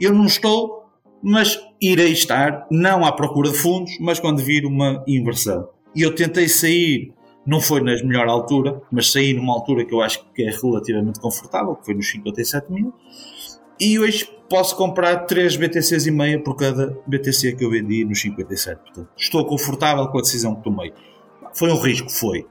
Eu 0.00 0.12
não 0.12 0.26
estou, 0.26 0.82
mas 1.22 1.60
irei 1.80 2.10
estar, 2.10 2.66
não 2.72 3.04
à 3.04 3.12
procura 3.12 3.50
de 3.50 3.56
fundos, 3.56 3.96
mas 4.00 4.18
quando 4.18 4.42
vir 4.42 4.66
uma 4.66 5.04
inversão. 5.06 5.68
E 5.94 6.02
eu 6.02 6.12
tentei 6.12 6.48
sair, 6.48 7.14
não 7.46 7.60
foi 7.60 7.80
na 7.82 7.92
melhor 8.02 8.26
altura, 8.26 8.82
mas 8.90 9.12
saí 9.12 9.32
numa 9.32 9.52
altura 9.52 9.84
que 9.84 9.94
eu 9.94 10.00
acho 10.00 10.24
que 10.34 10.42
é 10.42 10.50
relativamente 10.50 11.20
confortável, 11.20 11.76
que 11.76 11.84
foi 11.84 11.94
nos 11.94 12.10
57 12.10 12.72
mil, 12.72 12.92
e 13.78 13.96
hoje 14.00 14.28
posso 14.52 14.76
comprar 14.76 15.24
3 15.24 15.56
BTCs 15.56 16.06
e 16.06 16.10
meia 16.10 16.38
por 16.38 16.54
cada 16.54 16.94
BTC 17.06 17.52
que 17.52 17.64
eu 17.64 17.70
vendi 17.70 18.04
nos 18.04 18.20
57. 18.20 18.82
Portanto, 18.82 19.08
estou 19.16 19.46
confortável 19.46 20.06
com 20.08 20.18
a 20.18 20.20
decisão 20.20 20.54
que 20.54 20.62
tomei. 20.62 20.92
Foi 21.54 21.72
um 21.72 21.80
risco, 21.80 22.12
foi. 22.12 22.46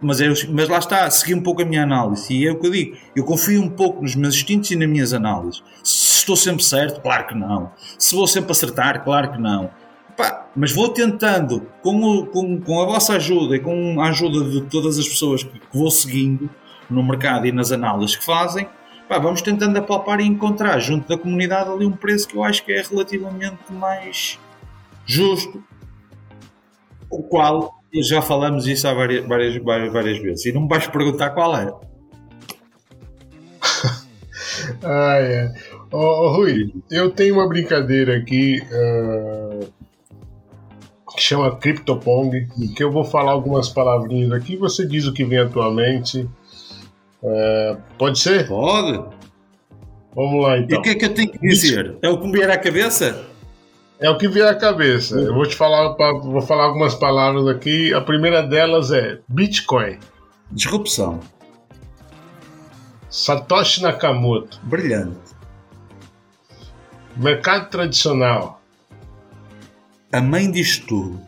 Mas, 0.00 0.20
eu, 0.20 0.32
mas 0.50 0.68
lá 0.68 0.78
está, 0.78 1.10
segui 1.10 1.34
um 1.34 1.42
pouco 1.42 1.60
a 1.60 1.64
minha 1.64 1.82
análise. 1.82 2.32
E 2.32 2.46
é 2.46 2.52
o 2.52 2.60
que 2.60 2.68
eu 2.68 2.70
digo. 2.70 2.96
Eu 3.16 3.24
confio 3.24 3.60
um 3.60 3.68
pouco 3.68 4.00
nos 4.00 4.14
meus 4.14 4.36
instintos 4.36 4.70
e 4.70 4.76
nas 4.76 4.88
minhas 4.88 5.12
análises. 5.12 5.60
Se 5.82 6.18
estou 6.18 6.36
sempre 6.36 6.62
certo, 6.62 7.00
claro 7.00 7.26
que 7.26 7.34
não. 7.34 7.72
Se 7.98 8.14
vou 8.14 8.28
sempre 8.28 8.52
acertar, 8.52 9.02
claro 9.02 9.32
que 9.32 9.40
não. 9.40 9.70
Pá, 10.16 10.46
mas 10.54 10.72
vou 10.72 10.88
tentando, 10.90 11.66
com, 11.82 12.00
o, 12.00 12.26
com, 12.26 12.60
com, 12.60 12.80
a 12.80 12.86
vossa 12.86 13.14
ajuda 13.14 13.56
e 13.56 13.58
com 13.58 14.00
a 14.00 14.08
ajuda 14.10 14.48
de 14.48 14.60
todas 14.66 15.00
as 15.00 15.08
pessoas 15.08 15.42
que, 15.42 15.58
que 15.58 15.76
vou 15.76 15.90
seguindo 15.90 16.48
no 16.88 17.02
mercado 17.02 17.44
e 17.44 17.50
nas 17.50 17.72
análises 17.72 18.14
que 18.14 18.24
fazem, 18.24 18.68
pá, 19.08 19.18
vamos 19.18 19.40
tentando 19.40 19.78
apalpar 19.78 20.20
e 20.20 20.26
encontrar 20.26 20.78
junto 20.78 21.08
da 21.08 21.16
comunidade 21.16 21.70
ali 21.70 21.86
um 21.86 21.92
preço 21.92 22.28
que 22.28 22.36
eu 22.36 22.44
acho 22.44 22.62
que 22.64 22.72
é 22.72 22.82
relativamente 22.82 23.72
mais 23.72 24.38
justo, 25.06 25.64
o 27.10 27.22
qual 27.22 27.74
já 28.02 28.20
falamos 28.20 28.66
isso 28.66 28.86
há 28.86 28.92
várias, 28.92 29.26
várias, 29.26 29.56
várias, 29.62 29.90
várias 29.92 30.18
vezes 30.18 30.44
e 30.46 30.52
não 30.52 30.62
me 30.62 30.68
vais 30.68 30.86
perguntar 30.86 31.30
qual 31.30 31.56
é. 31.56 31.72
ah, 34.84 35.16
é. 35.18 35.54
Oh, 35.90 35.96
oh, 35.96 36.36
Rui, 36.36 36.70
eu 36.90 37.10
tenho 37.10 37.36
uma 37.36 37.48
brincadeira 37.48 38.18
aqui 38.18 38.60
uh, 38.60 39.66
que 41.16 41.22
chama 41.22 41.56
CryptoPong, 41.56 42.46
que 42.76 42.84
eu 42.84 42.92
vou 42.92 43.04
falar 43.04 43.32
algumas 43.32 43.70
palavrinhas 43.70 44.30
aqui, 44.32 44.54
você 44.54 44.86
diz 44.86 45.06
o 45.06 45.14
que 45.14 45.24
vem 45.24 45.38
atualmente 45.38 46.28
é, 47.22 47.76
pode 47.96 48.18
ser? 48.18 48.46
Pode. 48.46 49.16
Vamos 50.14 50.44
lá 50.44 50.58
então. 50.58 50.76
E 50.76 50.80
o 50.80 50.82
que 50.82 50.90
é 50.90 50.94
que 50.94 51.04
eu 51.04 51.14
tenho 51.14 51.30
que 51.30 51.38
dizer? 51.38 51.96
É 52.02 52.08
o 52.08 52.18
que 52.18 52.26
me 52.26 52.32
vier 52.32 52.50
à 52.50 52.58
cabeça? 52.58 53.24
É 54.00 54.08
o 54.08 54.16
que 54.16 54.28
vier 54.28 54.46
à 54.46 54.54
cabeça. 54.54 55.16
Eu 55.16 55.34
vou 55.34 55.46
te 55.46 55.56
falar, 55.56 55.94
vou 56.20 56.40
falar 56.42 56.64
algumas 56.64 56.94
palavras 56.94 57.46
aqui. 57.48 57.92
A 57.92 58.00
primeira 58.00 58.42
delas 58.42 58.90
é 58.90 59.18
Bitcoin. 59.28 59.98
Disrupção. 60.50 61.20
Satoshi 63.10 63.82
Nakamoto. 63.82 64.60
Brilhante. 64.62 65.18
Mercado 67.16 67.68
tradicional. 67.70 68.60
A 70.12 70.20
mãe 70.20 70.50
disto 70.50 70.86
tudo. 70.86 71.20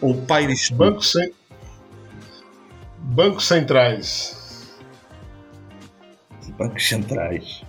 Ou 0.00 0.10
o 0.12 0.22
pai 0.26 0.46
disto 0.46 0.70
tudo. 0.70 0.78
Banco 0.78 1.02
ce... 1.02 1.34
Bancos 2.98 3.46
centrais 3.46 4.37
bancos 6.58 6.86
centrais. 6.86 7.62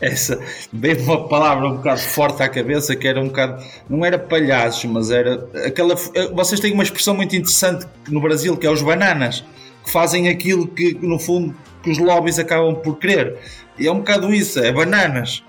Essa 0.00 0.38
veio 0.72 1.02
uma 1.02 1.28
palavra 1.28 1.66
um 1.66 1.76
bocado 1.76 2.00
forte 2.00 2.42
à 2.42 2.48
cabeça 2.48 2.94
que 2.94 3.06
era 3.06 3.20
um 3.20 3.28
bocado, 3.28 3.64
não 3.88 4.04
era 4.04 4.18
palhaços, 4.18 4.84
mas 4.84 5.10
era 5.10 5.48
aquela. 5.66 5.94
Vocês 6.32 6.60
têm 6.60 6.72
uma 6.72 6.82
expressão 6.82 7.14
muito 7.14 7.34
interessante 7.34 7.86
no 8.08 8.20
Brasil 8.20 8.56
que 8.56 8.66
é 8.66 8.70
os 8.70 8.82
bananas, 8.82 9.44
que 9.84 9.90
fazem 9.90 10.28
aquilo 10.28 10.66
que 10.66 10.94
no 10.94 11.18
fundo 11.18 11.54
que 11.82 11.90
os 11.90 11.98
lobbies 11.98 12.38
acabam 12.38 12.74
por 12.74 12.98
querer. 12.98 13.38
E 13.78 13.86
é 13.86 13.92
um 13.92 13.98
bocado 13.98 14.32
isso, 14.32 14.60
é 14.60 14.72
bananas. 14.72 15.42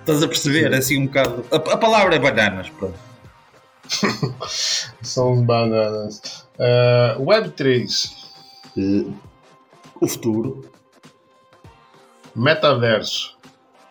Estás 0.00 0.22
a 0.22 0.28
perceber? 0.28 0.72
É 0.72 0.78
assim 0.78 0.98
um 0.98 1.06
bocado. 1.06 1.44
A, 1.50 1.56
a 1.56 1.76
palavra 1.76 2.16
é 2.16 2.18
bananas, 2.18 2.68
pronto. 2.70 2.98
São 5.02 5.32
os 5.32 5.42
bananas. 5.42 6.46
Uh, 6.58 7.22
Web3. 7.22 8.12
Uh, 8.76 9.12
o 10.00 10.08
futuro. 10.08 10.64
Metaverso. 12.34 13.38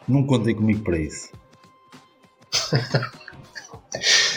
Não 0.08 0.26
contem 0.26 0.56
comigo 0.56 0.84
para 0.84 0.98
isso. 0.98 1.32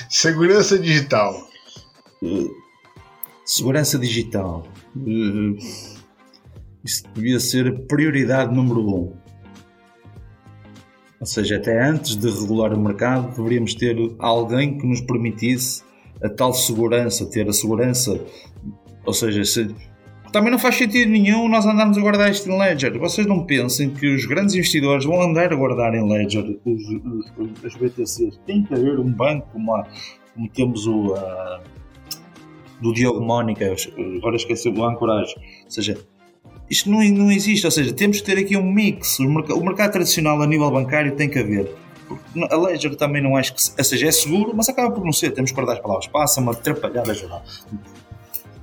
Segurança 0.08 0.78
digital. 0.78 1.48
Uh, 2.22 2.54
segurança 3.44 3.98
digital. 3.98 4.66
Uh, 4.94 5.56
isso 6.84 7.04
devia 7.14 7.40
ser 7.40 7.68
a 7.68 7.72
prioridade 7.86 8.54
número 8.54 8.80
um. 8.80 9.16
Ou 11.20 11.26
seja, 11.26 11.56
até 11.56 11.82
antes 11.82 12.16
de 12.16 12.28
regular 12.28 12.74
o 12.74 12.80
mercado, 12.80 13.34
deveríamos 13.36 13.74
ter 13.74 13.96
alguém 14.18 14.76
que 14.76 14.86
nos 14.86 15.00
permitisse 15.00 15.82
a 16.22 16.28
tal 16.28 16.52
segurança, 16.52 17.24
ter 17.26 17.48
a 17.48 17.52
segurança. 17.52 18.20
Ou 19.04 19.12
seja, 19.12 19.44
se, 19.44 19.74
também 20.32 20.50
não 20.50 20.58
faz 20.58 20.76
sentido 20.76 21.10
nenhum 21.10 21.46
nós 21.48 21.66
andarmos 21.66 21.98
a 21.98 22.00
guardar 22.00 22.30
isto 22.30 22.48
em 22.50 22.58
Ledger. 22.58 22.98
Vocês 22.98 23.26
não 23.26 23.44
pensem 23.44 23.90
que 23.90 24.12
os 24.12 24.24
grandes 24.24 24.54
investidores 24.54 25.04
vão 25.04 25.20
andar 25.20 25.52
a 25.52 25.56
guardar 25.56 25.94
em 25.94 26.08
Ledger 26.10 26.58
os, 26.64 26.82
os, 27.36 27.64
as 27.64 27.74
BTCs. 27.74 28.40
Tem 28.46 28.64
que 28.64 28.74
haver 28.74 28.98
um 28.98 29.10
banco 29.10 29.46
como, 29.52 29.74
a, 29.74 29.86
como 30.34 30.48
temos 30.48 30.86
o 30.86 31.14
a, 31.14 31.60
do 32.80 32.92
Diogo 32.94 33.20
Mónica, 33.20 33.76
agora 34.16 34.36
esqueci 34.36 34.68
o 34.68 34.84
Ancorage. 34.84 35.34
Ou 35.64 35.70
seja, 35.70 35.98
isto 36.68 36.90
não, 36.90 37.04
não 37.04 37.30
existe. 37.30 37.66
Ou 37.66 37.70
seja, 37.70 37.92
temos 37.92 38.20
que 38.20 38.24
ter 38.24 38.38
aqui 38.38 38.56
um 38.56 38.72
mix. 38.72 39.18
O, 39.18 39.28
mercado, 39.28 39.60
o 39.60 39.64
mercado 39.64 39.92
tradicional 39.92 40.40
a 40.40 40.46
nível 40.46 40.70
bancário 40.70 41.14
tem 41.14 41.28
que 41.28 41.38
haver. 41.38 41.70
A 42.50 42.56
Ledger 42.56 42.96
também 42.96 43.22
não 43.22 43.36
acho 43.36 43.54
que. 43.54 43.62
Ou 43.78 43.84
seja, 43.84 44.08
é 44.08 44.12
seguro, 44.12 44.52
mas 44.54 44.68
acaba 44.68 44.90
por 44.90 45.04
não 45.04 45.12
ser. 45.12 45.30
Temos 45.32 45.50
que 45.50 45.54
guardar 45.54 45.76
as 45.76 45.82
palavras. 45.82 46.06
Passa 46.06 46.40
uma 46.40 46.52
atrapalhada 46.52 47.12
geral 47.14 47.42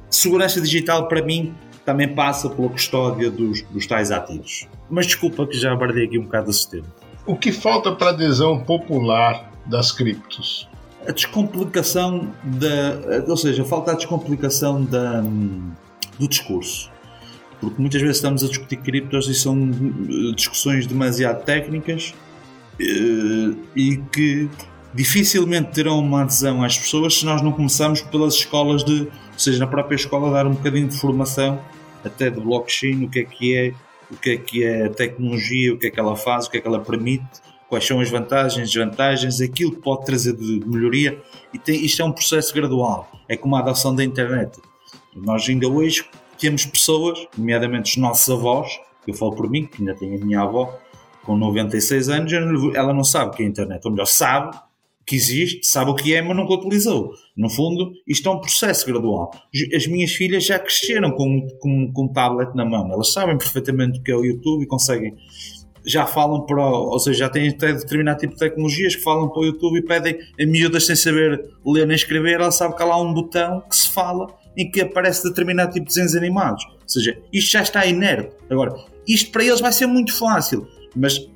segurança 0.10 0.60
digital 0.60 1.08
para 1.08 1.22
mim 1.22 1.54
também 1.86 2.08
passa 2.08 2.50
pela 2.50 2.70
custódia 2.70 3.32
dos, 3.32 3.62
dos 3.64 3.88
tais 3.88 4.12
ativos. 4.12 4.68
Mas 4.90 5.08
desculpa 5.08 5.46
que 5.48 5.58
já 5.58 5.72
abordei 5.74 6.06
aqui 6.06 6.20
um 6.20 6.24
bocado 6.24 6.48
do 6.48 6.54
sistema. 6.54 6.86
O 7.26 7.36
que 7.36 7.52
falta 7.52 7.92
para 7.92 8.08
a 8.08 8.10
adesão 8.12 8.60
popular 8.60 9.52
das 9.66 9.92
criptos? 9.92 10.68
A 11.08 11.12
descomplicação 11.12 12.32
da. 12.44 13.26
Ou 13.28 13.38
seja, 13.38 13.64
falta 13.64 13.92
a 13.92 13.96
descomplicação 13.96 14.84
da, 14.84 15.22
do 16.20 16.28
discurso. 16.28 16.92
Porque 17.62 17.82
muitas 17.82 18.02
vezes 18.02 18.18
estamos 18.18 18.44
a 18.44 18.48
discutir 18.48 18.78
criptos 18.78 19.28
e 19.28 19.34
são 19.34 19.58
eh, 19.58 20.36
discussões 20.36 20.88
demasiado 20.88 21.44
técnicas 21.44 22.14
eh, 22.80 23.54
e 23.76 23.98
que 24.12 24.50
dificilmente 24.94 25.72
terão 25.72 26.00
uma 26.00 26.22
adesão 26.22 26.64
às 26.64 26.78
pessoas 26.78 27.20
se 27.20 27.26
nós 27.26 27.42
não 27.42 27.52
começarmos 27.52 28.02
pelas 28.02 28.34
escolas 28.34 28.84
de 28.84 29.08
ou 29.40 29.42
seja, 29.42 29.58
na 29.58 29.68
própria 29.68 29.96
escola 29.96 30.32
dar 30.32 30.46
um 30.46 30.52
bocadinho 30.52 30.90
de 30.90 30.98
formação 30.98 31.62
até 32.04 32.30
de 32.30 32.42
blockchain, 32.42 33.06
o 33.06 33.10
que 33.10 33.20
é 33.20 33.24
que 33.24 33.56
é, 33.56 33.74
o 34.12 34.18
que 34.18 34.30
é 34.32 34.38
que 34.38 34.64
é 34.66 34.86
a 34.88 34.90
tecnologia, 34.90 35.74
o 35.74 35.78
que 35.78 35.88
é 35.88 35.90
que 35.90 35.98
ela 35.98 36.14
faz, 36.18 36.46
o 36.46 36.52
que 36.52 36.58
é 36.58 36.60
que 36.60 36.68
ela 36.68 36.82
permite, 36.82 37.26
quais 37.70 37.88
são 37.88 38.02
as 38.02 38.10
vantagens, 38.10 38.70
desvantagens, 38.70 39.40
aquilo 39.40 39.72
que 39.72 39.82
pode 39.82 40.04
trazer 40.06 40.36
de 40.36 40.62
melhoria. 40.68 41.22
E 41.54 41.58
tem, 41.58 41.86
isto 41.86 42.02
é 42.02 42.06
um 42.06 42.12
processo 42.12 42.54
gradual, 42.54 43.10
é 43.30 43.38
como 43.38 43.56
a 43.56 43.60
adoção 43.60 43.96
da 43.96 44.04
internet. 44.04 44.60
Nós 45.16 45.48
ainda 45.48 45.70
hoje 45.70 46.06
temos 46.38 46.66
pessoas, 46.66 47.26
nomeadamente 47.38 47.92
os 47.92 47.98
nossos 47.98 48.30
avós, 48.30 48.78
eu 49.08 49.14
falo 49.14 49.38
por 49.38 49.50
mim, 49.50 49.66
que 49.66 49.82
ainda 49.82 49.96
tenho 49.96 50.22
a 50.22 50.26
minha 50.26 50.42
avó, 50.42 50.78
com 51.24 51.38
96 51.38 52.10
anos, 52.10 52.34
ela 52.76 52.94
não 52.94 53.06
sabe 53.06 53.32
o 53.32 53.34
que 53.36 53.44
é 53.44 53.46
a 53.46 53.50
internet, 53.50 53.86
ou 53.86 53.92
melhor, 53.92 54.06
sabe, 54.06 54.58
que 55.10 55.16
existe, 55.16 55.66
sabe 55.66 55.90
o 55.90 55.96
que 55.96 56.14
é, 56.14 56.22
mas 56.22 56.38
nunca 56.38 56.54
utilizou. 56.54 57.16
No 57.36 57.50
fundo, 57.50 57.94
isto 58.08 58.30
é 58.30 58.32
um 58.32 58.40
processo 58.40 58.86
gradual. 58.86 59.32
As 59.76 59.88
minhas 59.88 60.12
filhas 60.12 60.46
já 60.46 60.60
cresceram 60.60 61.10
com, 61.10 61.48
com, 61.60 61.92
com 61.92 62.04
um 62.04 62.08
tablet 62.08 62.56
na 62.56 62.64
mão, 62.64 62.92
elas 62.92 63.12
sabem 63.12 63.36
perfeitamente 63.36 64.00
o 64.00 64.04
que 64.04 64.12
é 64.12 64.16
o 64.16 64.24
YouTube 64.24 64.62
e 64.62 64.68
conseguem. 64.68 65.16
Já 65.84 66.06
falam 66.06 66.46
para, 66.46 66.64
ou 66.64 67.00
seja, 67.00 67.22
já 67.22 67.30
têm 67.30 67.50
até 67.50 67.74
determinado 67.74 68.20
tipo 68.20 68.34
de 68.34 68.40
tecnologias 68.40 68.96
que 68.96 69.02
falam 69.02 69.30
para 69.30 69.40
o 69.42 69.46
YouTube 69.46 69.80
e 69.80 69.82
pedem 69.82 70.20
a 70.40 70.46
miúdas 70.46 70.86
sem 70.86 70.96
saber 70.96 71.44
ler 71.66 71.88
nem 71.88 71.96
escrever, 71.96 72.40
ela 72.40 72.52
sabe 72.52 72.76
que 72.76 72.84
há 72.84 72.86
lá 72.86 73.02
um 73.02 73.12
botão 73.12 73.64
que 73.68 73.76
se 73.76 73.90
fala 73.90 74.28
em 74.56 74.70
que 74.70 74.82
aparece 74.82 75.24
determinado 75.24 75.72
tipo 75.72 75.88
de 75.88 75.90
desenhos 75.90 76.16
animados. 76.16 76.64
Ou 76.66 76.88
seja, 76.88 77.18
isto 77.34 77.52
já 77.52 77.64
está 77.64 77.84
inerte. 77.84 78.30
Agora, 78.48 78.76
isto 79.08 79.32
para 79.32 79.44
eles 79.44 79.60
vai 79.60 79.72
ser 79.72 79.88
muito 79.88 80.16
fácil, 80.16 80.68
mas 80.96 81.28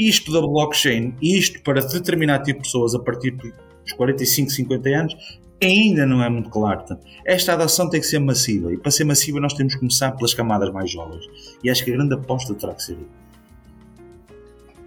isto 0.00 0.32
da 0.32 0.40
blockchain, 0.40 1.14
isto 1.20 1.62
para 1.62 1.82
determinado 1.82 2.44
tipo 2.44 2.60
de 2.60 2.64
pessoas 2.64 2.94
a 2.94 2.98
partir 2.98 3.32
dos 3.32 3.92
45, 3.92 4.50
50 4.50 4.88
anos, 4.88 5.16
ainda 5.62 6.06
não 6.06 6.24
é 6.24 6.30
muito 6.30 6.48
claro. 6.48 6.82
Esta 7.26 7.52
adoção 7.52 7.90
tem 7.90 8.00
que 8.00 8.06
ser 8.06 8.18
massiva 8.18 8.72
e 8.72 8.78
para 8.78 8.90
ser 8.90 9.04
massiva 9.04 9.38
nós 9.38 9.52
temos 9.52 9.74
que 9.74 9.80
começar 9.80 10.12
pelas 10.12 10.32
camadas 10.32 10.72
mais 10.72 10.90
jovens. 10.90 11.26
E 11.62 11.68
acho 11.68 11.84
que 11.84 11.90
a 11.90 11.96
grande 11.96 12.14
aposta 12.14 12.54
terá 12.54 12.74
que 12.74 12.82
ser. 12.82 12.96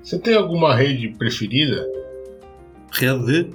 Você 0.03 0.17
tem 0.17 0.33
alguma 0.33 0.75
rede 0.75 1.09
preferida? 1.09 1.87
Rede 2.91 3.51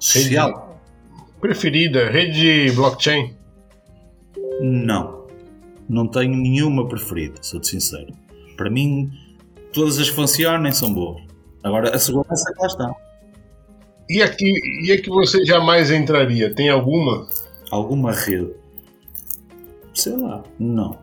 social? 0.00 0.48
Rede 0.48 1.40
preferida? 1.40 2.10
Rede 2.10 2.66
de 2.66 2.72
blockchain? 2.72 3.36
Não. 4.60 5.26
Não 5.88 6.06
tenho 6.08 6.36
nenhuma 6.36 6.88
preferida, 6.88 7.36
sou-te 7.42 7.68
sincero. 7.68 8.12
Para 8.56 8.68
mim, 8.68 9.10
todas 9.72 9.98
as 9.98 10.08
que 10.08 10.16
funcionem 10.16 10.72
são 10.72 10.92
boas. 10.92 11.22
Agora, 11.62 11.94
a 11.94 11.98
segurança 11.98 12.44
lá 12.58 12.66
está. 12.66 12.94
E 14.08 14.22
aqui, 14.22 14.52
e 14.84 14.92
a 14.92 15.00
que 15.00 15.08
você 15.08 15.44
jamais 15.44 15.90
entraria? 15.90 16.52
Tem 16.54 16.68
alguma? 16.68 17.28
Alguma 17.70 18.12
rede? 18.12 18.50
Sei 19.94 20.16
lá, 20.16 20.42
não. 20.58 20.98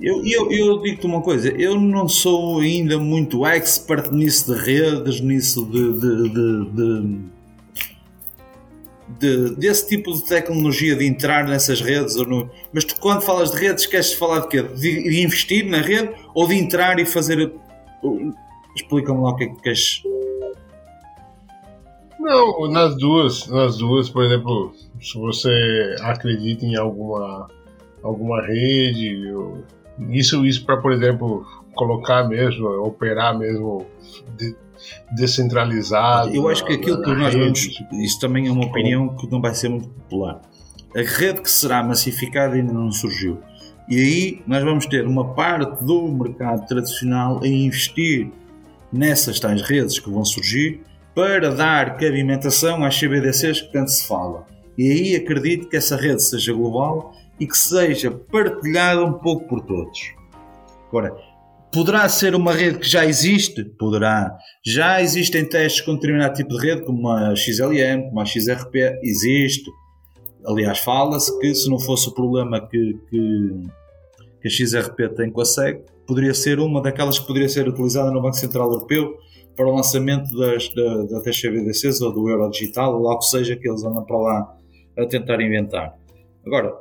Eu, 0.00 0.24
eu, 0.24 0.50
eu 0.52 0.78
digo-te 0.80 1.06
uma 1.06 1.20
coisa, 1.20 1.48
eu 1.48 1.78
não 1.78 2.08
sou 2.08 2.60
ainda 2.60 2.98
muito 2.98 3.44
expert 3.44 4.12
nisso 4.12 4.54
de 4.54 4.62
redes, 4.62 5.20
nisso 5.20 5.66
de, 5.66 5.92
de, 5.92 6.28
de, 6.28 6.70
de, 6.70 7.18
de 9.18 9.54
desse 9.56 9.88
tipo 9.88 10.12
de 10.12 10.24
tecnologia 10.24 10.94
de 10.94 11.06
entrar 11.06 11.46
nessas 11.46 11.80
redes. 11.80 12.16
No, 12.16 12.50
mas 12.72 12.84
tu, 12.84 12.98
quando 13.00 13.22
falas 13.22 13.50
de 13.50 13.58
redes, 13.58 13.86
queres 13.86 14.12
falar 14.12 14.40
de 14.40 14.48
quê? 14.48 14.62
De, 14.62 15.02
de 15.02 15.22
investir 15.22 15.66
na 15.66 15.78
rede 15.78 16.10
ou 16.34 16.46
de 16.46 16.54
entrar 16.54 16.98
e 16.98 17.06
fazer. 17.06 17.52
Explica-me 18.74 19.20
lá 19.20 19.30
o 19.30 19.36
que 19.36 19.44
é 19.44 19.46
que 19.48 19.62
queres. 19.62 20.02
Não, 22.18 22.68
nas 22.70 22.96
duas, 22.96 23.46
nas 23.46 23.78
duas, 23.78 24.10
por 24.10 24.24
exemplo, 24.24 24.74
se 25.00 25.16
você 25.18 25.96
acredita 26.02 26.66
em 26.66 26.76
alguma, 26.76 27.48
alguma 28.02 28.42
rede, 28.42 29.32
isso, 30.10 30.44
isso 30.44 30.64
para, 30.66 30.76
por 30.78 30.92
exemplo, 30.92 31.46
colocar 31.74 32.28
mesmo, 32.28 32.68
operar 32.84 33.38
mesmo 33.38 33.86
de, 34.36 34.54
descentralizado. 35.12 36.34
Eu 36.34 36.48
acho 36.48 36.64
que 36.64 36.74
aquilo 36.74 37.02
que 37.02 37.14
nós 37.14 37.34
vamos. 37.34 37.84
Isso 37.92 38.20
também 38.20 38.48
é 38.48 38.50
uma 38.50 38.64
opinião 38.64 39.16
que 39.16 39.30
não 39.30 39.40
vai 39.40 39.54
ser 39.54 39.68
muito 39.68 39.88
popular. 39.88 40.40
A 40.94 41.00
rede 41.00 41.42
que 41.42 41.50
será 41.50 41.82
massificada 41.82 42.54
ainda 42.54 42.72
não 42.72 42.90
surgiu. 42.90 43.38
E 43.88 43.96
aí 43.96 44.42
nós 44.46 44.62
vamos 44.62 44.86
ter 44.86 45.06
uma 45.06 45.34
parte 45.34 45.82
do 45.84 46.08
mercado 46.08 46.66
tradicional 46.66 47.40
a 47.42 47.46
investir 47.46 48.30
nessas 48.92 49.40
tais 49.40 49.62
redes 49.62 49.98
que 49.98 50.10
vão 50.10 50.24
surgir 50.24 50.80
para 51.14 51.50
dar 51.50 51.96
cabimentação 51.96 52.84
às 52.84 52.98
CBDCs 52.98 53.62
que 53.62 53.72
tanto 53.72 53.90
se 53.90 54.06
fala. 54.06 54.46
E 54.76 54.90
aí 54.90 55.16
acredito 55.16 55.68
que 55.68 55.76
essa 55.76 55.96
rede 55.96 56.22
seja 56.22 56.52
global 56.52 57.12
e 57.40 57.46
que 57.46 57.56
seja 57.56 58.10
partilhada 58.10 59.04
um 59.04 59.14
pouco 59.14 59.48
por 59.48 59.60
todos. 59.62 60.12
Agora, 60.88 61.16
poderá 61.72 62.08
ser 62.08 62.34
uma 62.34 62.52
rede 62.52 62.78
que 62.78 62.88
já 62.88 63.04
existe? 63.04 63.64
Poderá. 63.64 64.36
Já 64.64 65.00
existem 65.02 65.44
testes 65.44 65.82
com 65.82 65.94
determinado 65.94 66.34
tipo 66.34 66.56
de 66.56 66.66
rede, 66.66 66.84
como 66.84 67.08
a 67.08 67.34
XLM, 67.34 68.08
como 68.08 68.20
a 68.20 68.24
XRP, 68.24 68.98
existe. 69.02 69.70
Aliás, 70.46 70.78
fala-se 70.78 71.36
que 71.38 71.54
se 71.54 71.68
não 71.68 71.78
fosse 71.78 72.08
o 72.08 72.14
problema 72.14 72.60
que, 72.66 72.96
que, 73.10 73.62
que 74.40 74.48
a 74.48 74.50
XRP 74.50 75.08
tem 75.14 75.30
com 75.30 75.40
a 75.40 75.44
SEC, 75.44 75.84
poderia 76.06 76.32
ser 76.32 76.58
uma 76.58 76.80
daquelas 76.80 77.18
que 77.18 77.26
poderia 77.26 77.48
ser 77.48 77.68
utilizada 77.68 78.10
no 78.10 78.22
Banco 78.22 78.36
Central 78.36 78.72
Europeu 78.72 79.18
para 79.54 79.66
o 79.66 79.74
lançamento 79.74 80.34
das, 80.38 80.68
da, 80.72 81.04
da 81.04 81.20
TXBDCs 81.20 82.00
ou 82.00 82.12
do 82.12 82.30
Euro 82.30 82.48
Digital, 82.48 82.94
ou 82.94 83.02
lá 83.02 83.18
que 83.18 83.24
seja 83.24 83.56
que 83.56 83.68
eles 83.68 83.82
andam 83.84 84.04
para 84.04 84.16
lá 84.16 84.56
a 84.96 85.06
tentar 85.06 85.40
inventar. 85.40 85.94
Agora, 86.46 86.72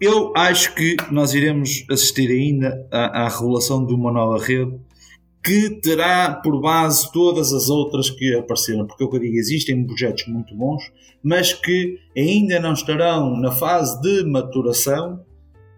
eu 0.00 0.32
acho 0.36 0.74
que 0.74 0.96
nós 1.10 1.32
iremos 1.34 1.84
assistir 1.90 2.30
ainda 2.30 2.86
à, 2.90 3.24
à 3.24 3.28
regulação 3.28 3.84
de 3.84 3.94
uma 3.94 4.12
nova 4.12 4.42
rede 4.42 4.78
que 5.42 5.70
terá 5.80 6.34
por 6.34 6.60
base 6.60 7.10
todas 7.12 7.52
as 7.52 7.68
outras 7.68 8.10
que 8.10 8.34
apareceram, 8.34 8.84
porque 8.84 9.04
é 9.04 9.06
o 9.06 9.10
que 9.10 9.16
eu 9.16 9.20
digo, 9.20 9.36
existem 9.36 9.86
projetos 9.86 10.26
muito 10.26 10.52
bons, 10.56 10.82
mas 11.22 11.52
que 11.52 12.00
ainda 12.16 12.58
não 12.58 12.72
estarão 12.72 13.36
na 13.36 13.52
fase 13.52 14.00
de 14.00 14.24
maturação 14.24 15.24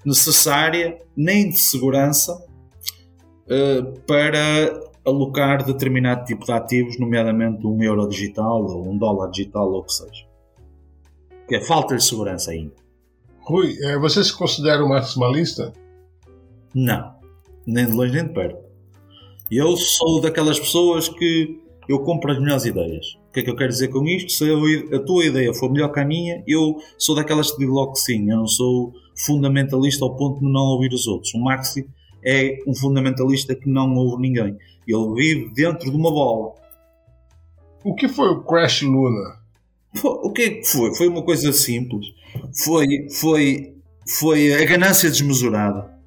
necessária 0.06 0.98
nem 1.14 1.50
de 1.50 1.58
segurança 1.58 2.32
uh, 2.34 4.00
para 4.06 4.88
alocar 5.04 5.62
determinado 5.62 6.24
tipo 6.24 6.46
de 6.46 6.52
ativos, 6.52 6.98
nomeadamente 6.98 7.66
um 7.66 7.82
euro 7.82 8.08
digital 8.08 8.64
ou 8.64 8.88
um 8.88 8.96
dólar 8.96 9.30
digital 9.30 9.70
ou 9.70 9.80
o 9.80 9.84
que 9.84 9.92
seja. 9.92 10.26
Que 11.46 11.56
é 11.56 11.60
falta 11.60 11.94
de 11.94 12.04
segurança 12.04 12.52
ainda. 12.52 12.87
Rui, 13.48 13.78
eh, 13.80 13.98
você 13.98 14.22
se 14.22 14.36
considera 14.36 14.84
um 14.84 14.88
maximalista? 14.88 15.72
Não, 16.74 17.14
nem 17.66 17.86
de 17.86 17.92
longe 17.92 18.12
nem 18.12 18.26
de 18.26 18.34
perto. 18.34 18.58
Eu 19.50 19.74
sou 19.74 20.20
daquelas 20.20 20.60
pessoas 20.60 21.08
que 21.08 21.58
eu 21.88 21.98
compro 22.00 22.30
as 22.30 22.38
melhores 22.38 22.66
ideias. 22.66 23.16
que 23.32 23.40
é 23.40 23.42
que 23.42 23.48
eu 23.48 23.56
quero 23.56 23.70
dizer 23.70 23.88
com 23.88 24.04
isto? 24.04 24.32
Se 24.32 24.44
a 24.94 24.98
tua 24.98 25.24
ideia 25.24 25.54
for 25.54 25.72
melhor 25.72 25.88
que 25.92 25.98
a 26.00 26.04
minha, 26.04 26.44
eu 26.46 26.76
sou 26.98 27.14
daquelas 27.14 27.50
que 27.50 27.58
digo 27.58 27.72
logo 27.72 27.92
que 27.92 28.00
sim. 28.00 28.30
Eu 28.30 28.36
não 28.36 28.46
sou 28.46 28.92
fundamentalista 29.16 30.04
ao 30.04 30.14
ponto 30.14 30.40
de 30.40 30.52
não 30.52 30.60
ouvir 30.60 30.92
os 30.92 31.06
outros. 31.06 31.32
O 31.32 31.38
Maxi 31.38 31.88
é 32.22 32.58
um 32.66 32.74
fundamentalista 32.74 33.54
que 33.54 33.66
não 33.66 33.94
ouve 33.94 34.20
ninguém. 34.20 34.58
Ele 34.86 35.14
vive 35.14 35.54
dentro 35.54 35.90
de 35.90 35.96
uma 35.96 36.10
bola. 36.10 36.52
O 37.82 37.94
que 37.94 38.08
foi 38.08 38.28
o 38.28 38.42
Crash 38.42 38.82
Luna? 38.82 39.38
O 40.02 40.32
que 40.32 40.42
é 40.42 40.50
que 40.50 40.64
foi? 40.64 40.94
Foi 40.94 41.08
uma 41.08 41.22
coisa 41.22 41.52
simples. 41.52 42.06
Foi, 42.64 42.86
foi, 43.20 43.74
foi 44.18 44.54
a 44.54 44.64
ganância 44.64 45.10
desmesurada. 45.10 45.98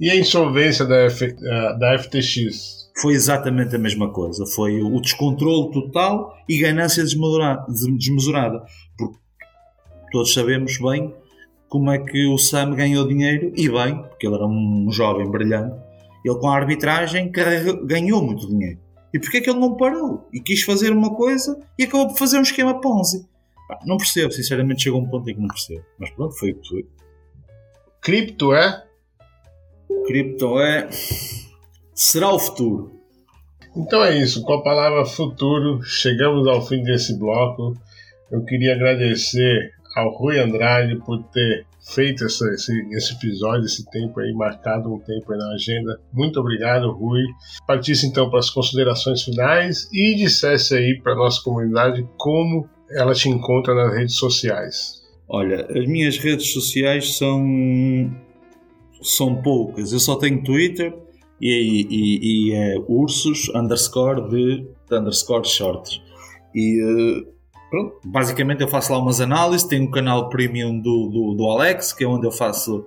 E 0.00 0.08
a 0.10 0.16
insolvência 0.16 0.86
da, 0.86 0.96
F, 1.10 1.24
eh, 1.24 1.78
da 1.78 1.98
FTX? 1.98 2.90
Foi 3.00 3.14
exatamente 3.14 3.76
a 3.76 3.78
mesma 3.78 4.10
coisa. 4.10 4.46
Foi 4.46 4.82
o 4.82 5.00
descontrole 5.00 5.72
total 5.72 6.34
e 6.48 6.58
ganância 6.58 7.02
desmesurada. 7.02 8.64
Porque 8.96 9.18
todos 10.12 10.32
sabemos 10.32 10.78
bem 10.78 11.14
como 11.68 11.90
é 11.90 11.98
que 11.98 12.26
o 12.26 12.36
Sam 12.36 12.74
ganhou 12.74 13.06
dinheiro, 13.06 13.52
e 13.56 13.68
bem, 13.68 14.02
porque 14.02 14.26
ele 14.26 14.34
era 14.34 14.46
um 14.46 14.88
jovem 14.90 15.30
brilhante. 15.30 15.76
Ele, 16.24 16.34
com 16.34 16.48
a 16.48 16.56
arbitragem, 16.56 17.30
ganhou 17.84 18.22
muito 18.22 18.46
dinheiro. 18.48 18.78
E 19.12 19.18
porquê 19.18 19.38
é 19.38 19.40
que 19.40 19.50
ele 19.50 19.58
não 19.58 19.76
parou? 19.76 20.28
E 20.32 20.40
quis 20.40 20.62
fazer 20.62 20.92
uma 20.92 21.14
coisa 21.14 21.58
e 21.78 21.84
acabou 21.84 22.08
por 22.08 22.18
fazer 22.18 22.38
um 22.38 22.42
esquema 22.42 22.80
Ponzi. 22.80 23.26
não 23.84 23.96
percebo, 23.96 24.32
sinceramente, 24.32 24.82
chegou 24.82 25.00
um 25.00 25.08
ponto 25.08 25.28
em 25.28 25.34
que 25.34 25.40
não 25.40 25.48
percebo. 25.48 25.84
Mas 25.98 26.10
pronto, 26.10 26.38
foi 26.38 26.52
o 26.52 26.56
que 26.56 26.68
foi. 26.68 26.86
Cripto 28.00 28.54
é? 28.54 28.84
Cripto 30.06 30.60
é. 30.60 30.88
Será 31.94 32.32
o 32.32 32.38
futuro. 32.38 33.00
Então 33.76 34.02
é 34.02 34.16
isso, 34.16 34.42
com 34.42 34.54
a 34.54 34.62
palavra 34.62 35.04
futuro, 35.04 35.82
chegamos 35.82 36.46
ao 36.48 36.66
fim 36.66 36.82
desse 36.82 37.16
bloco. 37.18 37.76
Eu 38.30 38.44
queria 38.44 38.74
agradecer 38.74 39.72
ao 39.94 40.10
Rui 40.10 40.38
Andrade 40.38 40.96
por 41.04 41.22
ter 41.24 41.66
feito 41.94 42.24
esse, 42.24 42.44
esse, 42.92 43.14
episódio, 43.14 43.66
esse 43.66 43.84
tempo 43.90 44.20
aí, 44.20 44.32
marcado 44.32 44.92
um 44.92 44.98
tempo 45.00 45.32
aí 45.32 45.38
na 45.38 45.52
agenda. 45.52 46.00
Muito 46.12 46.38
obrigado, 46.40 46.90
Rui. 46.92 47.22
Partisse 47.66 48.06
então 48.06 48.30
para 48.30 48.38
as 48.38 48.50
considerações 48.50 49.22
finais 49.22 49.88
e 49.92 50.14
dissesse 50.14 50.76
aí 50.76 51.00
para 51.02 51.14
nossa 51.14 51.42
comunidade 51.42 52.06
como 52.16 52.68
ela 52.90 53.14
te 53.14 53.28
encontra 53.28 53.74
nas 53.74 53.94
redes 53.94 54.16
sociais. 54.16 55.00
Olha, 55.28 55.66
as 55.70 55.86
minhas 55.86 56.16
redes 56.18 56.52
sociais 56.52 57.16
são 57.16 57.40
são 59.02 59.40
poucas. 59.42 59.92
Eu 59.92 60.00
só 60.00 60.16
tenho 60.16 60.42
Twitter 60.42 60.94
e, 61.40 61.86
e, 61.88 62.50
e 62.50 62.54
é 62.54 62.74
ursos 62.88 63.48
underscore 63.54 64.28
de, 64.28 64.66
de 64.88 64.96
underscore 64.96 65.46
shorts. 65.46 66.02
E 66.54 66.82
uh, 66.82 67.39
pronto, 67.70 68.00
basicamente 68.04 68.60
eu 68.60 68.68
faço 68.68 68.92
lá 68.92 68.98
umas 68.98 69.20
análises. 69.20 69.66
Tenho 69.66 69.84
um 69.84 69.90
canal 69.90 70.28
premium 70.28 70.78
do, 70.78 71.08
do, 71.08 71.34
do 71.34 71.50
Alex, 71.50 71.92
que 71.92 72.04
é 72.04 72.06
onde 72.06 72.26
eu 72.26 72.32
faço. 72.32 72.86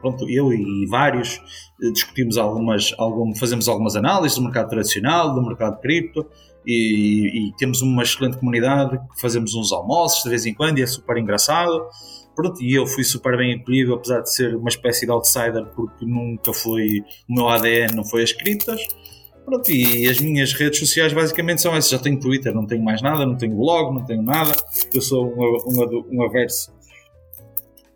Pronto, 0.00 0.28
eu 0.28 0.52
e 0.52 0.86
vários 0.88 1.40
eh, 1.82 1.90
discutimos 1.92 2.36
algumas, 2.36 2.92
algum, 2.98 3.34
fazemos 3.36 3.68
algumas 3.68 3.94
análises 3.94 4.36
do 4.36 4.42
mercado 4.42 4.68
tradicional, 4.68 5.32
do 5.32 5.42
mercado 5.42 5.80
cripto 5.80 6.26
e, 6.66 7.48
e, 7.48 7.56
temos 7.56 7.82
uma 7.82 8.02
excelente 8.02 8.38
comunidade 8.38 8.98
fazemos 9.20 9.54
uns 9.54 9.72
almoços 9.72 10.22
de 10.22 10.30
vez 10.30 10.46
em 10.46 10.54
quando 10.54 10.78
e 10.78 10.82
é 10.82 10.86
super 10.86 11.16
engraçado. 11.16 11.88
Pronto, 12.34 12.62
e 12.62 12.74
eu 12.74 12.86
fui 12.86 13.04
super 13.04 13.36
bem 13.36 13.54
acolhido, 13.54 13.94
apesar 13.94 14.20
de 14.20 14.32
ser 14.32 14.56
uma 14.56 14.68
espécie 14.68 15.04
de 15.04 15.12
outsider, 15.12 15.66
porque 15.74 16.06
nunca 16.06 16.52
foi. 16.52 17.00
O 17.28 17.34
meu 17.34 17.48
ADN 17.48 17.94
não 17.94 18.04
foi 18.04 18.22
as 18.22 18.32
criptas. 18.32 18.80
Pronto, 19.44 19.70
e 19.70 20.08
as 20.08 20.20
minhas 20.20 20.52
redes 20.52 20.78
sociais 20.78 21.12
basicamente 21.12 21.60
são 21.60 21.74
essas. 21.74 21.90
Já 21.90 21.98
tenho 21.98 22.18
Twitter, 22.18 22.54
não 22.54 22.66
tenho 22.66 22.82
mais 22.82 23.02
nada, 23.02 23.26
não 23.26 23.36
tenho 23.36 23.56
blog, 23.56 23.94
não 23.94 24.04
tenho 24.04 24.22
nada. 24.22 24.52
Eu 24.92 25.00
sou 25.00 25.26
um, 25.26 26.04
um, 26.10 26.22
averso. 26.22 26.72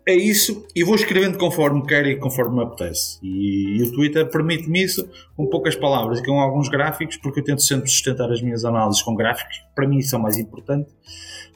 É 0.05 0.13
isso, 0.13 0.65
e 0.73 0.85
vou 0.85 0.95
escrevendo 0.95 1.37
conforme 1.37 1.85
quero 1.85 2.07
e 2.07 2.15
conforme 2.15 2.57
me 2.57 2.63
apetece. 2.63 3.19
E, 3.21 3.77
e 3.77 3.83
o 3.83 3.91
Twitter 3.91 4.29
permite-me 4.29 4.83
isso 4.83 5.07
com 5.35 5.47
poucas 5.47 5.75
palavras 5.75 6.19
e 6.19 6.23
com 6.25 6.39
alguns 6.39 6.69
gráficos, 6.69 7.17
porque 7.17 7.41
eu 7.41 7.43
tento 7.43 7.61
sempre 7.61 7.89
sustentar 7.89 8.31
as 8.31 8.41
minhas 8.41 8.63
análises 8.63 9.01
com 9.01 9.15
gráficos. 9.15 9.61
Para 9.75 9.85
mim, 9.85 9.97
isso 9.97 10.15
é 10.15 10.17
o 10.17 10.21
mais 10.21 10.37
importante, 10.37 10.89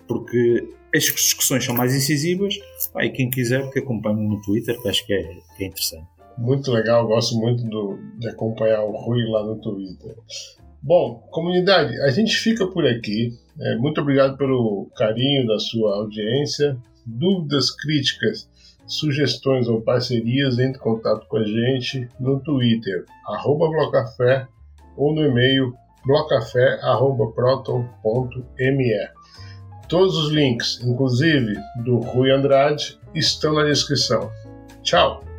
porque 0.05 0.67
as 0.93 1.03
discussões 1.03 1.63
são 1.63 1.73
mais 1.73 1.95
incisivas. 1.95 2.55
e 3.01 3.09
quem 3.09 3.29
quiser, 3.29 3.69
que 3.71 3.79
acompanhe 3.79 4.27
no 4.27 4.41
Twitter, 4.41 4.77
que 4.81 4.89
acho 4.89 5.05
que 5.05 5.13
é, 5.13 5.23
que 5.55 5.63
é 5.63 5.67
interessante. 5.67 6.20
Muito 6.41 6.71
legal, 6.71 7.05
gosto 7.05 7.37
muito 7.37 7.63
do, 7.63 7.99
de 8.17 8.27
acompanhar 8.27 8.81
o 8.81 8.97
Rui 8.97 9.23
lá 9.29 9.43
no 9.43 9.57
Twitter. 9.57 10.15
Bom, 10.81 11.21
comunidade, 11.29 12.01
a 12.01 12.09
gente 12.09 12.35
fica 12.35 12.65
por 12.65 12.83
aqui. 12.83 13.37
É, 13.59 13.75
muito 13.75 14.01
obrigado 14.01 14.35
pelo 14.37 14.89
carinho 14.95 15.45
da 15.45 15.59
sua 15.59 15.97
audiência. 15.97 16.75
Dúvidas, 17.05 17.69
críticas, 17.69 18.49
sugestões 18.87 19.67
ou 19.67 19.81
parcerias, 19.81 20.57
entre 20.57 20.79
em 20.79 20.83
contato 20.83 21.27
com 21.27 21.37
a 21.37 21.43
gente 21.43 22.09
no 22.19 22.39
Twitter, 22.39 23.05
Blocafé, 23.45 24.47
ou 24.97 25.13
no 25.13 25.23
e-mail 25.23 25.75
blocafé.proton.me. 26.03 28.93
Todos 29.87 30.17
os 30.17 30.31
links, 30.31 30.81
inclusive 30.83 31.53
do 31.83 31.99
Rui 31.99 32.31
Andrade, 32.31 32.97
estão 33.13 33.53
na 33.53 33.65
descrição. 33.65 34.31
Tchau! 34.81 35.30